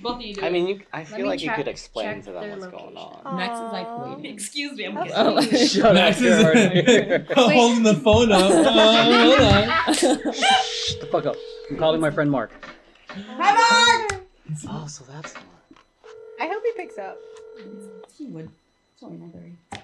Both 0.02 0.16
of 0.16 0.22
you 0.22 0.34
do 0.34 0.42
I 0.42 0.50
mean, 0.50 0.66
you, 0.66 0.80
I 0.92 1.04
feel 1.04 1.18
me 1.18 1.24
like 1.24 1.40
you 1.40 1.46
check- 1.48 1.56
could 1.56 1.68
explain 1.68 2.06
check 2.16 2.24
to 2.24 2.32
them 2.32 2.42
their 2.42 2.50
what's 2.58 2.66
going 2.66 2.94
location. 2.94 3.20
on. 3.24 3.36
Max 3.36 3.56
is 3.58 3.72
like 3.72 3.86
Aw. 3.86 4.14
waiting. 4.16 4.34
Excuse 4.34 4.72
me, 4.76 4.84
I'm 4.86 4.94
That's 4.94 5.14
getting 5.14 5.42
sweet. 5.58 5.70
Shut 5.82 5.94
Max 5.94 6.16
up, 6.18 6.22
you're 6.22 6.32
is 6.56 7.28
hard. 7.34 7.52
holding 7.52 7.82
the 7.84 7.94
phone 7.94 8.32
up. 8.32 8.50
Uh, 8.50 8.64
hold 9.24 9.40
on. 9.40 9.94
Shut 9.94 11.00
the 11.00 11.08
fuck 11.10 11.26
up. 11.26 11.36
I'm 11.70 11.76
calling 11.76 12.00
my 12.00 12.10
friend 12.10 12.30
Mark. 12.30 12.50
Hi, 13.08 13.98
Mark! 14.10 14.22
Oh, 14.68 14.86
so 14.86 15.04
that's 15.10 15.32
the 15.32 15.38
one. 15.40 15.48
I 16.40 16.46
hope 16.52 16.62
he 16.64 16.72
picks 16.72 16.98
up. 16.98 17.16
He 18.18 18.26
would. 18.26 18.50
It's 18.94 19.02
only 19.02 19.18
9.30. 19.18 19.80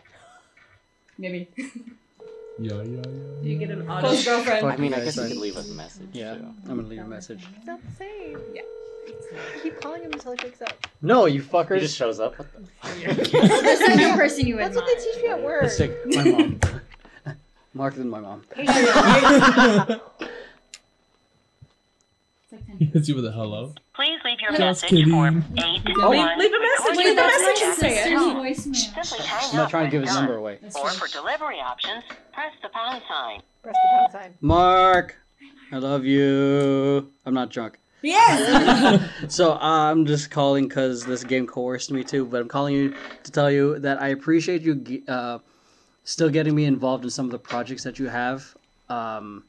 Maybe. 1.19 1.49
Yeah, 2.61 2.73
yeah, 2.74 2.82
yeah. 2.82 3.03
Do 3.03 3.49
you 3.49 3.59
get 3.59 3.70
an 3.70 3.89
audio? 3.89 4.09
Close 4.11 4.24
girlfriend. 4.24 4.61
Fuck 4.62 4.73
I 4.74 4.77
mean, 4.77 4.93
I 4.95 4.97
guess 4.99 5.07
you 5.07 5.12
sorry. 5.12 5.28
could 5.28 5.39
leave 5.39 5.57
us 5.57 5.70
a 5.70 5.74
message. 5.74 6.09
Yeah, 6.12 6.35
too. 6.35 6.47
I'm 6.69 6.77
gonna 6.77 6.89
leave 6.89 7.01
a 7.01 7.07
message. 7.07 7.45
It's 7.57 7.66
not 7.66 7.81
the 7.82 7.93
same. 7.97 8.39
Yeah. 8.55 8.62
Keep 9.62 9.80
calling 9.80 10.02
him 10.02 10.12
until 10.12 10.32
he 10.32 10.39
picks 10.39 10.62
up. 10.62 10.86
No, 11.02 11.26
you 11.26 11.43
fucker. 11.43 11.74
He 11.74 11.80
just 11.80 11.97
shows 11.97 12.20
up. 12.20 12.39
What 12.39 12.48
the 12.52 12.60
the 13.05 13.76
second 13.86 14.14
person 14.16 14.47
you 14.47 14.56
That's 14.56 14.76
admire. 14.76 14.85
what 14.85 14.98
they 14.98 15.05
teach 15.12 15.22
me 15.22 15.28
at 15.28 15.43
work. 15.43 15.64
It's 15.64 15.78
like 15.80 15.97
my 16.06 16.24
mom. 16.24 16.60
Mark 17.74 17.94
than 17.94 18.09
my 18.09 18.20
mom. 18.20 18.43
It's 18.56 18.68
like 19.86 19.89
10. 19.89 20.01
He 22.78 22.85
hits 22.86 23.09
you 23.09 23.14
with 23.14 23.26
a 23.26 23.32
hello. 23.32 23.74
Please 23.94 24.18
leave 24.24 24.40
your 24.40 24.51
Just 24.51 24.60
message 24.60 24.89
kidding. 24.90 25.10
for 25.12 25.30
Leave, 25.30 25.43
leave 25.55 26.52
a 26.52 26.60
message. 26.60 26.97
Leave 26.97 27.12
a 27.12 27.14
message 27.16 27.60
my 27.60 27.66
and 27.66 27.74
say 27.76 27.94
sister's 27.97 28.22
it. 28.22 28.36
voicemail. 28.36 29.05
Simply 29.05 29.26
hang 29.26 29.51
I'm 29.51 29.56
not 29.56 29.70
trying 29.70 29.85
to 29.86 29.90
give 29.90 30.02
his 30.02 30.14
number 30.14 30.36
away. 30.36 30.59
Or 30.76 30.89
for 30.90 31.09
delivery 31.09 31.59
options, 31.60 32.05
press 32.32 32.52
the 32.62 32.68
pound 32.70 33.02
sign. 33.09 33.43
Press 33.62 33.74
the 33.74 33.89
pound 33.98 34.12
sign. 34.12 34.35
Mark, 34.40 35.16
I 35.72 35.76
love 35.78 36.05
you. 36.05 37.10
I'm 37.26 37.35
not 37.35 37.51
drunk. 37.51 37.78
Yes. 38.03 39.11
So 39.29 39.59
I'm 39.61 40.07
just 40.07 40.31
calling 40.31 40.69
because 40.69 41.05
this 41.05 41.25
game 41.25 41.47
coerced 41.47 41.91
me 41.91 42.05
to, 42.05 42.25
but 42.25 42.41
I'm 42.41 42.49
calling 42.49 42.75
you 42.75 42.95
to 43.25 43.33
tell 43.33 43.51
you 43.51 43.79
that 43.81 44.01
I 44.01 44.09
appreciate 44.09 44.62
you 44.62 45.03
uh, 45.09 45.39
still 46.05 46.31
getting 46.31 46.55
me 46.55 46.65
involved 46.65 47.05
in 47.05 47.11
some 47.11 47.27
of 47.27 47.33
the 47.33 47.39
projects 47.39 47.83
that 47.85 47.99
you 47.99 48.09
have. 48.09 48.57
Um, 48.89 49.45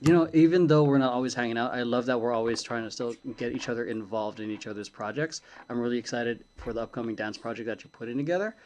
you 0.00 0.12
know, 0.12 0.28
even 0.34 0.66
though 0.66 0.84
we're 0.84 0.98
not 0.98 1.12
always 1.12 1.34
hanging 1.34 1.56
out, 1.58 1.72
I 1.72 1.82
love 1.82 2.06
that 2.06 2.20
we're 2.20 2.32
always 2.32 2.62
trying 2.62 2.82
to 2.84 2.90
still 2.90 3.14
get 3.36 3.52
each 3.52 3.68
other 3.68 3.84
involved 3.84 4.40
in 4.40 4.50
each 4.50 4.66
other's 4.66 4.88
projects. 4.88 5.42
I'm 5.68 5.78
really 5.78 5.98
excited 5.98 6.44
for 6.56 6.72
the 6.72 6.82
upcoming 6.82 7.14
dance 7.14 7.38
project 7.38 7.66
that 7.68 7.84
you're 7.84 7.90
putting 7.92 8.16
together. 8.16 8.56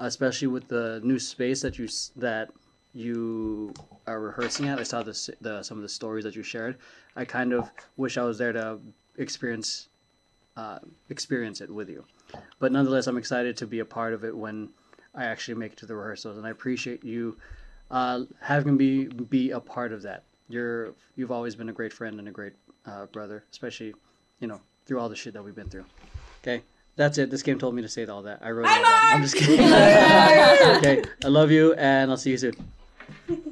especially 0.00 0.48
with 0.48 0.68
the 0.68 1.00
new 1.04 1.18
space 1.18 1.62
that 1.62 1.78
you 1.78 1.88
that 2.16 2.50
you 2.94 3.74
are 4.06 4.20
rehearsing 4.20 4.68
at. 4.68 4.78
I 4.80 4.82
saw 4.84 5.02
the, 5.02 5.14
the 5.40 5.62
some 5.62 5.78
of 5.78 5.82
the 5.82 5.88
stories 5.88 6.24
that 6.24 6.34
you 6.36 6.42
shared. 6.42 6.76
I 7.16 7.24
kind 7.24 7.52
of 7.52 7.70
wish 7.96 8.16
I 8.16 8.22
was 8.22 8.38
there 8.38 8.52
to 8.52 8.78
experience 9.16 9.88
uh, 10.56 10.78
experience 11.08 11.60
it 11.60 11.70
with 11.70 11.88
you. 11.88 12.04
But 12.58 12.72
nonetheless, 12.72 13.06
I'm 13.06 13.16
excited 13.16 13.56
to 13.58 13.66
be 13.66 13.80
a 13.80 13.84
part 13.84 14.12
of 14.12 14.24
it 14.24 14.36
when 14.36 14.70
I 15.14 15.24
actually 15.24 15.54
make 15.54 15.72
it 15.72 15.78
to 15.78 15.86
the 15.86 15.96
rehearsals, 15.96 16.36
and 16.36 16.46
I 16.46 16.50
appreciate 16.50 17.04
you 17.04 17.36
uh, 17.90 18.22
having 18.40 18.76
me 18.76 19.06
be 19.06 19.50
a 19.50 19.60
part 19.60 19.92
of 19.92 20.02
that. 20.02 20.24
You're 20.48 20.94
you've 21.16 21.32
always 21.32 21.54
been 21.54 21.68
a 21.68 21.72
great 21.72 21.92
friend 21.92 22.18
and 22.18 22.28
a 22.28 22.30
great 22.30 22.52
uh, 22.86 23.06
brother, 23.06 23.44
especially 23.52 23.94
you 24.40 24.48
know 24.48 24.60
through 24.86 25.00
all 25.00 25.08
the 25.08 25.16
shit 25.16 25.34
that 25.34 25.42
we've 25.42 25.54
been 25.54 25.68
through. 25.68 25.84
Okay, 26.42 26.62
that's 26.96 27.18
it. 27.18 27.30
This 27.30 27.42
game 27.42 27.58
told 27.58 27.74
me 27.74 27.82
to 27.82 27.88
say 27.88 28.04
all 28.06 28.22
that. 28.22 28.40
I 28.42 28.50
wrote 28.50 28.68
all 28.68 28.82
that. 28.82 29.12
I'm 29.14 29.22
just 29.22 29.36
kidding. 29.36 29.60
okay, 30.78 31.02
I 31.24 31.28
love 31.28 31.50
you, 31.50 31.74
and 31.74 32.10
I'll 32.10 32.16
see 32.16 32.30
you 32.30 32.38
soon. 32.38 32.54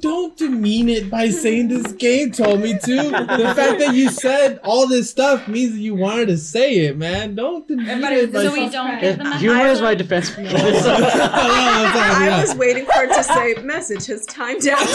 Don't 0.00 0.36
demean 0.36 0.88
it 0.88 1.10
by 1.10 1.28
saying 1.30 1.68
this 1.68 1.92
game 1.92 2.30
told 2.32 2.60
me 2.60 2.72
to. 2.78 2.96
The 2.96 3.52
fact 3.56 3.78
that 3.80 3.94
you 3.94 4.10
said 4.10 4.58
all 4.64 4.86
this 4.86 5.10
stuff 5.10 5.46
means 5.48 5.72
that 5.72 5.80
you 5.80 5.94
wanted 5.94 6.26
to 6.28 6.36
say 6.38 6.80
it, 6.86 6.96
man. 6.96 7.34
Don't 7.34 7.66
demean 7.66 7.88
it 8.04 8.32
by 8.32 8.44
so 8.44 8.52
we 8.52 8.68
don't 8.68 9.00
give 9.00 9.18
them 9.18 9.26
a 9.26 9.38
Humor 9.38 9.66
is 9.66 9.80
my 9.88 9.94
defense. 9.94 10.36
No, 10.36 10.44
I'm 10.44 10.52
sorry, 10.52 11.04
I 11.04 12.26
yeah. 12.26 12.40
was 12.40 12.54
waiting 12.54 12.84
for 12.86 13.02
it 13.04 13.14
to 13.14 13.22
say 13.24 13.54
message 13.62 14.06
has 14.06 14.24
timed 14.26 14.66
out. 14.68 14.78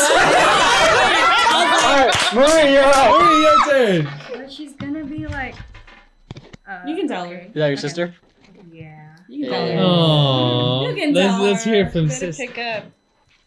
All 1.83 1.97
right, 1.97 2.13
Marie, 2.33 2.73
you're 2.73 2.83
up. 2.83 3.21
Marie, 3.21 3.41
your 3.41 3.65
turn. 3.69 4.09
But 4.31 4.51
she's 4.51 4.73
gonna 4.73 5.03
be 5.03 5.27
like. 5.27 5.55
Uh, 6.67 6.81
You 6.87 6.95
can 6.95 7.07
tell 7.07 7.25
her. 7.25 7.35
Is 7.35 7.53
that 7.55 7.67
your 7.67 7.77
sister? 7.77 8.15
Yeah. 8.71 9.15
You 9.27 9.43
can 9.45 9.51
tell 9.51 9.67
her. 9.67 9.77
Oh, 9.79 10.87
You 10.89 10.95
can 10.95 11.13
let's 11.13 11.27
tell 11.35 11.43
let's 11.43 11.63
hear 11.63 11.89
from 11.89 12.09
sister. 12.09 12.47
pick 12.47 12.57
up. 12.57 12.85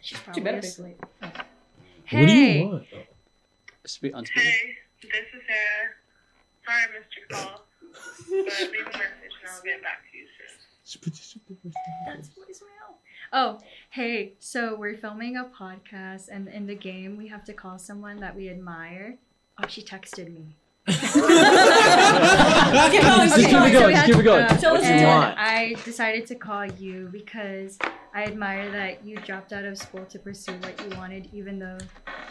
She's 0.07 0.19
She 0.19 0.25
probably 0.25 0.43
better 0.45 0.59
pick. 0.61 0.71
asleep. 0.71 0.99
What 1.21 1.33
do 2.11 2.15
Hey. 2.27 2.61
you 2.61 2.67
want? 2.69 2.87
Speak 3.87 4.15
on 4.15 4.25
speaker. 4.25 4.41
Hey, 4.47 4.77
this 5.03 5.11
is 5.35 5.43
Sarah. 5.49 5.95
Sorry 6.65 6.83
Mr. 6.83 6.93
missed 6.95 7.29
call, 7.29 7.67
but 7.81 8.31
leave 8.31 8.47
a 8.47 8.85
message 8.85 9.35
and 9.43 9.51
I'll 9.51 9.63
get 9.63 9.83
back 9.83 10.03
to 10.13 10.17
you 10.17 10.27
soon. 10.39 11.13
That's 12.07 12.29
voicemail. 12.29 12.95
Oh, 13.33 13.59
hey, 13.91 14.35
so 14.39 14.77
we're 14.77 14.97
filming 14.97 15.37
a 15.37 15.45
podcast, 15.47 16.29
and 16.31 16.47
in 16.47 16.67
the 16.69 16.77
game, 16.77 17.17
we 17.17 17.27
have 17.27 17.45
to 17.47 17.53
call 17.53 17.77
someone 17.81 18.21
that 18.21 18.37
we 18.37 18.49
admire. 18.49 19.17
Oh, 19.61 19.67
she 19.67 19.83
texted 19.83 20.33
me. 20.33 20.55
Just 20.87 21.15
keep 23.49 23.67
it 23.67 23.73
going. 23.73 23.95
Just 23.95 24.07
keep 24.07 24.17
it 24.17 24.23
going. 24.23 24.45
What 24.47 24.63
you 24.63 24.69
and 24.69 25.07
want? 25.07 25.39
I 25.39 25.75
decided 25.85 26.27
to 26.27 26.35
call 26.35 26.67
you 26.67 27.09
because 27.13 27.79
I 28.15 28.25
admire 28.25 28.71
that 28.71 29.05
you 29.05 29.17
dropped 29.17 29.53
out 29.53 29.65
of 29.65 29.77
school 29.77 30.05
to 30.07 30.19
pursue 30.19 30.53
what 30.53 30.81
you 30.83 30.97
wanted, 30.97 31.29
even 31.33 31.59
though 31.59 31.79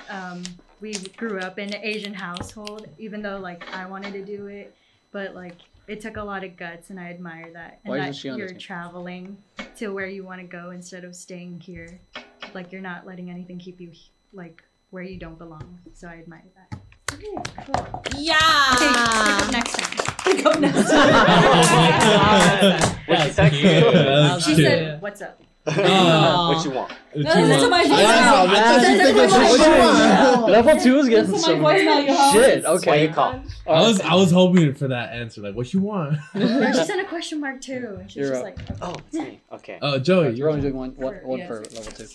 um, 0.10 0.44
we 0.82 0.94
grew 1.18 1.40
up 1.40 1.60
in 1.60 1.74
an 1.74 1.82
Asian 1.84 2.14
household. 2.14 2.88
Even 2.98 3.22
though 3.22 3.40
like 3.40 3.68
I 3.74 3.86
wanted 3.86 4.14
to 4.14 4.24
do 4.24 4.48
it, 4.48 4.76
but 5.12 5.36
like 5.36 5.58
it 5.88 6.02
took 6.02 6.18
a 6.18 6.24
lot 6.24 6.44
of 6.44 6.58
guts, 6.58 6.90
and 6.90 7.00
I 7.00 7.10
admire 7.10 7.52
that. 7.54 7.80
And 7.84 7.92
Why 7.92 7.98
that 7.98 8.10
isn't 8.10 8.22
she 8.22 8.30
on 8.30 8.40
the 8.40 8.46
you're 8.46 8.54
traveling 8.54 9.38
to 9.78 9.90
where 9.90 10.08
you 10.08 10.24
want 10.24 10.42
to 10.42 10.48
go 10.48 10.72
instead 10.72 11.04
of 11.04 11.16
staying 11.16 11.60
here. 11.60 12.00
Like 12.54 12.72
you're 12.72 12.82
not 12.82 13.06
letting 13.06 13.30
anything 13.30 13.60
keep 13.60 13.82
you 13.82 13.92
like 14.34 14.64
where 14.92 15.04
you 15.04 15.18
don't 15.18 15.38
belong. 15.38 15.80
So 15.94 16.08
I 16.08 16.20
admire 16.20 16.44
that. 16.56 16.85
Yeah. 18.18 18.38
Okay, 18.76 18.88
pick 18.92 18.96
up 19.46 19.52
next 19.52 19.74
time. 19.76 19.92
Pick 20.36 20.46
up 20.46 20.60
next 20.60 20.90
What 23.08 23.20
she 23.22 23.32
text 23.34 23.60
Yeah, 23.60 23.80
you? 23.80 23.92
that's 23.92 24.46
She 24.46 24.56
cute. 24.56 24.68
said, 24.68 25.02
"What's 25.02 25.22
up?" 25.22 25.42
Aw. 25.68 26.54
What 26.54 26.64
you 26.66 26.72
want? 26.72 26.92
What 26.92 26.98
you 27.16 27.24
Listen 27.24 27.48
to 27.48 27.58
want? 27.58 27.70
my 27.72 27.82
voice. 27.84 27.90
know, 27.90 27.98
I 27.98 28.48
thought 28.48 28.82
she 28.86 29.14
that's 29.14 29.34
what 29.34 29.60
you 29.60 30.40
want. 30.42 30.52
Level 30.52 30.78
two 30.80 31.00
is 31.00 31.10
getting 31.10 31.32
Listen 31.32 31.34
to 31.36 31.40
some 31.56 31.62
my 31.62 31.76
voicemail, 31.80 32.02
you 32.08 32.42
shit. 32.42 32.66
hoes. 32.66 32.86
Why 32.86 32.92
Okay. 32.94 33.08
you 33.08 33.14
call? 33.14 33.44
I 33.68 33.82
was 33.82 34.02
I 34.02 34.14
was 34.16 34.32
hoping 34.32 34.74
for 34.76 34.88
that 34.90 35.14
answer. 35.14 35.42
Like, 35.42 35.56
what 35.56 35.74
you 35.74 35.80
want? 35.82 36.18
No, 36.36 36.72
she 36.72 36.84
sent 36.86 37.02
a 37.02 37.06
question 37.06 37.40
mark 37.40 37.62
too, 37.62 37.98
and 38.00 38.12
she's 38.12 38.18
You're 38.18 38.30
just 38.30 38.40
up. 38.42 38.44
like, 38.46 38.60
Oh, 38.82 38.94
oh 38.94 38.96
it's 39.08 39.14
me. 39.18 39.42
Okay. 39.54 39.80
Oh, 39.82 39.98
Joey, 40.00 40.34
You're 40.36 40.50
only 40.50 40.62
doing 40.62 40.76
one, 40.76 40.92
one, 40.96 41.20
For- 41.20 41.28
one 41.28 41.40
yeah, 41.40 41.48
for 41.48 41.56
level 41.64 41.92
two. 41.92 42.08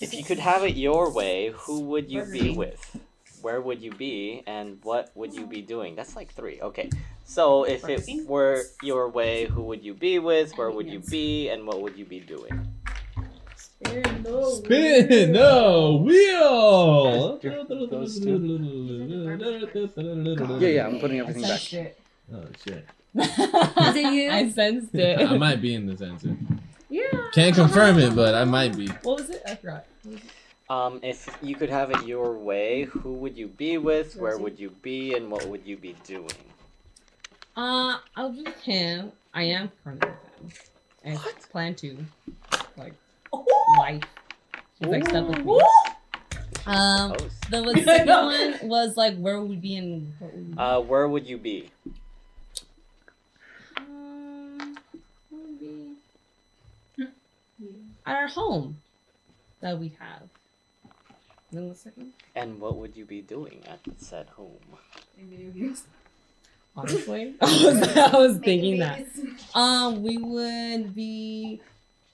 If 0.00 0.14
you 0.14 0.22
could 0.24 0.38
have 0.38 0.64
it 0.64 0.76
your 0.76 1.12
way, 1.12 1.52
who 1.54 1.80
would 1.82 2.10
you 2.10 2.20
Burger 2.20 2.32
be 2.32 2.38
King. 2.40 2.56
with? 2.56 2.96
Where 3.42 3.60
would 3.60 3.80
you 3.80 3.92
be, 3.92 4.42
and 4.46 4.78
what 4.82 5.10
would 5.14 5.34
you 5.34 5.46
be 5.46 5.62
doing? 5.62 5.94
That's 5.94 6.16
like 6.16 6.32
three. 6.32 6.60
Okay. 6.60 6.90
So 7.24 7.64
if 7.64 7.88
it 7.88 8.26
were 8.26 8.62
your 8.82 9.08
way, 9.08 9.46
who 9.46 9.62
would 9.64 9.84
you 9.84 9.94
be 9.94 10.18
with? 10.18 10.56
Where 10.56 10.70
would 10.70 10.88
you 10.88 11.00
be, 11.00 11.48
and 11.48 11.66
what 11.66 11.82
would 11.82 11.96
you 11.96 12.04
be 12.04 12.20
doing? 12.20 12.66
Spin 13.84 15.32
no 15.32 15.96
wheel. 16.04 17.38
Those 17.38 18.18
Yeah, 20.60 20.68
yeah, 20.68 20.86
I'm 20.86 20.98
putting 20.98 21.20
everything 21.20 21.42
back. 21.42 21.94
Oh 22.32 22.44
shit! 22.64 22.88
"Is 23.14 23.96
it 23.96 24.12
you?" 24.12 24.30
I 24.30 24.50
sensed 24.50 24.94
it. 24.94 25.20
I 25.20 25.36
might 25.36 25.62
be 25.62 25.74
in 25.74 25.86
this 25.86 26.02
answer. 26.02 26.36
yeah. 26.90 27.02
Can't 27.32 27.54
confirm 27.54 27.98
it, 27.98 28.14
but 28.14 28.34
I 28.34 28.44
might 28.44 28.76
be. 28.76 28.88
What 29.02 29.20
was 29.20 29.30
it? 29.30 29.42
I 29.46 29.54
forgot. 29.54 29.86
Um, 30.70 31.00
if 31.02 31.28
you 31.42 31.56
could 31.56 31.70
have 31.70 31.90
it 31.90 32.06
your 32.06 32.32
way, 32.32 32.82
who 32.84 33.14
would 33.14 33.36
you 33.36 33.46
be 33.46 33.78
with? 33.78 34.16
Where 34.16 34.36
would 34.36 34.58
you 34.58 34.70
be, 34.82 35.14
and 35.14 35.30
what 35.30 35.46
would 35.46 35.66
you 35.66 35.76
be 35.76 35.96
doing? 36.04 36.28
Uh, 37.56 37.98
I'll 38.14 38.30
be 38.30 38.42
with 38.42 38.60
him. 38.60 39.12
I 39.32 39.44
am 39.44 39.70
currently 39.82 40.10
with 40.42 40.52
him. 40.52 40.68
And 41.04 41.18
plan 41.50 41.74
to, 41.76 41.96
like, 42.76 42.92
life. 43.78 44.02
He's 44.78 44.88
like 44.88 45.08
stuck 45.08 45.28
with 45.28 45.44
me. 45.44 45.60
Um, 46.66 47.14
Oh, 47.18 47.28
the 47.50 47.80
second 47.84 48.08
one 48.08 48.68
was 48.68 48.96
like, 48.96 49.16
where 49.16 49.40
would 49.40 49.48
we 49.48 49.56
be 49.56 49.76
in? 49.76 50.12
What 50.18 50.34
would 50.34 50.48
we 50.50 50.58
uh, 50.58 50.80
where 50.80 51.08
would 51.08 51.26
you 51.26 51.38
be? 51.38 51.70
Um, 53.78 54.76
what 55.30 55.42
would 55.46 55.60
be 55.60 55.96
at 58.06 58.16
our 58.16 58.28
home 58.28 58.76
that 59.60 59.78
we 59.78 59.92
have. 59.98 60.28
Then 61.50 61.74
And 62.34 62.60
what 62.60 62.76
would 62.76 62.94
you 62.96 63.04
be 63.06 63.22
doing 63.22 63.62
at 63.66 63.80
said 63.98 64.26
home? 64.28 64.58
honestly, 66.76 67.34
I 67.40 67.64
was, 67.64 67.96
I 67.96 68.16
was 68.16 68.38
thinking 68.38 68.78
that. 68.80 69.06
Um, 69.54 70.02
we 70.02 70.18
would 70.18 70.94
be 70.94 71.60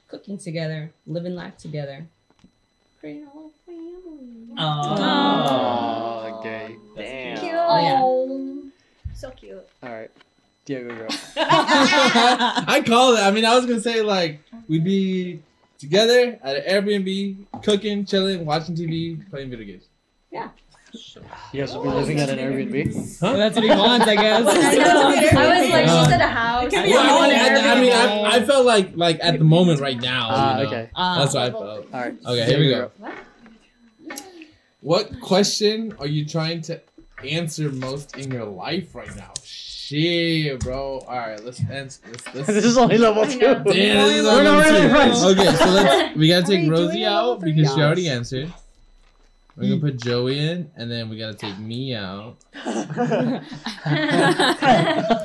cooking 0.08 0.38
together, 0.38 0.92
living 1.06 1.34
life 1.34 1.56
together, 1.58 2.06
creating 3.00 3.24
a 3.24 3.30
whole 3.30 3.50
family. 3.66 4.54
Oh, 4.56 6.40
gay. 6.42 6.76
Damn. 6.96 7.38
Cute. 7.38 7.52
Oh, 7.54 8.62
So 9.14 9.30
cute. 9.30 9.66
All 9.82 9.90
right, 9.90 10.10
Diego, 10.64 10.94
you're. 10.94 11.08
I 11.36 12.82
call 12.86 13.16
it. 13.16 13.20
I 13.20 13.32
mean, 13.32 13.44
I 13.44 13.56
was 13.56 13.66
gonna 13.66 13.80
say 13.80 14.00
like 14.02 14.40
we'd 14.68 14.84
be 14.84 15.42
together 15.78 16.38
at 16.42 16.56
an 16.56 16.62
Airbnb, 16.84 17.62
cooking, 17.62 18.04
chilling, 18.04 18.44
watching 18.44 18.74
TV, 18.74 19.28
playing 19.30 19.50
video 19.50 19.66
games. 19.66 19.88
Yeah. 20.30 20.48
You 21.52 21.60
guys 21.60 21.74
will 21.74 21.82
be 21.82 21.88
living 21.90 22.20
at 22.20 22.28
an 22.30 22.38
Airbnb. 22.38 23.20
Huh? 23.20 23.36
That's 23.36 23.56
what 23.56 23.64
he 23.64 23.70
wants, 23.70 24.06
I 24.06 24.14
guess. 24.14 24.46
I 24.48 24.74
know. 24.76 25.08
I 25.40 25.60
was 25.60 25.70
like, 25.70 25.88
Uh, 25.88 26.04
she 26.04 26.10
said 26.10 26.20
a 26.20 26.26
house. 26.28 26.64
It 26.64 26.70
could 26.76 26.84
be 26.84 26.90
Well, 26.90 27.22
I 27.22 27.28
mean, 27.28 27.64
I, 27.64 27.72
I 27.72 27.80
mean, 27.80 27.92
I, 27.92 28.36
I 28.36 28.44
felt 28.44 28.64
like 28.64 28.92
like 28.94 29.18
at 29.20 29.38
the 29.38 29.44
moment 29.44 29.80
right 29.80 30.00
now. 30.00 30.28
Ah, 30.30 30.58
you 30.58 30.62
know. 30.62 30.68
okay. 30.68 30.90
Uh, 30.94 31.18
That's 31.18 31.34
what 31.34 31.42
I 31.42 31.50
felt. 31.50 31.64
All 31.64 32.00
right. 32.00 32.16
Okay, 32.26 32.46
here 32.46 32.58
we 32.60 32.68
go. 32.70 32.90
you're. 33.00 33.14
What 34.80 35.20
question 35.20 35.94
are 35.98 36.06
you 36.06 36.26
trying 36.26 36.60
to 36.62 36.80
answer 37.26 37.70
most 37.70 38.16
in 38.18 38.30
your 38.30 38.44
life 38.44 38.94
right 38.94 39.14
now? 39.16 39.32
Shit, 39.86 40.60
bro. 40.60 40.98
All 41.00 41.18
right, 41.18 41.44
let's 41.44 41.60
answer. 41.68 42.00
Let's, 42.06 42.34
let's, 42.34 42.46
this 42.46 42.64
is 42.64 42.78
only 42.78 42.96
level 42.96 43.26
two. 43.26 43.38
Damn, 43.38 43.64
this 43.64 44.16
is 44.16 44.24
We're 44.24 44.42
level 44.42 44.44
not 44.44 44.64
really 44.64 44.80
two. 44.80 44.88
friends. 44.88 45.22
Okay, 45.22 45.54
so 45.56 45.66
let's 45.66 46.16
we 46.16 46.28
gotta 46.28 46.46
take 46.46 46.70
Rosie 46.70 46.92
doing 46.92 47.04
a 47.04 47.10
level 47.10 47.32
out 47.32 47.40
because 47.42 47.74
she 47.74 47.82
already 47.82 48.08
answered. 48.08 48.50
We're 49.56 49.64
gonna 49.64 49.74
hmm. 49.76 49.80
put 49.82 49.98
Joey 49.98 50.38
in, 50.38 50.70
and 50.74 50.90
then 50.90 51.10
we 51.10 51.18
gotta 51.18 51.34
take 51.34 51.58
me 51.58 51.94
out. 51.94 52.36
All 52.66 52.72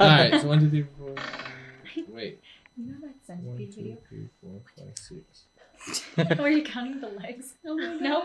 right, 0.02 0.42
so 0.42 0.48
one, 0.50 0.60
two, 0.60 0.70
three, 0.70 0.86
four. 0.98 1.16
Wait, 2.10 2.42
You 2.76 2.86
know 2.86 2.98
that 3.00 3.02
one, 3.02 3.14
centipede 3.26 3.72
two, 3.72 3.82
video? 3.82 3.98
three, 4.10 4.28
four, 4.42 4.60
five, 4.78 4.92
six. 4.96 5.46
Were 6.38 6.50
you 6.50 6.64
counting 6.76 7.00
the 7.02 7.08
legs? 7.10 7.54
Oh 7.66 7.76
my 7.76 7.96
No, 8.00 8.24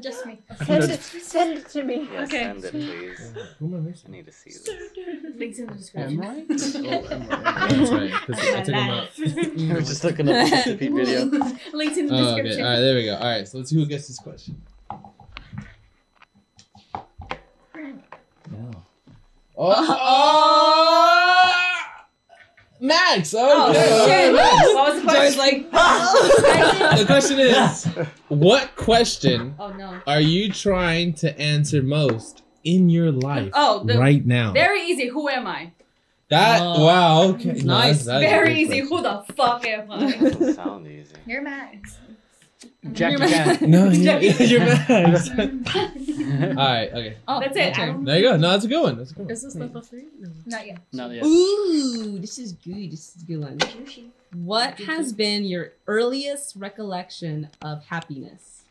just 0.00 0.24
me. 0.26 0.40
Send 0.64 0.84
it, 0.90 1.00
send 1.02 1.58
it 1.58 1.68
to 1.70 1.82
me. 1.84 2.08
Yes, 2.12 2.28
Okay. 2.28 2.42
send 2.44 2.64
it, 2.64 2.70
please. 2.72 3.32
Who 3.58 3.66
am 3.66 3.74
I 3.74 3.76
I 3.76 3.80
missing? 3.80 4.10
need 4.12 4.26
to 4.26 4.32
see 4.32 4.50
this. 4.50 4.68
Links 5.36 5.58
in 5.58 5.66
the 5.66 5.74
description. 5.74 6.20
Oh, 6.24 6.30
Emma. 6.30 6.46
That's 7.68 7.90
right. 7.90 8.12
'cause 8.12 8.38
I 8.38 8.62
took 8.62 8.74
him 8.74 8.90
out. 8.90 9.08
We're 9.18 9.80
just 9.82 10.04
looking 10.04 10.28
up 10.28 10.34
the 10.34 10.56
centipede 10.56 10.94
video. 10.94 11.24
Links 11.72 11.96
in 11.98 12.06
the 12.06 12.14
Oh, 12.14 12.32
okay. 12.34 12.42
description. 12.42 12.64
All 12.64 12.70
right, 12.72 12.80
there 12.80 12.94
we 12.96 13.04
go. 13.04 13.14
All 13.16 13.22
right, 13.24 13.46
so 13.48 13.58
let's 13.58 13.70
see 13.70 13.76
who 13.76 13.86
gets 13.86 14.08
this 14.08 14.18
question. 14.18 14.60
No. 18.50 18.70
Oh, 19.56 19.74
oh! 19.88 21.60
Max. 22.80 23.32
Okay. 23.34 23.42
Oh, 23.46 24.06
shit. 24.06 24.34
Max. 24.34 24.74
What 24.74 24.94
was 24.94 25.02
the 25.02 25.12
Joy's 25.12 25.36
like, 25.38 25.70
The 26.98 27.04
question 27.06 27.38
is, 27.40 27.84
what 28.28 28.74
question 28.76 29.54
Oh 29.58 29.68
no. 29.72 30.00
are 30.06 30.20
you 30.20 30.52
trying 30.52 31.14
to 31.14 31.38
answer 31.40 31.82
most 31.82 32.42
in 32.64 32.88
your 32.90 33.10
life 33.12 33.50
Oh, 33.54 33.84
the, 33.84 33.98
right 33.98 34.24
now? 34.26 34.52
Very 34.52 34.82
easy. 34.82 35.08
Who 35.08 35.28
am 35.28 35.46
I? 35.46 35.72
That 36.30 36.60
Oh. 36.62 36.84
wow, 36.84 37.22
okay, 37.34 37.52
Nice. 37.52 37.62
No, 37.64 37.74
that's- 37.78 38.04
that's 38.06 38.24
Very 38.24 38.54
easy. 38.60 38.80
question. 38.80 38.88
Who 38.88 39.02
the 39.02 39.34
fuck 39.34 39.66
am 39.66 39.90
I? 39.90 40.10
Doesn't 40.16 40.54
sound 40.54 40.86
easy. 40.86 41.14
You're 41.26 41.42
Max. 41.42 41.98
Jackie 42.92 43.16
You're 43.18 43.28
Chan. 43.28 43.70
No, 43.70 43.88
you, 43.90 44.04
Jackie 44.04 44.44
you're 44.44 44.60
Max. 44.64 45.30
All 45.30 46.54
right, 46.54 46.90
okay. 46.92 47.16
oh, 47.28 47.40
That's 47.40 47.56
it. 47.56 47.78
I 47.78 47.96
There 48.02 48.16
you 48.18 48.22
go. 48.24 48.36
No, 48.36 48.50
that's 48.50 48.64
a 48.64 48.68
good 48.68 48.82
one. 48.82 48.98
That's 48.98 49.10
a 49.12 49.14
good 49.14 49.22
one. 49.26 49.30
Is 49.32 49.42
this 49.42 49.54
level 49.56 49.80
three? 49.80 50.04
No. 50.20 50.28
Not 50.46 50.66
yet. 50.66 50.78
Not 50.92 51.10
yet. 51.12 51.24
Ooh, 51.24 52.18
this 52.18 52.38
is 52.38 52.52
good. 52.52 52.92
This 52.92 53.16
is 53.16 53.22
a 53.22 53.26
good 53.26 53.40
one. 53.40 53.58
What 54.34 54.78
has 54.80 55.12
been 55.12 55.44
your 55.44 55.72
earliest 55.86 56.56
recollection 56.56 57.48
of 57.62 57.84
happiness? 57.86 58.62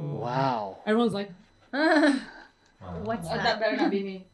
Wow. 0.00 0.78
Everyone's 0.86 1.14
like, 1.14 1.30
What's 1.70 3.28
Uh, 3.28 3.36
that? 3.36 3.42
that 3.44 3.60
better 3.60 3.76
not 3.76 3.90
be 3.90 4.02
me. 4.02 4.24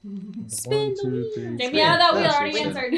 Spin 0.49 0.91
the 0.91 1.01
two, 1.03 1.31
three, 1.35 1.57
Take 1.59 1.67
four. 1.69 1.75
me 1.75 1.83
out 1.83 1.95
of 1.95 1.99
that. 2.01 2.15
We 2.15 2.23
That's 2.23 2.37
already 2.37 2.59
it. 2.59 2.67
answered. 2.67 2.93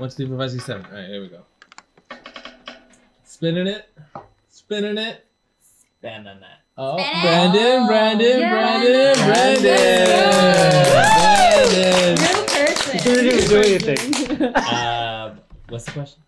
One, 0.00 0.08
two, 0.10 0.16
three, 0.16 0.26
four, 0.26 0.38
five, 0.38 0.50
six, 0.50 0.64
seven. 0.64 0.86
All 0.86 0.92
right, 0.92 1.06
here 1.08 1.20
we 1.20 1.28
go. 1.28 1.40
Spinning 3.24 3.66
it, 3.66 3.88
spinning 4.66 4.98
it. 4.98 5.24
Ban 6.02 6.26
on 6.26 6.40
that. 6.40 6.60
Oh, 6.76 6.98
Spin 6.98 7.06
it. 7.06 7.22
Brandon, 7.22 7.86
Brandon, 7.86 8.40
Yeah. 8.40 8.52
Brandon, 8.52 9.14
Brandon. 9.24 9.64
New 12.14 12.44
person. 12.46 12.98
Didn't 12.98 13.26
even 13.26 13.48
do 13.48 13.58
anything. 13.62 14.00
Um, 14.56 15.40
what's 15.68 15.84
the 15.86 15.92
question? 15.92 16.20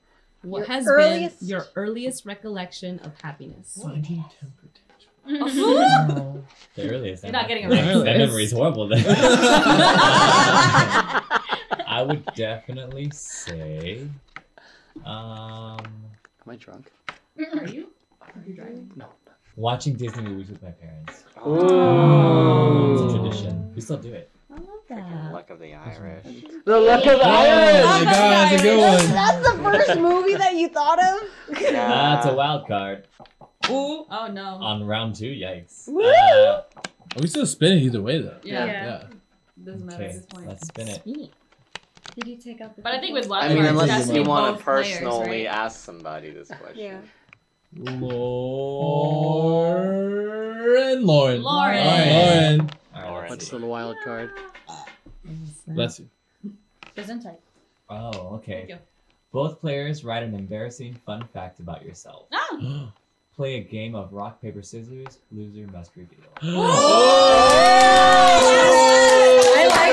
what 0.42 0.58
Your 0.60 0.66
has 0.68 0.86
earliest- 0.86 1.40
been 1.40 1.48
your 1.48 1.66
earliest 1.74 2.24
recollection 2.26 3.00
of 3.00 3.20
happiness? 3.20 3.76
The 5.26 6.44
earliest. 6.78 7.24
You're 7.24 7.32
not 7.32 7.48
getting 7.48 7.66
a 7.66 7.68
that, 7.70 7.94
right. 7.96 8.04
that 8.04 8.18
memory's 8.18 8.52
horrible 8.52 8.86
then. 8.86 9.04
I 11.88 12.02
would 12.06 12.24
definitely 12.36 13.10
say, 13.10 14.06
um, 15.04 15.80
Am 15.80 16.48
I 16.48 16.54
drunk? 16.56 16.92
Are 17.58 17.66
you? 17.66 17.88
Are 18.34 18.42
you 18.46 18.54
driving? 18.54 18.90
No. 18.96 19.06
watching 19.56 19.94
Disney 19.94 20.22
movies 20.22 20.50
with 20.50 20.62
my 20.62 20.70
parents. 20.70 21.24
Ooh. 21.46 22.94
It's 23.04 23.12
a 23.14 23.16
tradition. 23.18 23.72
We 23.74 23.80
still 23.80 23.96
do 23.98 24.12
it. 24.12 24.30
I 24.50 24.54
love 24.54 24.68
that. 24.88 25.32
Luck 25.32 25.50
of 25.50 25.58
the 25.58 25.74
Irish. 25.74 26.24
The 26.64 26.78
luck 26.80 27.00
of 27.06 27.18
the 27.18 27.24
Oh 27.24 27.30
Irish. 27.30 27.84
my 27.84 28.04
god, 28.04 28.50
that's 28.50 28.62
a 28.62 28.64
good 28.64 28.78
one. 28.78 29.10
That's 29.12 29.48
the 29.50 29.62
first 29.62 30.00
movie 30.08 30.34
that 30.34 30.54
you 30.54 30.68
thought 30.68 30.98
of? 31.02 31.28
That's 31.60 32.26
a 32.26 32.34
wild 32.34 32.66
card 32.66 33.06
Ooh. 33.70 34.06
Oh 34.10 34.28
no. 34.32 34.42
on 34.44 34.84
round 34.84 35.14
two. 35.16 35.26
Yikes. 35.32 35.88
Woo! 35.88 36.02
Uh, 36.04 36.62
Are 36.76 37.20
we 37.20 37.26
still 37.26 37.46
spinning 37.46 37.80
either 37.80 38.00
way 38.00 38.20
though? 38.22 38.36
Yeah. 38.42 38.64
Yeah. 38.66 39.02
Doesn't 39.64 39.86
matter 39.86 40.04
at 40.04 40.12
this 40.12 40.26
point. 40.26 40.46
let's 40.48 40.66
spin 40.68 40.88
it. 40.88 41.02
Did 41.04 42.26
you 42.28 42.36
take 42.36 42.60
out 42.60 42.76
the? 42.76 42.82
But 42.82 42.94
I 42.94 43.00
think 43.00 43.12
with 43.14 43.30
I 43.30 43.48
mean, 43.52 43.64
unless 43.64 43.90
has 43.90 44.10
you 44.10 44.22
want 44.22 44.46
to 44.46 44.52
both 44.52 44.64
players, 44.64 44.86
personally 44.98 45.46
right? 45.46 45.54
ask 45.54 45.84
somebody 45.84 46.30
this 46.30 46.48
question. 46.48 46.78
Yeah. 46.78 46.98
Lauren, 47.78 47.94
Lauren, 51.04 51.42
Lauren. 51.42 51.42
Lauren. 51.42 52.70
All 52.94 53.20
right, 53.20 53.22
let's 53.22 53.30
What's 53.30 53.50
see. 53.50 53.58
the 53.58 53.66
wild 53.66 53.96
card? 54.02 54.30
Bless 55.68 56.00
you. 56.00 56.08
Gesundheit. 56.96 57.36
Oh, 57.90 58.36
okay. 58.36 58.60
Thank 58.60 58.68
you. 58.70 58.78
Both 59.32 59.60
players 59.60 60.04
write 60.04 60.22
an 60.22 60.34
embarrassing 60.34 60.94
fun 61.04 61.28
fact 61.34 61.60
about 61.60 61.84
yourself. 61.84 62.28
Ah. 62.32 62.90
Play 63.36 63.56
a 63.56 63.60
game 63.60 63.94
of 63.94 64.10
rock, 64.14 64.40
paper, 64.40 64.62
scissors. 64.62 65.18
Loser 65.30 65.66
must 65.70 65.90
reveal. 65.94 66.20
I 66.48 66.50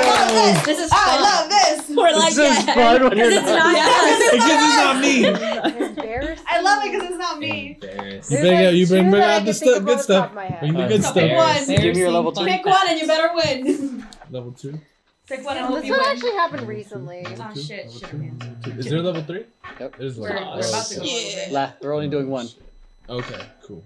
like 0.05 0.29
this. 0.31 0.63
This 0.65 0.79
is 0.85 0.89
fun. 0.89 0.99
I 1.03 1.19
love 1.19 1.49
this. 1.49 1.89
We're 1.89 2.13
like, 2.15 2.33
This 2.33 2.57
is 2.59 2.65
yeah. 2.65 2.73
fun 2.73 3.03
when 3.03 3.17
you're 3.17 3.29
Because 3.29 3.43
it's 3.43 3.47
not. 3.47 3.57
not 3.57 3.73
Yes. 3.75 4.31
Because 4.31 4.63
it's 4.63 4.77
not 4.79 4.95
me. 5.01 5.25
Embarrassing. 6.85 6.91
I 6.91 6.91
love 6.91 6.91
it 6.91 6.91
because 6.91 7.09
it's 7.09 7.17
not 7.19 7.39
me. 7.39 7.77
You 7.81 7.87
There's 7.87 8.29
bring 8.29 8.53
like 8.55 8.65
out, 8.65 8.73
you 8.73 8.87
bring, 8.87 9.03
two 9.05 9.09
bring 9.11 9.21
that 9.21 9.29
I 9.29 9.33
out 9.33 9.37
can 9.37 9.45
the 9.45 9.53
think 9.53 9.63
stuff, 9.71 9.77
of 9.77 9.85
good 9.85 9.91
off 9.93 9.97
the 9.97 10.03
stuff. 10.03 10.29
of 10.29 10.35
my 10.35 10.45
head. 10.45 10.59
Bring 10.59 10.73
the 10.73 10.87
good 10.87 11.03
stuff. 11.03 11.13
pick 11.15 11.37
one. 11.37 11.67
Give 11.67 11.95
me 11.95 11.99
your 12.01 12.11
level 12.11 12.31
two. 12.31 12.45
Pick 12.45 12.65
one 12.65 12.87
and 12.89 12.99
you 12.99 13.07
better 13.07 13.29
win. 13.35 14.07
Level 14.31 14.51
two. 14.51 14.79
Pick 15.27 15.45
one 15.45 15.55
and 15.57 15.63
Yeah, 15.63 15.67
hope 15.67 15.75
this 15.77 15.85
you 15.85 15.91
one 15.93 16.01
win. 16.01 16.09
actually 16.11 16.31
happened 16.33 16.67
recently. 16.67 17.23
Level 17.23 17.45
Oh, 17.49 17.53
two, 17.53 17.61
shit, 17.61 17.91
shit, 17.91 18.13
man. 18.13 18.57
Is 18.77 18.85
there 18.89 18.99
a 18.99 19.01
level 19.01 19.23
three? 19.23 19.45
Yep. 19.79 19.95
There's 19.97 20.17
We're, 20.17 20.29
level. 20.29 20.53
we're 20.59 20.69
about 20.69 20.85
to 20.87 20.95
go 20.97 21.03
Yeah. 21.05 21.47
La, 21.51 21.71
we're 21.81 21.93
only 21.93 22.09
doing 22.09 22.29
one. 22.29 22.47
Okay, 23.09 23.45
cool. 23.65 23.83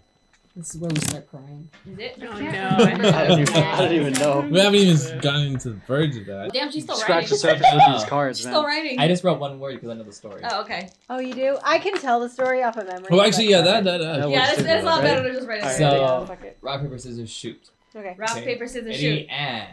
This 0.58 0.74
is 0.74 0.82
where 0.82 0.90
we 0.90 1.00
start 1.02 1.30
crying. 1.30 1.70
Is 1.86 2.00
it? 2.00 2.18
Oh 2.20 2.32
I 2.32 3.28
don't 3.28 3.40
even, 3.42 3.56
I 3.56 3.78
don't 3.78 3.94
even 3.94 4.14
know. 4.20 4.40
We 4.40 4.60
haven't 4.60 4.80
even 4.80 5.20
gotten 5.20 5.42
into 5.54 5.70
the 5.70 5.76
verge 5.86 6.18
of 6.18 6.26
that. 6.26 6.52
Damn, 6.52 6.72
she's 6.72 6.82
still 6.84 6.96
Scratch 6.96 7.30
the 7.30 7.36
surface 7.36 7.68
with 7.72 7.84
these 7.94 8.06
cards, 8.10 8.40
She's 8.40 8.48
still 8.48 8.66
writing. 8.66 8.98
I 8.98 9.08
just 9.08 9.24
wrote 9.24 9.40
one 9.40 9.60
word 9.60 9.76
because 9.76 9.90
I 9.90 9.94
know 9.94 10.02
the 10.02 10.12
story. 10.12 10.42
Oh, 10.44 10.62
okay. 10.62 10.90
Oh, 11.12 11.20
you 11.20 11.36
do? 11.36 11.60
I 11.64 11.78
can 11.78 11.96
tell 12.00 12.20
the 12.20 12.28
story 12.28 12.64
off 12.64 12.76
of 12.76 12.88
memory. 12.88 13.08
Oh, 13.12 13.22
actually, 13.22 13.50
yeah, 13.50 13.62
that 13.62 13.84
that, 13.84 14.00
That 14.00 14.22
that. 14.22 14.30
Yeah, 14.32 14.38
works 14.40 14.48
that's, 14.56 14.64
that's 14.64 14.82
a 14.82 14.86
lot 14.86 14.96
right? 14.96 15.04
better 15.04 15.24
than 15.24 15.34
just 15.36 15.48
writing. 15.48 15.64
Alright. 15.64 15.78
So- 15.78 15.92
Yeah, 16.20 16.26
fuck 16.26 16.44
it. 16.44 16.58
Rock, 16.62 16.82
paper, 16.82 16.98
scissors, 16.98 17.30
shoot. 17.30 17.70
Okay. 17.96 18.16
Rock, 18.18 18.32
Okay. 18.32 18.44
paper, 18.46 18.66
scissors, 18.68 18.86
Ready 18.88 19.00
shoot. 19.00 19.30
and. 19.30 19.68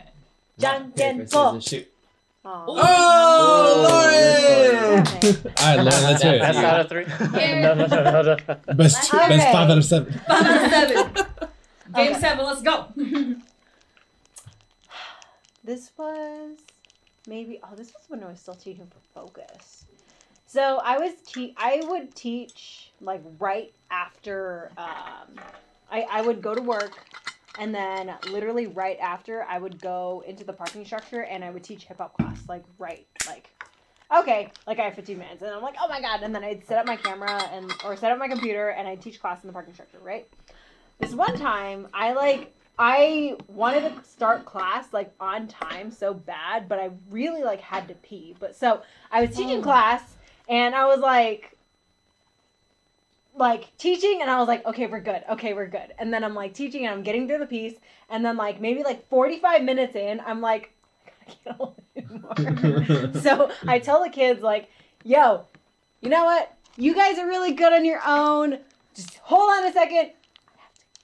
John 0.59 0.83
rock, 0.83 0.95
paper, 0.97 1.27
scissors, 1.27 1.65
shoot. 1.65 1.93
Aw. 2.47 2.65
Oh, 2.69 3.87
Lauren! 3.89 5.01
Okay. 5.01 5.29
All 5.61 5.77
right, 5.77 5.77
Lauren, 5.77 6.03
let's 6.05 6.23
hear 6.23 6.39
Best 6.39 6.59
it. 6.59 6.65
out 6.65 6.81
of 6.81 6.89
three? 6.89 7.05
Here. 7.41 7.61
no, 7.63 7.75
no, 7.75 7.87
no, 7.87 8.03
no, 8.05 8.23
no. 8.23 8.75
Best, 8.75 9.15
Okay. 9.15 9.29
best 9.29 9.53
five 9.53 9.71
out 9.71 9.79
of 9.79 9.85
seven. 9.85 10.13
Five 10.27 10.47
out 10.47 10.65
of 10.65 10.71
seven. 10.71 11.15
Game 11.95 12.11
Okay. 12.13 12.21
seven, 12.21 12.45
let's 12.45 12.63
go. 12.63 12.87
This 15.67 15.93
was 15.97 16.59
maybe 17.27 17.59
oh 17.65 17.75
this 17.75 17.95
was 17.95 18.03
when 18.09 18.23
I 18.23 18.27
was 18.29 18.39
still 18.39 18.55
teaching 18.55 18.87
for 18.87 19.01
focus. 19.19 19.87
So 20.47 20.79
I 20.85 20.99
was 20.99 21.13
te- 21.27 21.55
I 21.57 21.83
would 21.89 22.15
teach 22.15 22.91
like 23.01 23.23
right 23.39 23.73
after 23.91 24.71
um 24.77 25.41
I, 25.91 26.03
I 26.11 26.21
would 26.21 26.43
go 26.43 26.55
to 26.55 26.61
work 26.61 26.93
and 27.59 27.75
then 27.75 28.15
literally 28.31 28.67
right 28.67 28.99
after 29.01 29.43
I 29.45 29.59
would 29.59 29.81
go 29.81 30.23
into 30.27 30.45
the 30.45 30.53
parking 30.53 30.85
structure 30.85 31.23
and 31.23 31.45
I 31.45 31.51
would 31.51 31.65
teach 31.65 31.85
hip 31.85 31.99
hop 31.99 32.17
class 32.17 32.39
like 32.49 32.65
right 32.79 33.07
like 33.27 33.51
okay 34.17 34.51
like 34.67 34.79
I 34.79 34.83
have 34.83 34.95
15 34.95 35.19
minutes 35.19 35.43
and 35.43 35.51
I'm 35.51 35.63
like 35.63 35.77
oh 35.81 35.89
my 35.89 36.01
god 36.01 36.23
and 36.23 36.35
then 36.35 36.45
I'd 36.45 36.67
set 36.67 36.79
up 36.79 36.87
my 36.87 36.97
camera 36.97 37.43
and 37.53 37.73
or 37.85 37.97
set 37.97 38.13
up 38.13 38.19
my 38.19 38.29
computer 38.29 38.69
and 38.71 38.87
I'd 38.89 39.01
teach 39.01 39.21
class 39.21 39.43
in 39.43 39.47
the 39.49 39.53
parking 39.53 39.73
structure 39.75 39.99
right 40.03 40.29
this 40.99 41.15
one 41.15 41.37
time 41.39 41.89
I 41.95 42.13
like 42.13 42.53
I 42.79 43.37
wanted 43.47 43.83
to 43.95 44.05
start 44.09 44.45
class 44.45 44.93
like 44.93 45.13
on 45.21 45.47
time 45.47 45.93
so 45.93 46.13
bad, 46.13 46.69
but 46.69 46.81
I 46.81 46.91
really 47.09 47.45
like 47.45 47.61
had 47.61 47.87
to 47.87 47.95
pee. 47.95 48.35
But 48.41 48.57
so 48.57 48.83
I 49.13 49.21
was 49.25 49.31
teaching 49.37 49.61
Oh. 49.61 49.63
class 49.63 50.17
and 50.49 50.75
I 50.75 50.85
was 50.87 50.99
like 50.99 51.54
like 53.37 53.77
teaching 53.79 54.21
and 54.21 54.31
I 54.31 54.39
was 54.39 54.49
like, 54.49 54.65
okay, 54.67 54.87
we're 54.87 55.01
good. 55.01 55.23
Okay, 55.31 55.55
we're 55.55 55.69
good. 55.69 55.93
And 55.99 56.13
then 56.13 56.23
I'm 56.25 56.35
like 56.35 56.55
teaching 56.55 56.87
and 56.87 56.95
I'm 56.95 57.03
getting 57.03 57.27
through 57.27 57.39
the 57.39 57.47
piece 57.47 57.75
and 58.09 58.25
then 58.25 58.37
like 58.37 58.61
maybe 58.61 58.83
like 58.83 59.09
45 59.09 59.63
minutes 59.63 59.97
in, 59.97 60.21
I'm 60.21 60.41
like 60.41 60.73
I 61.29 61.33
can't 61.33 61.57
hold 61.57 61.83
anymore. 61.97 63.13
so 63.23 63.51
I 63.67 63.79
tell 63.79 64.03
the 64.03 64.11
kids 64.11 64.43
like, 64.43 64.71
yo, 65.05 65.47
you 66.01 66.11
know 66.11 66.25
what? 66.25 66.57
You 66.77 66.95
guys 66.95 67.19
are 67.19 67.27
really 67.27 67.53
good 67.53 67.73
on 67.73 67.85
your 67.85 68.01
own. 68.07 68.59
Just 68.95 69.19
hold 69.19 69.51
on 69.51 69.67
a 69.67 69.73
second 69.73 70.11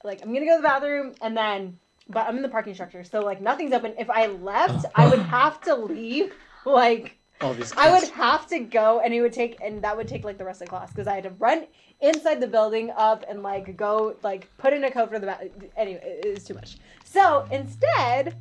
like 0.05 0.23
I'm 0.23 0.33
gonna 0.33 0.47
go 0.47 0.57
to 0.57 0.63
the 0.63 0.69
bathroom 0.69 1.15
and 1.21 1.37
then 1.37 1.79
but 2.09 2.27
I'm 2.27 2.37
in 2.37 2.43
the 2.43 2.49
parking 2.49 2.75
structure, 2.75 3.05
so 3.05 3.21
like 3.21 3.41
nothing's 3.41 3.73
open. 3.73 3.95
If 3.99 4.11
I 4.11 4.27
left, 4.27 4.85
I 4.97 5.09
would 5.09 5.19
have 5.37 5.61
to 5.63 5.77
leave. 5.77 6.33
Like 6.65 7.17
I 7.41 7.91
would 7.91 8.09
have 8.11 8.47
to 8.49 8.59
go 8.61 9.01
and 9.01 9.15
it 9.15 9.23
would 9.23 9.33
take 9.33 9.59
and 9.63 9.83
that 9.83 9.97
would 9.97 10.09
take 10.09 10.25
like 10.25 10.39
the 10.39 10.45
rest 10.45 10.61
of 10.61 10.67
the 10.67 10.71
class 10.71 10.91
because 10.91 11.07
I 11.07 11.15
had 11.15 11.25
to 11.25 11.31
run 11.31 11.67
inside 12.01 12.41
the 12.41 12.47
building 12.47 12.91
up 12.97 13.25
and 13.29 13.43
like 13.43 13.77
go 13.77 14.17
like 14.23 14.49
put 14.59 14.73
in 14.73 14.85
a 14.85 14.91
code 14.91 15.11
for 15.11 15.19
the 15.19 15.27
bath. 15.27 15.43
Anyway, 15.77 16.01
it 16.03 16.25
it 16.27 16.35
was 16.35 16.45
too 16.45 16.55
much. 16.55 16.79
So 17.05 17.47
instead, 17.51 18.37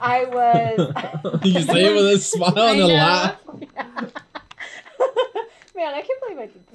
I 0.00 0.24
was 0.24 1.42
you 1.44 1.62
say 1.62 1.86
it 1.86 1.94
with 1.94 2.06
a 2.06 2.18
smile 2.18 2.58
and 2.58 2.80
a 2.80 2.88
know. 2.88 2.94
laugh. 2.94 3.36
Man, 5.76 5.94
I 5.94 6.02
can't 6.02 6.20
believe 6.20 6.38
I 6.38 6.46
did 6.46 6.66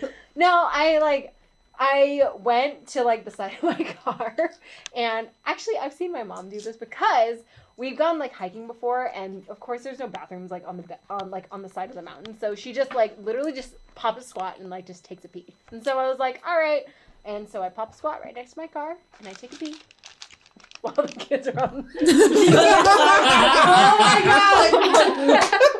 this. 0.00 0.10
no, 0.36 0.68
I 0.70 0.98
like 0.98 1.34
I 1.78 2.30
went 2.38 2.88
to 2.88 3.04
like 3.04 3.24
the 3.24 3.30
side 3.30 3.52
of 3.62 3.78
my 3.78 3.84
car 4.04 4.34
and 4.96 5.28
actually 5.46 5.78
I've 5.78 5.92
seen 5.92 6.12
my 6.12 6.24
mom 6.24 6.48
do 6.48 6.60
this 6.60 6.76
because 6.76 7.38
we've 7.78 7.96
gone 7.96 8.18
like 8.18 8.32
hiking 8.32 8.66
before 8.66 9.10
and 9.14 9.48
of 9.48 9.60
course 9.60 9.82
there's 9.82 10.00
no 10.00 10.08
bathrooms 10.08 10.50
like 10.50 10.66
on 10.66 10.76
the 10.76 10.84
on 11.08 11.30
like 11.30 11.46
on 11.50 11.62
the 11.62 11.68
side 11.68 11.88
of 11.88 11.94
the 11.94 12.02
mountain. 12.02 12.38
So 12.38 12.54
she 12.54 12.74
just 12.74 12.92
like 12.92 13.16
literally 13.22 13.52
just 13.52 13.72
pop 13.94 14.18
a 14.18 14.22
squat 14.22 14.58
and 14.58 14.68
like 14.68 14.84
just 14.84 15.04
takes 15.04 15.24
a 15.24 15.28
pee. 15.28 15.46
And 15.70 15.82
so 15.82 15.98
I 15.98 16.08
was 16.08 16.18
like, 16.18 16.42
"All 16.46 16.58
right." 16.58 16.82
And 17.24 17.48
so 17.48 17.62
I 17.62 17.70
pop 17.70 17.94
a 17.94 17.96
squat 17.96 18.20
right 18.22 18.34
next 18.34 18.52
to 18.52 18.58
my 18.58 18.66
car 18.66 18.96
and 19.18 19.28
I 19.28 19.32
take 19.32 19.54
a 19.54 19.56
pee. 19.56 19.76
While 20.80 20.94
the 20.94 21.08
kids 21.08 21.48
are 21.48 21.58
on. 21.60 21.88
oh 22.00 22.76
my 23.98 24.20
god. 25.40 25.74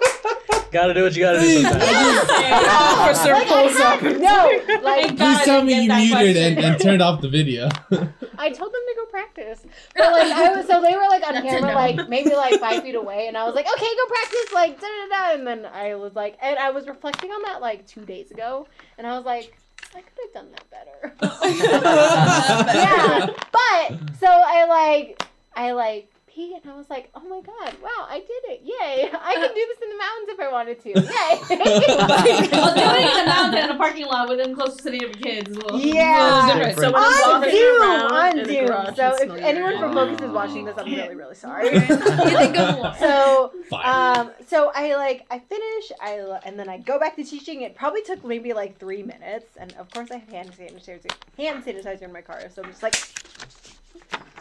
Gotta 0.71 0.93
do 0.95 1.03
what 1.03 1.17
you 1.17 1.23
gotta 1.23 1.41
do 1.41 1.63
sometimes. 1.63 2.31
Officer 2.69 3.35
pulls 3.47 3.77
up. 3.77 4.01
had- 4.01 4.21
no, 4.21 4.61
like 4.83 5.17
Please 5.17 5.43
tell 5.45 5.63
me 5.63 5.83
you 5.83 5.89
muted 5.93 6.37
and, 6.37 6.59
and 6.59 6.81
turned 6.81 7.01
off 7.03 7.21
the 7.23 7.29
video. 7.29 7.69
I 8.41 8.51
told 8.51 8.73
them 8.73 8.81
to 8.87 8.95
go 8.97 9.07
practice. 9.11 9.63
But 9.97 10.13
like 10.13 10.33
I 10.33 10.55
was 10.57 10.67
so 10.67 10.81
they 10.83 10.95
were 10.95 11.09
like 11.09 11.27
on 11.27 11.35
That's 11.35 11.47
camera 11.47 11.71
enough. 11.71 11.99
like 11.99 12.09
maybe 12.09 12.35
like 12.35 12.61
five 12.61 12.83
feet 12.83 12.95
away 12.95 13.27
and 13.29 13.37
I 13.37 13.45
was 13.45 13.55
like, 13.55 13.67
Okay, 13.67 13.87
go 13.87 14.07
practice 14.07 14.53
like 14.53 14.81
da 14.81 14.87
da 14.87 15.09
da 15.17 15.35
and 15.39 15.47
then 15.47 15.67
I 15.67 15.95
was 15.95 16.15
like 16.15 16.37
and 16.43 16.59
I 16.59 16.71
was 16.71 16.87
reflecting 16.87 17.31
on 17.31 17.43
that 17.43 17.61
like 17.61 17.87
two 17.87 18.05
days 18.05 18.31
ago 18.31 18.67
and 18.99 19.07
I 19.07 19.17
was 19.17 19.25
like, 19.25 19.57
I 19.95 20.03
could 20.03 20.19
have 20.23 20.33
done 20.35 20.51
that 20.53 20.71
better. 20.71 21.15
yeah. 22.75 23.27
But 23.53 24.17
so 24.21 24.27
I 24.29 24.67
like 24.69 25.23
I 25.57 25.73
like 25.73 26.11
peed 26.39 26.63
and 26.63 26.71
I 26.73 26.77
was 26.77 26.89
like, 26.89 27.11
Oh 27.15 27.21
my 27.29 27.41
god, 27.41 27.75
wow, 27.83 28.07
I 28.09 28.21
did 28.21 28.53
it. 28.53 28.61
Yay. 28.63 29.11
I 29.13 29.35
can 29.35 29.55
do 29.55 29.67
this 29.69 29.79
in 29.83 29.89
the 29.91 29.99
mountains 29.99 30.29
if 30.29 30.41
I 30.41 30.53
wanted 30.53 30.81
to. 30.83 30.89
Yay. 30.91 32.49
Well, 32.59 32.75
doing 32.75 33.07
it 33.07 33.19
in 33.19 33.25
the 33.25 33.27
mountain 33.35 33.65
in 33.65 33.71
a 33.71 33.77
parking 33.77 34.07
lot 34.07 34.29
within 34.29 34.55
close 34.55 34.77
vicinity 34.77 35.05
of 35.07 35.11
your 35.21 35.21
kids. 35.21 35.51
is 35.51 35.57
a 35.59 35.77
Yeah. 35.79 36.69
is 36.69 36.79
a 36.79 36.91
little 36.91 36.91
different. 36.91 36.95
Someone 36.95 37.03
is 37.13 37.23
on 37.27 38.45
Zoom, 38.47 38.69
on 38.73 38.87
Zoom. 38.87 38.95
So 38.97 39.15
if 39.35 39.43
anyone 39.43 39.71
your 39.73 39.81
from. 39.81 39.93
Focus 39.95 40.21
is 40.23 40.31
watching 40.31 40.65
this, 40.65 40.75
I'm 40.79 40.87
really, 40.87 41.15
really 41.15 41.35
sorry. 41.35 41.69
You 41.75 41.81
think 41.81 42.59
of 42.59 42.79
one. 42.79 42.97
so, 42.99 43.53
um, 43.73 44.31
so 44.47 44.71
I 44.75 44.95
like 44.97 45.27
I 45.31 45.39
finish, 45.41 45.93
I 46.01 46.19
l- 46.19 46.41
and 46.45 46.59
then 46.59 46.69
I 46.69 46.79
go 46.79 46.99
back 46.99 47.17
to 47.17 47.25
teaching. 47.25 47.63
It 47.63 47.75
probably 47.75 48.03
took 48.03 48.25
maybe 48.25 48.53
like 48.53 48.79
three 48.79 49.03
minutes, 49.03 49.57
and 49.59 49.73
of 49.75 49.91
course 49.91 50.11
I 50.11 50.19
have 50.19 50.29
hand 50.29 50.53
sanitizer, 50.53 51.11
hand 51.37 51.65
sanitizer 51.65 52.03
in 52.03 52.13
my 52.13 52.21
car, 52.23 52.43
so 52.55 52.63
I'm 52.63 52.71
just 52.71 52.83
like. 52.83 52.95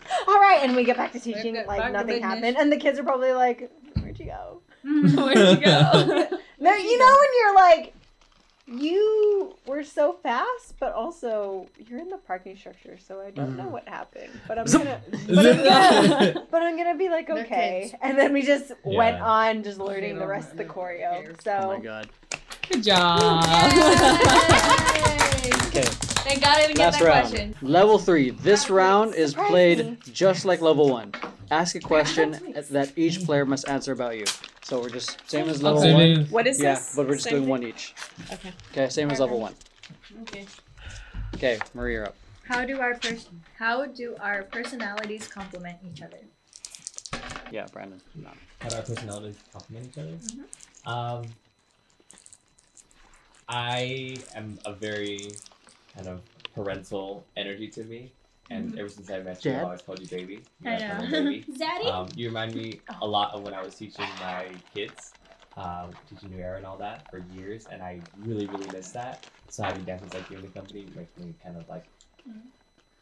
All 0.27 0.39
right, 0.39 0.59
and 0.61 0.75
we 0.75 0.83
get 0.83 0.97
back 0.97 1.11
to 1.13 1.19
teaching 1.19 1.53
Back- 1.53 1.67
like 1.67 1.79
back 1.79 1.91
nothing 1.91 2.07
business. 2.07 2.23
happened, 2.33 2.57
and 2.57 2.71
the 2.71 2.77
kids 2.77 2.99
are 2.99 3.03
probably 3.03 3.31
like, 3.33 3.71
"Where'd 3.99 4.19
you 4.19 4.25
go?" 4.27 4.61
Mm. 4.85 5.15
Where'd 5.25 5.59
you 5.59 5.65
go? 5.65 6.37
No, 6.59 6.73
you 6.73 6.97
know 6.97 7.05
when 7.05 7.29
you're 7.39 7.53
like, 7.53 7.93
you 8.65 9.55
were 9.67 9.83
so 9.83 10.13
fast, 10.23 10.73
but 10.79 10.91
also 10.93 11.67
you're 11.87 11.99
in 11.99 12.09
the 12.09 12.17
parking 12.17 12.57
structure, 12.57 12.97
so 12.97 13.21
I 13.21 13.29
don't 13.29 13.55
know 13.55 13.65
mm. 13.65 13.71
what 13.71 13.87
happened. 13.87 14.31
But 14.47 14.57
I'm 14.57 14.65
gonna, 14.65 14.99
but 15.27 15.45
I'm 15.45 15.63
gonna, 15.63 16.45
but 16.49 16.63
I'm 16.63 16.75
gonna 16.75 16.97
be 16.97 17.09
like, 17.09 17.29
okay. 17.29 17.93
And 18.01 18.17
then 18.17 18.33
we 18.33 18.41
just 18.41 18.71
went 18.83 19.21
on 19.21 19.61
just 19.61 19.77
learning 19.77 20.17
the 20.17 20.25
rest 20.25 20.49
of 20.51 20.57
the 20.57 20.65
choreo. 20.65 21.23
Cares. 21.23 21.37
Oh 21.45 21.67
my 21.67 21.75
So 21.75 21.81
god. 21.83 22.09
Good 22.69 22.83
job. 22.83 23.43
Okay, 25.67 25.83
Thank 26.27 26.43
God 26.43 26.57
I 26.57 26.61
didn't 26.67 26.75
get 26.75 26.91
that 26.91 27.01
round. 27.01 27.27
question. 27.29 27.55
Level 27.61 27.97
three. 27.97 28.31
This 28.31 28.69
round 28.69 29.15
is 29.15 29.33
played 29.33 29.77
me. 29.77 29.97
just 30.11 30.43
like 30.43 30.59
level 30.59 30.89
one. 30.89 31.13
Ask 31.51 31.75
a 31.75 31.79
question 31.79 32.31
that 32.69 32.91
each 32.97 33.23
player 33.23 33.45
must 33.45 33.69
answer 33.69 33.93
about 33.93 34.17
you. 34.17 34.25
So 34.63 34.81
we're 34.81 34.89
just 34.89 35.17
same 35.29 35.47
as 35.47 35.63
level 35.63 35.81
one. 35.81 35.93
name. 35.97 36.25
What 36.27 36.45
is 36.45 36.59
Yeah, 36.59 36.75
this? 36.75 36.93
but 36.97 37.07
we're 37.07 37.13
just 37.13 37.23
Same 37.23 37.31
doing 37.31 37.43
thing? 37.43 37.49
one 37.49 37.63
each. 37.63 37.95
Okay. 38.33 38.51
Okay, 38.71 38.89
same 38.89 39.09
as 39.09 39.21
level 39.21 39.39
one. 39.39 39.53
Okay. 40.23 40.45
Okay, 41.35 41.59
Marie, 41.73 41.93
you're 41.93 42.07
up. 42.07 42.15
How 42.43 42.65
do 42.65 42.81
our 42.81 42.95
pers- 42.95 43.29
How 43.57 43.85
do 43.85 44.17
our 44.19 44.43
personalities 44.43 45.27
complement 45.29 45.77
each 45.89 46.01
other? 46.01 46.19
Yeah, 47.51 47.67
Brandon. 47.71 48.01
No. 48.15 48.29
How 48.59 48.67
do 48.67 48.75
our 48.75 48.81
personalities 48.81 49.37
complement 49.53 49.87
each 49.87 49.97
other? 49.97 50.17
Um, 50.85 51.25
I 53.47 54.17
am 54.35 54.59
a 54.65 54.73
very 54.73 55.31
kind 55.97 56.07
of 56.07 56.21
parental 56.55 57.25
energy 57.35 57.67
to 57.69 57.83
me, 57.83 58.11
and 58.49 58.77
ever 58.79 58.87
since 58.89 59.09
I 59.09 59.19
met 59.19 59.43
you, 59.43 59.51
Dad? 59.51 59.59
I've 59.59 59.65
always 59.65 59.81
called 59.81 59.99
you 59.99 60.07
baby. 60.07 60.43
You 60.61 60.69
I 60.71 60.77
guys 60.79 60.91
call 60.91 61.01
me 61.05 61.11
know. 61.11 61.23
baby. 61.23 61.45
Zaddy? 61.57 61.85
Um, 61.91 62.07
you 62.15 62.27
remind 62.27 62.55
me 62.55 62.79
a 63.01 63.07
lot 63.07 63.33
of 63.33 63.43
when 63.43 63.53
I 63.53 63.61
was 63.61 63.75
teaching 63.75 64.05
my 64.21 64.47
kids, 64.73 65.11
um, 65.57 65.91
teaching 66.09 66.29
New 66.31 66.41
Era 66.41 66.57
and 66.57 66.65
all 66.65 66.77
that 66.77 67.09
for 67.11 67.23
years, 67.35 67.65
and 67.71 67.81
I 67.81 67.99
really, 68.19 68.45
really 68.47 68.67
miss 68.71 68.91
that. 68.91 69.25
So 69.49 69.63
having 69.63 69.83
dancers 69.83 70.13
like 70.13 70.29
you 70.29 70.37
in 70.37 70.43
the 70.43 70.49
company 70.49 70.85
makes 70.95 71.17
me 71.17 71.33
kind 71.43 71.57
of 71.57 71.67
like 71.69 71.85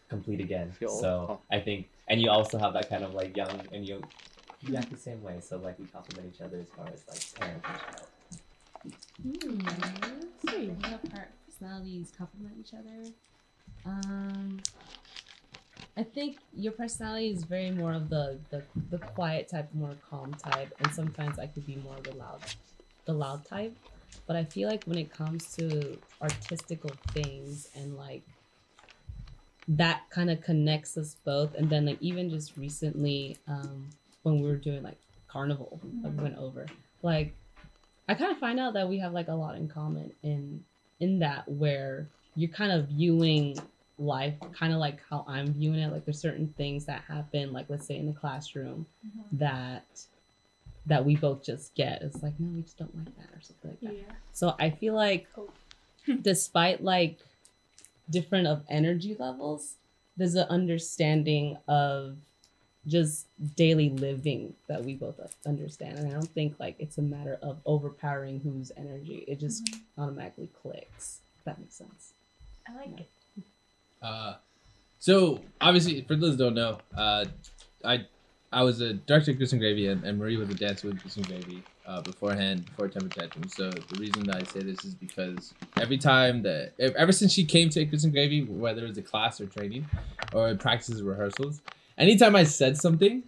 complete 0.09 0.39
again. 0.39 0.71
So 0.87 1.27
Oh. 1.29 1.39
I 1.51 1.59
think, 1.59 1.87
and 2.07 2.21
you 2.21 2.29
also 2.29 2.57
have 2.59 2.73
that 2.73 2.89
kind 2.89 3.03
of 3.03 3.13
like 3.13 3.35
young 3.35 3.61
and 3.71 3.87
you 3.87 4.01
you 4.61 4.75
act 4.75 4.89
the 4.91 4.97
same 4.97 5.21
way. 5.23 5.39
So 5.41 5.57
like 5.57 5.77
we 5.79 5.85
complement 5.85 6.33
each 6.33 6.41
other 6.41 6.57
as 6.57 6.67
far 6.69 6.87
as 6.93 7.03
like 7.07 7.35
parent 7.35 7.63
and 7.67 7.77
child. 7.79 8.07
Hmm. 10.47 10.75
Personalities 11.59 12.11
complement 12.17 12.55
each 12.59 12.73
other? 12.73 13.11
Um, 13.85 14.59
I 15.95 16.03
think 16.03 16.39
your 16.53 16.73
personality 16.73 17.29
is 17.29 17.43
very 17.43 17.71
more 17.71 17.93
of 17.93 18.09
the, 18.09 18.39
the 18.49 18.63
the 18.89 18.97
quiet 18.97 19.47
type, 19.47 19.73
more 19.73 19.95
calm 20.09 20.33
type, 20.33 20.73
and 20.79 20.93
sometimes 20.93 21.39
I 21.39 21.47
could 21.47 21.65
be 21.65 21.77
more 21.77 21.95
of 21.95 22.03
the 22.03 22.15
loud, 22.15 22.41
the 23.05 23.13
loud 23.13 23.45
type. 23.45 23.75
But 24.27 24.35
I 24.35 24.43
feel 24.43 24.67
like 24.69 24.83
when 24.85 24.97
it 24.97 25.11
comes 25.11 25.55
to 25.55 25.97
artistical 26.21 26.91
things 27.13 27.69
and 27.75 27.95
like 27.95 28.23
that 29.67 30.01
kind 30.09 30.29
of 30.29 30.41
connects 30.41 30.97
us 30.97 31.15
both, 31.23 31.55
and 31.55 31.69
then 31.69 31.85
like 31.85 32.01
even 32.01 32.29
just 32.29 32.57
recently, 32.57 33.37
um, 33.47 33.89
when 34.23 34.41
we 34.41 34.47
were 34.49 34.57
doing 34.57 34.83
like 34.83 34.97
carnival, 35.27 35.79
that 36.01 36.11
we 36.11 36.21
went 36.21 36.37
over, 36.37 36.65
like 37.01 37.33
I 38.09 38.15
kind 38.15 38.31
of 38.31 38.39
find 38.39 38.59
out 38.59 38.73
that 38.73 38.89
we 38.89 38.99
have 38.99 39.13
like 39.13 39.29
a 39.29 39.33
lot 39.35 39.55
in 39.55 39.69
common 39.69 40.11
in 40.21 40.65
in 40.99 41.19
that 41.19 41.47
where 41.47 42.07
you're 42.35 42.51
kind 42.51 42.71
of 42.71 42.87
viewing 42.89 43.57
life 43.97 44.33
kind 44.53 44.73
of 44.73 44.79
like 44.79 44.99
how 45.09 45.25
I'm 45.27 45.53
viewing 45.53 45.79
it. 45.79 45.91
Like 45.91 46.05
there's 46.05 46.19
certain 46.19 46.53
things 46.57 46.85
that 46.85 47.01
happen, 47.07 47.53
like 47.53 47.67
let's 47.69 47.87
say 47.87 47.97
in 47.97 48.05
the 48.05 48.13
classroom, 48.13 48.85
mm-hmm. 49.05 49.37
that 49.37 49.85
that 50.87 51.03
we 51.03 51.15
both 51.15 51.43
just 51.43 51.73
get. 51.75 52.01
It's 52.01 52.21
like 52.21 52.39
no, 52.39 52.55
we 52.55 52.61
just 52.61 52.77
don't 52.77 52.95
like 52.95 53.15
that 53.17 53.35
or 53.35 53.41
something 53.41 53.71
like 53.71 53.81
that. 53.81 53.93
Yeah. 53.93 54.13
So 54.33 54.55
I 54.59 54.69
feel 54.69 54.93
like 54.93 55.27
oh. 55.37 55.49
despite 56.21 56.83
like 56.83 57.19
different 58.09 58.47
of 58.47 58.63
energy 58.69 59.15
levels, 59.17 59.75
there's 60.17 60.35
an 60.35 60.47
understanding 60.49 61.57
of 61.67 62.17
just 62.87 63.27
daily 63.55 63.89
living 63.89 64.53
that 64.67 64.83
we 64.83 64.95
both 64.95 65.19
understand. 65.45 65.97
And 65.97 66.07
I 66.07 66.11
don't 66.11 66.29
think 66.29 66.55
like 66.59 66.75
it's 66.79 66.97
a 66.97 67.01
matter 67.01 67.39
of 67.41 67.57
overpowering 67.65 68.39
whose 68.39 68.71
energy. 68.77 69.25
It 69.27 69.39
just 69.39 69.69
automatically 69.97 70.49
clicks. 70.61 71.21
If 71.39 71.45
that 71.45 71.59
makes 71.59 71.75
sense. 71.75 72.13
I 72.67 72.75
like 72.75 72.99
it. 72.99 73.09
Uh, 74.01 74.35
so 74.99 75.39
obviously, 75.61 76.01
for 76.01 76.15
those 76.15 76.31
who 76.31 76.37
don't 76.37 76.55
know, 76.55 76.79
uh, 76.95 77.25
I 77.83 78.05
I 78.51 78.63
was 78.63 78.79
a 78.79 78.93
director 78.93 79.31
of 79.31 79.37
Grits 79.37 79.51
and 79.51 79.61
Gravy, 79.61 79.87
and, 79.87 80.03
and 80.03 80.17
Marie 80.17 80.37
was 80.37 80.49
a 80.49 80.53
dancer 80.53 80.87
with 80.87 81.01
Grits 81.01 81.17
and 81.17 81.27
Gravy 81.27 81.61
uh, 81.85 82.01
beforehand, 82.01 82.65
before 82.65 82.87
Temper 82.87 83.09
Tantrum. 83.09 83.49
So 83.49 83.69
the 83.69 83.99
reason 83.99 84.23
that 84.27 84.37
I 84.37 84.43
say 84.43 84.61
this 84.61 84.85
is 84.85 84.95
because 84.95 85.53
every 85.77 85.97
time 85.97 86.41
that, 86.43 86.71
ev- 86.79 86.95
ever 86.95 87.11
since 87.11 87.33
she 87.33 87.43
came 87.43 87.69
to 87.71 87.83
Grits 87.83 88.05
and 88.05 88.13
Gravy, 88.13 88.43
whether 88.43 88.85
it's 88.85 88.97
a 88.97 89.01
class 89.01 89.41
or 89.41 89.47
training, 89.47 89.85
or 90.33 90.55
practices 90.55 91.01
or 91.01 91.05
rehearsals, 91.05 91.61
anytime 91.97 92.35
I 92.35 92.43
said 92.43 92.77
something, 92.77 93.23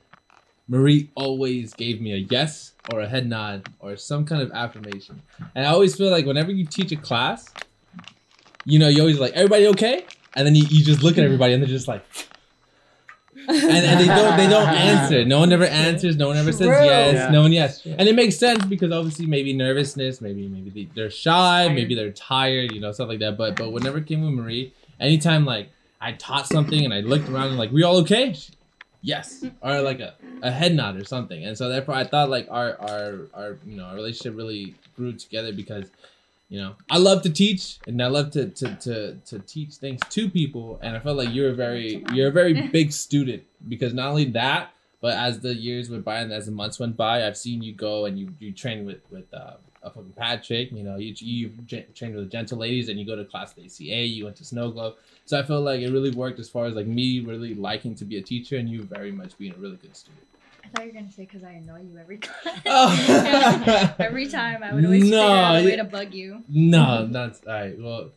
Marie 0.67 1.09
always 1.15 1.73
gave 1.73 2.01
me 2.01 2.13
a 2.13 2.17
yes 2.17 2.73
or 2.91 2.99
a 2.99 3.07
head 3.07 3.27
nod 3.27 3.69
or 3.79 3.95
some 3.95 4.25
kind 4.25 4.41
of 4.41 4.51
affirmation. 4.51 5.21
And 5.55 5.65
I 5.65 5.69
always 5.69 5.95
feel 5.95 6.09
like 6.09 6.25
whenever 6.25 6.51
you 6.51 6.65
teach 6.65 6.91
a 6.91 6.97
class, 6.97 7.49
you 8.65 8.79
know, 8.79 8.87
you 8.87 8.99
always 9.01 9.19
like, 9.19 9.33
everybody 9.33 9.67
okay? 9.67 10.05
And 10.35 10.45
then 10.45 10.55
you, 10.55 10.63
you 10.69 10.83
just 10.83 11.03
look 11.03 11.17
at 11.17 11.23
everybody 11.23 11.53
and 11.53 11.63
they're 11.63 11.69
just 11.69 11.87
like, 11.87 12.03
and, 13.47 13.61
and 13.63 13.99
they 13.99 14.07
don't 14.07 14.35
they 14.35 14.47
don't 14.49 14.67
answer. 14.75 15.23
No 15.23 15.39
one 15.39 15.53
ever 15.53 15.63
answers. 15.63 16.17
No 16.17 16.27
one 16.27 16.37
ever 16.37 16.51
says 16.51 16.67
True. 16.67 16.85
yes. 16.85 17.13
Yeah. 17.13 17.29
No 17.29 17.43
one 17.43 17.53
yes. 17.53 17.85
And 17.85 18.01
it 18.01 18.15
makes 18.15 18.35
sense 18.35 18.65
because 18.65 18.91
obviously 18.91 19.25
maybe 19.25 19.53
nervousness, 19.53 20.19
maybe 20.19 20.49
maybe 20.49 20.69
they, 20.69 20.89
they're 20.95 21.09
shy, 21.09 21.69
maybe 21.69 21.95
they're 21.95 22.11
tired, 22.11 22.73
you 22.73 22.81
know, 22.81 22.91
stuff 22.91 23.07
like 23.07 23.19
that. 23.19 23.37
But 23.37 23.55
but 23.55 23.71
whenever 23.71 23.99
it 23.99 24.05
came 24.07 24.21
with 24.21 24.33
Marie, 24.33 24.73
anytime 24.99 25.45
like 25.45 25.69
I 26.01 26.11
taught 26.13 26.47
something 26.47 26.83
and 26.83 26.93
I 26.93 26.99
looked 27.01 27.29
around 27.29 27.49
and 27.49 27.57
like, 27.57 27.71
we 27.71 27.83
all 27.83 27.97
okay? 27.97 28.33
She- 28.33 28.51
yes, 29.01 29.45
or 29.61 29.81
like 29.81 29.99
a, 29.99 30.15
a 30.41 30.51
head 30.51 30.75
nod 30.75 30.95
or 30.97 31.05
something. 31.05 31.43
And 31.43 31.57
so 31.57 31.69
therefore, 31.69 31.95
I 31.95 32.03
thought 32.03 32.29
like 32.29 32.47
our 32.49 32.79
our 32.79 33.19
our 33.33 33.57
you 33.65 33.77
know 33.77 33.85
our 33.85 33.95
relationship 33.95 34.35
really 34.37 34.75
grew 34.95 35.13
together 35.13 35.53
because 35.53 35.85
you 36.49 36.59
know 36.59 36.75
I 36.89 36.97
love 36.97 37.21
to 37.23 37.29
teach 37.29 37.77
and 37.87 38.01
I 38.01 38.07
love 38.07 38.31
to 38.31 38.49
to 38.49 38.75
to, 38.75 39.15
to 39.15 39.39
teach 39.39 39.75
things 39.75 40.01
to 40.09 40.29
people. 40.29 40.79
And 40.81 40.95
I 40.95 40.99
felt 40.99 41.17
like 41.17 41.33
you're 41.33 41.49
a 41.49 41.55
very 41.55 42.03
you're 42.13 42.29
a 42.29 42.31
very 42.31 42.67
big 42.71 42.91
student 42.91 43.43
because 43.67 43.93
not 43.93 44.09
only 44.09 44.25
that. 44.31 44.71
But 44.99 45.13
as 45.17 45.39
the 45.41 45.53
years 45.53 45.89
went 45.89 46.03
by 46.03 46.19
and 46.19 46.31
as 46.31 46.45
the 46.47 46.51
months 46.51 46.79
went 46.79 46.97
by, 46.97 47.25
I've 47.27 47.37
seen 47.37 47.61
you 47.61 47.73
go 47.73 48.05
and 48.05 48.17
you, 48.17 48.33
you 48.39 48.51
train 48.51 48.85
with 48.85 48.99
with 49.11 49.31
uh, 49.33 49.53
a 49.83 49.89
fucking 49.91 50.13
Patrick. 50.17 50.71
You 50.71 50.83
know, 50.83 50.95
you 50.97 51.13
you 51.17 51.51
trained 51.93 52.15
with 52.15 52.25
the 52.25 52.29
Gentle 52.31 52.57
Ladies 52.57 52.89
and 52.89 52.99
you 52.99 53.05
go 53.05 53.15
to 53.15 53.23
class 53.23 53.53
at 53.57 53.63
ACA. 53.63 53.83
You 53.83 54.25
went 54.25 54.37
to 54.37 54.45
Snow 54.45 54.71
Globe. 54.71 54.95
So 55.25 55.37
I 55.39 55.43
felt 55.43 55.63
like 55.63 55.81
it 55.81 55.91
really 55.91 56.11
worked 56.11 56.39
as 56.39 56.49
far 56.49 56.65
as 56.65 56.73
like 56.73 56.87
me 56.87 57.19
really 57.19 57.53
liking 57.53 57.93
to 57.95 58.05
be 58.05 58.17
a 58.17 58.21
teacher 58.21 58.57
and 58.57 58.67
you 58.67 58.83
very 58.83 59.11
much 59.11 59.37
being 59.37 59.53
a 59.53 59.57
really 59.57 59.75
good 59.75 59.95
student. 59.95 60.23
I 60.63 60.69
thought 60.69 60.85
you 60.85 60.91
were 60.93 60.99
gonna 60.99 61.11
say 61.11 61.23
because 61.23 61.43
I 61.43 61.51
annoy 61.51 61.81
you 61.83 61.97
every 61.99 62.17
time. 62.17 62.61
Oh. 62.65 63.93
every 63.99 64.27
time 64.27 64.63
I 64.63 64.73
would 64.73 64.83
always 64.83 65.03
figure 65.03 65.17
No, 65.21 65.27
out 65.31 65.55
a 65.61 65.63
way 65.65 65.75
to 65.77 65.83
bug 65.83 66.13
you. 66.13 66.43
no, 66.49 67.07
that's 67.09 67.39
all 67.47 67.53
right. 67.53 67.79
Well, 67.79 68.09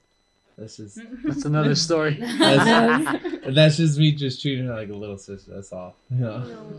that's 0.61 0.77
just 0.77 1.01
That's 1.24 1.45
another 1.47 1.74
story. 1.74 2.15
that's, 2.39 3.45
that's 3.47 3.77
just 3.78 3.99
me 3.99 4.12
just 4.12 4.43
treating 4.43 4.66
her 4.66 4.74
like 4.74 4.91
a 4.91 4.95
little 4.95 5.16
sister. 5.16 5.55
That's 5.55 5.73
all. 5.73 5.97
You 6.11 6.16
know. 6.19 6.74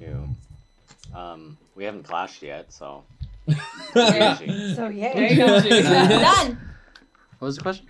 Ew. 0.00 0.28
Um, 1.14 1.58
we 1.74 1.84
haven't 1.84 2.04
clashed 2.04 2.42
yet, 2.42 2.72
so 2.72 3.02
So 3.48 3.54
yeah. 3.96 5.14
There 5.14 5.30
you 5.30 5.36
go. 5.36 5.60
Done. 5.60 6.58
What 7.38 7.46
was 7.46 7.56
the 7.56 7.62
question? 7.62 7.86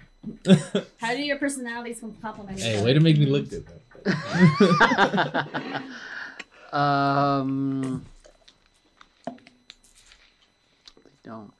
How 0.98 1.14
do 1.14 1.22
your 1.22 1.36
personalities 1.36 2.02
complement 2.22 2.58
each 2.58 2.64
other? 2.64 2.76
Hey, 2.76 2.84
way 2.84 2.92
to 2.94 3.00
make 3.00 3.18
me 3.18 3.26
look 3.26 3.50
good. 3.50 3.66
um, 6.72 8.04
they 11.04 11.10
don't. 11.22 11.52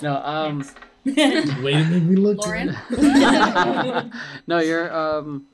no, 0.00 0.16
um, 0.24 0.64
Way 1.04 1.72
to 1.72 1.84
make 1.90 2.02
me 2.02 2.16
look 2.16 2.38
Lauren? 2.38 2.76
no, 4.46 4.58
you're 4.60 4.92
um, 4.94 5.46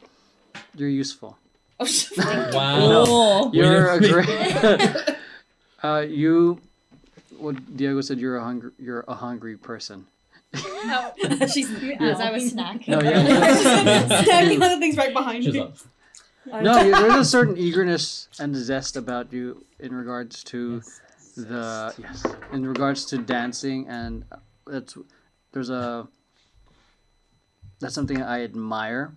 you're 0.75 0.89
useful. 0.89 1.39
Wow. 2.53 3.51
You're 3.53 3.91
a 3.93 4.01
great. 4.01 5.17
uh, 5.83 6.05
you, 6.09 6.61
what 7.39 7.77
Diego 7.77 8.01
said, 8.01 8.19
you're 8.19 8.37
a 8.37 8.43
hungry, 8.43 8.73
you're 8.79 9.05
a 9.07 9.15
hungry 9.15 9.57
person. 9.57 10.07
No. 10.53 11.13
She's 11.53 11.71
as 12.01 12.21
I 12.21 12.31
was 12.33 12.53
snacking. 12.53 12.89
No, 12.89 13.01
yeah. 13.01 14.07
snacking 14.23 14.61
on 14.63 14.81
things 14.81 14.97
right 14.97 15.13
behind 15.13 15.45
She's 15.45 15.55
me. 15.55 15.61
up. 15.61 15.77
No, 16.63 16.81
you- 16.83 16.93
there's 16.93 17.15
a 17.15 17.25
certain 17.25 17.57
eagerness 17.57 18.29
and 18.41 18.57
zest 18.57 18.97
about 18.97 19.33
you 19.33 19.65
in 19.79 19.95
regards 19.95 20.43
to 20.45 20.83
the 21.37 21.95
yes, 21.99 22.27
in 22.53 22.67
regards 22.67 23.05
to 23.07 23.19
dancing, 23.19 23.87
and 23.87 24.25
that's 24.67 24.97
there's 25.53 25.71
a 25.71 26.09
that's 27.81 27.95
something 27.95 28.23
I 28.23 28.43
admire, 28.43 29.15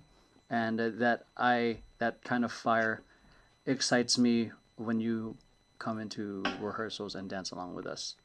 and 0.50 0.80
that 0.80 1.26
I 1.36 1.80
that 1.98 2.24
kind 2.24 2.46
of 2.46 2.52
fire 2.52 3.04
excites 3.66 4.18
me 4.18 4.52
when 4.76 5.00
you 5.00 5.38
come 5.80 6.00
into 6.00 6.56
rehearsals 6.58 7.16
and 7.16 7.30
dance 7.30 7.52
along 7.52 7.74
with 7.74 7.88
us. 7.88 8.16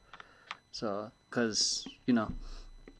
So, 0.71 1.11
because 1.29 1.87
you 2.05 2.13
know, 2.13 2.31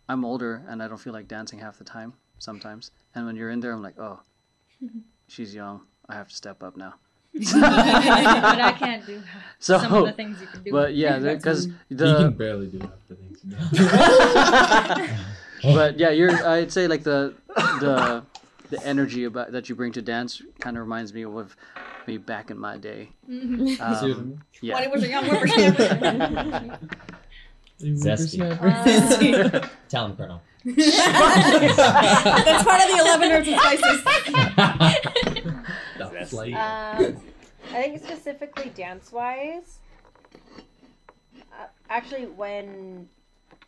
I'm 0.10 0.26
older 0.26 0.64
and 0.68 0.82
I 0.82 0.88
don't 0.88 0.98
feel 0.98 1.14
like 1.14 1.28
dancing 1.28 1.60
half 1.60 1.78
the 1.78 1.84
time 1.84 2.14
sometimes, 2.40 2.92
and 3.14 3.26
when 3.26 3.36
you're 3.36 3.52
in 3.52 3.60
there, 3.60 3.74
I'm 3.74 3.84
like, 3.84 4.00
oh, 4.00 4.22
she's 5.28 5.54
young. 5.54 5.82
I 6.10 6.16
have 6.16 6.30
to 6.30 6.36
step 6.36 6.64
up 6.64 6.78
now. 6.78 6.96
but 7.54 8.62
I 8.62 8.74
can't 8.78 9.06
do 9.06 9.22
So, 9.60 9.80
some 9.80 9.94
of 9.94 10.06
the 10.06 10.12
things 10.14 10.40
you 10.40 10.48
can 10.48 10.64
do. 10.64 10.72
but 10.72 10.94
yeah, 10.96 11.18
because 11.20 11.68
You 11.90 11.98
the 11.98 12.16
can 12.18 12.34
barely 12.34 12.68
do 12.68 12.80
half 12.80 12.92
the 13.08 13.16
things. 13.16 13.42
but 15.64 15.98
yeah, 16.00 16.10
you're. 16.12 16.32
I'd 16.48 16.72
say 16.72 16.88
like 16.88 17.04
the 17.04 17.34
the 17.80 18.24
the 18.70 18.84
energy 18.86 19.24
about 19.24 19.52
that 19.54 19.68
you 19.70 19.76
bring 19.76 19.92
to 19.94 20.02
dance 20.02 20.42
kind 20.60 20.78
of 20.78 20.84
reminds 20.84 21.12
me 21.14 21.24
of 21.26 21.56
me 22.06 22.18
back 22.18 22.52
in 22.52 22.58
my 22.60 22.78
day. 22.78 23.10
Mhm. 23.30 23.80
Um, 23.82 24.44
yeah. 24.62 24.76
When 24.76 24.84
he 24.84 24.90
was 24.90 25.04
a 25.04 25.10
young 25.10 25.26
whippersnapper. 25.26 26.80
Zesty. 27.82 28.42
Uh, 29.54 29.68
Talent 29.90 30.18
kernel. 30.18 30.42
That's 30.66 32.64
part 32.64 32.82
of 32.82 32.88
the 32.90 32.98
11 33.00 33.32
herbs 33.32 33.48
and 33.48 33.60
spices. 33.60 34.04
That's 35.98 36.34
Um, 36.34 37.18
I 37.72 37.82
think 37.82 38.04
specifically 38.04 38.70
dance 38.70 39.12
wise. 39.12 39.80
Uh, 41.52 41.68
actually, 41.90 42.26
when 42.28 43.10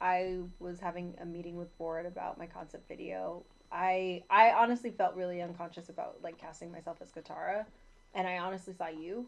I 0.01 0.37
was 0.59 0.79
having 0.79 1.15
a 1.21 1.25
meeting 1.25 1.57
with 1.57 1.75
board 1.77 2.05
about 2.05 2.37
my 2.37 2.45
concept 2.47 2.87
video, 2.87 3.43
I 3.71 4.23
I 4.29 4.51
honestly 4.51 4.91
felt 4.91 5.15
really 5.15 5.41
unconscious 5.41 5.89
about 5.89 6.17
like 6.23 6.37
casting 6.37 6.71
myself 6.71 6.97
as 7.01 7.11
Katara, 7.11 7.65
and 8.13 8.27
I 8.27 8.37
honestly 8.39 8.73
saw 8.73 8.87
you. 8.87 9.27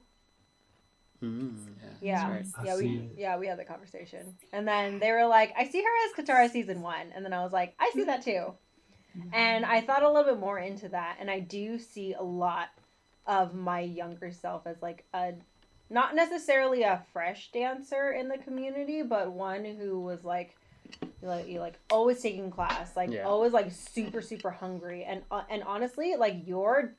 Mm, 1.21 1.67
Yeah, 2.01 2.29
that's 2.29 2.55
right. 2.55 2.65
yeah, 2.65 2.75
we 2.75 2.81
see. 2.81 3.09
yeah 3.17 3.37
we 3.37 3.47
had 3.47 3.59
the 3.59 3.65
conversation, 3.65 4.35
and 4.53 4.67
then 4.67 4.99
they 4.99 5.11
were 5.11 5.25
like, 5.27 5.53
"I 5.57 5.67
see 5.67 5.83
her 5.83 6.05
as 6.05 6.25
Katara 6.25 6.49
season 6.49 6.81
one," 6.81 7.11
and 7.13 7.23
then 7.23 7.33
I 7.33 7.43
was 7.43 7.51
like, 7.51 7.75
"I 7.79 7.91
see 7.93 8.03
that 8.05 8.23
too," 8.23 8.53
and 9.33 9.65
I 9.65 9.81
thought 9.81 10.01
a 10.01 10.09
little 10.09 10.33
bit 10.33 10.39
more 10.39 10.57
into 10.57 10.89
that, 10.89 11.17
and 11.19 11.29
I 11.29 11.39
do 11.41 11.77
see 11.77 12.13
a 12.13 12.23
lot 12.23 12.69
of 13.25 13.53
my 13.53 13.79
younger 13.81 14.31
self 14.31 14.65
as 14.65 14.81
like 14.81 15.05
a 15.13 15.33
not 15.89 16.15
necessarily 16.15 16.83
a 16.83 17.03
fresh 17.11 17.51
dancer 17.51 18.11
in 18.11 18.29
the 18.29 18.37
community, 18.37 19.01
but 19.01 19.31
one 19.31 19.65
who 19.65 19.99
was 19.99 20.23
like 20.23 20.55
like 21.21 21.47
you 21.47 21.59
like 21.59 21.79
always 21.91 22.21
taking 22.21 22.49
class, 22.49 22.95
like 22.95 23.09
Yeah. 23.11 23.25
always 23.25 23.53
like 23.53 23.71
super 23.71 24.21
super 24.21 24.51
hungry, 24.51 25.03
and 25.03 25.23
uh, 25.29 25.43
and 25.49 25.63
honestly, 25.63 26.15
like 26.15 26.47
your 26.47 26.95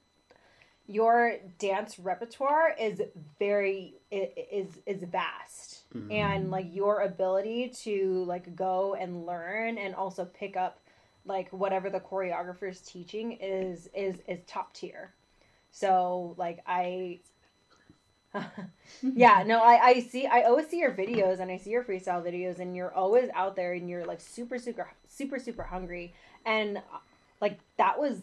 your 0.87 1.37
dance 1.59 1.99
repertoire 1.99 2.75
is 2.79 3.01
very 3.39 3.95
is 4.11 4.81
is 4.87 5.03
vast 5.05 5.85
Mhm. 5.95 6.11
and 6.11 6.51
like 6.51 6.67
your 6.75 7.03
ability 7.03 7.69
to 7.69 8.25
like 8.25 8.55
go 8.57 8.95
and 8.95 9.25
learn 9.25 9.79
and 9.79 9.95
also 9.95 10.25
pick 10.25 10.57
up 10.57 10.81
like 11.25 11.49
whatever 11.51 11.89
the 11.89 12.01
choreographer 12.01 12.69
is 12.69 12.81
teaching 12.81 13.33
is 13.33 13.89
is 13.95 14.17
is 14.27 14.41
top 14.47 14.75
tier 14.75 15.15
so 15.73 16.35
like 16.39 16.61
i 16.67 17.19
yeah 19.03 19.43
no 19.45 19.61
I, 19.61 19.85
I 19.85 20.01
see 20.01 20.27
i 20.27 20.43
always 20.43 20.67
see 20.69 20.79
your 20.79 20.93
videos 20.93 21.41
and 21.41 21.51
i 21.51 21.59
see 21.59 21.69
your 21.69 21.85
freestyle 21.85 22.25
videos 22.25 22.61
and 22.61 22.75
you're 22.75 22.95
always 22.95 23.29
out 23.35 23.57
there 23.57 23.75
and 23.75 23.91
you're 23.91 24.07
like 24.07 24.21
super 24.21 24.59
super 24.59 24.89
super 25.13 25.39
super 25.39 25.63
hungry. 25.63 26.15
And 26.45 26.83
like 27.41 27.59
that 27.77 27.99
was 27.99 28.19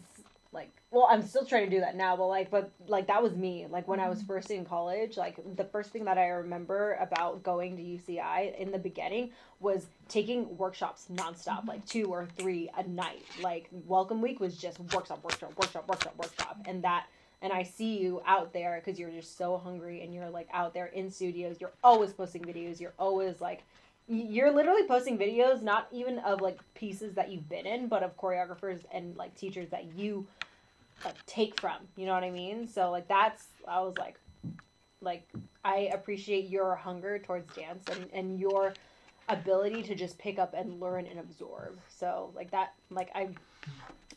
like 0.52 0.70
well 0.90 1.06
i'm 1.08 1.22
still 1.22 1.46
trying 1.46 1.64
to 1.64 1.70
do 1.70 1.78
that 1.78 1.94
now 1.94 2.16
but 2.16 2.26
like 2.26 2.50
but 2.50 2.72
like 2.88 3.06
that 3.06 3.22
was 3.22 3.34
me. 3.36 3.66
Like 3.70 3.86
when 3.86 4.00
i 4.00 4.08
was 4.08 4.18
mm-hmm. 4.18 4.26
first 4.26 4.50
in 4.50 4.64
college 4.64 5.16
like 5.16 5.36
the 5.56 5.64
first 5.64 5.90
thing 5.90 6.04
that 6.06 6.18
i 6.18 6.26
remember 6.26 6.94
about 7.00 7.42
going 7.42 7.76
to 7.76 7.82
uci 7.82 8.58
in 8.58 8.72
the 8.72 8.78
beginning 8.78 9.30
was 9.60 9.86
taking 10.08 10.56
workshops 10.56 11.06
nonstop 11.12 11.66
like 11.68 11.84
two 11.86 12.06
or 12.06 12.26
three 12.36 12.68
a 12.76 12.82
night. 12.88 13.22
Like 13.40 13.68
welcome 13.86 14.20
week 14.20 14.40
was 14.40 14.56
just 14.56 14.80
workshop 14.92 15.22
workshop 15.22 15.52
workshop 15.56 15.88
workshop 15.88 16.14
workshop. 16.18 16.58
And 16.66 16.82
that 16.82 17.06
and 17.42 17.52
I 17.52 17.62
see 17.62 17.98
you 17.98 18.22
out 18.26 18.52
there 18.52 18.82
because 18.84 18.98
you're 18.98 19.10
just 19.10 19.36
so 19.38 19.56
hungry 19.58 20.02
and 20.02 20.14
you're 20.14 20.28
like 20.28 20.48
out 20.52 20.74
there 20.74 20.86
in 20.86 21.10
studios. 21.10 21.56
You're 21.60 21.72
always 21.82 22.12
posting 22.12 22.42
videos. 22.42 22.80
You're 22.80 22.94
always 22.98 23.40
like, 23.40 23.62
you're 24.08 24.50
literally 24.50 24.86
posting 24.86 25.16
videos, 25.16 25.62
not 25.62 25.88
even 25.92 26.18
of 26.18 26.40
like 26.40 26.58
pieces 26.74 27.14
that 27.14 27.30
you've 27.30 27.48
been 27.48 27.66
in, 27.66 27.88
but 27.88 28.02
of 28.02 28.16
choreographers 28.16 28.80
and 28.92 29.16
like 29.16 29.34
teachers 29.34 29.70
that 29.70 29.96
you 29.96 30.26
like 31.04 31.24
take 31.26 31.60
from. 31.60 31.78
You 31.96 32.06
know 32.06 32.12
what 32.12 32.24
I 32.24 32.30
mean? 32.30 32.68
So 32.68 32.90
like 32.90 33.08
that's 33.08 33.46
I 33.66 33.80
was 33.80 33.96
like, 33.96 34.18
like 35.00 35.26
I 35.64 35.90
appreciate 35.94 36.48
your 36.48 36.74
hunger 36.74 37.18
towards 37.18 37.54
dance 37.54 37.84
and 37.90 38.06
and 38.12 38.38
your 38.38 38.74
ability 39.28 39.82
to 39.84 39.94
just 39.94 40.18
pick 40.18 40.38
up 40.38 40.52
and 40.54 40.80
learn 40.80 41.06
and 41.06 41.20
absorb. 41.20 41.78
So 41.88 42.32
like 42.34 42.50
that, 42.50 42.74
like 42.90 43.10
I 43.14 43.30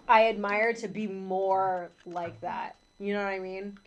I 0.08 0.28
admire 0.28 0.74
to 0.74 0.88
be 0.88 1.08
more 1.08 1.92
like 2.06 2.42
that. 2.42 2.76
You 3.04 3.14
know 3.14 3.20
what 3.20 3.34
I 3.34 3.40
mean? 3.40 3.78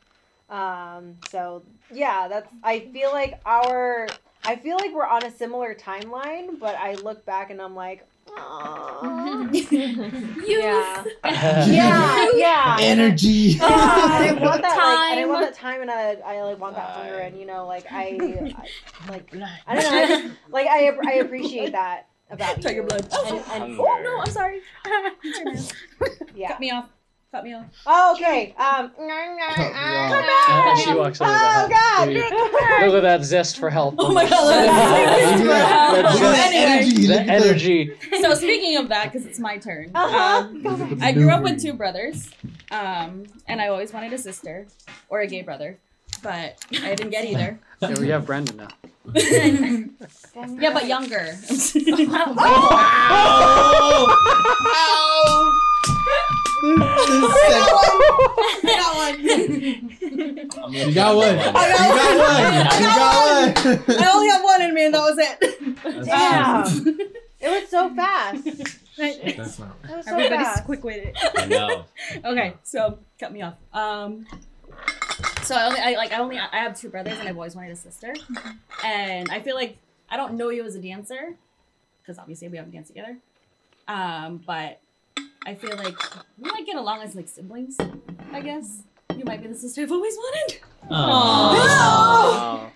Um, 0.51 1.17
so 1.31 1.63
yeah, 1.91 2.29
that's 2.29 2.49
I 2.63 2.81
feel 2.93 3.11
like 3.13 3.41
our 3.47 4.09
I 4.45 4.57
feel 4.57 4.77
like 4.77 4.95
we're 4.95 5.07
on 5.07 5.25
a 5.25 5.31
similar 5.31 5.75
timeline, 5.75 6.61
but 6.61 6.77
I 6.77 6.95
look 6.95 7.25
back 7.25 7.51
and 7.51 7.61
I'm 7.63 7.75
like, 7.75 8.07
"Aw." 8.37 9.49
yeah, 9.53 11.05
yeah, 11.25 12.29
yeah. 12.35 12.77
Energy. 12.79 13.57
Yeah, 13.59 13.65
I 13.65 14.33
want 14.39 14.61
that 14.61 14.77
like, 14.77 15.13
and 15.13 15.19
I 15.19 15.23
Time. 15.23 15.29
want 15.29 15.41
that 15.41 15.55
time, 15.55 15.81
and 15.81 15.91
I, 15.91 16.13
I 16.25 16.43
like 16.43 16.61
want 16.61 16.77
that 16.77 16.91
hunger, 16.91 17.19
and 17.21 17.41
you 17.41 17.47
know, 17.47 17.67
like 17.67 17.87
I, 17.91 18.19
I 19.09 19.11
like 19.11 19.35
I 19.67 19.75
don't 19.75 19.91
know, 19.91 19.99
I 19.99 20.07
just, 20.09 20.35
like 20.51 20.67
I, 20.69 20.91
I 21.07 21.13
appreciate 21.15 21.73
that 21.73 22.09
about 22.31 22.61
Tiger 22.61 22.83
you. 22.83 22.87
blood. 22.87 23.09
And, 23.27 23.37
and, 23.63 23.81
Oh, 23.81 24.01
no, 24.05 24.21
I'm 24.21 24.31
sorry. 24.31 24.61
yeah. 26.35 26.49
Cut 26.49 26.61
me 26.61 26.71
off. 26.71 26.91
Cut 27.37 27.45
me 27.45 27.53
off. 27.53 27.67
Oh, 27.85 28.15
okay. 28.15 28.55
Um. 28.57 28.91
Come 28.97 29.09
back. 29.09 30.79
she 30.79 30.95
walks 30.95 31.21
over 31.21 31.31
Oh 31.31 31.35
help. 31.35 31.71
God! 31.71 32.07
Dude, 32.07 32.17
Look 32.23 32.95
at 32.95 33.01
that 33.03 33.25
zest 33.25 33.59
for 33.59 33.69
help. 33.69 33.97
Oh 33.99 34.11
my 34.11 34.27
god, 34.27 34.55
That 34.55 36.03
that's 36.03 36.19
zest- 36.19 37.07
the 37.07 37.21
energy. 37.21 37.93
So 38.23 38.33
speaking 38.33 38.79
of 38.79 38.89
that, 38.89 39.13
because 39.13 39.27
it's 39.27 39.39
my 39.39 39.59
turn, 39.59 39.91
Uh-huh. 39.95 40.49
um, 40.49 40.99
I 41.03 41.13
grew 41.13 41.29
up 41.31 41.43
with 41.43 41.61
two 41.61 41.75
brothers, 41.75 42.31
um, 42.71 43.25
and 43.47 43.61
I 43.61 43.69
always 43.69 43.93
wanted 43.93 44.15
a 44.15 44.19
sister 44.19 44.67
or 45.11 45.21
a 45.21 45.27
gay 45.27 45.43
brother, 45.43 45.77
but 46.23 46.57
I 46.83 46.95
didn't 46.95 47.11
get 47.11 47.27
either. 47.27 47.59
Yeah, 47.83 48.01
we 48.01 48.09
have 48.09 48.25
Brandon 48.25 48.57
now. 48.57 48.69
yeah, 49.15 50.73
but 50.73 50.87
younger. 50.87 51.37
You 56.67 57.35
got 58.79 58.97
one. 58.97 59.21
You 60.73 60.73
I 60.73 60.93
got 60.95 61.17
one. 61.17 61.37
I 61.37 61.39
You 62.79 62.87
got 62.87 63.55
got 63.57 63.65
one. 63.65 63.81
I 63.99 64.01
only 64.15 64.29
have 64.29 64.45
one 64.45 64.63
in 64.63 64.73
me, 64.75 64.85
and 64.87 64.95
that 64.95 65.01
was 65.01 65.19
it. 65.19 65.41
Damn. 66.05 66.65
It 67.39 67.51
was 67.61 67.69
so 67.69 67.95
fast. 67.95 68.45
That's 68.97 69.59
not. 69.59 69.77
It 69.85 69.91
was 69.97 70.07
so 70.07 70.13
Everybody's 70.13 70.47
fast. 70.47 70.65
quick 70.65 70.83
witted. 70.83 71.15
I 71.37 71.47
know. 71.47 71.85
Okay, 72.25 72.55
so 72.63 72.99
cut 73.21 73.31
me 73.33 73.43
off. 73.43 73.55
Um, 73.73 74.27
So 75.43 75.55
I 75.55 75.67
only 75.67 75.81
I 75.81 75.95
like 75.97 76.13
I 76.13 76.19
only 76.19 76.39
I 76.39 76.57
have 76.59 76.79
two 76.79 76.89
brothers 76.89 77.19
and 77.19 77.29
I've 77.29 77.37
always 77.37 77.55
wanted 77.55 77.73
a 77.73 77.77
sister, 77.77 78.15
and 78.85 79.29
I 79.31 79.41
feel 79.41 79.55
like 79.55 79.77
I 80.11 80.17
don't 80.17 80.35
know 80.35 80.49
you 80.51 80.65
as 80.65 80.75
a 80.75 80.81
dancer, 80.81 81.35
because 82.03 82.19
obviously 82.19 82.49
we 82.49 82.57
haven't 82.57 82.73
danced 82.73 82.89
together. 82.89 83.17
Um, 83.87 84.43
but 84.47 84.81
I 85.47 85.55
feel 85.55 85.77
like 85.77 85.97
we 86.39 86.51
might 86.51 86.67
get 86.67 86.77
along 86.77 87.03
as 87.03 87.15
like 87.15 87.29
siblings. 87.29 87.77
I 88.33 88.41
guess 88.41 88.83
you 89.17 89.25
might 89.25 89.41
be 89.43 89.49
the 89.49 89.55
sister 89.55 89.83
I've 89.83 89.93
always 89.93 90.15
wanted. 90.17 90.61
Aw. 90.91 92.71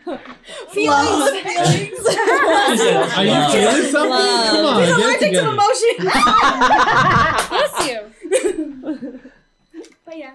Feelings, 0.70 1.30
feelings. 1.30 2.06
Are 3.16 3.24
you 3.24 3.50
feeling 3.50 3.90
something? 3.90 4.26
Come 4.50 4.66
on, 4.66 4.82
He's 4.82 4.88
get 4.88 4.98
allergic 4.98 5.32
to 5.32 5.50
emotion. 5.50 5.94
Bless 7.50 7.74
you. 7.88 9.20
but 10.04 10.16
yeah. 10.18 10.34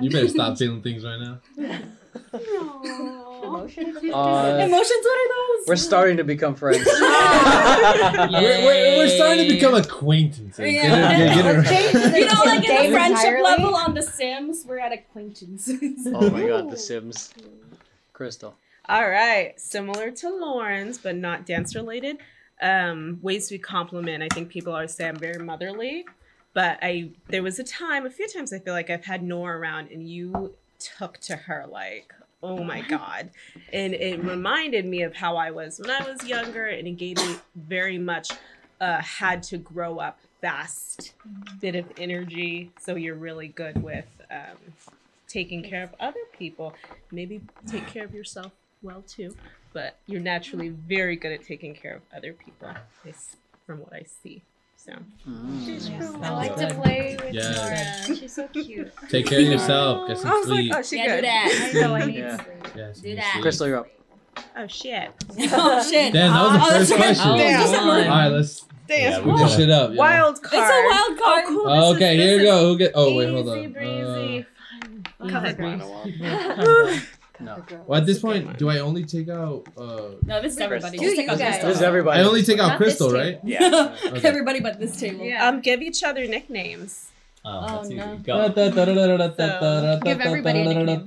You 0.00 0.10
better 0.10 0.28
stop 0.28 0.58
feeling 0.58 0.82
things 0.82 1.04
right 1.04 1.18
now. 1.18 1.40
Emotions? 2.32 3.96
Uh, 3.96 4.58
Emotions, 4.62 5.04
what 5.04 5.18
are 5.18 5.28
those? 5.28 5.68
We're 5.68 5.76
starting 5.76 6.16
to 6.18 6.24
become 6.24 6.54
friends. 6.54 6.84
We're, 6.86 8.64
we're, 8.64 8.96
we're 8.98 9.08
starting 9.08 9.46
to 9.48 9.54
become 9.54 9.74
acquaintances. 9.74 10.58
Get 10.58 10.68
it, 10.68 10.80
get, 10.82 11.34
get 11.34 11.46
it 11.46 11.58
right. 11.58 11.92
this 11.92 12.16
You 12.16 12.26
know, 12.26 12.42
like 12.44 12.64
in 12.64 12.70
Dave 12.70 12.90
the 12.90 12.96
friendship 12.96 13.24
entirely. 13.24 13.42
level 13.42 13.74
on 13.74 13.94
The 13.94 14.02
Sims, 14.02 14.64
we're 14.66 14.78
at 14.78 14.92
acquaintances. 14.92 16.06
oh 16.14 16.30
my 16.30 16.46
god, 16.46 16.70
The 16.70 16.76
Sims. 16.76 17.32
Crystal. 18.12 18.54
All 18.88 19.08
right, 19.08 19.58
similar 19.60 20.10
to 20.10 20.28
Lauren's, 20.28 20.98
but 20.98 21.16
not 21.16 21.46
dance 21.46 21.74
related. 21.74 22.18
Um, 22.60 23.18
ways 23.22 23.50
we 23.50 23.58
compliment. 23.58 24.22
I 24.22 24.28
think 24.28 24.50
people 24.50 24.72
always 24.74 24.92
say 24.94 25.08
I'm 25.08 25.16
very 25.16 25.42
motherly, 25.42 26.04
but 26.52 26.78
I 26.82 27.12
there 27.28 27.42
was 27.42 27.58
a 27.58 27.64
time, 27.64 28.04
a 28.04 28.10
few 28.10 28.28
times 28.28 28.52
I 28.52 28.58
feel 28.58 28.74
like 28.74 28.90
I've 28.90 29.04
had 29.04 29.22
Nora 29.22 29.58
around, 29.58 29.90
and 29.90 30.08
you 30.08 30.54
took 30.80 31.18
to 31.18 31.36
her 31.36 31.66
like, 31.68 32.12
oh 32.42 32.64
my 32.64 32.80
god, 32.80 33.30
and 33.72 33.94
it 33.94 34.22
reminded 34.24 34.86
me 34.86 35.02
of 35.02 35.14
how 35.14 35.36
I 35.36 35.50
was 35.50 35.78
when 35.78 35.90
I 35.90 36.10
was 36.10 36.24
younger, 36.26 36.66
and 36.66 36.88
it 36.88 36.96
gave 36.96 37.16
me 37.18 37.36
very 37.54 37.98
much 37.98 38.30
uh, 38.80 39.00
had 39.00 39.42
to 39.44 39.58
grow 39.58 39.98
up 39.98 40.18
fast, 40.40 41.12
bit 41.60 41.74
of 41.74 41.84
energy. 41.98 42.72
So 42.80 42.96
you're 42.96 43.14
really 43.14 43.48
good 43.48 43.82
with 43.82 44.06
um, 44.30 44.56
taking 45.28 45.62
care 45.62 45.82
of 45.82 45.94
other 46.00 46.20
people. 46.36 46.74
Maybe 47.12 47.42
take 47.66 47.86
care 47.86 48.04
of 48.04 48.14
yourself 48.14 48.52
well 48.82 49.02
too, 49.02 49.36
but 49.72 49.98
you're 50.06 50.20
naturally 50.20 50.70
very 50.70 51.16
good 51.16 51.32
at 51.32 51.44
taking 51.44 51.74
care 51.74 51.94
of 51.94 52.02
other 52.16 52.32
people. 52.32 52.68
From 53.66 53.80
what 53.80 53.92
I 53.92 54.04
see. 54.22 54.42
So 54.82 54.92
Mm. 55.28 56.22
I 56.24 56.30
like 56.30 56.56
to 56.56 56.74
play 56.74 57.16
with 57.22 57.34
Yes. 57.34 57.56
Nora. 58.08 58.16
She's 58.18 58.34
so 58.34 58.48
cute. 58.48 58.90
Take 59.10 59.26
care 59.26 59.40
of 59.40 59.46
yourself. 59.46 60.08
Get 60.08 60.18
some 60.18 60.30
I 60.30 60.34
was 60.38 60.48
like, 60.48 60.58
sleep. 60.60 60.72
oh, 60.74 60.82
she 60.82 60.96
yeah, 60.96 61.06
good. 61.06 61.16
do 61.16 61.22
that. 61.22 61.70
I 61.74 61.80
know 61.80 61.94
I 61.94 62.04
need 62.06 62.14
Yeah. 62.16 62.36
sleep. 62.36 62.46
Yes, 62.76 62.98
Do 63.00 63.14
that. 63.16 63.32
sleep. 63.32 63.42
Crystal, 63.42 63.66
you're 63.68 63.78
up. 63.80 63.86
Oh 64.56 64.66
shit! 64.66 65.10
oh 65.52 65.82
shit. 65.90 66.12
Damn, 66.14 66.32
that 66.32 66.42
was 66.42 66.52
the 66.52 66.58
Oh, 66.58 66.78
first 66.78 66.90
that's 66.90 67.02
question. 67.02 67.30
Oh, 67.30 67.36
Damn. 67.36 67.72
damn. 67.72 67.88
All 67.88 68.08
right, 68.08 68.28
let's 68.28 68.64
Damn. 68.88 69.12
Yeah, 69.12 69.18
whip 69.20 69.36
this 69.36 69.56
shit 69.56 69.70
up. 69.70 69.90
yeah. 69.90 69.96
Wild 69.96 70.42
card. 70.42 70.62
It's 70.62 70.70
a 70.72 70.88
wild 70.90 71.18
card. 71.20 71.44
Oh, 71.44 71.48
cool. 71.48 71.68
Oh, 71.68 71.94
okay, 71.94 72.16
is- 72.16 72.22
here 72.24 72.36
we 72.38 72.42
go. 72.44 72.68
Who 72.68 72.78
get? 72.78 72.92
Oh, 72.94 73.14
wait, 73.16 73.28
hold 73.28 73.48
on. 73.50 73.72
breezy. 73.72 74.46
Uh, 75.20 75.26
Go 75.28 75.36
ahead, 75.36 75.60
uh, 75.60 76.96
No. 77.40 77.62
well, 77.86 78.00
at 78.00 78.06
this 78.06 78.18
point, 78.18 78.58
do 78.58 78.68
I 78.68 78.78
only 78.80 79.04
take 79.04 79.28
out? 79.28 79.64
Uh, 79.76 80.10
No, 80.24 80.40
this 80.42 80.52
is 80.54 80.58
everybody. 80.58 80.98
Crystal. 80.98 81.16
Just 81.16 81.16
take 81.16 81.28
out 81.28 81.38
You 81.38 81.44
guys. 81.44 81.62
This 81.62 81.76
is 81.76 81.82
everybody. 81.82 82.20
I 82.20 82.24
only 82.24 82.42
take 82.42 82.58
out 82.58 82.68
Not 82.68 82.78
this 82.78 82.98
Crystal, 82.98 83.10
right? 83.12 83.38
Yeah. 83.44 83.96
Okay. 84.06 84.28
Everybody 84.28 84.60
but 84.60 84.78
this 84.78 84.98
table. 85.00 85.24
Yeah. 85.24 85.46
Um, 85.48 85.60
give 85.60 85.80
each 85.82 86.02
other 86.04 86.26
nicknames. 86.26 87.10
Oh, 87.42 87.50
Oh, 87.50 87.66
that's 87.68 87.86
easy. 87.86 87.96
no. 87.96 88.16
Go. 88.22 88.48
Give 90.04 90.20
everybody 90.20 90.60
a 90.60 90.64
nickname. 90.84 91.06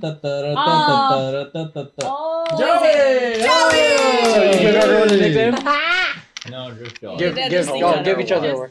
Oh, 2.06 2.46
Joey! 2.58 3.42
So 4.34 4.42
you 4.42 4.58
give 4.58 4.74
everyone 4.74 5.10
a 5.10 5.16
nickname? 5.16 5.54
No, 6.50 6.72
just 6.74 7.00
go. 7.00 7.16
Give, 7.16 7.36
Yeah, 7.36 7.48
give, 7.48 7.66
just 7.66 7.70
oh, 7.70 8.02
give 8.02 8.18
each 8.20 8.32
other 8.32 8.52
one. 8.52 8.60
one. 8.62 8.70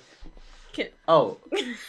Oh, 1.07 1.37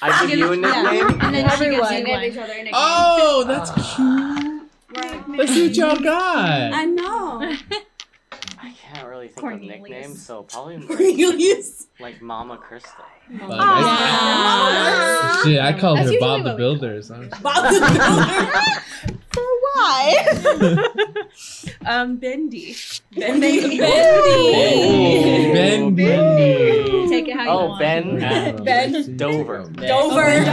I 0.03 0.27
give 0.27 0.39
you 0.39 0.53
a 0.53 0.57
nickname? 0.57 1.21
And 1.21 1.35
then 1.35 1.51
she 1.51 1.71
gets 1.71 1.91
You 1.91 1.99
you 1.99 2.05
give 2.07 2.23
each 2.23 2.37
other 2.39 2.53
a 2.53 2.57
nickname. 2.57 2.73
Oh, 2.75 3.45
that's 3.47 3.71
cute. 3.97 4.54
Let's 5.29 5.53
see 5.53 5.67
what 5.69 5.77
y'all 5.77 5.97
got. 6.03 6.73
I 6.73 6.85
know. 6.85 7.41
I 8.63 8.71
can't 8.73 9.07
really 9.09 9.29
think 9.29 9.41
Cornelius. 9.41 9.75
of 9.77 9.83
nicknames, 9.83 10.25
so 10.27 10.43
probably 10.45 10.77
like, 10.79 10.87
Cornelius. 10.89 11.87
like 12.01 12.23
Mama 12.23 12.57
Crystal. 12.57 13.05
Like, 13.31 13.43
I- 13.61 15.41
Shit, 15.45 15.61
I 15.61 15.73
call 15.79 15.97
That's 15.97 16.11
her 16.13 16.19
Bob 16.21 16.43
the 16.45 16.51
what 16.51 16.57
Builder. 16.59 16.97
or 16.97 17.03
something. 17.03 17.31
Bob 17.43 17.65
the 17.65 17.81
For 19.33 19.43
why? 19.43 20.25
um, 21.87 22.17
Bendy. 22.17 22.75
Bendy. 23.15 23.79
Bendy. 23.79 25.53
Ben 25.53 25.95
Bendy. 25.95 27.09
Take 27.09 27.29
it 27.29 27.37
how 27.37 27.43
you 27.45 27.49
want. 27.51 27.61
Oh, 27.61 27.67
want. 27.69 27.81
Ben. 27.81 28.65
Ben. 28.65 29.17
Dover. 29.17 29.65
Dover. 29.75 30.45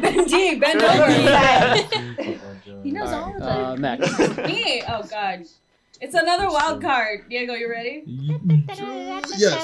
Bendy. 0.00 0.54
Bend 0.60 0.82
over. 0.82 2.40
He 2.86 2.92
knows 2.92 3.10
all 3.10 3.34
of 3.34 3.42
Uh. 3.42 3.76
Max. 3.76 4.18
Me. 4.38 4.80
Oh 4.88 5.02
God. 5.02 5.42
It's 6.00 6.14
another 6.14 6.48
wild 6.48 6.80
card. 6.80 7.28
Diego, 7.28 7.54
you 7.54 7.68
ready? 7.68 8.04
Yes. 9.36 9.58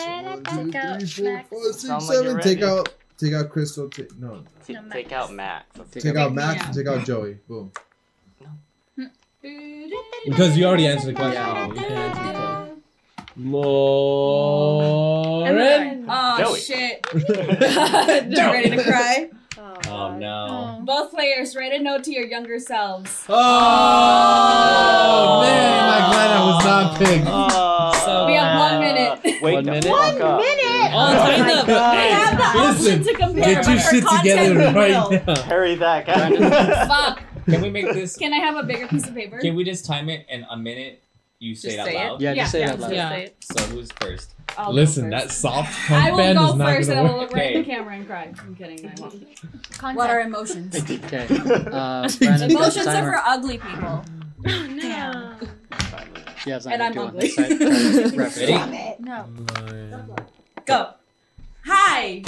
One, 0.57 0.73
two, 0.73 1.07
three, 1.07 1.39
four, 1.49 1.63
five, 1.65 1.75
six, 1.75 1.83
Sound 1.83 2.05
like 2.07 2.17
seven. 2.17 2.41
Take 2.41 2.63
out, 2.63 2.89
take 3.19 3.33
out 3.35 3.49
Crystal. 3.51 3.89
Take, 3.89 4.19
no, 4.19 4.43
T- 4.67 4.73
No, 4.73 4.83
take 4.91 5.13
out 5.13 5.33
Max. 5.33 5.67
take 5.93 6.17
out 6.17 6.33
Max. 6.35 6.57
Yeah. 6.61 6.67
and 6.67 6.75
Take 6.75 6.87
out 6.89 7.05
Joey. 7.05 7.37
Boom. 7.47 7.71
Because 10.25 10.57
you 10.57 10.65
already 10.65 10.87
answered 10.89 11.09
the 11.11 11.15
question. 11.15 11.35
Yeah. 11.35 11.67
You 11.69 11.75
can 11.75 11.85
answer 11.93 12.23
the 12.25 12.33
question. 12.33 12.83
Lauren. 14.73 16.07
Oh 16.09 16.39
Joey. 16.39 16.61
shit. 16.61 17.07
ready 17.15 18.71
to 18.71 18.83
cry? 18.85 19.31
Players, 21.13 21.55
write 21.55 21.73
a 21.73 21.79
note 21.83 22.05
to 22.05 22.13
your 22.13 22.27
younger 22.27 22.59
selves. 22.59 23.25
Oh, 23.29 23.35
oh. 25.39 25.41
man, 25.43 25.85
I'm 25.85 26.03
I 26.03 26.13
glad 26.13 26.31
I 26.31 26.47
was 26.47 26.65
not 26.65 26.99
picked. 26.99 27.27
Oh, 27.29 28.27
We 28.27 28.35
have 28.35 28.59
one 28.59 28.81
minute. 28.81 29.21
Wake 29.43 29.55
One 29.55 29.65
minute? 29.67 29.85
fuck 29.85 30.21
up. 30.21 30.41
minute! 30.41 30.93
All 30.93 31.09
Oh 31.09 31.13
tied 31.15 31.41
my 31.41 31.53
up. 31.55 31.67
God. 31.67 31.97
I 31.97 31.97
have 32.05 32.37
the 32.39 32.45
option 32.45 32.85
Listen, 32.85 33.03
to 33.05 33.15
compare. 33.15 33.45
Get 33.45 33.67
your 33.67 33.77
but 33.77 33.81
shit 33.81 34.05
together 34.19 34.73
right 34.73 35.27
now. 35.27 35.43
Hurry 35.43 35.75
that 35.77 36.07
guy. 36.07 36.87
Fuck. 36.87 37.23
Can 37.47 37.61
we 37.61 37.71
make 37.71 37.87
this? 37.93 38.17
Can 38.17 38.33
I 38.33 38.37
have 38.39 38.57
a 38.57 38.63
bigger 38.63 38.87
piece 38.87 39.07
of 39.09 39.15
paper? 39.15 39.39
Can 39.39 39.55
we 39.57 39.65
just 39.65 39.85
time 39.85 40.09
it 40.09 40.27
in 40.29 40.45
a 40.49 40.57
minute? 40.57 41.03
You 41.41 41.57
say 41.57 41.75
Just 41.75 41.79
it 41.79 41.81
out 41.81 41.87
say 41.87 41.97
it? 41.97 42.09
loud. 42.09 42.21
Yeah, 42.21 42.35
just 42.35 42.53
say 42.53 42.61
Yeah, 42.61 42.67
that 42.77 42.81
loud. 42.81 42.93
yeah. 42.93 43.11
Say. 43.11 43.33
So 43.41 43.63
who's 43.65 43.91
first? 44.01 44.35
I'll 44.59 44.73
Listen, 44.73 45.11
first. 45.11 45.11
that 45.29 45.31
soft 45.31 45.73
I 45.91 46.11
punk 46.11 46.11
will 46.13 46.17
band 46.19 46.39
go 46.39 46.45
is 46.51 46.55
not 46.57 46.69
first 46.77 46.89
and 46.91 46.99
I 46.99 47.03
gonna 47.03 47.13
will 47.15 47.21
work. 47.21 47.31
look 47.31 47.37
right 47.39 47.53
in 47.53 47.61
Okay. 47.63 47.63
the 47.71 47.75
camera 47.77 47.95
and 47.97 48.07
cry. 48.07 48.33
I'm 48.39 48.55
kidding. 48.57 48.87
I 48.87 48.95
won't. 49.01 49.97
What 49.97 50.11
are 50.11 50.21
emotions? 50.21 50.77
Okay. 50.91 51.27
Uh, 51.31 52.09
Brandon, 52.19 52.51
Emotions 52.51 52.73
start 52.73 52.85
the 52.85 52.91
are 52.91 52.95
timer. 52.95 53.13
for 53.13 53.23
ugly 53.27 53.59
people. 53.59 54.05
No. 54.45 55.37
Yeah, 56.45 56.57
it's 56.57 56.65
not 56.67 56.75
And 56.75 56.83
I'm 56.83 56.93
doing 56.93 57.09
ugly. 57.09 57.29
it. 57.29 57.35
Try- 57.35 57.49
try 57.49 58.11
to 58.11 58.17
wrap 58.17 58.37
it 58.37 58.51
Ready? 58.51 58.97
No. 59.03 60.17
Go. 60.67 60.91
Hi, 61.65 62.23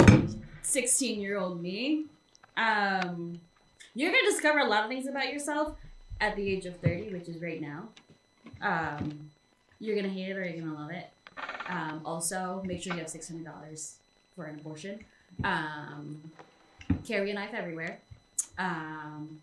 16 0.61 1.19
year 1.21 1.37
old 1.37 1.61
me. 1.61 2.05
Um, 2.57 3.39
you're 3.93 4.11
gonna 4.11 4.23
discover 4.31 4.59
a 4.59 4.65
lot 4.65 4.83
of 4.83 4.89
things 4.89 5.07
about 5.07 5.31
yourself 5.31 5.75
at 6.21 6.35
the 6.37 6.49
age 6.49 6.65
of 6.65 6.77
30, 6.77 7.09
which 7.13 7.27
is 7.27 7.41
right 7.41 7.61
now. 7.61 7.89
Um, 8.61 9.29
you're 9.79 9.95
gonna 9.97 10.07
hate 10.07 10.29
it 10.29 10.37
or 10.37 10.45
you're 10.45 10.65
gonna 10.65 10.79
love 10.79 10.91
it. 10.91 11.07
Um, 11.69 12.01
also, 12.05 12.61
make 12.65 12.81
sure 12.81 12.93
you 12.93 12.99
have 12.99 13.09
$600 13.09 13.93
for 14.35 14.45
an 14.45 14.59
abortion. 14.59 14.99
Um, 15.43 16.21
carry 17.05 17.31
a 17.31 17.33
knife 17.33 17.53
everywhere. 17.53 17.99
Um, 18.57 19.41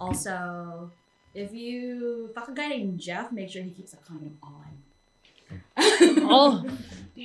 also, 0.00 0.90
if 1.34 1.52
you 1.52 2.30
fuck 2.34 2.48
a 2.48 2.52
guy 2.52 2.68
named 2.68 2.98
Jeff, 3.00 3.30
make 3.32 3.50
sure 3.50 3.62
he 3.62 3.70
keeps 3.70 3.92
a 3.92 3.96
condom 3.98 4.38
on. 4.42 4.64
Oh, 6.22 6.64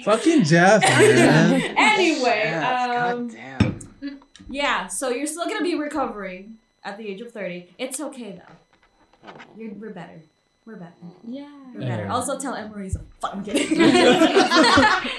Fucking 0.03 0.43
Jeff, 0.43 0.81
man. 0.83 1.61
anyway, 1.77 2.41
Yeah, 2.45 3.11
um, 3.13 3.27
God 3.27 3.35
damn. 4.01 4.19
yeah, 4.49 4.87
so 4.87 5.09
you're 5.09 5.27
still 5.27 5.45
gonna 5.45 5.61
be 5.63 5.75
recovering 5.75 6.55
at 6.83 6.97
the 6.97 7.07
age 7.07 7.21
of 7.21 7.31
30. 7.31 7.69
It's 7.77 7.99
okay 7.99 8.41
though. 8.41 9.31
You're, 9.57 9.71
we're 9.73 9.91
better. 9.91 10.21
We're 10.65 10.77
better. 10.77 10.93
yeah. 11.27 11.49
We're 11.73 11.81
better. 11.81 12.03
Yeah. 12.05 12.13
Also 12.13 12.39
tell 12.39 12.55
Emery's 12.55 12.95
a 12.95 12.99
fucking 13.21 13.43
kidding. 13.43 13.67
Fucking 13.77 15.11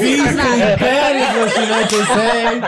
beef 0.00 0.26
is 0.26 0.36
bad 0.36 1.16
is 1.16 1.36
what 1.38 1.56
you 1.56 1.66
meant 1.70 1.90
to 1.90 2.04
say. 2.06 2.60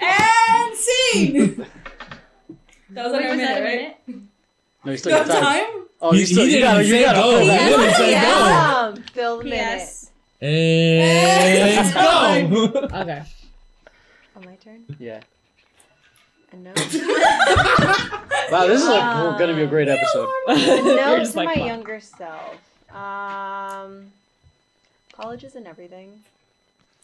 and 0.00 0.76
scene! 0.76 1.66
That 2.92 3.04
was 3.04 3.12
Wait, 3.12 3.18
under 3.20 3.28
a 3.28 3.30
was 3.30 3.38
that 3.40 3.62
minute, 3.62 3.64
right? 3.64 4.08
minute? 4.08 4.22
No, 4.84 4.90
you 4.90 4.96
still 4.98 5.12
You 5.12 5.18
got 5.24 5.32
time. 5.32 5.42
time? 5.44 5.66
Oh, 6.00 6.10
He- 6.12 6.18
you 6.20 6.26
still 6.26 6.46
you 6.48 6.58
gotta, 6.60 6.82
you 6.84 7.00
gotta. 7.04 7.20
go. 7.20 7.38
fill 7.38 7.46
didn't 7.46 7.94
say 7.94 8.10
go. 8.20 8.34
Um, 8.96 9.02
fill 9.12 9.36
the 9.38 9.44
minute. 9.44 10.10
And 10.40 11.94
go. 11.94 12.00
Okay. 13.00 13.22
Oh, 14.36 14.40
my 14.44 14.54
turn? 14.56 14.80
Yeah. 14.98 15.20
A 16.52 16.56
note. 16.56 16.76
Wow, 18.50 18.66
this 18.66 18.82
is 18.82 18.88
like 18.88 19.38
going 19.38 19.50
to 19.50 19.54
be 19.56 19.62
a 19.62 19.66
great 19.66 19.88
episode. 19.88 20.28
A 20.48 20.54
You're 20.58 20.96
note 20.96 21.18
just 21.18 21.32
to 21.32 21.38
like, 21.38 21.56
my 21.56 21.60
"Wow." 21.60 21.66
younger 21.66 22.00
self. 22.00 22.54
Um, 22.94 24.06
college 25.12 25.44
isn't 25.44 25.66
everything. 25.66 26.20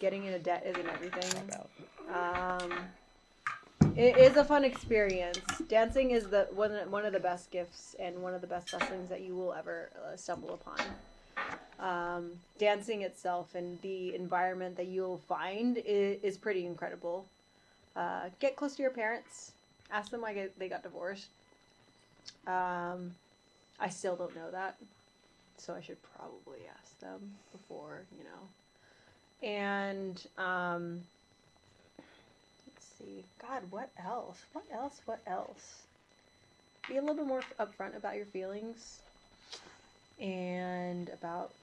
Getting 0.01 0.25
into 0.25 0.39
debt 0.41 0.65
isn't 0.67 0.89
everything. 0.89 1.51
Um, 2.13 2.73
it 3.97 4.17
is 4.19 4.37
a 4.37 4.45
fun 4.45 4.65
experience. 4.65 5.39
Dancing 5.69 6.11
is 6.11 6.29
the 6.29 6.49
one 6.53 6.73
one 6.91 7.05
of 7.07 7.13
the 7.13 7.21
best 7.21 7.51
gifts 7.51 7.95
and 7.99 8.21
one 8.23 8.35
of 8.35 8.41
the 8.41 8.47
best 8.47 8.71
blessings 8.71 9.09
that 9.09 9.21
you 9.23 9.35
will 9.37 9.55
ever 9.55 9.91
uh, 10.05 10.17
stumble 10.17 10.55
upon. 10.55 10.81
Um, 11.79 12.33
dancing 12.59 13.03
itself 13.03 13.55
and 13.55 13.81
the 13.83 14.15
environment 14.15 14.77
that 14.79 14.87
you'll 14.87 15.19
find 15.29 15.79
is, 15.85 16.19
is 16.23 16.37
pretty 16.39 16.65
incredible. 16.67 17.27
Uh, 17.97 18.29
get 18.41 18.57
close 18.57 18.77
to 18.77 18.83
your 18.83 18.91
parents. 18.91 19.53
Ask 19.91 20.11
them 20.11 20.21
why 20.21 20.49
they 20.59 20.69
got 20.69 20.83
divorced. 20.83 21.29
Um, 22.47 23.15
I 23.81 23.89
still 23.89 24.17
don't 24.17 24.35
know 24.35 24.51
that, 24.51 24.77
so 25.57 25.75
I 25.75 25.81
should 25.81 25.99
probably 26.17 26.61
ask 26.81 26.99
them 27.01 27.33
before 27.53 28.03
you 28.17 28.25
know. 28.25 29.47
And 29.49 30.27
um, 30.39 31.01
let's 32.67 32.87
see. 32.99 33.25
God, 33.41 33.63
what 33.71 33.91
else? 34.05 34.43
What 34.53 34.65
else? 34.73 35.01
What 35.07 35.21
else? 35.27 35.83
Be 36.89 36.97
a 36.97 37.01
little 37.01 37.17
bit 37.17 37.27
more 37.27 37.43
upfront 37.59 37.97
about 37.97 38.17
your 38.17 38.27
feelings 38.27 39.01
and 40.21 41.09
about. 41.11 41.55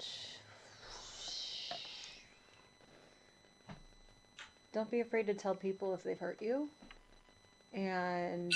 Don't 4.73 4.89
be 4.89 5.01
afraid 5.01 5.27
to 5.27 5.33
tell 5.35 5.53
people 5.55 5.93
if 5.93 6.03
they've 6.03 6.17
hurt 6.19 6.41
you. 6.41 6.67
And 7.73 8.53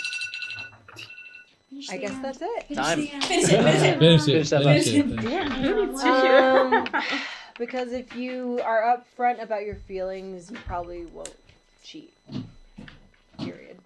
I 1.89 1.97
guess 1.97 2.17
that's 2.21 2.39
it. 2.41 2.73
Time. 2.75 2.97
Finish 3.07 3.13
it, 3.13 3.23
finish 3.23 3.49
it. 3.51 3.99
Finish 3.99 4.21
it. 4.21 4.25
Finish 4.25 4.49
that 4.49 4.63
Finish 4.63 4.87
last- 4.87 5.25
it. 5.25 6.03
Yeah, 6.03 6.93
um, 6.93 7.03
because 7.59 7.91
if 7.91 8.15
you 8.15 8.59
are 8.63 8.97
upfront 8.97 9.41
about 9.41 9.63
your 9.65 9.75
feelings, 9.75 10.49
you 10.51 10.57
probably 10.65 11.05
won't 11.05 11.35
cheat. 11.83 12.13
Period. 13.39 13.77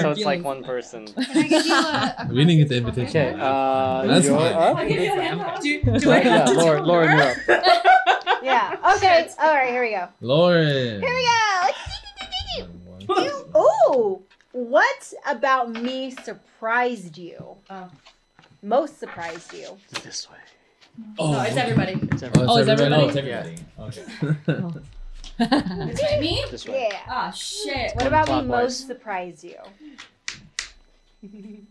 So 0.00 0.10
it's 0.10 0.20
like 0.24 0.42
one 0.42 0.62
person. 0.64 1.06
Can 1.06 1.24
I 1.26 2.14
a, 2.22 2.24
a 2.24 2.28
We 2.32 2.44
didn't 2.44 2.58
get 2.58 2.68
the 2.68 2.76
invitation. 2.76 3.34
Okay, 3.34 3.40
uh, 3.40 4.06
That's 4.06 4.26
you're 4.26 4.36
fine. 4.38 4.52
up. 4.52 4.76
I'll 4.76 4.88
give 4.88 5.00
you 5.00 5.12
a 5.12 5.22
hand. 5.22 5.62
Do, 5.62 5.82
do 6.00 6.10
I 6.10 6.20
Yeah, 6.22 6.44
to 6.44 6.52
Lauren, 6.54 6.84
Lauren, 6.84 7.10
you're 7.18 7.56
up. 7.58 8.42
Yeah. 8.42 8.94
Okay. 8.96 9.28
All 9.38 9.54
right. 9.54 9.70
Here 9.70 9.82
we 9.82 9.90
go. 9.90 10.08
Lauren. 10.20 11.00
Here 11.00 11.14
we 11.14 11.24
go. 13.08 13.44
Oh, 13.54 14.22
What 14.52 15.12
about 15.26 15.70
me 15.70 16.10
surprised 16.10 17.16
you? 17.18 17.56
Oh. 17.70 17.88
Most 18.62 18.98
surprised 18.98 19.52
you. 19.52 19.76
This 20.02 20.28
way. 20.30 20.36
Oh, 21.18 21.32
no, 21.32 21.42
it's 21.42 21.56
everybody. 21.56 21.92
It's 22.12 22.22
Oh, 22.22 22.26
everyone. 22.26 22.48
Oh, 22.48 22.58
is 22.58 22.68
everybody? 22.68 23.02
Oh, 23.02 23.08
it's 23.08 23.16
everybody. 23.16 23.56
Okay. 24.58 24.78
It's 25.90 26.02
like 26.02 26.20
me? 26.20 26.44
This 26.50 26.66
way. 26.68 26.88
Yeah. 26.90 27.00
Ah, 27.08 27.30
shit. 27.30 27.94
What 27.96 28.06
about 28.06 28.28
me 28.28 28.34
Clockwise. 28.34 28.48
most 28.48 28.86
surprise 28.86 29.42
you? 29.44 29.56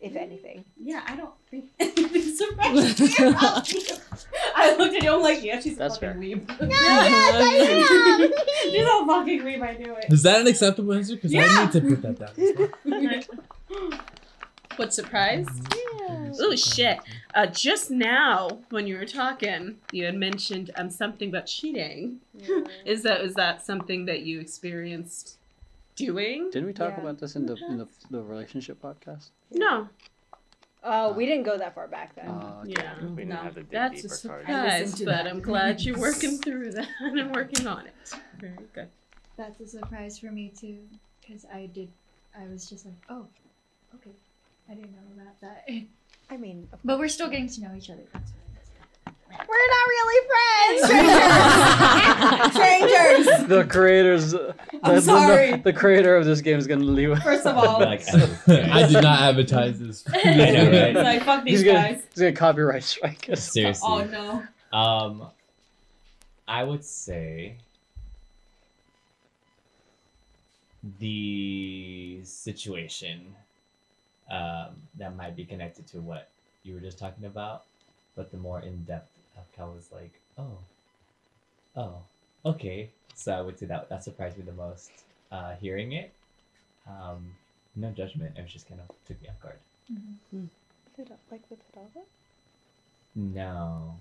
if 0.00 0.16
anything. 0.16 0.64
Yeah, 0.80 1.02
I 1.06 1.16
don't 1.16 1.30
think 1.50 1.66
anything 1.80 2.22
surprised 2.36 3.00
me 3.00 3.26
about 3.28 3.72
you. 3.72 3.80
I 4.56 4.76
looked 4.76 4.94
at 4.96 5.02
you, 5.02 5.12
I'm 5.12 5.22
like, 5.22 5.42
yeah, 5.42 5.60
she's 5.60 5.76
That's 5.76 5.96
a 5.96 6.00
fucking 6.00 6.20
fair. 6.46 6.56
weeb. 6.58 6.70
yes, 6.70 8.62
she's 8.64 8.84
a 8.84 9.06
fucking 9.06 9.42
weeb, 9.42 9.62
I 9.62 9.76
knew 9.76 9.94
it. 9.96 10.06
Is 10.12 10.22
that 10.24 10.40
an 10.40 10.46
acceptable 10.48 10.92
answer? 10.92 11.14
Because 11.16 11.32
Yeah. 11.32 11.46
I 11.48 11.64
need 11.64 11.72
to 11.72 11.80
put 11.80 12.02
that 12.02 12.18
down. 12.18 14.00
What 14.76 14.92
surprise? 14.94 15.46
Oh 16.40 16.56
shit! 16.56 16.98
Uh, 17.34 17.46
just 17.46 17.90
now, 17.90 18.60
when 18.70 18.86
you 18.86 18.96
were 18.96 19.04
talking, 19.06 19.78
you 19.92 20.04
had 20.06 20.14
mentioned 20.14 20.70
um 20.76 20.90
something 20.90 21.28
about 21.28 21.46
cheating. 21.46 22.20
Is 22.84 23.02
that 23.02 23.20
is 23.20 23.34
that 23.34 23.64
something 23.64 24.06
that 24.06 24.20
you 24.22 24.40
experienced 24.40 25.36
doing? 25.96 26.50
Didn't 26.50 26.66
we 26.66 26.72
talk 26.72 26.94
Yeah. 26.96 27.02
about 27.02 27.18
this 27.18 27.36
in 27.36 27.46
the 27.46 27.56
in 27.68 27.78
the, 27.78 27.88
the 28.10 28.22
relationship 28.22 28.80
podcast? 28.80 29.28
No. 29.52 29.88
Oh, 30.84 31.12
we 31.12 31.26
didn't 31.26 31.44
go 31.44 31.56
that 31.58 31.74
far 31.76 31.86
back 31.86 32.16
then. 32.16 32.26
Uh, 32.28 32.60
okay. 32.62 32.72
Yeah. 32.76 32.94
We 33.00 33.08
didn't 33.22 33.28
no. 33.28 33.36
have 33.36 33.54
the 33.54 33.64
That's 33.70 34.00
a 34.00 34.08
deeper 34.08 34.28
card. 34.28 34.44
I 34.48 34.80
listened 34.80 34.98
surprise, 34.98 35.04
but 35.04 35.24
that. 35.24 35.26
I'm 35.28 35.40
glad 35.40 35.80
you're 35.82 35.98
working 36.08 36.38
through 36.38 36.72
that 36.72 36.88
and 37.00 37.32
working 37.34 37.66
on 37.68 37.86
it. 37.86 38.14
Very 38.40 38.56
good. 38.74 38.88
That's 39.36 39.60
a 39.60 39.66
surprise 39.68 40.18
for 40.18 40.32
me 40.32 40.52
too, 40.58 40.78
because 41.20 41.44
I 41.52 41.66
did. 41.66 41.88
I 42.36 42.48
was 42.48 42.68
just 42.68 42.84
like, 42.84 42.96
oh, 43.10 43.26
okay. 43.94 44.10
I 44.72 44.74
didn't 44.74 44.92
know 44.92 45.22
about 45.22 45.38
that. 45.42 45.68
I 46.30 46.36
mean, 46.38 46.66
of 46.72 46.78
But 46.82 46.98
we're 46.98 47.08
still 47.08 47.28
getting 47.28 47.48
to 47.48 47.60
know 47.60 47.74
each 47.76 47.90
other. 47.90 48.02
That's 48.12 48.32
we're 49.48 49.68
not 49.68 49.88
really 49.88 50.28
friends. 50.28 50.80
Strangers. 52.54 53.26
The 53.48 53.64
creators. 53.64 54.34
uh, 54.34 54.52
I'm 54.82 54.96
the, 54.96 55.00
sorry. 55.00 55.52
The, 55.52 55.56
the 55.58 55.72
creator 55.72 56.16
of 56.16 56.24
this 56.26 56.40
game 56.42 56.58
is 56.58 56.66
gonna 56.66 56.84
leave. 56.84 57.18
First 57.22 57.46
of 57.46 57.56
all, 57.56 57.80
Like, 57.80 58.02
I 58.48 58.86
did 58.86 59.02
not 59.02 59.20
advertise 59.20 59.78
this. 59.78 60.04
I 60.12 60.34
know, 60.34 60.70
right? 60.70 60.94
like, 60.94 61.22
fuck 61.24 61.44
He's 61.46 61.60
these 61.60 61.66
gonna, 61.72 61.88
guys. 61.88 62.02
he's 62.14 62.20
gonna 62.20 62.32
copyright 62.32 62.84
strike 62.84 63.28
us. 63.30 63.50
Seriously. 63.52 63.88
Oh 63.90 64.04
no. 64.04 64.42
Um, 64.78 65.26
I 66.46 66.64
would 66.64 66.84
say 66.84 67.56
the 70.98 72.20
situation 72.22 73.34
um, 74.32 74.74
that 74.98 75.14
might 75.14 75.36
be 75.36 75.44
connected 75.44 75.86
to 75.88 76.00
what 76.00 76.28
you 76.64 76.74
were 76.74 76.80
just 76.80 76.98
talking 76.98 77.26
about, 77.26 77.62
but 78.16 78.30
the 78.32 78.36
more 78.38 78.60
in 78.60 78.82
depth 78.84 79.08
I 79.58 79.64
was 79.64 79.90
like, 79.92 80.10
oh, 80.38 80.58
oh, 81.76 81.94
okay. 82.44 82.90
So 83.14 83.32
I 83.32 83.40
would 83.40 83.58
say 83.58 83.66
that 83.66 83.88
that 83.88 84.02
surprised 84.02 84.38
me 84.38 84.44
the 84.44 84.52
most. 84.52 84.90
Uh, 85.30 85.54
hearing 85.54 85.92
it, 85.92 86.12
um, 86.86 87.32
no 87.74 87.90
judgment. 87.90 88.36
It 88.36 88.42
was 88.42 88.52
just 88.52 88.68
kind 88.68 88.80
of 88.80 88.94
took 89.06 89.20
me 89.22 89.28
off 89.28 89.40
guard. 89.40 89.56
like 91.30 91.40
with 91.48 91.58
Hidalgo? 91.72 92.06
No, 93.14 93.94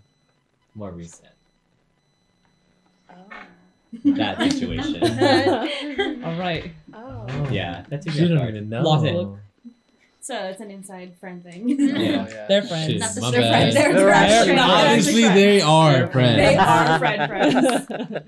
more 0.76 0.92
recent. 0.92 1.30
Oh. 3.10 3.16
That 4.06 4.40
situation. 4.52 5.04
All 6.24 6.36
right. 6.40 6.72
Oh. 6.94 7.48
Yeah, 7.50 7.86
that 7.90 8.02
took 8.02 8.14
She 8.14 8.22
me 8.24 8.28
don't 8.30 8.38
off 8.40 8.44
guard. 8.52 8.70
know. 8.70 8.82
Lost 8.82 9.06
it. 9.06 9.28
So 10.24 10.36
it's 10.46 10.62
an 10.62 10.70
inside 10.72 11.18
friend 11.20 11.44
thing. 11.44 11.70
Yeah. 11.80 12.28
yeah. 12.28 12.46
They're 12.48 12.62
friends. 12.62 12.92
Shit, 12.92 13.00
Not 13.00 13.16
the 13.16 13.22
my 13.22 13.32
they're 13.32 13.42
bad. 13.42 13.50
friends. 13.52 13.74
They're, 13.76 13.94
They're 13.94 14.08
friends. 14.08 14.32
actually 14.34 14.48
They're 14.48 14.56
not 14.56 14.82
friends. 14.82 15.08
Obviously, 15.08 15.22
they 15.30 15.62
are 15.62 16.08
friends. 16.08 16.12
friends. 16.12 16.38
They 16.38 16.58
are 16.58 17.00
friend 17.00 17.30
friends. 17.30 18.26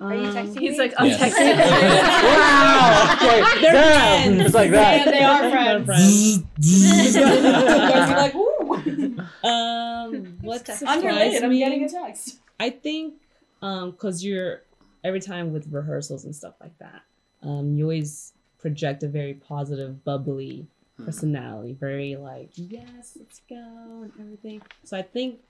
Are 0.00 0.14
you 0.14 0.24
Um, 0.26 0.34
texting 0.36 0.58
He's 0.60 0.78
like, 0.78 0.92
I'm 0.98 1.06
Yes. 1.06 1.20
texting. 1.22 1.56
wow. 2.24 3.14
Okay. 3.14 3.60
They're 3.62 3.72
Damn. 3.72 4.22
friends. 4.36 4.40
It's 4.46 4.54
like 4.54 4.70
that. 4.72 5.06
And 5.06 5.14
they 5.14 5.22
are 5.24 5.50
friends. 5.50 5.86
friends. 5.86 6.42
You're 7.16 8.16
like, 8.16 8.34
ooh. 8.34 9.18
um, 9.48 10.38
what 10.42 10.68
Unrelated. 10.68 10.78
surprised 10.78 11.44
I'm 11.44 11.52
getting 11.52 11.84
a 11.84 11.88
text. 11.88 12.38
I 12.60 12.70
think 12.70 13.14
um 13.62 13.90
because 13.92 14.24
you're 14.24 14.62
every 15.02 15.20
time 15.20 15.52
with 15.52 15.66
rehearsals 15.70 16.24
and 16.24 16.34
stuff 16.34 16.54
like 16.60 16.76
that, 16.78 17.02
um, 17.42 17.74
you 17.76 17.84
always 17.84 18.32
project 18.58 19.02
a 19.02 19.08
very 19.08 19.34
positive, 19.34 20.04
bubbly 20.04 20.66
personality, 21.02 21.72
very 21.72 22.16
like 22.16 22.50
yes, 22.54 23.16
let's 23.18 23.40
go 23.48 23.56
and 23.56 24.12
everything. 24.20 24.62
So 24.84 24.96
I 24.96 25.02
think 25.02 25.40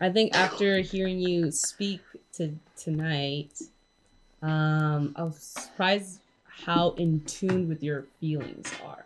I 0.00 0.10
think 0.10 0.34
after 0.34 0.80
hearing 0.80 1.18
you 1.18 1.50
speak 1.50 2.02
to 2.34 2.54
tonight, 2.76 3.60
um, 4.42 5.14
I 5.16 5.22
was 5.24 5.42
surprised 5.42 6.20
how 6.44 6.90
in 6.92 7.20
tune 7.24 7.68
with 7.68 7.82
your 7.82 8.04
feelings 8.20 8.70
are. 8.84 9.04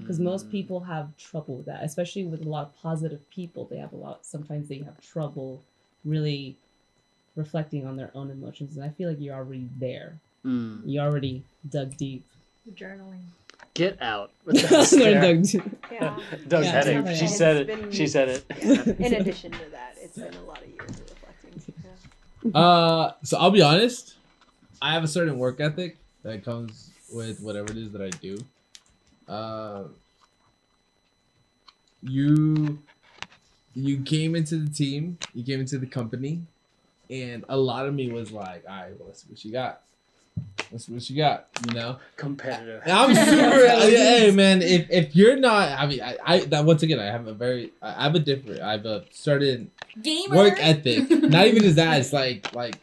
Because 0.00 0.18
most 0.18 0.50
people 0.50 0.80
have 0.80 1.16
trouble 1.16 1.58
with 1.58 1.66
that 1.66 1.84
especially 1.84 2.24
with 2.24 2.44
a 2.44 2.48
lot 2.48 2.66
of 2.66 2.76
positive 2.82 3.28
people. 3.30 3.66
They 3.66 3.78
have 3.78 3.92
a 3.92 3.96
lot 3.96 4.26
sometimes 4.26 4.68
they 4.68 4.78
have 4.78 5.00
trouble 5.00 5.62
really 6.04 6.56
reflecting 7.36 7.86
on 7.86 7.96
their 7.96 8.10
own 8.14 8.30
emotions 8.30 8.76
and 8.76 8.84
i 8.84 8.88
feel 8.90 9.08
like 9.08 9.20
you're 9.20 9.34
already 9.34 9.68
there. 9.78 10.18
Mm. 10.44 10.82
you 10.84 11.00
already 11.00 11.42
dug 11.68 11.96
deep. 11.96 12.24
Journaling. 12.74 13.22
Get 13.74 14.00
out. 14.00 14.30
with 14.44 14.60
that 14.62 14.70
No, 14.70 14.84
stare. 14.84 15.20
dug 15.20 15.42
deep. 15.44 15.62
Yeah. 15.90 16.18
Doug's 16.48 16.66
Yeah, 16.66 16.72
heading. 16.72 17.06
it's 17.06 17.18
She 17.18 17.24
been- 17.26 17.34
said 17.34 17.56
it's 17.56 17.70
it. 17.70 17.80
been- 17.82 17.92
She 17.92 18.06
said 18.06 18.28
it. 18.28 18.44
In 19.00 19.14
addition 19.14 19.52
to 19.52 19.70
that, 19.72 19.94
it's 20.00 20.16
been 20.16 20.32
a 20.34 20.42
lot 20.42 20.62
of 20.62 20.68
years 20.68 20.90
of 20.90 21.00
reflecting. 21.10 21.74
Yeah. 22.54 22.58
Uh, 22.60 23.12
so 23.22 23.38
I'll 23.38 23.50
be 23.50 23.62
honest. 23.62 24.14
I 24.80 24.92
have 24.92 25.02
a 25.04 25.08
certain 25.08 25.38
work 25.38 25.60
ethic 25.60 25.96
that 26.22 26.44
comes 26.44 26.90
with 27.12 27.40
whatever 27.40 27.70
it 27.72 27.78
is 27.78 27.90
that 27.92 28.02
I 28.02 28.10
do. 28.10 28.38
Uh, 29.28 29.84
you 32.02 32.78
you 33.74 34.02
came 34.02 34.36
into 34.36 34.56
the 34.56 34.70
team, 34.70 35.18
you 35.34 35.42
came 35.42 35.60
into 35.60 35.78
the 35.78 35.86
company, 35.86 36.42
and 37.10 37.44
a 37.48 37.56
lot 37.56 37.86
of 37.86 37.94
me 37.94 38.12
was 38.12 38.30
like, 38.30 38.62
all 38.68 38.76
right, 38.76 38.98
well, 38.98 39.08
let's 39.08 39.22
see 39.22 39.26
what 39.30 39.44
you 39.44 39.50
got. 39.52 39.80
Let's 40.72 40.88
what 40.88 41.08
you 41.08 41.16
got. 41.16 41.46
You 41.68 41.74
know, 41.74 41.98
Competitive. 42.16 42.82
and 42.84 42.92
I'm 42.92 43.14
super. 43.14 43.64
Uh, 43.74 43.80
hey 43.80 44.30
man, 44.32 44.60
if, 44.60 44.90
if 44.90 45.14
you're 45.14 45.36
not, 45.36 45.68
I 45.78 45.86
mean, 45.86 46.00
I, 46.00 46.16
I 46.24 46.38
that 46.46 46.64
once 46.64 46.82
again, 46.82 46.98
I 46.98 47.04
have 47.06 47.26
a 47.28 47.32
very, 47.32 47.72
I 47.80 48.04
have 48.04 48.14
a 48.14 48.18
different, 48.18 48.60
I 48.60 48.72
have 48.72 48.84
a 48.86 49.04
certain 49.12 49.70
Gamer. 50.02 50.34
work 50.36 50.54
ethic. 50.58 51.08
Not 51.10 51.46
even 51.46 51.64
as 51.64 51.76
that. 51.76 52.00
It's 52.00 52.12
like 52.12 52.52
like 52.54 52.76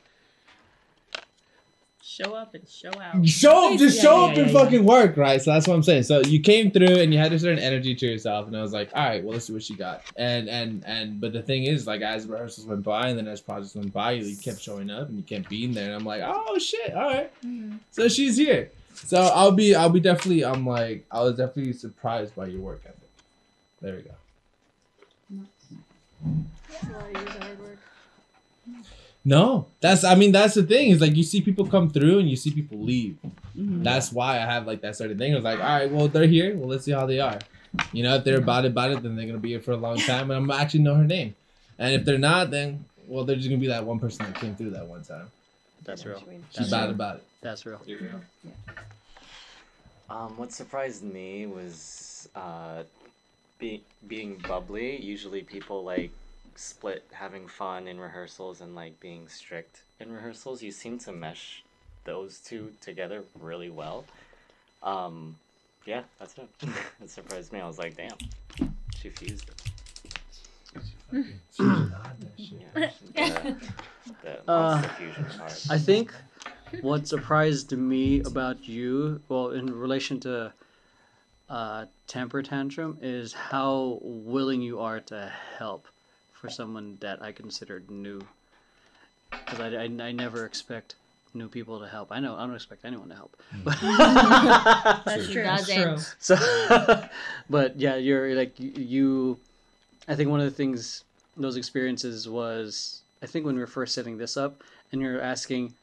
Show 2.12 2.34
up 2.34 2.54
and 2.56 2.68
show 2.68 2.92
out. 3.02 3.26
show 3.26 3.72
up, 3.72 3.80
just 3.80 3.96
Yeah, 3.96 4.02
show 4.02 4.18
yeah, 4.18 4.24
up 4.24 4.38
and 4.38 4.48
yeah, 4.48 4.52
yeah. 4.52 4.64
fucking 4.64 4.86
work, 4.86 5.16
right? 5.16 5.42
So 5.42 5.54
that's 5.54 5.66
what 5.66 5.76
I'm 5.76 5.84
saying. 5.84 6.04
So 6.04 6.20
you 6.20 6.42
came 6.42 6.70
through 6.70 6.98
and 6.98 7.14
you 7.14 7.18
had 7.18 7.32
a 7.32 7.40
certain 7.40 7.58
energy 7.58 7.96
to 7.96 8.06
yourself, 8.06 8.48
and 8.48 8.58
I 8.58 8.62
was 8.62 8.74
like, 8.74 8.90
all 8.94 9.02
right, 9.02 9.24
well, 9.24 9.32
let's 9.32 9.46
see 9.46 9.54
what 9.54 9.64
she 9.64 9.76
got. 9.76 10.04
And 10.18 10.50
and 10.50 10.84
and 10.86 11.22
but 11.22 11.32
the 11.32 11.42
thing 11.42 11.64
is, 11.64 11.88
like 11.88 12.02
as 12.02 12.28
rehearsals 12.28 12.68
went 12.68 12.84
by 12.84 13.08
and 13.08 13.18
then 13.18 13.30
as 13.30 13.40
projects 13.40 13.76
went 13.76 13.94
by, 13.94 14.12
you 14.12 14.36
kept 14.36 14.60
showing 14.60 14.90
up 14.90 15.08
and 15.08 15.16
you 15.16 15.24
kept 15.24 15.48
being 15.48 15.72
there, 15.72 15.86
and 15.86 15.96
I'm 15.96 16.04
like, 16.04 16.22
oh 16.26 16.60
shit, 16.60 16.94
all 16.94 17.08
right. 17.08 17.32
Mm-hmm. 17.46 17.78
So 17.92 18.10
she's 18.10 18.36
here. 18.36 18.70
So 18.94 19.22
I'll 19.22 19.54
be 19.54 19.74
I'll 19.74 19.90
be 19.90 20.02
definitely 20.02 20.44
I'm 20.44 20.68
like 20.68 21.06
I 21.12 21.22
was 21.22 21.38
definitely 21.38 21.72
surprised 21.72 22.36
by 22.36 22.48
your 22.48 22.60
work 22.60 22.82
ethic. 22.86 23.10
There 23.80 23.96
we 23.96 24.02
go. 24.02 24.12
No, 29.24 29.68
that's 29.82 30.04
I 30.04 30.16
mean 30.16 30.32
that's 30.32 30.56
the 30.56 30.64
thing 30.64 30.90
is 30.90 31.00
like 31.02 31.16
you 31.16 31.24
see 31.24 31.42
people 31.42 31.66
come 31.68 31.90
through 31.90 32.20
and 32.20 32.30
you 32.30 32.36
see 32.36 32.52
people 32.52 32.82
leave. 32.82 33.18
Mhm. 33.56 33.84
That's 33.84 34.12
why 34.12 34.38
I 34.38 34.46
have 34.46 34.66
like 34.66 34.82
that 34.82 34.96
certain 34.96 35.18
thing. 35.18 35.34
I 35.34 35.36
was 35.36 35.44
like, 35.44 35.60
all 35.60 35.66
right, 35.66 35.92
well 35.92 36.08
they're 36.08 36.26
here. 36.28 36.56
Well, 36.58 36.70
let's 36.70 36.86
see 36.86 36.92
how 36.92 37.06
they 37.06 37.20
are. 37.20 37.40
You 37.92 38.04
know, 38.04 38.16
if 38.16 38.24
they're 38.24 38.40
about 38.40 38.66
it, 38.66 38.72
about 38.72 38.92
it, 38.92 39.04
then 39.04 39.16
they're 39.16 39.28
gonna 39.28 39.38
be 39.38 39.50
here 39.50 39.62
for 39.62 39.72
a 39.74 39.78
long 39.78 39.98
time, 39.98 40.32
and 40.32 40.34
I'm 40.40 40.48
gonna 40.48 40.60
actually 40.62 40.82
know 40.82 40.96
her 40.96 41.04
name. 41.06 41.36
And 41.78 41.94
if 41.94 42.04
they're 42.06 42.18
not, 42.18 42.50
then 42.52 42.86
well, 43.08 43.24
they're 43.26 43.36
just 43.36 43.50
gonna 43.50 43.62
be 43.62 43.68
that 43.68 43.86
one 43.86 44.00
person 44.00 44.26
that 44.26 44.40
came 44.40 44.56
through 44.56 44.72
that 44.72 44.88
one 44.88 45.04
time. 45.04 45.28
That's 45.84 46.06
real. 46.06 46.20
She's 46.50 46.58
That's 46.58 46.72
bad 46.72 46.82
real. 46.86 46.92
about 46.92 47.16
it. 47.18 47.24
That's 47.42 47.66
real. 47.66 47.82
Um, 50.10 50.38
what 50.38 50.52
surprised 50.52 51.04
me 51.04 51.46
was 51.48 52.28
uh, 52.36 52.84
be- 53.60 53.84
being 54.08 54.38
bubbly. 54.48 55.02
Usually, 55.02 55.42
people 55.42 55.84
like 55.84 56.12
split 56.56 57.06
having 57.12 57.48
fun 57.48 57.88
in 57.88 58.00
rehearsals 58.00 58.62
and 58.62 58.76
like 58.76 59.00
being 59.00 59.28
strict 59.28 59.82
in 60.00 60.12
rehearsals. 60.12 60.62
You 60.62 60.72
seem 60.72 61.00
to 61.00 61.12
mesh 61.12 61.64
those 62.04 62.40
two 62.40 62.74
together 62.82 63.24
really 63.40 63.70
well. 63.70 64.06
Um, 64.84 65.36
yeah, 65.86 66.02
that's 66.20 66.36
it. 66.38 66.50
it 67.02 67.10
surprised 67.10 67.52
me. 67.52 67.60
I 67.60 67.68
was 67.68 67.78
like, 67.78 67.96
damn, 67.96 68.70
she 68.98 69.10
fused 69.10 69.50
it. 69.50 69.62
Uh. 74.48 74.82
I 75.70 75.78
think 75.78 76.14
what 76.82 77.08
surprised 77.08 77.72
me 77.74 78.22
about 78.22 78.68
you, 78.68 79.22
well, 79.28 79.52
in 79.52 79.68
relation 79.68 80.20
to 80.22 80.54
uh, 81.50 81.86
temper 82.08 82.42
tantrum, 82.42 82.98
is 83.02 83.34
how 83.34 84.00
willing 84.02 84.62
you 84.62 84.80
are 84.80 85.02
to 85.02 85.32
help 85.58 85.88
for 86.42 86.50
someone 86.50 86.98
that 87.02 87.22
I 87.22 87.32
considered 87.32 87.92
new. 87.92 88.20
Because 89.30 89.60
I, 89.60 89.68
I, 89.68 90.08
I 90.08 90.12
never 90.12 90.46
expect 90.46 90.96
new 91.36 91.48
people 91.48 91.80
to 91.80 91.88
help. 91.88 92.12
I 92.12 92.20
know 92.20 92.36
I 92.36 92.46
don't 92.46 92.56
expect 92.56 92.84
anyone 92.84 93.10
to 93.10 93.16
help. 93.16 93.38
But 93.64 93.76
hmm. 93.80 93.98
That's 95.06 95.32
true. 95.32 95.44
That's 95.44 95.72
true. 95.72 95.98
so, 96.20 97.06
but 97.50 97.80
yeah, 97.80 97.96
you're 97.96 98.36
like 98.36 98.54
you. 98.58 99.38
I 100.08 100.16
think 100.16 100.30
one 100.30 100.40
of 100.40 100.46
the 100.46 100.52
things 100.52 101.04
those 101.38 101.56
experiences 101.56 102.28
was 102.28 103.02
I 103.22 103.28
think 103.28 103.46
when 103.46 103.56
we 103.56 103.62
were 103.62 103.68
first 103.68 103.94
setting 103.94 104.18
this 104.18 104.36
up, 104.36 104.64
and 104.92 105.00
you're 105.00 105.22
asking, 105.22 105.74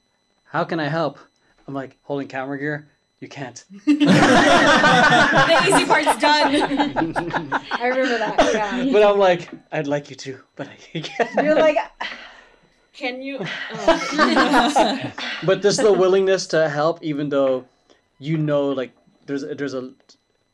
"How 0.44 0.64
can 0.64 0.80
I 0.80 0.88
help?" 0.88 1.18
I'm 1.66 1.74
like 1.74 1.96
holding 2.02 2.28
camera 2.28 2.58
gear. 2.58 2.88
You 3.20 3.28
can't. 3.28 3.64
the 3.86 3.92
easy 5.68 5.84
part's 5.86 6.20
done. 6.20 6.54
I 7.72 7.86
remember 7.88 8.18
that. 8.18 8.36
Yeah. 8.54 8.92
but 8.92 9.02
I'm 9.02 9.18
like, 9.18 9.50
I'd 9.72 9.88
like 9.88 10.08
you 10.10 10.16
to, 10.16 10.38
but 10.54 10.68
I 10.68 10.76
can't. 10.76 11.44
You're 11.44 11.56
like, 11.56 11.78
Can 12.92 13.20
you? 13.20 13.38
Oh. 13.72 15.12
but 15.46 15.62
there's 15.62 15.78
the 15.78 15.92
willingness 15.92 16.46
to 16.48 16.68
help, 16.68 17.02
even 17.02 17.28
though 17.28 17.64
you 18.20 18.38
know, 18.38 18.68
like 18.70 18.92
there's 19.26 19.42
there's 19.42 19.74
a 19.74 19.92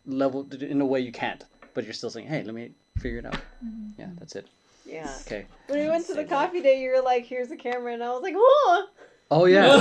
level 0.06 0.46
in 0.60 0.80
a 0.80 0.86
way 0.86 1.00
you 1.00 1.12
can't, 1.12 1.44
but 1.74 1.84
you're 1.84 1.92
still 1.92 2.10
saying, 2.10 2.26
"Hey, 2.28 2.42
let 2.44 2.54
me 2.54 2.70
figure 2.98 3.18
it 3.18 3.26
out." 3.26 3.34
Mm-hmm. 3.64 4.00
Yeah, 4.00 4.08
that's 4.18 4.36
it. 4.36 4.46
yeah. 4.86 5.14
Okay. 5.26 5.46
When 5.68 5.80
we 5.80 5.88
went 5.88 6.06
to 6.06 6.14
the 6.14 6.24
coffee 6.24 6.60
day, 6.62 6.80
you 6.82 6.90
were 6.90 7.02
like, 7.02 7.26
"Here's 7.26 7.48
the 7.48 7.56
camera," 7.56 7.92
and 7.92 8.02
I 8.02 8.10
was 8.10 8.22
like, 8.22 8.34
"Oh." 8.36 8.86
Oh 9.30 9.46
yeah. 9.46 9.68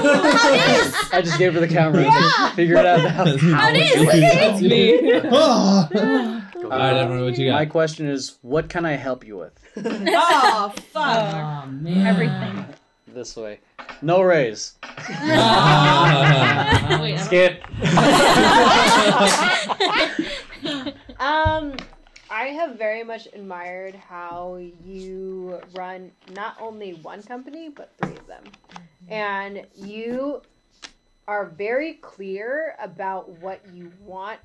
I 1.12 1.22
just 1.24 1.38
gave 1.38 1.54
her 1.54 1.60
the 1.60 1.68
camera. 1.68 2.04
Yeah. 2.04 2.52
Figure 2.56 2.78
it 2.78 2.86
out 2.86 3.04
now. 3.04 3.26
How 3.56 3.70
it 3.70 3.78
is, 3.78 4.02
look 4.02 4.14
at 4.14 4.62
me. 4.62 5.20
All 5.38 5.90
Uh, 6.72 6.96
everyone, 6.96 7.26
what 7.26 7.38
you 7.38 7.50
got? 7.52 7.56
My 7.56 7.66
question 7.66 8.08
is, 8.08 8.38
what 8.42 8.70
can 8.70 8.86
I 8.86 8.94
help 8.94 9.26
you 9.28 9.38
with? 9.38 9.52
oh 9.78 10.74
fuck. 10.92 11.34
Oh 11.34 11.66
man. 11.70 12.08
Everything. 12.08 12.66
This 13.08 13.36
way. 13.36 13.60
No 14.02 14.22
raise. 14.22 14.76
Ah. 14.98 17.00
Wait, 17.02 17.20
Skip. 17.20 17.62
Um, 21.20 21.76
I 22.32 22.46
have 22.46 22.78
very 22.78 23.04
much 23.04 23.28
admired 23.34 23.94
how 23.96 24.58
you 24.84 25.60
run 25.76 26.12
not 26.34 26.56
only 26.60 26.94
one 26.96 27.22
company 27.22 27.70
but 27.70 27.92
three 28.02 28.16
of 28.16 28.26
them, 28.26 28.44
and 29.10 29.66
you 29.76 30.42
are 31.28 31.46
very 31.46 31.94
clear 31.96 32.76
about 32.80 33.30
what 33.42 33.62
you 33.74 33.92
want 34.02 34.40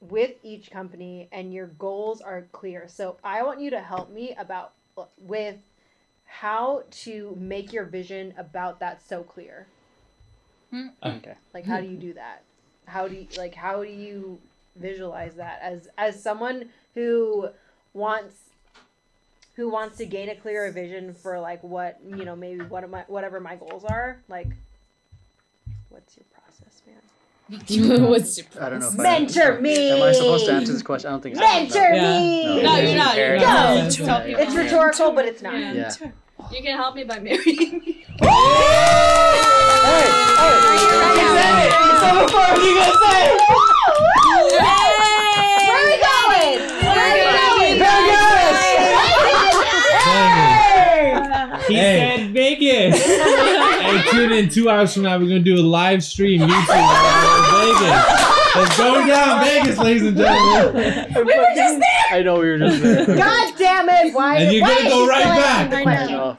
with 0.00 0.32
each 0.42 0.70
company, 0.70 1.28
and 1.32 1.54
your 1.54 1.68
goals 1.68 2.20
are 2.20 2.46
clear. 2.52 2.86
So 2.88 3.16
I 3.24 3.42
want 3.42 3.60
you 3.60 3.70
to 3.70 3.80
help 3.80 4.10
me 4.10 4.34
about 4.38 4.72
with 5.18 5.56
how 6.26 6.82
to 6.90 7.36
make 7.40 7.72
your 7.72 7.84
vision 7.84 8.34
about 8.36 8.80
that 8.80 9.00
so 9.06 9.22
clear. 9.22 9.66
Hmm. 10.70 10.88
Okay. 11.02 11.34
Like, 11.54 11.64
how 11.64 11.80
do 11.80 11.86
you 11.86 11.96
do 11.96 12.12
that? 12.14 12.42
How 12.86 13.08
do 13.08 13.14
you 13.14 13.26
like? 13.36 13.54
How 13.54 13.82
do 13.82 13.90
you 13.90 14.40
visualize 14.76 15.34
that 15.36 15.60
as 15.62 15.88
as 15.96 16.20
someone 16.20 16.68
who 16.94 17.48
wants 17.92 18.50
who 19.56 19.68
wants 19.68 19.98
to 19.98 20.06
gain 20.06 20.28
a 20.28 20.34
clearer 20.34 20.70
vision 20.70 21.14
for 21.14 21.38
like 21.40 21.62
what 21.62 21.98
you 22.04 22.24
know 22.24 22.34
maybe 22.36 22.62
what 22.64 22.84
am 22.84 22.94
I 22.94 23.04
whatever 23.06 23.40
my 23.40 23.56
goals 23.56 23.84
are 23.84 24.20
like 24.28 24.48
what's 25.88 26.16
your 26.16 26.24
process 26.32 26.82
man 26.86 28.00
What's 28.10 28.36
your 28.38 28.46
process? 28.46 28.62
I 28.62 28.70
don't 28.70 28.80
know 28.80 28.88
if 28.88 28.98
I 29.00 29.02
Mentor 29.02 29.60
me! 29.60 29.90
Am 29.90 30.02
I 30.02 30.12
supposed 30.12 30.46
to 30.46 30.52
answer 30.52 30.72
this 30.72 30.82
question? 30.82 31.08
I 31.08 31.12
don't 31.12 31.22
think 31.22 31.36
so. 31.36 31.42
mentor 31.42 31.92
No. 31.92 32.20
Me 32.20 32.62
No, 32.62 32.76
you're 32.76 32.96
not, 32.96 33.16
you're 33.16 33.38
Go! 33.38 33.44
not. 33.44 33.98
Yeah, 33.98 34.26
yeah, 34.26 34.38
it's 34.40 34.54
rhetorical 34.54 35.12
but 35.12 35.26
it's 35.26 35.42
not 35.42 35.54
Yeah. 35.54 35.72
Yeah. 35.72 36.10
You 36.52 36.62
can 36.62 36.76
help 36.76 36.94
me 36.96 37.04
by 37.04 37.18
marrying 37.20 37.78
me. 37.78 38.04
Hey, 38.20 38.28
hey, 44.58 44.90
where 45.66 45.80
are 45.80 45.86
we 45.86 45.96
going 46.00 46.58
where 46.82 46.98
are 46.98 47.58
we 47.58 47.78
going 47.78 48.04
He 51.68 51.74
said 51.76 52.30
Vegas. 52.30 53.00
hey, 53.04 54.02
tune 54.10 54.32
in 54.32 54.48
two 54.48 54.68
hours 54.68 54.92
from 54.94 55.04
now. 55.04 55.18
We're 55.18 55.28
gonna 55.28 55.40
do 55.40 55.56
a 55.56 55.62
live 55.62 56.02
stream 56.04 56.40
YouTube 56.40 56.50
Vegas. 57.50 58.30
It's 58.56 58.76
going 58.78 59.06
down 59.08 59.40
Vegas, 59.44 59.78
ladies 59.78 60.02
and 60.02 60.16
gentlemen. 60.16 61.06
we 61.14 61.22
were 61.24 61.46
just 61.56 61.80
there 61.80 61.83
I 62.14 62.22
know 62.22 62.38
we 62.38 62.48
were 62.50 62.58
just 62.58 62.80
there. 62.82 63.06
god 63.16 63.54
damn 63.58 63.88
it 63.88 64.14
why 64.14 64.36
And 64.38 64.52
you're 64.52 64.62
why 64.62 64.74
gonna 64.76 64.88
go 64.88 65.04
she 65.04 65.10
right 65.10 65.24
back. 65.24 65.72
asking 65.72 65.84
the 65.84 65.90
I 65.90 66.06
know. 66.06 66.38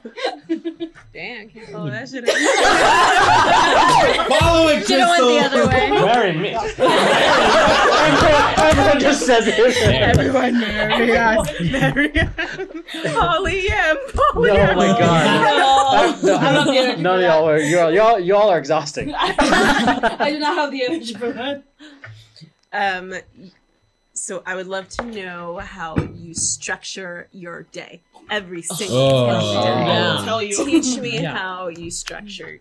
Damn, 1.13 1.49
can't 1.49 1.67
follow 1.69 1.89
that 1.89 2.07
shit. 2.09 2.25
Follow 4.39 4.67
it, 4.69 4.87
Should've 4.87 5.07
went 5.07 5.23
the 5.23 5.39
other 5.45 5.67
way. 5.67 5.89
Marry 5.89 6.33
me. 6.37 6.49
Everyone 8.57 8.99
just 8.99 9.25
says 9.25 9.47
it. 9.47 9.57
Everyone 9.59 10.59
marry 10.59 11.17
us. 11.17 11.49
Marry 11.61 12.11
us. 12.19 12.29
Holly 13.13 13.69
M. 13.69 13.97
Polly 14.13 14.51
Oh 14.51 14.75
my 14.75 14.87
god. 14.99 16.21
No, 16.25 16.33
No, 16.33 16.37
I 16.37 16.53
don't 16.53 16.55
have 16.55 16.65
the 16.67 16.77
energy 16.77 17.01
None 17.01 17.15
of 17.15 17.21
y'all 17.21 17.49
are 17.49 17.59
y'all 17.59 17.91
y'all 17.91 18.19
y'all 18.19 18.49
are 18.49 18.57
exhausting. 18.57 19.13
I 19.15 20.29
do 20.31 20.39
not 20.39 20.55
have 20.57 20.71
the 20.71 20.83
energy 20.85 21.13
for 21.13 21.31
that. 21.31 21.63
Um, 22.73 23.13
so 24.15 24.41
I 24.45 24.55
would 24.55 24.67
love 24.67 24.89
to 24.89 25.05
know 25.05 25.57
how 25.57 25.95
you 25.97 26.33
structure 26.33 27.27
your 27.31 27.63
day 27.71 28.01
every 28.29 28.61
single 28.63 28.97
Oh. 28.97 29.27
day. 29.63 29.85
Yeah. 29.85 30.21
Tell 30.25 30.41
you. 30.41 30.65
Teach 30.65 30.97
me 30.99 31.21
Yeah. 31.21 31.35
how 31.37 31.67
you 31.67 31.91
structure 31.91 32.59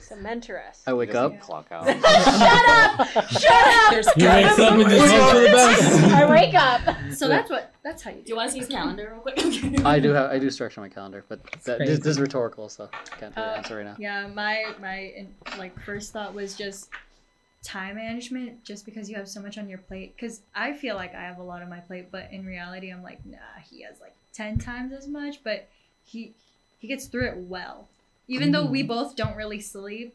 Cementerous. 0.00 0.80
I 0.88 0.92
wake 0.92 1.14
up. 1.14 1.38
Clock 1.40 1.68
out. 1.70 1.86
Shut 1.86 1.96
up! 2.04 3.28
Shut 3.30 3.52
up! 3.52 3.90
There's 3.92 4.12
He 4.14 4.26
wakes 4.26 4.58
up 4.58 4.72
and 4.72 4.90
just 4.90 5.14
hopes 5.14 5.30
for 5.32 5.38
the 5.40 5.46
best. 5.46 6.02
I 6.12 6.28
wake 6.28 6.54
up. 6.54 6.80
So 7.14 7.28
that's 7.28 7.48
what 7.48 7.72
that's 7.84 8.02
how 8.02 8.10
you 8.10 8.16
Do 8.22 8.28
you 8.30 8.34
want 8.36 8.48
to 8.48 8.52
see 8.54 8.58
his 8.58 8.68
calendar 8.68 9.12
real 9.12 9.20
quick? 9.20 9.38
I 9.86 10.00
do 10.00 10.10
have 10.10 10.32
I 10.32 10.40
do 10.40 10.50
structure 10.50 10.80
my 10.80 10.88
calendar, 10.88 11.24
but 11.28 11.40
that, 11.62 11.78
this, 11.78 12.00
this 12.00 12.08
is 12.08 12.20
rhetorical, 12.20 12.68
so 12.68 12.88
can't 13.20 13.34
really 13.36 13.48
Uh, 13.48 13.54
answer 13.54 13.76
right 13.76 13.86
now. 13.86 13.94
Yeah, 14.00 14.26
my 14.26 14.74
my 14.80 15.26
like 15.58 15.78
first 15.80 16.12
thought 16.12 16.34
was 16.34 16.54
just 16.56 16.88
time 17.62 17.96
management 17.96 18.64
just 18.64 18.84
because 18.86 19.10
you 19.10 19.16
have 19.16 19.28
so 19.28 19.40
much 19.40 19.58
on 19.58 19.68
your 19.68 19.78
plate 19.78 20.16
cuz 20.18 20.40
I 20.54 20.72
feel 20.72 20.94
like 20.96 21.14
I 21.14 21.22
have 21.22 21.38
a 21.38 21.42
lot 21.42 21.62
on 21.62 21.68
my 21.68 21.80
plate, 21.80 22.10
but 22.10 22.28
in 22.32 22.46
reality 22.46 22.90
I'm 22.90 23.02
like, 23.02 23.24
nah, 23.26 23.38
he 23.70 23.82
has 23.82 24.00
like 24.00 24.14
10 24.32 24.58
times 24.58 24.92
as 24.92 25.06
much, 25.06 25.42
but 25.44 25.68
he 26.04 26.32
he 26.78 26.88
gets 26.88 27.06
through 27.06 27.28
it 27.28 27.36
well. 27.36 27.88
Even 28.28 28.52
though 28.52 28.64
we 28.64 28.82
both 28.82 29.14
don't 29.16 29.36
really 29.36 29.60
sleep, 29.60 30.14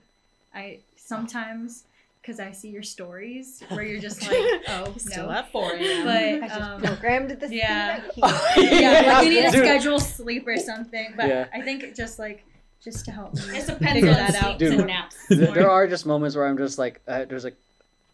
I 0.54 0.80
sometimes 0.98 1.84
cuz 2.24 2.40
I 2.40 2.52
see 2.52 2.70
your 2.70 2.82
stories 2.82 3.62
where 3.70 3.84
you're 3.84 4.00
just 4.02 4.24
like, 4.24 4.38
oh, 4.70 4.96
Still 4.98 5.28
no. 5.28 5.32
at 5.34 5.52
4 5.52 5.74
a.m. 5.74 6.08
I 6.08 6.40
But 6.40 6.48
just 6.48 6.62
um, 6.62 6.82
programmed 6.82 7.30
this. 7.32 7.52
yeah. 7.52 8.00
thing. 8.00 8.14
yeah, 8.82 9.18
like 9.20 9.26
you 9.28 9.30
need 9.36 9.52
to 9.52 9.52
schedule 9.52 10.00
sleep 10.00 10.48
or 10.48 10.58
something. 10.58 11.14
But 11.16 11.28
Yeah. 11.28 11.48
I 11.54 11.62
think 11.62 11.84
it 11.84 11.94
just 11.96 12.18
like 12.18 12.44
just 12.86 13.04
to 13.06 13.12
help 13.12 13.34
me 13.34 13.42
It 13.42 13.66
depends 13.66 13.94
figure 13.94 14.10
on 14.12 14.16
that 14.16 14.36
out. 14.42 14.60
Dude. 14.60 14.76
and 14.76 14.88
naps. 14.88 15.18
There, 15.30 15.52
there 15.52 15.70
are 15.70 15.88
just 15.88 16.06
moments 16.06 16.36
where 16.38 16.48
I'm 16.48 16.58
just 16.58 16.78
like, 16.78 17.02
uh, 17.08 17.26
there's 17.26 17.44
like 17.44 17.58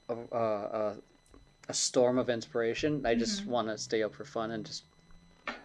a, 0.10 0.16
a, 0.32 0.38
a, 0.38 0.94
a 1.70 1.74
storm 1.74 2.18
of 2.18 2.30
inspiration. 2.30 3.06
I 3.06 3.14
just 3.14 3.46
want 3.46 3.68
to 3.68 3.78
stay 3.78 4.02
up 4.02 4.16
for 4.16 4.26
fun 4.26 4.52
and 4.52 4.66
just 4.66 4.84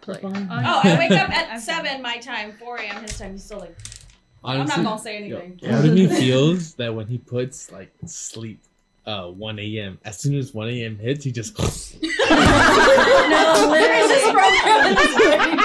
play. 0.01 0.19
Oh, 0.23 0.31
I 0.83 0.95
wake 0.99 1.11
up 1.11 1.29
at 1.35 1.59
seven 1.59 2.01
my 2.01 2.17
time, 2.17 2.51
four 2.53 2.77
a.m. 2.77 3.01
his 3.01 3.17
time. 3.17 3.31
He's 3.31 3.43
still 3.45 3.59
like, 3.59 3.75
I'm 4.43 4.61
Honestly, 4.61 4.83
not 4.83 4.89
gonna 4.89 5.01
say 5.01 5.17
anything. 5.17 5.57
Part 5.57 5.85
of 5.85 5.93
me 5.93 6.07
feels 6.19 6.73
that 6.75 6.93
when 6.93 7.07
he 7.07 7.17
puts 7.17 7.71
like 7.71 7.91
sleep, 8.05 8.61
uh, 9.07 9.27
1 9.29 9.59
a.m. 9.59 9.97
As 10.05 10.19
soon 10.19 10.35
as 10.35 10.53
1 10.53 10.69
a.m. 10.69 10.97
hits, 10.99 11.23
he 11.23 11.31
just. 11.31 11.57
no, 11.59 12.03
It's 13.73 14.09
just 14.09 14.33
programmed. 14.33 14.99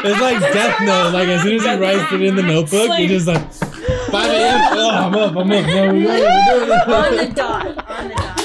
It's 0.04 0.20
like 0.20 0.40
Death 0.40 0.80
Note. 0.82 1.12
Like 1.12 1.28
as 1.28 1.42
soon 1.42 1.56
as 1.56 1.62
he 1.64 1.74
writes 1.76 2.12
it 2.12 2.22
in 2.22 2.36
the 2.36 2.42
notebook, 2.42 2.96
he 2.96 3.06
just 3.08 3.26
like 3.26 3.52
5 3.52 4.30
a.m. 4.30 4.60
Oh, 4.72 4.90
I'm 4.90 5.14
up. 5.14 5.36
I'm 5.36 5.50
up. 5.52 5.66
No, 5.66 5.92
we 5.92 6.02
got 6.04 6.18
it. 6.18 6.24
We're 6.24 6.66
doing 6.66 6.70
it. 6.70 6.88
on 6.88 7.16
the 7.16 7.26
dot, 7.34 7.66
on 7.90 8.08
the 8.08 8.14
dot. 8.14 8.38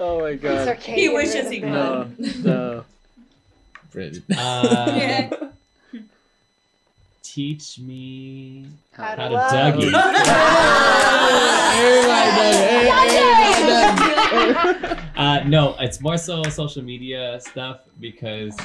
Oh 0.00 0.20
my 0.20 0.34
god. 0.34 0.68
Circadian 0.68 0.94
He 0.94 1.08
wishes 1.08 1.50
he 1.50 1.60
could. 1.60 1.70
No, 1.70 2.08
no. 2.42 2.84
Brit. 3.90 4.22
Uh, 4.36 4.92
Yeah. 4.96 5.30
Teach 7.22 7.78
me 7.80 8.66
How 8.92 9.04
how 9.04 9.14
to 9.16 9.22
to 9.28 9.34
love. 9.34 9.52
Dougie. 9.52 9.92
Everybody 11.76 12.30
does. 12.36 12.56
Everybody 12.70 13.10
does 13.66 14.00
it. 14.00 14.03
Uh, 15.16 15.42
no, 15.46 15.76
it's 15.78 16.00
more 16.00 16.16
so 16.16 16.42
social 16.44 16.82
media 16.82 17.40
stuff 17.40 17.80
because 18.00 18.56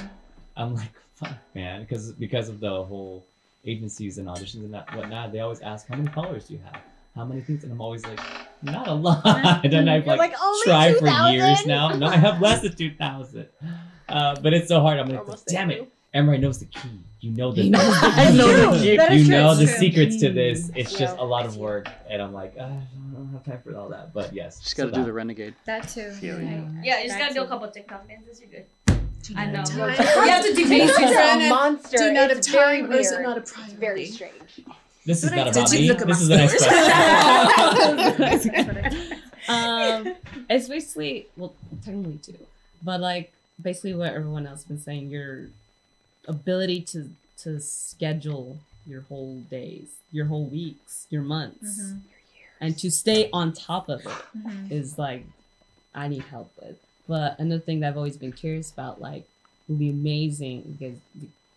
I'm 0.58 0.74
like, 0.76 0.92
fuck, 1.16 1.32
man, 1.54 1.82
because 1.82 2.12
because 2.14 2.50
of 2.50 2.60
the 2.60 2.84
whole 2.84 3.26
agencies 3.66 4.18
and 4.18 4.28
auditions 4.28 4.64
and 4.66 4.74
that 4.74 4.94
whatnot, 4.96 5.32
they 5.32 5.40
always 5.40 5.62
ask 5.62 5.88
how 5.88 5.96
many 5.96 6.10
followers 6.10 6.48
do 6.48 6.56
you 6.56 6.60
have, 6.72 6.82
how 7.16 7.26
many 7.26 7.42
things, 7.42 7.64
and 7.64 7.72
I'm 7.72 7.82
always 7.82 8.06
like, 8.06 8.20
not 8.62 8.88
a 8.88 8.94
lot. 8.94 9.24
and 9.66 9.90
I've 9.90 10.06
like, 10.08 10.20
like, 10.20 10.34
"Only 10.42 10.64
tried 10.66 10.98
for 10.98 11.08
years 11.32 11.66
now. 11.66 11.90
No, 11.90 12.08
I 12.08 12.18
have 12.18 12.42
less 12.42 12.62
than 12.62 12.76
two 12.76 12.92
thousand. 12.96 13.48
Uh, 14.08 14.36
but 14.42 14.54
it's 14.54 14.68
so 14.68 14.82
hard. 14.82 15.00
I'm 15.00 15.08
like, 15.08 15.46
damn 15.48 15.70
it. 15.72 15.88
Emery 16.14 16.40
knows 16.40 16.58
the 16.60 16.66
key. 16.66 16.90
You 17.22 17.32
know 17.32 17.52
the 17.52 17.64
He 17.64 17.70
knows 17.70 18.00
the 18.00 18.08
I 18.08 18.32
know 18.32 18.72
the 18.72 19.16
you 19.16 19.28
know 19.28 19.54
the 19.54 19.68
secrets 19.68 20.18
to 20.22 20.32
this. 20.32 20.72
It's 20.76 20.94
Yeah. 20.94 21.00
just 21.00 21.18
a 21.18 21.24
lot 21.24 21.46
of 21.46 21.58
work, 21.58 21.90
and 22.10 22.22
I'm 22.22 22.32
like, 22.34 22.56
"Ah, 22.58 22.64
I 22.64 22.70
don't 23.14 23.30
have 23.34 23.44
time 23.44 23.60
for 23.62 23.76
all 23.76 23.90
that. 23.90 24.14
But 24.14 24.34
yes, 24.34 24.60
Just 24.60 24.78
so 24.78 24.84
gotta 24.84 24.94
do 24.96 25.02
that. 25.02 25.06
the 25.08 25.14
renegade. 25.14 25.54
That 25.66 25.90
too. 25.90 26.12
Feel 26.12 26.40
you. 26.42 26.66
Yeah, 26.82 27.00
you 27.02 27.08
just 27.08 27.20
gotta 27.20 27.34
do 27.34 27.44
a 27.44 27.48
couple 27.48 27.68
of 27.68 27.74
TikTok 27.74 28.08
dances. 28.08 28.40
You're 28.40 28.50
good. 28.50 28.66
I 29.36 29.48
know. 29.48 29.64
Time. 29.64 29.90
You 29.90 30.32
have 30.32 30.46
to 30.46 30.54
debase 30.54 30.70
This 30.88 30.92
is 30.92 31.00
yourself. 31.02 31.42
a 31.42 31.50
monster. 31.50 31.98
Do 31.98 32.14
not 32.14 32.32
it's 32.32 32.48
have 32.48 32.56
very 32.56 32.82
time, 32.84 32.92
or 32.92 32.96
is 32.96 33.12
it 33.12 33.16
weird. 33.16 33.28
not 33.28 33.38
a 33.38 33.42
It's 33.42 33.52
priority? 33.52 33.76
very 33.80 34.06
strange. 34.06 34.62
This 35.06 35.24
is 35.24 35.30
Did 35.30 35.36
not 35.36 35.48
I- 35.48 35.50
about 35.52 35.72
me. 35.72 35.88
look 35.90 36.02
at 36.02 36.08
This 36.08 36.18
my 36.20 36.24
is 36.24 36.30
a 36.30 36.38
nice 36.38 36.54
stories? 36.64 38.16
question. 38.16 39.20
um, 39.50 40.16
it's 40.50 40.68
basically 40.70 41.28
well, 41.36 41.54
technically 41.84 42.18
two, 42.24 42.38
but 42.82 43.02
like 43.02 43.34
basically 43.62 43.94
what 43.94 44.14
everyone 44.14 44.48
else 44.48 44.60
has 44.60 44.66
been 44.66 44.80
saying. 44.80 45.10
Your 45.10 45.48
ability 46.30 46.82
to 46.94 47.10
to 47.44 47.60
schedule 47.60 48.58
your 48.86 49.02
whole 49.02 49.36
days, 49.50 49.88
your 50.12 50.26
whole 50.26 50.46
weeks, 50.46 51.08
your 51.10 51.22
months, 51.22 51.80
Mhm. 51.82 52.02
and 52.60 52.78
to 52.78 52.90
stay 52.92 53.30
on 53.32 53.54
top 53.54 53.88
of 53.90 54.00
it 54.06 54.22
Mhm. 54.38 54.72
is 54.72 54.98
like 54.98 55.26
I 55.94 56.08
need 56.08 56.24
help 56.24 56.52
with. 56.62 56.78
But 57.08 57.40
another 57.40 57.62
thing 57.62 57.80
that 57.80 57.88
I've 57.90 57.98
always 57.98 58.18
been 58.18 58.32
curious 58.34 58.72
about, 58.72 59.02
like, 59.02 59.26
would 59.68 59.80
be 59.80 59.90
amazing 59.90 60.78
because 60.78 60.98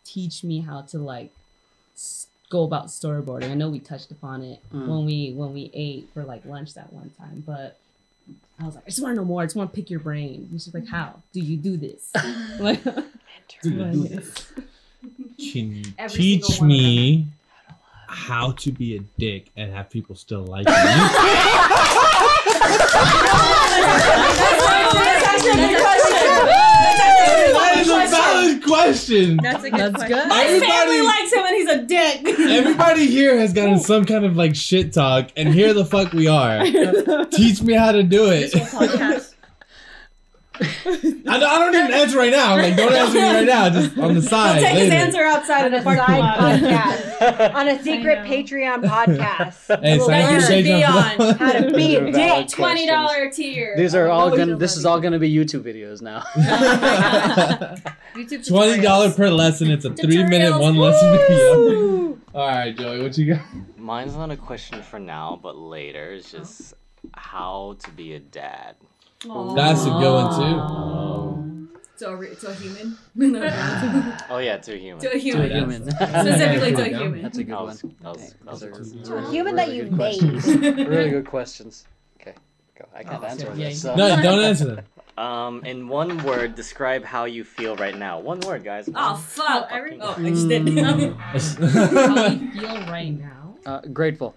teach 0.04 0.42
me 0.44 0.60
how 0.60 0.80
to 0.82 0.98
like 0.98 1.30
go 2.48 2.64
about 2.64 2.86
storyboarding. 2.86 3.50
I 3.50 3.54
know 3.54 3.70
we 3.70 3.78
touched 3.80 4.10
upon 4.10 4.42
it 4.42 4.60
Mm. 4.72 4.86
when 4.88 5.04
we 5.04 5.32
when 5.32 5.52
we 5.54 5.70
ate 5.74 6.08
for 6.12 6.22
like 6.24 6.44
lunch 6.44 6.74
that 6.74 6.92
one 6.92 7.10
time, 7.18 7.42
but 7.46 7.78
I 8.58 8.66
was 8.66 8.74
like, 8.76 8.84
I 8.86 8.90
just 8.90 9.02
want 9.02 9.12
to 9.12 9.16
know 9.20 9.24
more. 9.24 9.42
I 9.42 9.46
just 9.46 9.56
want 9.56 9.70
to 9.72 9.74
pick 9.76 9.90
your 9.90 10.00
brain. 10.00 10.48
And 10.50 10.60
she's 10.62 10.72
like, 10.74 10.86
How 10.86 11.22
do 11.32 11.40
you 11.40 11.56
do 11.56 11.76
this? 11.76 12.10
like, 12.60 12.82
Do 13.62 13.70
you 13.70 13.84
do 13.92 14.08
this? 14.08 14.52
Can 15.52 15.76
you 15.76 15.84
Every 15.98 16.16
teach 16.16 16.44
single 16.44 16.68
one 16.68 16.70
of 16.70 16.76
me 16.76 17.26
how 18.08 18.52
to 18.52 18.72
be 18.72 18.96
a 18.96 19.00
dick 19.18 19.50
and 19.56 19.72
have 19.72 19.90
people 19.90 20.14
still 20.14 20.44
like 20.44 20.66
me? 20.66 20.72
that 26.42 27.74
is 27.78 27.88
a 27.88 28.06
valid 28.10 28.62
question. 28.64 29.38
That's 29.42 29.64
a 29.64 29.70
good 29.70 29.80
That's 29.80 29.96
question. 29.96 30.18
good. 30.18 30.28
My 30.28 30.44
family 30.44 30.66
Everybody, 30.66 31.02
likes 31.02 31.32
him 31.32 31.44
and 31.44 31.56
he's 31.56 31.68
a 31.68 31.82
dick. 31.82 32.38
everybody 32.52 33.06
here 33.06 33.38
has 33.38 33.52
gotten 33.52 33.78
some 33.78 34.04
kind 34.04 34.24
of 34.24 34.36
like 34.36 34.54
shit 34.54 34.92
talk, 34.92 35.30
and 35.36 35.52
here 35.52 35.74
the 35.74 35.84
fuck 35.84 36.12
we 36.12 36.26
are. 36.28 36.62
Teach 37.30 37.62
me 37.62 37.74
how 37.74 37.92
to 37.92 38.02
do 38.02 38.26
it. 38.30 38.52
Podcast. 40.52 41.28
I 41.28 41.38
don't, 41.38 41.42
I 41.50 41.58
don't 41.58 41.74
even 41.74 41.92
answer 41.92 42.18
right 42.18 42.30
now. 42.30 42.56
Like, 42.56 42.76
don't 42.76 42.92
answer 42.92 43.14
me 43.14 43.22
right 43.22 43.46
now. 43.46 43.68
Just 43.70 43.96
on 43.98 44.14
the 44.14 44.22
side. 44.22 44.56
He'll 44.58 44.64
side. 44.64 44.72
take 44.72 44.82
his 44.84 44.92
answer 44.92 45.22
outside 45.22 45.64
of 45.66 45.72
the 45.72 45.78
a 45.78 45.82
parking 45.82 46.04
side 46.04 46.18
lot. 46.20 46.38
podcast. 46.38 47.54
On 47.54 47.68
a 47.68 47.82
secret. 47.82 48.18
Patreon 48.26 48.82
podcast. 48.84 49.58
Hey, 49.82 49.96
We'll 49.98 50.06
sign 50.06 50.22
up 50.22 50.30
you 50.32 50.40
for 50.40 50.46
should 50.46 50.64
be 50.64 50.84
on. 50.84 51.36
How 51.36 51.52
to 51.52 51.72
be 51.74 51.96
a 51.96 52.00
Valid 52.00 52.46
dick. 52.46 52.56
Twenty 52.56 52.86
dollar 52.86 53.30
tier. 53.30 53.74
These 53.76 53.94
are 53.94 54.08
all 54.08 54.30
gonna. 54.36 54.56
This 54.56 54.76
is 54.76 54.84
all 54.84 55.00
gonna 55.00 55.18
be 55.18 55.32
YouTube 55.32 55.62
videos 55.62 56.02
now. 56.02 56.20
YouTube 58.14 58.46
Twenty 58.46 58.80
dollar 58.82 59.10
per 59.10 59.28
lesson. 59.30 59.70
It's 59.70 59.84
a 59.84 59.90
three 59.94 60.22
minute 60.24 60.58
one 60.58 60.76
lesson 60.76 61.10
video. 61.12 62.18
All 62.34 62.46
right, 62.48 62.74
Joey, 62.74 63.02
what 63.02 63.18
you 63.18 63.34
got? 63.34 63.42
Mine's 63.76 64.14
not 64.16 64.30
a 64.30 64.36
question 64.38 64.82
for 64.82 64.98
now, 64.98 65.38
but 65.42 65.54
later. 65.56 66.12
It's 66.12 66.30
just 66.30 66.72
how 67.14 67.76
to 67.80 67.90
be 67.90 68.14
a 68.14 68.20
dad. 68.20 68.76
Aw. 69.28 69.54
That's 69.54 69.82
a 69.82 69.90
good 69.90 70.12
one 70.12 70.28
too. 70.34 71.78
to 71.98 72.10
a, 72.12 72.34
to 72.34 72.48
a 72.48 72.54
human. 72.54 72.98
Oh 74.30 74.38
yeah, 74.38 74.56
to 74.58 74.72
a 74.74 74.76
human. 74.76 75.00
to 75.02 75.08
a 75.08 75.10
To 75.12 75.16
a 75.16 75.20
human. 75.20 75.50
human. 75.50 75.90
Specifically 75.90 76.72
to 76.74 76.82
a 76.82 76.88
human. 76.98 77.22
That's 77.22 77.38
a 77.38 77.44
good 77.44 77.52
That 77.54 77.62
one. 77.62 77.76
that 78.02 78.12
was, 78.16 78.34
that 78.44 78.50
was 78.52 78.62
a 78.62 78.66
Those 78.70 78.92
good 78.92 79.08
are- 79.08 79.14
one. 79.16 79.22
To 79.22 79.28
a 79.28 79.30
human 79.30 79.56
that 79.56 79.72
you 79.72 79.84
good 79.84 79.92
made. 79.96 80.22
really 80.88 81.10
good 81.10 81.26
questions. 81.26 81.86
Okay, 82.20 82.34
go. 82.78 82.86
I 82.94 83.02
can't 83.04 83.22
Oh, 83.22 83.26
answer 83.26 83.46
okay. 83.48 83.56
this. 83.64 83.84
Yeah, 83.84 83.94
So. 83.94 83.96
No, 83.96 84.22
don't 84.22 84.40
answer 84.42 84.64
them. 84.76 84.84
Um, 85.18 85.62
in 85.66 85.88
one 85.88 86.22
word, 86.24 86.54
describe 86.56 87.04
how 87.04 87.26
you 87.26 87.44
feel 87.44 87.76
right 87.76 87.96
now. 87.96 88.18
One 88.18 88.40
word, 88.40 88.64
guys. 88.64 88.88
Oh 88.94 89.14
fuck! 89.16 89.68
Oh, 89.70 89.76
every- 89.76 90.00
oh, 90.00 90.14
I 90.18 90.30
just 90.30 90.48
did. 90.48 90.62
Mm. 90.64 91.16
how 91.16 92.26
you 92.28 92.50
feel 92.52 92.76
right 92.90 93.12
now? 93.12 93.54
Uh, 93.66 93.80
grateful. 93.92 94.34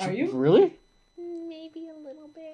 Are 0.00 0.12
you? 0.12 0.30
Really? 0.32 0.72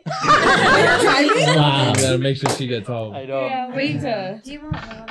Maybe 0.07 1.29
a 1.29 1.31
little 1.31 1.35
bit. 1.35 1.57
Wow. 1.57 1.93
gotta 1.95 2.19
make 2.19 2.37
sure 2.37 2.51
she 2.51 2.67
gets 2.67 2.87
home. 2.89 3.15
I 3.15 3.25
know. 3.25 3.47
Yeah, 3.47 3.75
wait 3.75 4.01
to. 4.01 4.41
Do 4.43 4.53
you 4.53 4.61
want 4.63 4.75
water? 4.75 5.07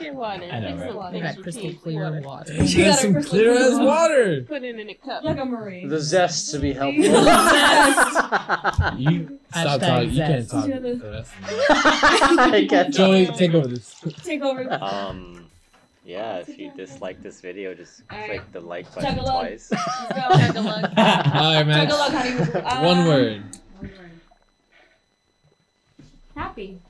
Get 0.00 0.14
water. 0.14 0.44
I 0.50 0.60
know, 0.60 0.68
Fix 0.70 0.80
right? 0.82 0.94
water. 0.94 1.12
They 1.12 1.20
got 1.20 1.42
crystal 1.42 1.74
clear 1.74 2.20
water. 2.22 2.66
She 2.66 2.78
got 2.78 2.86
got 2.92 2.98
some 3.00 3.12
crystal 3.12 3.30
clear 3.38 3.52
clear 3.54 3.66
as 3.66 3.74
water. 3.78 3.84
water. 3.86 4.42
Put 4.48 4.62
it 4.64 4.78
in 4.78 4.88
a 4.88 4.94
cup. 4.94 5.24
Like 5.24 5.38
a 5.38 5.44
marine. 5.44 5.88
The 5.88 6.00
zest 6.00 6.50
to 6.52 6.58
be 6.58 6.72
helpful. 6.80 7.04
You 7.04 7.12
stop 9.50 9.80
Hashtag 9.80 9.80
talking. 9.80 10.10
You 10.10 10.16
can't 10.16 10.48
talk. 10.50 10.66
Yeah, 10.68 10.78
the- 10.78 10.94
the 10.94 11.26
I 11.70 12.66
can't 12.68 12.88
it. 12.88 12.92
Joey, 12.94 13.26
take 13.26 13.52
over 13.52 13.68
this. 13.68 13.94
Take 14.24 14.40
over. 14.42 14.72
Um, 14.72 15.46
yeah, 16.06 16.38
if 16.38 16.58
you 16.58 16.72
dislike 16.76 17.22
this 17.22 17.42
video, 17.42 17.74
just 17.74 18.02
Alright. 18.10 18.30
click 18.30 18.52
the 18.52 18.60
like 18.60 18.86
Chug 18.94 19.02
button 19.02 19.18
a 19.18 19.22
lug. 19.22 19.40
twice. 19.48 19.70
Let's 19.70 20.12
go. 20.12 20.38
Chug 20.46 20.56
a 20.56 20.60
lug. 20.62 20.84
All 20.96 21.54
right, 21.54 21.66
man. 21.66 21.88
Chug 21.88 21.94
a 21.94 21.98
lug, 22.00 22.12
honey. 22.12 22.52
Uh, 22.64 22.84
One 22.84 23.04
word. 23.06 23.42
Happy. 26.34 26.80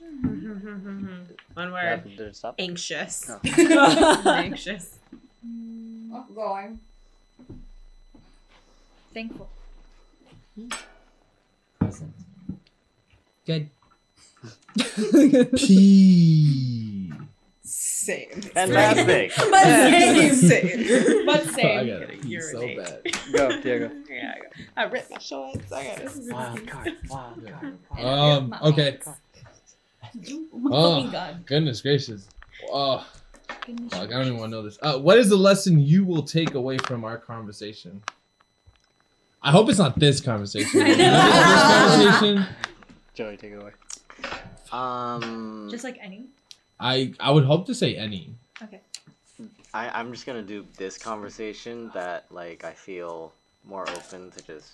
One 1.54 1.72
word. 1.72 2.04
did 2.04 2.20
it 2.20 2.36
stop? 2.36 2.54
Anxious. 2.58 3.30
Oh. 3.30 3.40
Anxious. 4.26 4.98
Oh, 6.12 6.26
going. 6.34 6.80
Thankful. 9.12 9.48
Present. 11.78 12.12
Good. 13.46 13.70
P. 15.56 16.89
Same. 18.00 18.30
Fantastic. 18.42 19.32
But 19.50 19.62
same. 19.64 20.34
Same. 20.34 21.22
But 21.26 21.40
I 21.40 21.52
same. 21.52 21.86
got 21.86 22.02
it. 22.10 22.24
You're 22.24 22.42
so 22.42 22.60
bad. 22.60 23.02
Go, 23.32 23.60
Diego. 23.60 23.90
Yeah, 24.08 24.34
I, 24.34 24.38
got- 24.40 24.52
I 24.76 24.82
ripped 24.84 25.10
my 25.10 25.18
shorts. 25.18 25.70
I 25.72 25.84
got 25.84 25.98
it. 26.00 26.10
Wild 26.30 26.66
card. 26.66 26.92
Wild 27.08 27.46
card. 27.90 28.04
Um. 28.04 28.56
Okay. 28.62 28.98
Oh, 29.04 30.46
Oh. 30.70 31.04
my 31.04 31.12
god. 31.12 31.46
Goodness 31.46 31.80
gracious. 31.82 32.26
Oh. 32.70 33.06
Fuck, 33.90 33.94
I 33.94 34.06
don't 34.06 34.26
even 34.26 34.38
want 34.38 34.50
to 34.52 34.56
know 34.56 34.62
this. 34.62 34.78
Uh, 34.80 34.98
what 34.98 35.18
is 35.18 35.28
the 35.28 35.36
lesson 35.36 35.78
you 35.78 36.04
will 36.04 36.22
take 36.22 36.54
away 36.54 36.78
from 36.78 37.04
our 37.04 37.18
conversation? 37.18 38.02
I 39.42 39.50
hope 39.50 39.68
it's 39.68 39.78
not 39.78 39.98
this 39.98 40.20
conversation. 40.20 40.80
I 40.82 40.88
know. 40.88 40.96
this 40.96 42.16
conversation. 42.18 42.46
Joey, 43.14 43.36
take 43.36 43.52
it 43.52 43.56
away. 43.60 43.72
Um, 44.72 45.68
Just 45.70 45.84
like 45.84 45.98
any. 46.00 46.26
I 46.80 47.12
I 47.20 47.30
would 47.30 47.44
hope 47.44 47.66
to 47.66 47.74
say 47.74 47.94
any. 47.96 48.34
Okay. 48.62 48.80
I, 49.72 49.88
I'm 49.90 50.12
just 50.12 50.26
gonna 50.26 50.42
do 50.42 50.64
this 50.76 50.98
conversation 50.98 51.90
that 51.94 52.24
like 52.30 52.64
I 52.64 52.72
feel 52.72 53.32
more 53.64 53.88
open 53.90 54.30
to 54.32 54.42
just 54.46 54.68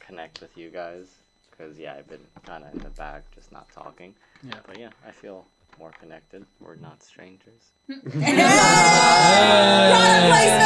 connect 0.00 0.40
with 0.40 0.56
you 0.56 0.70
guys 0.70 1.06
because 1.50 1.78
yeah 1.78 1.94
I've 1.98 2.08
been 2.08 2.24
kind 2.46 2.64
of 2.64 2.72
in 2.74 2.78
the 2.80 2.90
back 2.90 3.22
just 3.34 3.50
not 3.52 3.68
talking. 3.72 4.14
Yeah. 4.42 4.54
But 4.66 4.78
yeah, 4.78 4.90
I 5.06 5.10
feel 5.10 5.44
more 5.78 5.92
connected. 6.00 6.44
We're 6.60 6.76
not 6.76 7.02
strangers. 7.02 7.62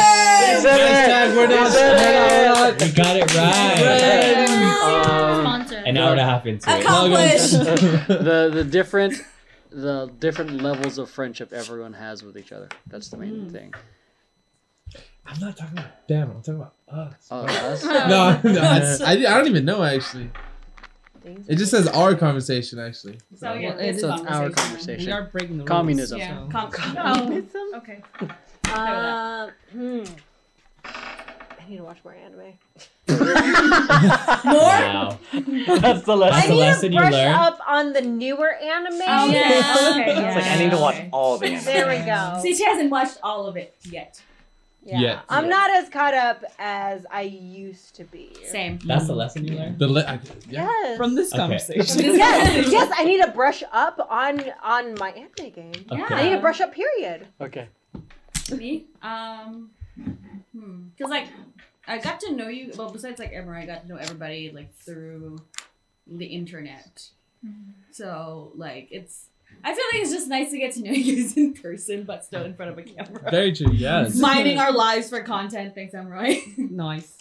Hashtag 0.05 1.35
we're 1.35 1.47
not- 1.47 1.71
we're 1.73 2.45
not- 2.53 2.81
We 2.81 2.91
got 2.91 3.15
it 3.17 3.33
right. 3.35 4.49
Um, 4.83 5.45
An 5.85 5.97
hour 5.97 6.11
and 6.11 6.19
a 6.19 6.23
half 6.23 6.45
into 6.45 6.69
it. 6.69 6.81
Accomplished. 6.81 7.51
the 8.07 8.49
the 8.53 8.63
different 8.63 9.21
the 9.75 10.09
different 10.19 10.61
levels 10.61 10.97
of 10.97 11.09
friendship 11.09 11.51
everyone 11.51 11.93
has 11.93 12.23
with 12.23 12.37
each 12.37 12.51
other. 12.51 12.69
That's 12.87 13.09
the 13.09 13.17
main 13.17 13.49
thing. 13.49 13.73
I'm 15.25 15.39
not 15.39 15.57
talking 15.57 15.77
about 15.79 16.07
them. 16.07 16.31
I'm 16.31 16.41
talking 16.41 16.55
about 16.61 16.73
us. 16.87 17.27
Oh, 17.31 17.45
us? 17.45 17.83
no, 17.83 18.39
no 18.53 18.61
I, 18.61 18.97
I, 19.05 19.11
I 19.11 19.37
don't 19.37 19.47
even 19.47 19.65
know 19.65 19.83
actually. 19.83 20.29
It 21.47 21.55
just 21.55 21.71
says 21.71 21.87
our 21.87 22.13
conversation 22.13 22.77
actually. 22.79 23.17
So 23.35 23.53
yeah, 23.53 23.69
Well, 23.69 23.79
it's 23.79 23.97
it 23.97 24.01
So 24.01 24.13
is 24.13 24.21
it's 24.21 24.29
our 24.29 24.47
We 24.47 24.53
conversation. 24.53 25.11
are 25.11 25.23
breaking 25.23 25.57
the 25.57 25.63
rules. 25.63 25.69
Communism. 25.69 26.19
Yeah. 26.19 26.47
Com- 26.51 26.71
Oh, 26.97 27.77
okay. 27.77 28.03
Uh, 28.71 29.49
hmm. 29.71 30.03
I 31.65 31.69
need 31.69 31.77
to 31.77 31.83
watch 31.83 31.97
more 32.03 32.13
anime. 32.13 32.53
Wow. 34.45 35.17
That's 35.33 36.03
the 36.03 36.15
I 36.15 36.29
That's 36.29 36.47
the 36.47 36.53
need 36.53 36.59
lesson 36.59 36.89
to 36.91 36.93
you 36.95 36.99
brush 36.99 37.11
learned. 37.13 37.35
up 37.35 37.59
on 37.67 37.93
the 37.93 38.01
newer 38.01 38.53
anime. 38.53 39.01
Oh, 39.07 39.27
yeah. 39.27 39.75
Okay. 39.91 40.11
It's 40.11 40.35
like 40.35 40.45
I 40.45 40.57
need 40.59 40.71
to 40.71 40.77
watch 40.77 40.95
Okay. 40.95 41.09
all 41.11 41.37
the 41.37 41.47
anime. 41.47 41.65
There 41.65 41.87
we 41.87 42.05
go. 42.05 42.39
See, 42.41 42.55
she 42.55 42.63
hasn't 42.65 42.91
watched 42.91 43.17
all 43.23 43.47
of 43.47 43.57
it 43.57 43.75
yet. 43.89 44.21
Yeah. 44.83 44.99
Yet. 44.99 45.19
I'm 45.29 45.45
Yet. 45.45 45.49
not 45.49 45.71
as 45.71 45.89
caught 45.89 46.13
up 46.13 46.43
as 46.59 47.07
I 47.09 47.21
used 47.23 47.95
to 47.95 48.03
be. 48.03 48.35
Same. 48.45 48.77
That's 48.85 49.07
the 49.07 49.15
lesson 49.15 49.43
you 49.47 49.55
learned. 49.57 49.79
The 49.79 49.87
li- 49.87 50.03
I, 50.07 50.13
yeah. 50.47 50.69
Yes. 50.83 50.97
From 50.97 51.15
this 51.15 51.29
Okay. 51.33 51.37
conversation. 51.41 51.83
yes, 52.15 52.67
yes, 52.71 52.91
I 52.95 53.03
need 53.03 53.19
to 53.25 53.31
brush 53.31 53.63
up 53.71 54.05
on 54.11 54.43
on 54.61 54.93
my 54.99 55.09
anime 55.09 55.49
game. 55.51 55.73
Okay. 55.91 56.13
I 56.13 56.23
need 56.29 56.35
to 56.35 56.39
brush 56.41 56.61
up. 56.61 56.71
Period. 56.73 57.25
Okay. 57.41 57.67
Me? 58.51 58.85
Um, 59.01 59.71
hmm. 60.55 60.83
Cause 60.99 61.09
like, 61.09 61.25
I 61.87 61.97
got 61.99 62.19
to 62.21 62.31
know 62.31 62.47
you. 62.47 62.71
Well, 62.75 62.91
besides 62.91 63.19
like 63.19 63.31
Emma, 63.33 63.51
I 63.51 63.65
got 63.65 63.83
to 63.83 63.87
know 63.87 63.97
everybody 63.97 64.51
like 64.51 64.75
through 64.77 65.39
the 66.07 66.25
internet. 66.25 67.09
Mm-hmm. 67.45 67.71
So 67.91 68.51
like, 68.55 68.87
it's. 68.91 69.25
I 69.63 69.73
feel 69.73 69.83
like 69.93 70.01
it's 70.01 70.11
just 70.11 70.27
nice 70.27 70.51
to 70.51 70.57
get 70.57 70.73
to 70.73 70.83
know 70.83 70.91
you 70.93 71.23
guys 71.23 71.37
in 71.37 71.53
person, 71.53 72.03
but 72.03 72.25
still 72.25 72.43
in 72.43 72.55
front 72.55 72.71
of 72.71 72.77
a 72.77 72.83
camera. 72.83 73.31
Very 73.31 73.53
true. 73.53 73.71
Yes. 73.71 74.15
Mining 74.19 74.57
our 74.57 74.71
lives 74.71 75.09
for 75.09 75.21
content. 75.21 75.75
Thanks, 75.75 75.93
Emory. 75.93 76.43
nice. 76.57 77.15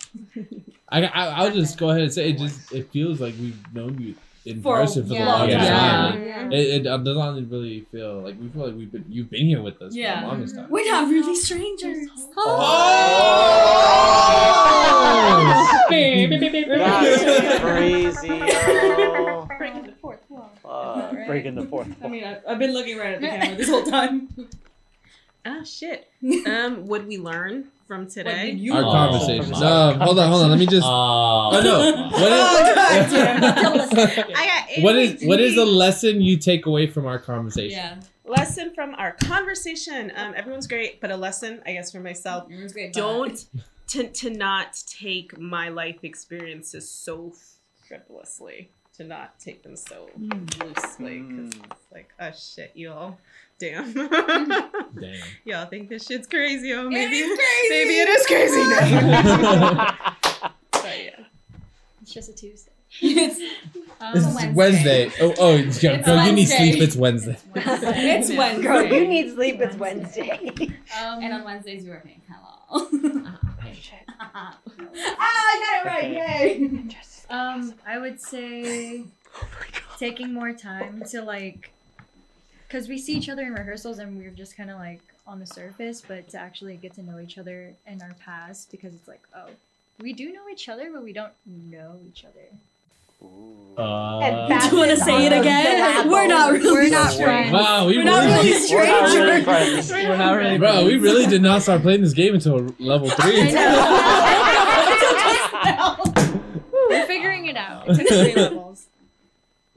I, 0.88 1.04
I 1.04 1.26
I'll 1.26 1.52
just 1.52 1.78
go 1.78 1.90
ahead 1.90 2.02
and 2.02 2.12
say 2.12 2.30
it. 2.30 2.38
Just 2.38 2.72
it 2.72 2.90
feels 2.90 3.20
like 3.20 3.34
we've 3.38 3.74
known 3.74 4.00
you 4.00 4.14
in 4.46 4.62
For- 4.62 4.76
person 4.76 5.06
for 5.06 5.14
yeah. 5.14 5.24
the 5.24 5.30
longest 5.30 5.58
Yeah. 5.64 5.78
time. 5.78 6.22
Yeah. 6.24 6.48
It, 6.50 6.68
it 6.68 6.82
doesn't 6.84 7.48
really 7.50 7.80
feel 7.90 8.20
like 8.20 8.36
we 8.40 8.48
feel 8.48 8.66
like 8.66 8.76
we've 8.76 8.92
been 8.92 9.04
you've 9.08 9.30
been 9.30 9.46
here 9.46 9.62
with 9.62 9.80
us 9.80 9.94
Yeah. 9.94 10.16
for 10.20 10.20
the 10.20 10.26
longest 10.32 10.54
time. 10.56 10.68
We're 10.70 10.90
not 10.90 11.08
really 11.08 11.34
strangers. 11.34 12.08
Oh! 12.36 12.58
oh. 15.06 15.86
That's 15.90 17.60
crazy. 17.60 18.28
yo. 18.28 19.48
Breaking 19.58 19.82
the 19.86 19.92
fourth 20.00 20.20
wall. 20.28 20.50
Fuck. 20.62 21.12
Right? 21.12 21.26
Breaking 21.26 21.54
the 21.54 21.64
fourth. 21.64 21.88
wall. 21.88 21.96
I 22.02 22.08
mean, 22.08 22.24
I've, 22.24 22.38
I've 22.48 22.58
been 22.58 22.72
looking 22.72 22.98
right 22.98 23.14
at 23.14 23.20
the 23.20 23.26
camera 23.28 23.56
this 23.56 23.68
whole 23.68 23.84
time. 23.84 24.28
Ah, 25.44 25.62
shit. 25.64 26.10
Um, 26.46 26.86
what 26.86 27.06
we 27.06 27.18
learn 27.18 27.66
from 27.86 28.06
today? 28.08 28.50
You 28.52 28.72
Our 28.74 28.84
Oh, 28.84 28.90
conversation. 28.92 29.50
my 29.50 29.60
No, 29.60 29.92
hold 30.04 30.18
on, 30.18 30.30
hold 30.30 30.42
on. 30.44 30.50
Let 30.50 30.58
me 30.58 30.66
just. 30.66 30.86
Oh, 30.86 31.50
Oh 31.52 31.60
no! 31.62 32.08
What 32.12 32.32
is? 32.32 33.12
I 34.36 34.46
got 34.76 34.82
what 34.82 34.96
is 34.96 35.24
what 35.24 35.40
is 35.40 35.54
the 35.56 35.66
lesson 35.66 36.20
you 36.22 36.38
take 36.38 36.64
away 36.66 36.86
from 36.86 37.04
our 37.06 37.18
conversation? 37.18 37.76
Yeah. 37.78 38.00
lesson 38.24 38.72
from 38.74 38.94
our 38.94 39.12
conversation? 39.12 40.12
Um, 40.16 40.32
everyone's 40.34 40.66
great, 40.66 41.00
but 41.00 41.10
a 41.10 41.16
lesson, 41.16 41.60
I 41.66 41.72
guess, 41.74 41.92
for 41.92 42.00
myself. 42.00 42.50
It 42.50 42.62
was 42.62 42.72
great. 42.72 42.92
Don't 42.94 43.44
to 43.88 44.08
to 44.08 44.30
not 44.30 44.82
take 44.86 45.38
my 45.38 45.68
life 45.68 45.98
experiences 46.04 46.90
so 46.90 47.34
frivolously. 47.86 48.70
To 48.96 49.02
not 49.04 49.40
take 49.40 49.64
them 49.64 49.74
so 49.76 50.08
loosely, 50.16 51.18
because 51.20 51.52
it's 51.52 51.92
like, 51.92 52.14
oh 52.20 52.30
shit, 52.30 52.70
y'all, 52.74 53.18
damn, 53.70 53.92
Damn. 55.00 55.22
y'all 55.44 55.66
think 55.66 55.88
this 55.88 56.06
shit's 56.06 56.26
crazy. 56.26 56.72
Oh, 56.74 56.88
maybe, 56.88 57.16
is 57.18 57.38
crazy. 57.38 57.68
maybe 57.70 57.94
it 58.00 58.08
is 58.08 58.26
crazy 58.26 58.62
now. 58.68 59.96
but 60.72 60.98
yeah. 61.04 61.10
It's 62.02 62.12
just 62.12 62.28
a 62.30 62.34
Tuesday. 62.34 62.70
it's, 63.00 63.40
Um, 64.00 64.12
It's 64.14 64.26
Wednesday. 64.26 64.52
Wednesday. 64.52 65.10
Oh, 65.22 65.34
oh, 65.38 65.56
yeah, 65.56 65.62
It's 65.92 66.06
girl, 66.06 66.26
you 66.26 66.32
need 66.32 66.46
sleep. 66.46 66.82
It's 66.82 66.96
Wednesday. 66.96 67.36
it's 67.54 68.30
Wednesday. 68.30 68.62
Girl, 68.62 68.82
you 68.84 69.08
need 69.08 69.34
sleep. 69.34 69.60
It's 69.60 69.76
Wednesday. 69.76 70.38
um, 71.02 71.22
And 71.22 71.32
on 71.32 71.44
Wednesdays, 71.44 71.84
you're 71.84 71.96
in 71.96 72.20
Hello. 72.28 72.86
ah, 74.20 74.58
I 75.18 75.82
got 75.82 75.86
it 75.86 75.88
right. 75.88 76.10
Yay. 76.12 76.84
Um, 77.30 77.74
I 77.86 77.98
would 77.98 78.20
say 78.20 79.04
taking 79.98 80.32
more 80.34 80.52
time 80.52 81.02
to 81.10 81.22
like, 81.22 81.72
because 82.74 82.88
we 82.88 82.98
see 82.98 83.12
each 83.12 83.28
other 83.28 83.42
in 83.42 83.54
rehearsals 83.54 84.00
and 84.00 84.18
we're 84.18 84.30
just 84.30 84.56
kind 84.56 84.68
of 84.68 84.80
like 84.80 85.00
on 85.28 85.38
the 85.38 85.46
surface, 85.46 86.02
but 86.06 86.28
to 86.28 86.36
actually 86.36 86.76
get 86.76 86.92
to 86.92 87.04
know 87.04 87.20
each 87.20 87.38
other 87.38 87.72
in 87.86 88.02
our 88.02 88.14
past 88.18 88.68
because 88.72 88.92
it's 88.94 89.06
like, 89.06 89.22
oh, 89.32 89.46
we 90.00 90.12
do 90.12 90.32
know 90.32 90.48
each 90.50 90.68
other, 90.68 90.90
but 90.92 91.04
we 91.04 91.12
don't 91.12 91.30
know 91.46 92.00
each 92.08 92.24
other. 92.24 92.48
Uh, 93.80 94.48
Do 94.48 94.66
you 94.70 94.76
want 94.76 94.90
to 94.90 94.96
say 94.96 95.24
it 95.24 95.32
again? 95.32 96.08
We're 96.10 96.26
not 96.26 96.50
really 96.50 96.72
We're 96.72 96.90
not 96.90 97.14
friends. 97.14 97.52
Wow, 97.52 97.86
we 97.86 97.98
We're 97.98 98.02
not 98.02 98.24
really, 98.24 98.48
really 98.48 98.60
strangers. 98.66 99.92
We're 99.92 100.16
not 100.16 100.32
really. 100.32 100.58
bro, 100.58 100.84
we 100.84 100.96
really 100.96 101.26
did 101.26 101.42
not 101.42 101.62
start 101.62 101.82
playing 101.82 102.00
this 102.00 102.12
game 102.12 102.34
until 102.34 102.74
level 102.80 103.08
three. 103.20 103.54
We're 106.90 107.06
figuring 107.06 107.46
it 107.46 107.56
out. 107.56 107.88
It 107.88 107.98
took 107.98 108.08
three 108.08 108.34
levels. 108.34 108.86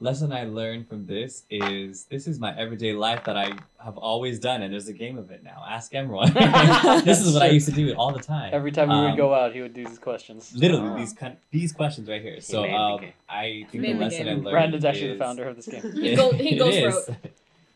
Lesson 0.00 0.32
I 0.32 0.44
learned 0.44 0.88
from 0.88 1.06
this 1.06 1.42
is 1.50 2.04
this 2.04 2.26
is 2.26 2.38
my 2.38 2.56
everyday 2.56 2.92
life 2.92 3.24
that 3.24 3.36
I 3.36 3.52
have 3.82 3.96
always 3.98 4.38
done, 4.38 4.62
and 4.62 4.72
there's 4.72 4.88
a 4.88 4.92
game 4.92 5.18
of 5.18 5.30
it 5.30 5.42
now. 5.42 5.64
Ask 5.68 5.94
everyone. 5.94 6.32
this 7.04 7.20
is 7.20 7.32
what 7.34 7.42
I 7.42 7.48
used 7.48 7.66
to 7.68 7.74
do 7.74 7.92
all 7.94 8.12
the 8.12 8.20
time. 8.22 8.50
Every 8.52 8.72
time 8.72 8.88
we 8.88 8.94
Um, 8.94 9.04
would 9.10 9.16
go 9.16 9.34
out, 9.34 9.52
he 9.54 9.60
would 9.62 9.74
do 9.74 9.84
these 9.86 9.98
questions. 9.98 10.52
Literally 10.54 11.00
these 11.00 11.12
kind 11.12 11.36
these 11.50 11.72
questions 11.72 12.08
right 12.08 12.22
here. 12.22 12.40
So 12.40 12.62
made 12.62 12.74
um. 12.74 13.00
I 13.28 13.66
think 13.70 13.82
Made 13.82 13.94
the 13.94 13.98
the 13.98 14.04
lesson 14.04 14.28
I 14.28 14.32
learned. 14.32 14.42
Brandon's 14.44 14.84
actually 14.84 15.10
is, 15.12 15.18
the 15.18 15.24
founder 15.24 15.44
of 15.48 15.56
this 15.56 15.66
game. 15.66 15.82
He 15.94 16.14
go- 16.14 16.32
he 16.32 16.50
it 16.54 16.58
goes 16.58 16.74
is. 16.76 16.94
rote. 17.08 17.16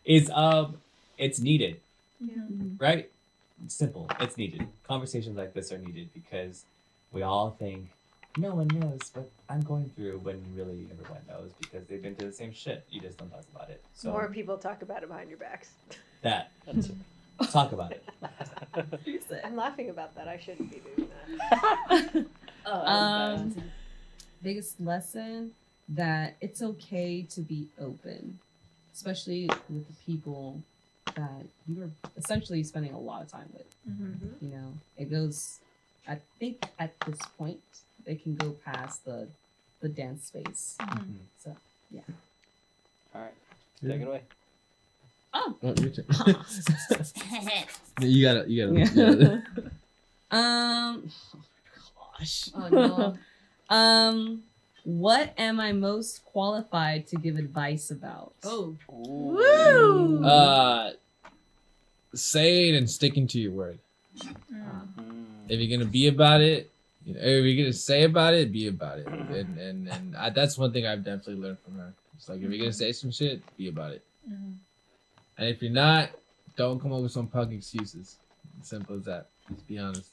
It's 0.04 0.30
um, 0.30 0.76
it's 1.18 1.40
needed, 1.40 1.80
Mm-hmm. 2.22 2.76
right? 2.78 3.08
It's 3.64 3.74
simple. 3.74 4.08
It's 4.20 4.36
needed. 4.36 4.66
Conversations 4.86 5.36
like 5.36 5.54
this 5.54 5.72
are 5.72 5.78
needed 5.78 6.08
because 6.14 6.64
we 7.12 7.22
all 7.22 7.50
think 7.50 7.88
no 8.38 8.54
one 8.54 8.68
knows 8.68 9.00
what 9.14 9.30
I'm 9.48 9.62
going 9.62 9.90
through 9.96 10.18
when 10.22 10.42
really 10.54 10.86
everyone 10.90 11.20
knows 11.28 11.50
because 11.60 11.86
they've 11.86 12.02
been 12.02 12.14
through 12.14 12.28
the 12.28 12.34
same 12.34 12.52
shit. 12.52 12.84
You 12.90 13.00
just 13.00 13.18
don't 13.18 13.30
talk 13.30 13.44
about 13.54 13.68
it. 13.70 13.82
So 13.94 14.10
More 14.12 14.28
people 14.28 14.56
talk 14.58 14.82
about 14.82 15.02
it 15.02 15.08
behind 15.08 15.28
your 15.28 15.38
backs. 15.38 15.70
that 16.22 16.50
That's 16.66 16.88
it. 16.88 16.94
talk 17.50 17.72
about 17.72 17.92
it. 17.92 18.04
I'm 19.44 19.56
laughing 19.56 19.90
about 19.90 20.14
that. 20.14 20.28
I 20.28 20.38
shouldn't 20.38 20.70
be 20.70 20.80
doing 20.96 21.08
that. 21.50 22.26
Oh, 22.64 22.86
Um, 22.86 23.54
biggest 24.40 24.80
lesson 24.80 25.50
that 25.88 26.36
it's 26.40 26.62
okay 26.62 27.22
to 27.30 27.40
be 27.40 27.66
open, 27.80 28.38
especially 28.94 29.50
with 29.68 29.86
the 29.88 29.94
people 30.06 30.62
that 31.16 31.42
you're 31.66 31.90
essentially 32.16 32.62
spending 32.62 32.92
a 32.92 32.98
lot 33.00 33.20
of 33.22 33.28
time 33.32 33.48
with. 33.52 33.66
Mm-hmm. 33.90 34.44
You 34.44 34.50
know, 34.52 34.72
it 34.96 35.10
goes. 35.10 35.58
I 36.06 36.18
think 36.38 36.62
at 36.78 36.92
this 37.00 37.18
point, 37.36 37.58
they 38.04 38.14
can 38.16 38.34
go 38.36 38.50
past 38.64 39.04
the 39.04 39.28
the 39.80 39.88
dance 39.88 40.26
space. 40.26 40.76
So 41.38 41.56
yeah. 41.90 42.00
All 43.14 43.22
right, 43.22 43.34
take 43.82 44.00
it 44.00 44.08
away. 44.08 44.22
Oh. 45.34 45.56
Oh, 45.62 45.74
your 45.80 45.90
turn. 45.90 46.04
you 48.00 48.22
gotta, 48.22 48.48
you 48.48 48.66
gotta. 48.66 48.78
You 48.78 48.84
gotta. 48.86 49.42
um. 50.30 51.10
Gosh. 52.18 52.50
Oh, 52.54 52.68
no. 52.68 53.18
um. 53.74 54.42
What 54.84 55.32
am 55.38 55.60
I 55.60 55.70
most 55.72 56.24
qualified 56.24 57.06
to 57.08 57.16
give 57.16 57.36
advice 57.36 57.92
about? 57.92 58.32
Oh. 58.42 58.74
Woo! 58.88 60.24
Uh, 60.24 60.92
saying 62.14 62.74
and 62.74 62.90
sticking 62.90 63.28
to 63.28 63.38
your 63.38 63.52
word. 63.52 63.78
If 65.48 65.60
you're 65.60 65.78
gonna 65.78 65.88
be 65.88 66.08
about 66.08 66.40
it, 66.40 66.71
you 67.04 67.14
know, 67.14 67.20
if 67.22 67.44
you're 67.44 67.64
gonna 67.64 67.72
say 67.72 68.04
about 68.04 68.34
it, 68.34 68.52
be 68.52 68.68
about 68.68 68.98
it. 68.98 69.06
Mm-hmm. 69.06 69.34
And 69.34 69.58
and 69.58 69.88
and 69.88 70.16
I, 70.16 70.30
that's 70.30 70.58
one 70.58 70.72
thing 70.72 70.86
I've 70.86 71.04
definitely 71.04 71.36
learned 71.42 71.58
from 71.60 71.78
her. 71.78 71.92
It's 72.16 72.28
like 72.28 72.40
if 72.40 72.50
you're 72.50 72.58
gonna 72.58 72.72
say 72.72 72.92
some 72.92 73.10
shit, 73.10 73.42
be 73.56 73.68
about 73.68 73.92
it. 73.92 74.02
Mm-hmm. 74.30 74.52
And 75.38 75.48
if 75.48 75.62
you're 75.62 75.72
not, 75.72 76.10
don't 76.56 76.80
come 76.80 76.92
up 76.92 77.02
with 77.02 77.12
some 77.12 77.26
punk 77.26 77.52
excuses. 77.52 78.16
Simple 78.62 78.96
as 78.96 79.04
that. 79.04 79.26
Just 79.50 79.66
be 79.66 79.78
honest. 79.78 80.08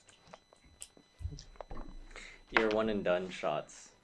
Your 2.52 2.70
one 2.70 2.90
and 2.90 3.04
done 3.04 3.30
shots. 3.30 3.90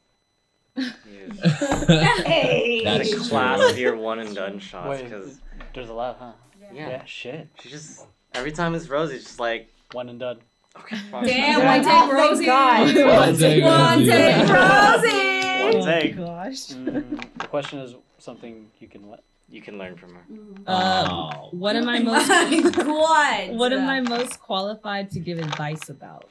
Hey. 0.77 2.83
That 2.83 2.97
That's 2.99 3.29
class 3.29 3.59
true. 3.59 3.69
of 3.69 3.77
your 3.77 3.95
one 3.95 4.19
and 4.19 4.35
done 4.35 4.59
shots 4.59 4.89
Wait, 4.89 5.03
because 5.05 5.39
there's 5.73 5.87
a 5.89 5.93
lot, 5.93 6.17
huh? 6.19 6.31
yeah, 6.73 6.89
Yeah, 6.89 7.05
shit. 7.05 7.47
she 7.61 7.69
just 7.69 8.05
every 8.33 8.51
time 8.51 8.75
it's 8.75 8.89
Rosie's 8.89 9.23
just 9.23 9.39
like 9.39 9.69
One 9.93 10.09
and 10.09 10.19
done. 10.19 10.39
Okay, 10.77 10.97
fine. 11.11 11.25
Damn, 11.25 11.61
Oh 11.61 11.65
one 11.65 11.83
take 11.83 12.11
Rosie. 12.13 12.45
God. 12.45 12.79
One 12.81 13.35
take 13.37 13.63
One 13.63 13.99
Rosie. 13.99 14.11
take 14.11 14.49
Rosie. 14.49 15.63
One 15.63 15.85
take. 16.01 16.17
Gosh. 16.17 16.67
Mm, 16.67 17.37
the 17.37 17.47
question 17.47 17.79
is 17.79 17.95
something 18.19 18.69
you 18.79 18.87
can 18.87 19.07
what? 19.07 19.21
You 19.47 19.61
can 19.61 19.77
learn 19.77 19.95
from 19.95 20.15
her. 20.15 20.21
Uh, 20.65 21.05
Wow. 21.07 21.49
what 21.51 21.75
am 21.75 21.87
I 21.87 21.99
most 22.11 22.27
My 22.27 22.71
God. 22.71 23.55
What 23.55 23.71
am 23.73 23.87
I 23.87 24.01
most 24.01 24.39
qualified 24.41 25.11
to 25.11 25.19
give 25.19 25.37
advice 25.37 25.87
about? 25.89 26.29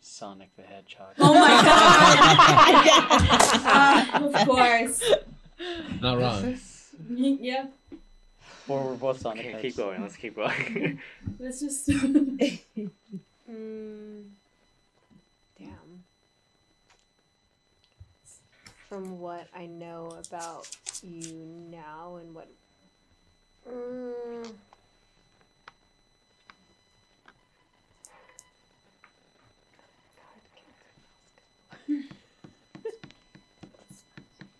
Sonic 0.00 0.50
the 0.56 0.62
Hedgehog. 0.62 1.14
Oh 1.18 1.34
my 1.34 1.50
God. 4.12 4.22
uh, 4.22 4.26
of 4.26 4.46
course. 4.46 5.02
Not 6.00 6.18
wrong. 6.18 6.58
Yeah. 7.10 7.66
Or 8.68 8.84
we're 8.88 8.94
both 8.94 9.20
Sonic 9.20 9.40
Okay, 9.40 9.50
heads. 9.52 9.62
keep 9.62 9.76
going. 9.76 10.00
Let's 10.02 10.16
keep 10.16 10.36
going. 10.36 10.98
Let's 11.38 11.60
just. 11.60 11.88
Mm, 13.50 14.22
damn. 15.58 16.02
From 18.88 19.20
what 19.20 19.48
I 19.54 19.66
know 19.66 20.18
about 20.26 20.66
you 21.02 21.44
now 21.70 22.16
and 22.22 22.34
what. 22.34 22.48
Mm, 23.70 24.46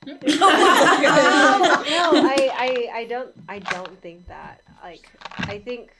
Oh 0.06 0.10
no, 1.88 2.28
I, 2.28 2.50
I, 2.92 2.98
I 2.98 3.04
don't, 3.04 3.30
I 3.48 3.58
don't 3.58 4.00
think 4.00 4.26
that. 4.28 4.60
Like, 4.82 5.08
I 5.38 5.58
think. 5.58 5.90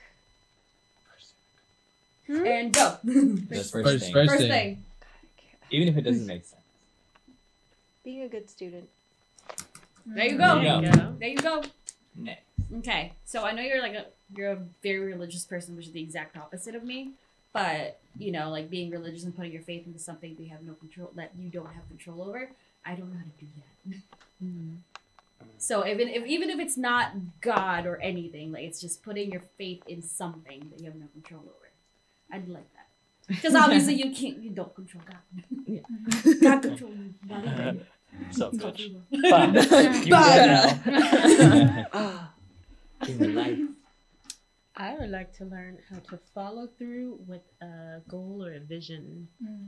Hmm? 2.26 2.46
and 2.46 2.72
go. 2.72 2.96
That's 3.04 3.70
first, 3.70 3.72
First, 3.72 4.04
thing. 4.04 4.12
first, 4.12 4.30
First 4.30 4.40
thing. 4.40 4.50
thing. 4.50 4.84
Even 5.70 5.88
if 5.88 5.96
it 5.96 6.02
doesn't 6.02 6.26
make 6.26 6.44
sense. 6.44 6.62
Being 8.02 8.22
a 8.22 8.28
good 8.28 8.48
student. 8.50 8.88
There 10.06 10.26
you 10.26 10.38
go. 10.38 10.60
There 10.60 10.82
you 10.82 10.92
go. 10.92 11.14
There 11.18 11.28
you 11.28 11.38
go. 11.38 11.62
Next. 12.16 12.42
Okay, 12.78 13.12
so 13.24 13.44
I 13.44 13.52
know 13.52 13.62
you're 13.62 13.82
like 13.82 13.94
a 13.94 14.06
you're 14.34 14.52
a 14.52 14.58
very 14.82 15.00
religious 15.12 15.44
person, 15.44 15.76
which 15.76 15.86
is 15.86 15.92
the 15.92 16.02
exact 16.02 16.36
opposite 16.36 16.74
of 16.74 16.84
me. 16.84 17.10
But 17.52 18.00
you 18.18 18.32
know, 18.32 18.50
like 18.50 18.68
being 18.70 18.90
religious 18.90 19.24
and 19.24 19.34
putting 19.34 19.52
your 19.52 19.62
faith 19.62 19.86
into 19.86 19.98
something 19.98 20.34
that 20.34 20.42
you 20.42 20.50
have 20.50 20.62
no 20.62 20.74
control 20.74 21.10
that 21.16 21.32
you 21.38 21.48
don't 21.48 21.72
have 21.72 21.86
control 21.88 22.22
over. 22.22 22.50
I 22.84 22.94
don't 22.94 23.12
know 23.12 23.18
how 23.18 23.24
to 23.24 23.44
do 23.44 23.46
that. 23.56 23.98
Hmm. 24.40 24.74
So 25.58 25.86
even 25.86 26.08
if 26.08 26.26
even 26.26 26.50
if 26.50 26.58
it's 26.58 26.76
not 26.76 27.12
God 27.40 27.86
or 27.86 27.96
anything, 27.98 28.50
like 28.50 28.64
it's 28.64 28.80
just 28.80 29.02
putting 29.02 29.30
your 29.30 29.42
faith 29.56 29.82
in 29.86 30.02
something 30.02 30.68
that 30.70 30.80
you 30.80 30.86
have 30.86 30.96
no 30.96 31.06
control 31.12 31.42
over. 31.42 31.70
I'd 32.32 32.48
like 32.48 32.66
that 32.74 32.88
because 33.28 33.54
obviously 33.54 33.94
you 33.94 34.12
can't 34.14 34.42
you 34.42 34.50
don't 34.50 34.74
control 34.74 35.04
God. 35.06 35.44
Yeah. 35.66 35.80
God 36.42 36.62
control 36.62 36.90
you. 36.90 37.14
not 37.28 37.44
even. 37.44 37.86
So, 38.30 38.48
It's 38.48 38.58
not 38.62 38.74
bitch. 38.74 38.80
evil. 38.80 39.02
Bye. 39.30 39.46
You 40.04 40.10
dead 40.10 41.86
now. 41.94 42.30
In 43.08 43.34
life. 43.34 43.58
I 44.76 44.94
would 44.98 45.10
like 45.10 45.32
to 45.38 45.44
learn 45.44 45.78
how 45.88 45.98
to 46.10 46.18
follow 46.34 46.66
through 46.66 47.20
with 47.26 47.42
a 47.62 48.00
goal 48.08 48.44
or 48.44 48.54
a 48.54 48.60
vision, 48.60 49.28
hmm. 49.42 49.66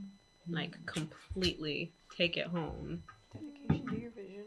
Like 0.49 0.71
mm. 0.71 0.85
completely 0.85 1.91
take 2.15 2.37
it 2.37 2.47
home. 2.47 3.03
Dedication 3.33 3.87
to 3.87 4.01
your 4.01 4.11
vision. 4.11 4.43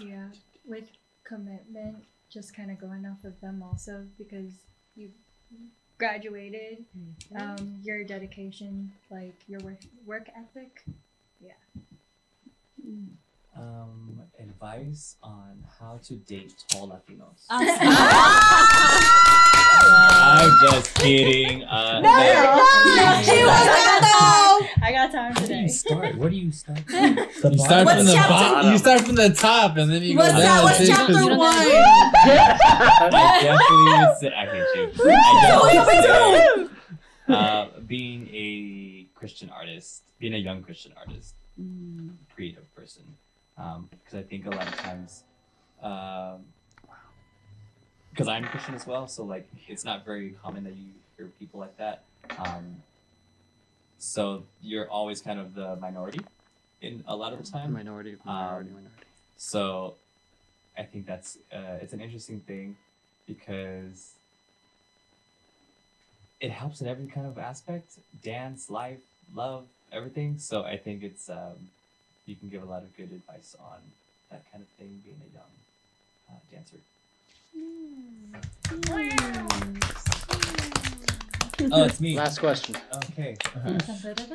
Yeah, 0.00 0.26
with 0.66 0.90
commitment, 1.24 1.96
just 2.30 2.54
kind 2.54 2.70
of 2.70 2.80
going 2.80 3.06
off 3.06 3.24
of 3.24 3.40
them 3.40 3.62
also 3.62 4.04
because 4.18 4.52
you 4.96 5.10
graduated, 5.98 6.84
mm-hmm. 6.96 7.36
um, 7.36 7.80
your 7.82 8.04
dedication, 8.04 8.92
like 9.10 9.34
your 9.48 9.60
work 9.60 9.80
work 10.06 10.28
ethic. 10.36 10.84
Mm. 12.90 13.08
Um, 13.60 14.22
advice 14.38 15.16
on 15.22 15.62
how 15.78 15.98
to 16.04 16.14
date 16.16 16.54
tall 16.68 16.88
Latinos. 16.88 17.44
Ah. 17.50 17.60
I'm 20.42 20.50
just 20.70 20.94
kidding. 20.94 21.62
Uh, 21.64 22.00
No, 22.00 22.08
that- 22.08 22.56
no, 22.96 23.22
she 23.22 23.44
was 23.44 23.66
not 23.66 24.00
I 24.82 24.92
got 24.92 25.12
time 25.12 25.34
Where 25.34 25.46
do 25.46 25.52
you 25.54 25.60
today. 25.60 25.68
start? 25.68 26.16
Where 26.16 26.30
do 26.30 26.36
you 26.36 26.50
start? 26.52 26.78
You 26.88 27.28
start 27.58 27.84
What's 27.84 27.98
from 27.98 28.06
the 28.06 28.12
chapter- 28.14 28.32
bottom. 28.32 28.72
You 28.72 28.78
start 28.78 29.00
from 29.02 29.14
the 29.16 29.28
top, 29.30 29.76
and 29.76 29.90
then 29.92 30.02
you 30.02 30.16
What's 30.16 30.32
go 30.32 30.38
that? 30.38 30.44
down. 30.44 30.64
What's 30.64 30.86
chapter 30.88 31.36
one? 31.36 31.52
I 31.52 31.54
definitely 33.42 33.92
would 33.92 34.16
say 34.20 34.32
I 34.32 34.46
hate 34.46 34.74
you. 34.74 34.84
I 35.04 35.06
definitely 35.44 35.76
would 36.64 36.70
say, 37.28 37.34
uh, 37.34 37.66
being 37.86 38.20
a 38.32 39.04
Christian 39.18 39.50
artist, 39.50 40.02
being 40.18 40.32
a 40.34 40.38
young 40.38 40.62
Christian 40.62 40.92
artist, 40.96 41.34
creative 42.34 42.74
person, 42.74 43.02
because 43.90 44.14
I 44.14 44.22
think 44.22 44.46
a 44.46 44.50
lot 44.50 44.66
of 44.66 44.76
times, 44.76 45.24
because 48.10 48.28
I'm 48.28 48.44
Christian 48.44 48.74
as 48.74 48.86
well, 48.86 49.06
so 49.08 49.24
like 49.24 49.48
it's 49.68 49.84
not 49.84 50.04
very 50.04 50.30
common 50.42 50.64
that 50.64 50.74
you 50.74 50.88
hear 51.16 51.26
people 51.38 51.60
like 51.60 51.76
that. 51.78 52.02
Um, 52.38 52.82
so 53.98 54.44
you're 54.62 54.88
always 54.88 55.20
kind 55.20 55.38
of 55.38 55.54
the 55.54 55.76
minority 55.76 56.20
in 56.80 57.04
a 57.06 57.14
lot 57.14 57.32
of 57.32 57.44
the 57.44 57.50
time. 57.50 57.72
Minority, 57.72 58.16
minority, 58.24 58.68
Um, 58.68 58.74
minority. 58.74 58.94
So 59.36 59.94
I 60.78 60.84
think 60.84 61.06
that's 61.06 61.36
uh, 61.52 61.78
it's 61.82 61.92
an 61.92 62.00
interesting 62.00 62.40
thing 62.40 62.76
because 63.26 64.14
it 66.40 66.50
helps 66.50 66.80
in 66.80 66.86
every 66.86 67.06
kind 67.06 67.26
of 67.26 67.38
aspect 67.38 67.98
dance 68.22 68.70
life 68.70 69.00
love 69.34 69.66
everything 69.92 70.38
so 70.38 70.62
i 70.64 70.76
think 70.76 71.02
it's 71.02 71.28
um, 71.28 71.68
you 72.30 72.36
can 72.36 72.48
give 72.48 72.62
a 72.62 72.66
lot 72.66 72.82
of 72.84 72.96
good 72.96 73.10
advice 73.10 73.56
on 73.58 73.78
that 74.30 74.44
kind 74.52 74.62
of 74.62 74.68
thing 74.78 75.02
being 75.04 75.20
a 75.20 75.30
young 75.34 75.42
uh, 76.30 76.38
dancer 76.52 76.76
oh 81.72 81.84
it's 81.84 82.00
me 82.00 82.16
Last 82.16 82.38
question. 82.38 82.76
okay 83.08 83.36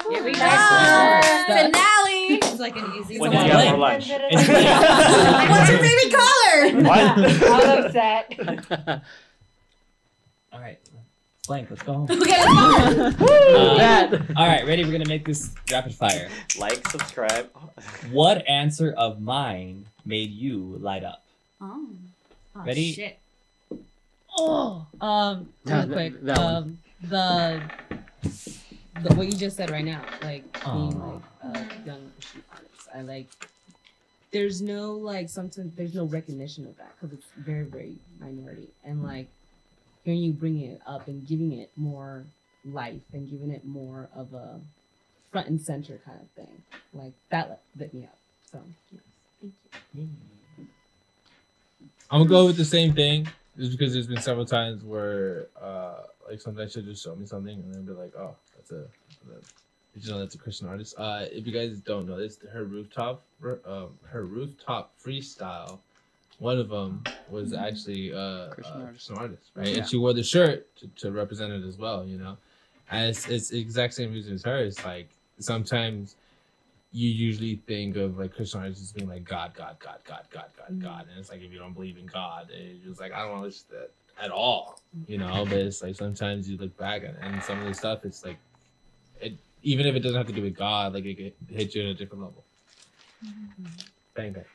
Here 0.10 0.24
we 0.24 0.34
go. 0.34 0.40
Next. 0.40 1.46
Finale. 1.48 2.36
It's 2.36 2.60
like 2.60 2.76
an 2.76 2.92
easy 3.00 3.18
When 3.18 3.32
Come 3.32 3.44
did 3.44 3.54
you 3.54 3.58
have 3.60 3.72
for 3.72 3.78
lunch? 3.78 4.10
What's 4.32 5.70
your 5.70 5.80
favorite 5.80 6.14
color? 6.14 6.60
What? 6.84 7.00
I'm 7.50 7.86
upset. 7.86 8.26
all 10.52 10.60
right 10.60 10.80
blank 11.48 11.70
let's 11.70 11.82
go 11.84 11.94
home 11.94 12.04
Okay, 12.12 12.20
let's 12.20 13.16
go. 13.18 13.26
Uh, 13.26 13.78
That. 13.78 14.14
all 14.36 14.48
right 14.48 14.66
ready 14.66 14.84
we're 14.84 14.92
gonna 14.92 15.08
make 15.08 15.26
this 15.26 15.54
rapid 15.72 15.94
fire 15.94 16.30
like, 16.60 16.88
subscribe. 16.90 17.50
What 18.12 18.48
answer 18.50 18.94
of 18.98 19.22
mine 19.22 19.86
made 20.06 20.32
you 20.32 20.78
light 20.80 21.04
up? 21.04 21.24
Oh. 21.62 21.88
Oh, 22.56 22.64
Ready? 22.66 22.94
Shit. 22.94 23.20
Oh, 24.38 24.86
um, 25.02 25.50
Yeah, 25.66 25.84
real 25.86 25.94
quick. 25.94 26.14
that- 26.24 26.36
that 26.36 26.40
um, 26.40 26.78
the, 27.04 27.62
the 29.04 29.14
what 29.16 29.28
you 29.28 29.34
just 29.34 29.58
said 29.58 29.70
right 29.70 29.84
now, 29.86 30.02
like 30.24 30.44
being 30.64 31.00
like 31.00 31.22
a 31.44 31.86
young 31.86 32.12
Christian 32.16 32.44
artist. 32.52 32.88
I 32.96 33.02
like. 33.02 33.28
There's 34.32 34.62
no 34.62 34.94
like 34.94 35.30
sometimes 35.30 35.74
there's 35.76 35.94
no 35.94 36.06
recognition 36.06 36.66
of 36.66 36.76
that 36.78 36.94
because 37.00 37.18
it's 37.18 37.28
very 37.38 37.64
very 37.66 37.96
minority 38.20 38.68
and 38.84 39.04
like 39.04 39.28
hearing 40.06 40.22
you 40.22 40.32
bringing 40.34 40.72
it 40.72 40.82
up 40.86 41.08
and 41.08 41.28
giving 41.28 41.52
it 41.54 41.72
more 41.76 42.24
life 42.64 43.02
and 43.12 43.30
giving 43.30 43.52
it 43.52 43.66
more 43.66 44.08
of 44.16 44.34
a 44.34 44.60
front 45.32 45.48
and 45.48 45.60
center 45.60 46.00
kind 46.06 46.20
of 46.22 46.30
thing. 46.46 46.62
Like 46.94 47.12
that 47.32 47.50
lit- 47.50 47.60
lit 47.78 47.94
me 47.94 48.06
up. 48.06 48.18
So 48.52 48.62
yes, 48.92 49.02
thank 49.42 49.54
you. 49.96 50.08
I'm 52.12 52.20
gonna 52.20 52.30
go 52.30 52.46
with 52.46 52.58
the 52.58 52.66
same 52.66 52.94
thing, 52.94 53.28
just 53.58 53.72
because 53.72 53.94
there's 53.94 54.08
been 54.08 54.22
several 54.22 54.46
times 54.46 54.84
where, 54.84 55.48
uh, 55.60 56.04
like 56.30 56.40
sometimes 56.40 56.72
she'll 56.74 56.84
just 56.84 57.04
show 57.04 57.16
me 57.16 57.26
something 57.26 57.58
and 57.60 57.74
then 57.74 57.84
be 57.84 57.92
like, 57.94 58.16
"Oh, 58.16 58.36
that's 58.56 58.72
a," 58.72 58.76
that- 59.28 59.44
did 59.94 60.06
you 60.06 60.12
know 60.12 60.20
that's 60.20 60.36
a 60.36 60.38
Christian 60.38 60.68
artist? 60.68 60.94
Uh, 60.98 61.26
if 61.32 61.48
you 61.48 61.54
guys 61.54 61.80
don't 61.80 62.06
know 62.06 62.18
this, 62.18 62.38
her 62.52 62.66
rooftop, 62.66 63.24
um, 63.66 63.98
her 64.04 64.26
rooftop 64.26 64.94
freestyle, 65.04 65.80
one 66.40 66.60
of 66.60 66.70
them 66.70 67.04
was 67.30 67.54
actually 67.54 68.14
uh, 68.14 68.50
Christian 68.50 68.76
uh, 68.76 68.80
a 68.80 68.86
artist. 68.86 69.12
Artist, 69.16 69.52
right? 69.56 69.68
Yeah. 69.68 69.78
And 69.78 69.88
she 69.88 69.98
wore 69.98 70.14
the 70.14 70.24
shirt 70.24 70.76
to, 70.78 70.88
to 70.88 71.12
represent 71.12 71.52
it 71.52 71.64
as 71.66 71.78
well, 71.78 72.06
you 72.06 72.18
know. 72.18 72.38
And 72.92 73.10
it's 73.10 73.28
it's 73.28 73.50
the 73.50 73.60
exact 73.60 73.94
same 73.94 74.12
reason 74.12 74.34
as 74.34 74.44
hers. 74.44 74.84
Like 74.84 75.10
sometimes 75.40 76.16
you 76.92 77.10
usually 77.10 77.58
think 77.68 77.96
of 77.98 78.18
like 78.18 78.34
Christian 78.34 78.62
artists 78.62 78.84
as 78.84 78.92
being 78.92 79.10
like 79.10 79.24
God, 79.24 79.54
God, 79.54 79.78
God, 79.80 79.98
God, 80.06 80.22
God, 80.30 80.46
God, 80.58 80.72
mm. 80.72 80.82
God, 80.82 81.08
and 81.10 81.20
it's 81.20 81.30
like 81.30 81.42
if 81.42 81.52
you 81.52 81.60
don't 81.60 81.74
believe 81.74 81.98
in 81.98 82.06
God, 82.06 82.50
it's 82.52 82.86
just 82.86 83.00
like 83.00 83.12
I 83.12 83.20
don't 83.20 83.32
want 83.32 83.42
to 83.42 83.46
listen 83.48 83.68
to 83.70 83.76
that 83.76 83.92
at 84.24 84.32
all, 84.32 84.80
you 85.08 85.18
know. 85.18 85.46
But 85.46 85.58
it's 85.58 85.82
like 85.82 85.96
sometimes 85.96 86.50
you 86.50 86.58
look 86.58 86.78
back 86.78 87.04
at 87.04 87.10
it, 87.10 87.18
and 87.22 87.42
some 87.44 87.60
of 87.60 87.68
the 87.68 87.74
stuff, 87.74 88.06
it's 88.06 88.24
like 88.24 88.38
it 89.20 89.34
even 89.64 89.88
if 89.88 89.96
it 89.96 90.02
doesn't 90.02 90.18
have 90.18 90.28
to 90.28 90.34
do 90.34 90.44
with 90.44 90.56
God, 90.56 90.94
like 90.94 91.06
it 91.06 91.16
could 91.16 91.34
hit 91.50 91.76
you 91.76 91.84
at 91.84 91.88
a 91.88 91.94
different 91.94 92.24
level. 92.24 92.44
Mm-hmm. 93.26 93.66
Bang 94.14 94.34
bang. 94.34 94.46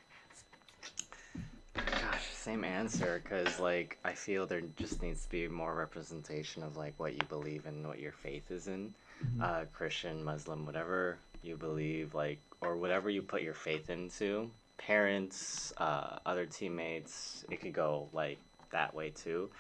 Same 2.40 2.64
answer. 2.64 3.22
Cause 3.28 3.60
like 3.60 3.98
I 4.02 4.14
feel 4.14 4.46
there 4.46 4.62
just 4.76 5.02
needs 5.02 5.24
to 5.24 5.28
be 5.28 5.46
more 5.46 5.74
representation 5.74 6.62
of 6.62 6.74
like 6.74 6.94
what 6.96 7.12
you 7.12 7.20
believe 7.28 7.66
in, 7.66 7.86
what 7.86 7.98
your 7.98 8.12
faith 8.12 8.50
is 8.50 8.66
in. 8.66 8.94
Uh, 9.42 9.64
Christian, 9.74 10.24
Muslim, 10.24 10.64
whatever 10.64 11.18
you 11.42 11.58
believe, 11.58 12.14
like 12.14 12.40
or 12.62 12.78
whatever 12.78 13.10
you 13.10 13.20
put 13.20 13.42
your 13.42 13.52
faith 13.52 13.90
into. 13.90 14.50
Parents, 14.78 15.74
uh, 15.76 16.18
other 16.24 16.46
teammates, 16.46 17.44
it 17.50 17.60
could 17.60 17.74
go 17.74 18.08
like 18.14 18.38
that 18.72 18.94
way 18.94 19.10
too. 19.10 19.50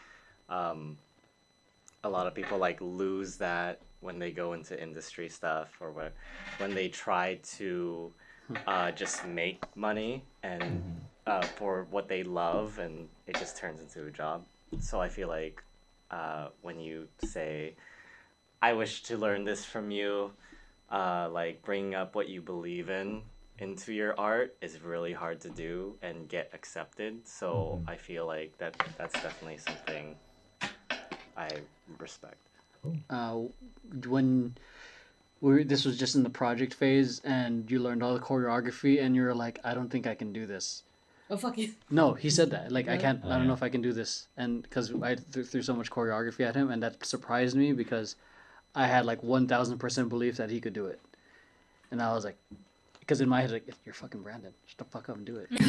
Um, 0.48 0.96
a 2.02 2.08
lot 2.08 2.26
of 2.26 2.34
people 2.34 2.56
like 2.56 2.80
lose 2.80 3.36
that 3.36 3.82
when 4.00 4.18
they 4.18 4.30
go 4.30 4.54
into 4.54 4.82
industry 4.82 5.28
stuff 5.28 5.68
or 5.80 5.90
when 5.90 6.12
when 6.56 6.74
they 6.74 6.88
try 6.88 7.38
to 7.58 8.10
uh, 8.66 8.90
just 8.92 9.26
make 9.26 9.62
money 9.76 10.24
and 10.42 10.82
uh, 11.30 11.46
for 11.58 11.86
what 11.90 12.08
they 12.08 12.22
love 12.24 12.78
and 12.78 13.08
it 13.26 13.36
just 13.36 13.56
turns 13.56 13.80
into 13.80 14.06
a 14.06 14.10
job. 14.10 14.44
So 14.80 15.00
I 15.00 15.08
feel 15.08 15.28
like 15.28 15.62
uh, 16.10 16.48
when 16.62 16.80
you 16.80 17.08
say, 17.18 17.74
"I 18.60 18.72
wish 18.72 19.02
to 19.04 19.16
learn 19.16 19.44
this 19.44 19.64
from 19.64 19.90
you," 19.90 20.32
uh, 20.90 21.28
like 21.30 21.62
bringing 21.62 21.94
up 21.94 22.14
what 22.14 22.28
you 22.28 22.40
believe 22.42 22.90
in 22.90 23.22
into 23.58 23.92
your 23.92 24.18
art 24.18 24.56
is 24.60 24.80
really 24.82 25.12
hard 25.12 25.38
to 25.42 25.50
do 25.50 25.94
and 26.02 26.28
get 26.28 26.50
accepted. 26.52 27.28
So 27.28 27.80
I 27.86 27.96
feel 27.96 28.26
like 28.26 28.58
that 28.58 28.74
that's 28.98 29.18
definitely 29.26 29.58
something 29.58 30.16
I 31.36 31.48
respect. 31.98 32.38
uh, 33.10 33.36
when 34.08 34.54
we 35.40 35.64
this 35.64 35.84
was 35.84 35.98
just 35.98 36.14
in 36.16 36.22
the 36.22 36.30
project 36.30 36.74
phase 36.74 37.20
and 37.24 37.70
you 37.70 37.78
learned 37.78 38.02
all 38.02 38.14
the 38.14 38.20
choreography 38.20 39.02
and 39.02 39.16
you're 39.16 39.34
like 39.34 39.58
i 39.64 39.74
don't 39.74 39.90
think 39.90 40.06
i 40.06 40.14
can 40.14 40.32
do 40.32 40.46
this 40.46 40.82
Oh 41.32 41.36
fuck 41.36 41.56
you. 41.58 41.72
no 41.90 42.14
he 42.14 42.28
said 42.28 42.50
that 42.50 42.72
like 42.72 42.88
i 42.88 42.96
can't 42.96 43.20
Oh, 43.24 43.28
i 43.28 43.32
don't 43.34 43.42
yeah. 43.42 43.48
know 43.48 43.54
if 43.54 43.62
i 43.62 43.68
can 43.68 43.80
do 43.82 43.92
this 43.92 44.26
and 44.36 44.62
because 44.62 44.92
i 45.02 45.14
th- 45.14 45.46
threw 45.46 45.62
so 45.62 45.74
much 45.74 45.88
choreography 45.90 46.40
at 46.44 46.54
him 46.56 46.70
and 46.70 46.82
that 46.82 47.04
surprised 47.06 47.56
me 47.56 47.72
because 47.72 48.16
i 48.74 48.86
had 48.86 49.04
like 49.06 49.20
1000% 49.22 50.08
belief 50.08 50.36
that 50.38 50.50
he 50.50 50.60
could 50.60 50.72
do 50.72 50.86
it 50.86 51.00
and 51.92 52.02
i 52.02 52.12
was 52.12 52.24
like 52.24 52.36
because 52.98 53.20
in 53.20 53.28
my 53.28 53.40
head 53.42 53.50
like 53.52 53.68
you're 53.84 53.94
fucking 53.94 54.22
brandon 54.22 54.52
shut 54.66 54.78
the 54.78 54.84
fuck 54.84 55.08
up 55.08 55.16
and 55.16 55.24
do 55.26 55.36
it 55.36 55.48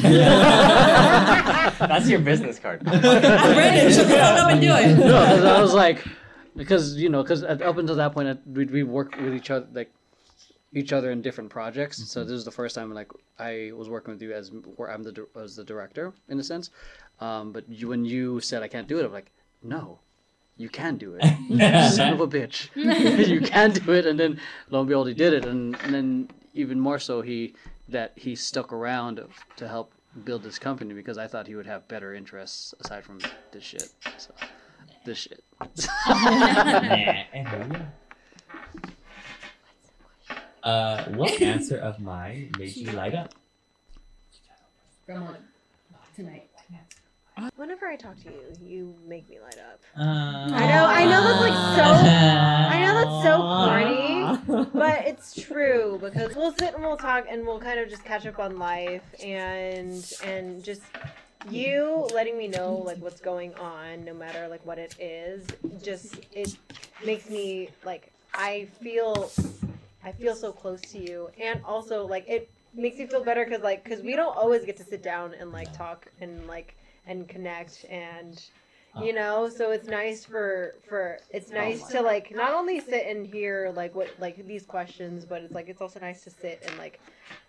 That's 1.92 2.08
your 2.08 2.20
business 2.20 2.58
card. 2.58 2.84
Brandon, 2.84 3.92
shut 3.92 4.06
the 4.08 4.14
fuck 4.14 4.38
up 4.40 4.50
and 4.52 4.60
do 4.60 4.72
it. 4.74 4.96
no, 4.98 5.24
'cause 5.26 5.44
I 5.44 5.60
was 5.60 5.74
like, 5.74 6.04
because 6.56 6.96
you 6.96 7.08
know, 7.08 7.22
because 7.22 7.42
up 7.44 7.76
until 7.76 7.96
that 7.96 8.12
point, 8.12 8.40
we 8.46 8.64
we 8.66 8.82
worked 8.82 9.20
with 9.20 9.34
each 9.34 9.50
other 9.50 9.66
like 9.72 9.90
each 10.72 10.92
other 10.92 11.10
in 11.10 11.22
different 11.22 11.50
projects. 11.50 12.10
So 12.10 12.24
this 12.24 12.32
is 12.32 12.44
the 12.44 12.50
first 12.50 12.74
time 12.74 12.92
like 12.92 13.10
I 13.38 13.72
was 13.74 13.88
working 13.88 14.12
with 14.14 14.22
you 14.22 14.32
as 14.32 14.50
where 14.76 14.90
I'm 14.90 15.02
the 15.02 15.26
as 15.36 15.56
the 15.56 15.64
director 15.64 16.12
in 16.28 16.38
a 16.38 16.44
sense. 16.44 16.70
Um, 17.20 17.52
but 17.52 17.68
you, 17.68 17.88
when 17.88 18.04
you 18.04 18.40
said 18.40 18.62
I 18.62 18.68
can't 18.68 18.88
do 18.88 18.98
it, 18.98 19.04
I'm 19.04 19.12
like, 19.12 19.30
no, 19.62 20.00
you 20.56 20.68
can 20.68 20.96
do 20.96 21.14
it, 21.20 21.24
you 21.48 21.58
son 21.90 22.12
of 22.12 22.20
a 22.20 22.26
bitch, 22.26 22.68
you 23.28 23.40
can 23.40 23.72
do 23.72 23.92
it. 23.92 24.06
And 24.06 24.18
then 24.18 24.40
lo 24.70 24.80
and 24.80 24.88
behold, 24.88 25.08
he 25.08 25.14
did 25.14 25.32
it, 25.32 25.44
and, 25.44 25.76
and 25.82 25.94
then 25.94 26.30
even 26.54 26.80
more 26.80 26.98
so, 26.98 27.22
he 27.22 27.54
that 27.88 28.12
he 28.16 28.34
stuck 28.34 28.72
around 28.72 29.20
to 29.56 29.68
help 29.68 29.92
build 30.24 30.42
this 30.42 30.58
company 30.58 30.94
because 30.94 31.18
I 31.18 31.26
thought 31.26 31.46
he 31.46 31.54
would 31.54 31.66
have 31.66 31.86
better 31.88 32.14
interests 32.14 32.74
aside 32.80 33.04
from 33.04 33.20
this 33.50 33.64
shit. 33.64 33.88
So 34.18 34.34
this 35.04 35.18
shit. 35.18 35.44
Nah, 37.34 37.86
Uh, 40.62 41.04
what 41.10 41.40
answer 41.42 41.76
of 41.78 42.00
mine 42.00 42.50
made 42.58 42.76
you 42.76 42.90
light 42.92 43.14
up? 43.14 43.34
Grandma, 45.06 45.32
tonight. 46.14 46.48
Whenever 47.56 47.86
I 47.86 47.96
talk 47.96 48.16
to 48.22 48.30
you, 48.30 48.40
you 48.62 48.94
make 49.06 49.28
me 49.28 49.40
light 49.40 49.56
up. 49.58 49.80
Uh, 49.98 50.54
I 50.54 50.66
know, 50.66 50.84
I 50.86 51.04
know 51.06 51.22
that's 51.24 51.40
like 51.40 51.52
so, 51.76 52.06
I 52.70 52.80
know 52.84 52.94
that's 52.94 54.46
so 54.46 54.56
corny, 54.66 54.68
but 54.74 55.06
it's 55.06 55.34
true 55.34 55.98
because 56.00 56.36
we'll 56.36 56.52
sit 56.52 56.74
and 56.74 56.84
we'll 56.84 56.98
talk 56.98 57.24
and 57.28 57.46
we'll 57.46 57.58
kind 57.58 57.80
of 57.80 57.88
just 57.88 58.04
catch 58.04 58.26
up 58.26 58.38
on 58.38 58.58
life 58.58 59.02
and 59.24 60.12
and 60.22 60.62
just 60.62 60.82
you 61.50 62.06
letting 62.14 62.36
me 62.36 62.48
know 62.48 62.74
like 62.74 62.98
what's 62.98 63.20
going 63.20 63.54
on, 63.54 64.04
no 64.04 64.14
matter 64.14 64.46
like 64.46 64.64
what 64.66 64.78
it 64.78 64.94
is, 65.00 65.46
just 65.82 66.20
it 66.32 66.54
makes 67.04 67.28
me 67.30 67.70
like 67.84 68.12
I 68.34 68.68
feel 68.80 69.30
I 70.04 70.12
feel 70.12 70.34
so 70.34 70.52
close 70.52 70.80
to 70.92 70.98
you, 70.98 71.30
and 71.40 71.62
also 71.64 72.06
like 72.06 72.28
it 72.28 72.50
makes 72.74 72.98
me 72.98 73.06
feel 73.06 73.24
better 73.24 73.44
because 73.44 73.62
like 73.62 73.84
because 73.84 74.02
we 74.02 74.16
don't 74.16 74.36
always 74.36 74.64
get 74.64 74.76
to 74.78 74.84
sit 74.84 75.02
down 75.02 75.34
and 75.34 75.52
like 75.52 75.72
talk 75.76 76.06
and 76.20 76.46
like 76.46 76.76
and 77.06 77.28
connect 77.28 77.84
and 77.90 78.42
you 79.00 79.12
oh. 79.12 79.14
know 79.14 79.48
so 79.48 79.70
it's 79.70 79.88
nice 79.88 80.24
for 80.24 80.74
for 80.86 81.18
it's 81.30 81.50
oh 81.50 81.54
nice 81.54 81.82
to 81.84 82.00
like 82.00 82.34
not 82.34 82.52
only 82.52 82.78
sit 82.78 83.06
and 83.06 83.26
hear 83.26 83.72
like 83.74 83.94
what 83.94 84.08
like 84.20 84.46
these 84.46 84.64
questions 84.64 85.24
but 85.24 85.42
it's 85.42 85.54
like 85.54 85.68
it's 85.68 85.80
also 85.80 85.98
nice 86.00 86.22
to 86.24 86.30
sit 86.30 86.62
and 86.66 86.76
like 86.78 87.00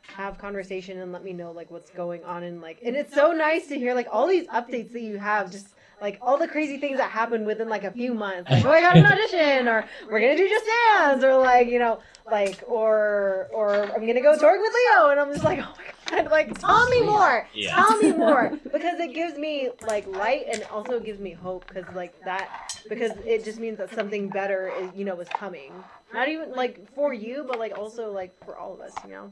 have 0.04 0.38
conversation 0.38 1.00
and 1.00 1.12
let 1.12 1.24
me 1.24 1.34
know 1.34 1.52
like 1.52 1.70
what's 1.70 1.90
going 1.90 2.24
on 2.24 2.44
and 2.44 2.62
like 2.62 2.80
and 2.84 2.96
it's 2.96 3.14
so 3.14 3.32
nice 3.32 3.68
to 3.68 3.76
hear 3.76 3.94
like 3.94 4.08
all 4.12 4.28
these 4.28 4.48
updates 4.48 4.92
that 4.94 5.02
you 5.02 5.18
have 5.18 5.52
just 5.52 5.73
like 6.02 6.20
all 6.22 6.38
the 6.38 6.48
crazy 6.48 6.78
things 6.78 6.98
that 6.98 7.12
happen 7.12 7.46
within 7.46 7.70
like 7.70 7.84
a 7.84 7.92
few 7.92 8.14
months. 8.14 8.50
Like 8.52 8.66
oh 8.66 8.72
i 8.72 8.82
got 8.82 8.98
an 8.98 9.06
audition 9.06 9.68
or 9.68 9.86
we're 10.10 10.20
gonna 10.20 10.38
do 10.38 10.48
just 10.48 10.66
dance 10.66 11.24
or 11.24 11.38
like 11.38 11.68
you 11.68 11.80
know 11.80 12.00
like 12.30 12.64
or 12.68 13.48
or 13.54 13.74
i'm 13.96 14.06
gonna 14.08 14.22
go 14.22 14.38
touring 14.38 14.62
with 14.62 14.74
leo 14.74 15.10
and 15.10 15.20
i'm 15.20 15.32
just 15.32 15.44
like 15.44 15.60
oh 15.60 15.74
my 15.78 16.22
god 16.24 16.32
like 16.32 16.58
tell 16.60 16.90
me 16.90 17.02
more 17.06 17.48
Yeah. 17.54 17.76
tell 17.76 17.98
me 17.98 18.12
more. 18.26 18.58
Because 18.72 19.00
it 19.00 19.14
gives 19.14 19.38
me 19.38 19.70
like 19.88 20.08
light 20.08 20.46
and 20.52 20.64
also 20.72 21.00
gives 21.00 21.20
me 21.20 21.32
hope 21.32 21.66
because 21.68 21.86
like 21.96 22.14
that 22.26 22.73
because 22.90 23.12
it 23.26 23.44
just 23.46 23.60
means 23.60 23.78
that 23.78 23.90
something 23.94 24.30
better 24.30 24.72
is 24.80 24.90
you 24.96 25.06
know 25.06 25.20
is 25.20 25.30
coming 25.30 25.72
not 26.14 26.28
even 26.28 26.52
like 26.52 26.88
for 26.94 27.14
you 27.14 27.46
but 27.48 27.58
like 27.60 27.78
also 27.78 28.12
like 28.12 28.34
for 28.46 28.58
all 28.58 28.74
of 28.74 28.80
us 28.82 28.94
you 29.06 29.12
know 29.12 29.32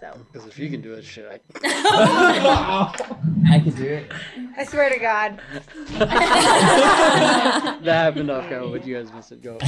so 0.00 0.16
Because 0.32 0.48
if 0.48 0.58
you 0.58 0.70
can 0.70 0.80
do 0.80 0.94
it, 0.94 1.04
shit, 1.04 1.26
I. 1.30 1.40
I 3.50 3.58
can 3.60 3.70
do 3.72 3.84
it. 3.84 4.10
i 4.56 4.64
swear 4.64 4.88
to 4.88 4.98
god 4.98 5.38
that 5.98 7.82
happened 7.84 8.30
off 8.30 8.48
camera, 8.48 8.68
but 8.70 8.86
you 8.86 8.94
guys 8.96 9.12
missed 9.12 9.32
it. 9.32 9.42
Go. 9.42 9.58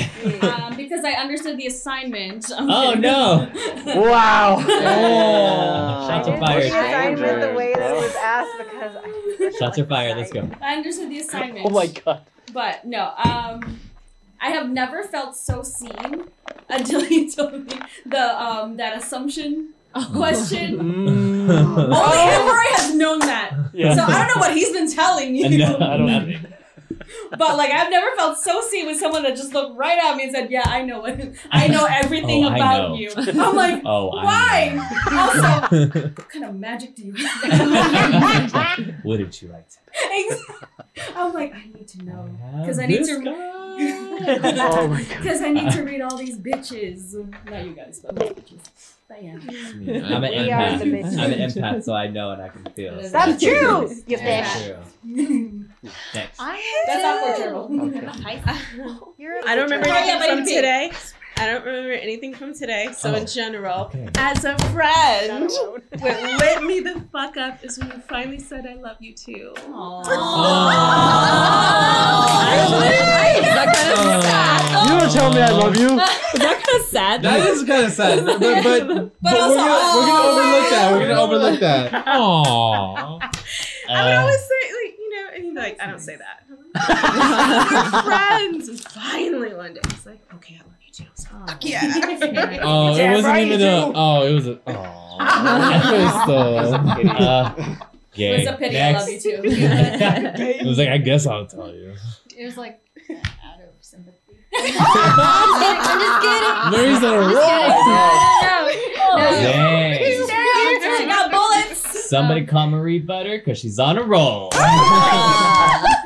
Um, 0.47 0.75
because 0.77 1.05
I 1.05 1.13
understood 1.13 1.59
the 1.59 1.67
assignment. 1.67 2.51
I'm 2.57 2.71
Oh 2.71 2.89
kidding. 2.95 3.03
no! 3.03 3.51
Wow. 4.11 4.57
Oh, 4.59 6.09
shots 6.09 6.29
I 6.29 6.31
are 6.31 6.35
didn't 6.37 6.41
fired. 6.47 6.63
the 6.63 6.67
assignment 6.69 7.41
the 7.43 7.53
way 7.57 7.75
that 7.75 7.91
it 7.91 7.97
was 8.01 8.15
asked 8.17 8.59
because 8.59 8.97
I 8.97 9.22
Shots 9.59 9.79
are 9.79 9.87
fired. 9.87 10.17
Let's 10.19 10.33
go. 10.33 10.49
I 10.63 10.77
understood 10.77 11.11
the 11.11 11.19
assignment. 11.19 11.67
Oh 11.67 11.71
my 11.71 11.87
god. 11.87 12.23
But 12.53 12.85
no, 12.85 13.13
um, 13.25 13.81
I 14.41 14.51
have 14.51 14.69
never 14.69 15.03
felt 15.05 15.37
so 15.37 15.63
seen 15.63 16.25
until 16.69 17.05
you 17.13 17.31
told 17.31 17.53
me 17.67 17.79
the 18.07 18.43
um 18.43 18.77
that 18.77 18.97
assumption 18.99 19.71
question. 20.15 20.79
Mm. 20.79 21.51
Only 21.51 22.19
Emory 22.19 22.67
has 22.77 22.95
known 22.95 23.19
that. 23.21 23.55
Yeah. 23.73 23.95
So 23.95 24.03
I 24.03 24.27
don't 24.27 24.37
know 24.37 24.41
what 24.41 24.55
he's 24.57 24.71
been 24.73 24.91
telling 24.91 25.35
you. 25.35 25.59
No, 25.59 25.77
I 25.79 25.97
don't- 25.97 26.07
nothing. 26.07 26.47
But 27.31 27.57
like 27.57 27.71
I've 27.73 27.91
never 27.91 28.15
felt 28.17 28.39
so 28.39 28.61
seen 28.63 28.87
with 28.87 28.99
someone 28.99 29.23
that 29.25 29.37
just 29.37 29.53
looked 29.55 29.77
right 29.79 29.99
at 30.03 30.17
me 30.17 30.25
and 30.25 30.33
said, 30.33 30.51
"Yeah, 30.51 30.63
I 30.67 30.83
know 30.83 31.05
it. 31.07 31.37
I 31.51 31.69
know 31.69 31.83
oh, 31.89 31.89
everything 31.91 32.45
Oh, 32.45 32.49
I 32.49 32.57
about 32.57 32.89
know. 32.91 32.95
you." 32.97 33.11
I'm 33.17 33.57
like, 33.57 33.83
Oh, 33.87 34.09
why? 34.09 34.79
I 35.07 35.69
Also, 35.71 35.87
what 36.09 36.29
kind 36.29 36.45
of 36.45 36.55
magic 36.57 36.95
do 36.95 37.03
you 37.05 37.15
have? 37.15 39.05
Wouldn't 39.05 39.41
you 39.43 39.49
like 39.49 39.69
to? 39.69 39.79
I'm 41.17 41.33
like, 41.33 41.55
I 41.55 41.65
need 41.75 41.89
to 41.89 42.05
know 42.05 42.29
because 42.61 42.79
I 42.79 42.87
need 42.87 43.01
this 43.01 43.09
to. 43.09 43.23
Oh 43.27 44.89
my 44.89 45.03
God. 45.03 45.09
Because 45.19 45.41
I 45.43 45.51
need 45.51 45.71
to 45.73 45.83
read 45.83 46.01
all 46.03 46.17
these 46.17 46.37
bitches. 46.39 47.15
Not 47.51 47.65
you 47.65 47.73
guys, 47.73 48.01
but 48.05 48.15
bitches. 48.15 48.92
But 49.13 49.23
yeah. 49.25 49.33
I'm 50.17 50.25
an 50.25 50.31
We 50.31 50.39
empath. 50.49 51.19
I'm 51.19 51.33
an 51.33 51.39
empath, 51.51 51.85
so 51.85 51.93
I 51.95 52.07
know 52.09 52.31
and 52.31 52.41
I 52.43 52.49
can 52.49 52.65
feel. 52.73 52.97
That's 52.97 53.11
That's 53.13 53.43
true. 53.43 53.91
You 54.07 54.17
That's 54.17 54.55
fish. 54.55 54.67
true. 55.05 55.65
Next. 56.15 56.39
That's 56.39 57.05
awkward 57.05 57.37
turtle. 57.37 59.13
You're 59.19 59.41
I 59.47 59.55
don't 59.55 59.65
remember 59.65 59.89
Oh, 59.89 59.93
yeah, 59.93 59.99
anything 60.07 60.29
from 60.31 60.39
you 60.41 60.45
pee. 60.47 60.55
today. 60.55 60.93
I 61.43 61.47
don't 61.47 61.65
remember 61.65 61.93
anything 61.93 62.35
from 62.35 62.55
today. 62.55 62.89
So 62.97 63.11
Oh, 63.11 63.15
in 63.17 63.27
general, 63.27 63.87
okay. 63.87 64.09
as 64.17 64.45
a 64.45 64.57
friend, 64.73 65.51
what 65.99 66.23
lit 66.39 66.63
me 66.63 66.79
the 66.81 67.03
fuck 67.13 67.37
up 67.37 67.65
is 67.65 67.79
when 67.79 67.89
you 67.91 67.99
finally 68.09 68.39
said 68.39 68.65
I 68.67 68.75
love 68.75 68.97
you 69.01 69.13
too. 69.13 69.53
Is 69.57 69.65
that 73.55 73.67
kind 73.75 73.91
of 74.17 74.23
sad? 74.23 74.89
You 74.89 75.01
don't 75.01 75.13
tell 75.13 75.33
me 75.33 75.41
I 75.41 75.51
love 75.51 75.77
you. 75.77 75.87
Is 75.89 76.41
that 76.41 76.63
kind 76.65 76.81
of 76.81 76.87
sad? 76.89 77.23
That 77.23 77.41
is 77.49 77.65
kind 77.65 77.85
of 77.87 77.93
sad, 77.93 78.25
but 78.25 78.39
but, 78.41 78.63
but, 78.87 79.13
but 79.21 79.41
also- 79.41 79.57
we're, 79.57 79.67
gonna, 79.67 79.97
we're 79.97 80.07
gonna 80.07 80.31
overlook 80.31 80.71
that. 80.71 80.93
We're 80.93 81.01
gonna 81.09 81.21
overlook 81.21 81.61
that. 81.61 81.93
Aww. 82.07 83.21
I 83.89 84.05
would 84.05 84.13
Uh, 84.15 84.21
always 84.21 84.41
say 84.41 84.63
like 84.85 84.95
you 84.99 85.11
know, 85.11 85.27
and 85.35 85.45
he'd 85.45 85.55
be 85.55 85.61
like, 85.61 85.81
I 85.81 85.87
don't 85.87 85.99
say 85.99 86.17
that. 86.17 86.45
We're 87.93 88.03
friends, 88.03 88.69
and 88.69 88.81
finally 88.81 89.53
one 89.55 89.75
day 89.75 89.81
he's 89.91 90.07
like, 90.07 90.21
okay, 90.35 90.59
I 90.61 90.63
love 90.93 90.99
you 90.99 91.05
too. 91.05 91.11
So, 91.15 91.29
fuck 91.47 91.65
yeah. 91.65 91.81
Oh, 92.63 92.95
it 92.97 93.11
wasn't 93.11 93.25
right 93.25 93.47
even 93.47 93.61
a. 93.61 93.93
Oh, 93.95 94.27
it 94.27 94.35
was 94.35 94.47
a. 94.47 94.61
Oh, 94.67 95.17
it 95.21 97.05
was, 97.05 97.21
uh, 97.21 97.77
gay. 98.15 98.43
It's 98.43 98.51
a 98.51 98.57
pity 98.57 98.81
I 98.81 98.93
love 98.93 99.09
you 99.09 99.21
too. 99.21 99.41
it 99.45 100.67
was 100.67 100.79
like 100.79 100.89
I 100.89 100.99
guess 100.99 101.27
I'll 101.27 101.47
tell 101.47 101.73
you. 101.73 101.95
It 102.37 102.45
was 102.45 102.57
like 102.57 102.81
out 103.11 103.61
of 103.61 103.75
sympathy. 103.81 104.19
I'm 104.55 104.71
just 106.01 106.21
kidding. 106.23 106.71
Mary's 106.71 107.03
on 107.05 107.15
a 107.15 107.21
roll. 107.21 107.33
No, 107.33 108.69
no. 108.97 109.43
Dang. 109.43 109.93
She 110.99 111.07
got 111.07 111.31
bullets. 111.31 112.09
Somebody 112.09 112.45
call 112.45 112.69
Marie 112.69 112.99
Butter 112.99 113.39
because 113.39 113.59
she's 113.59 113.79
on 113.79 113.97
a 113.99 114.03
roll. 114.03 114.53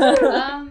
um, 0.01 0.66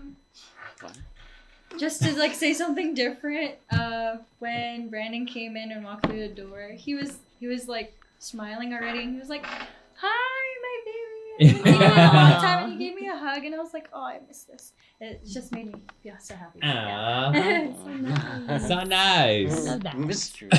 just 1.79 2.01
to 2.03 2.17
like 2.17 2.33
say 2.33 2.53
something 2.53 2.93
different. 2.93 3.55
Uh, 3.71 4.17
when 4.39 4.89
Brandon 4.89 5.25
came 5.25 5.55
in 5.57 5.71
and 5.71 5.83
walked 5.83 6.05
through 6.07 6.27
the 6.27 6.33
door, 6.33 6.69
he 6.75 6.95
was 6.95 7.17
he 7.39 7.47
was 7.47 7.67
like 7.67 7.93
smiling 8.19 8.73
already, 8.73 8.99
and 9.03 9.13
he 9.13 9.19
was 9.19 9.29
like, 9.29 9.45
"Hi, 9.45 10.55
my 10.61 10.81
baby." 10.85 10.91
I 11.37 11.45
haven't 11.45 11.67
seen 11.67 11.71
you 11.71 11.97
in 11.97 12.05
a 12.07 12.13
long 12.13 12.31
time, 12.41 12.63
and 12.63 12.73
he 12.73 12.77
gave 12.87 12.95
me 12.95 13.07
a 13.07 13.15
hug, 13.17 13.43
and 13.43 13.53
I 13.55 13.57
was 13.59 13.73
like, 13.73 13.89
"Oh, 13.93 14.03
I 14.03 14.19
miss 14.27 14.43
this." 14.43 14.73
It 15.01 15.21
just 15.27 15.51
made 15.51 15.65
me 15.67 15.73
feel 16.01 16.15
so 16.21 16.35
happy. 16.35 16.59
Aw. 16.63 17.33
Yeah. 17.33 18.57
so 18.67 18.83
nice. 18.83 19.65
so 19.65 19.77
nice. 19.77 19.93
Mystery. 19.97 20.47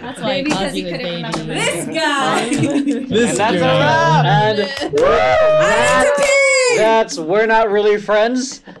That's 0.00 0.20
why 0.20 0.28
I 0.28 0.42
Maybe 0.42 0.50
because 0.50 0.72
he 0.74 0.82
couldn't 0.82 1.06
remember 1.06 1.38
baby. 1.44 1.54
this 1.54 1.86
guy. 1.86 2.48
This 2.50 3.30
and 3.30 3.38
that's 3.38 3.56
girl. 3.56 3.64
a 3.64 3.80
wrap. 3.80 4.24
And 4.26 4.58
that- 4.58 6.36
that's 6.76 7.18
we're 7.18 7.46
not 7.46 7.70
really 7.70 8.00
friends. 8.00 8.62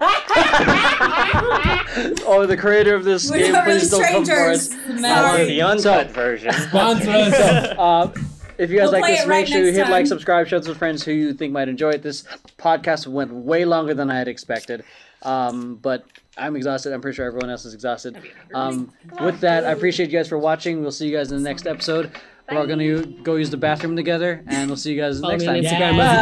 oh, 2.26 2.46
the 2.46 2.56
creator 2.58 2.94
of 2.94 3.04
this 3.04 3.30
We're 3.30 3.38
game, 3.38 3.52
not 3.52 3.64
please 3.64 3.90
really 3.92 4.04
don't 4.04 4.12
come 4.12 4.24
for 4.24 4.50
us. 4.50 4.66
strangers. 4.70 5.00
That's 5.02 5.30
Sorry. 5.30 5.44
the 5.46 5.62
uncut 5.62 6.10
version. 6.10 6.52
Sponsor 6.68 7.10
us. 7.10 7.34
Uh, 7.34 8.12
if 8.58 8.70
you 8.70 8.76
guys 8.78 8.90
We'll 8.90 9.00
like 9.00 9.02
play 9.02 9.12
this, 9.14 9.24
it 9.24 9.28
make 9.28 9.36
right 9.36 9.48
sure 9.48 9.58
you 9.58 9.64
next 9.66 9.76
hit 9.76 9.82
like, 9.88 9.92
time. 10.00 10.06
subscribe, 10.06 10.46
share 10.46 10.58
it 10.58 10.66
with 10.68 10.76
friends 10.78 11.02
who 11.02 11.12
you 11.12 11.32
think 11.32 11.52
might 11.52 11.68
enjoy 11.68 11.90
it. 11.90 12.02
This 12.02 12.24
podcast 12.58 13.06
went 13.06 13.32
way 13.32 13.64
longer 13.64 13.94
than 13.94 14.10
I 14.10 14.18
had 14.18 14.28
expected, 14.28 14.84
um, 15.22 15.76
but 15.76 16.04
I'm 16.36 16.56
exhausted. 16.56 16.92
I'm 16.92 17.00
pretty 17.00 17.16
sure 17.16 17.26
everyone 17.26 17.48
else 17.50 17.64
is 17.64 17.72
exhausted. 17.74 18.20
Um, 18.54 18.92
with 19.20 19.40
that, 19.40 19.64
I 19.64 19.70
appreciate 19.72 20.10
you 20.10 20.18
guys 20.18 20.28
for 20.28 20.38
watching. 20.38 20.82
We'll 20.82 20.90
see 20.92 21.08
you 21.08 21.16
guys 21.16 21.32
in 21.32 21.38
the 21.42 21.48
next 21.48 21.66
episode. 21.66 22.12
We're 22.50 22.58
all 22.58 22.66
gonna 22.66 23.06
go 23.22 23.36
use 23.36 23.50
the 23.50 23.56
bathroom 23.56 23.94
together, 23.96 24.42
and 24.46 24.68
we'll 24.68 24.76
see 24.76 24.92
you 24.92 25.00
guys 25.00 25.20
Follow 25.20 25.32
next 25.34 25.44
me 25.44 25.48
on 25.48 25.54
time. 25.54 25.64
Instagram, 25.64 25.96
Bye. 25.96 26.16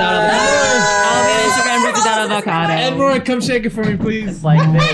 Follow 1.08 1.22
me 1.24 1.32
on 1.32 1.92
Instagram, 1.94 2.30
Avocado. 2.30 2.72
Edward, 2.74 3.24
come 3.24 3.40
shake 3.40 3.64
it 3.64 3.70
for 3.70 3.82
me, 3.84 3.96
please. 3.96 4.28
It's 4.28 4.44
like 4.44 4.60
this. 4.72 4.88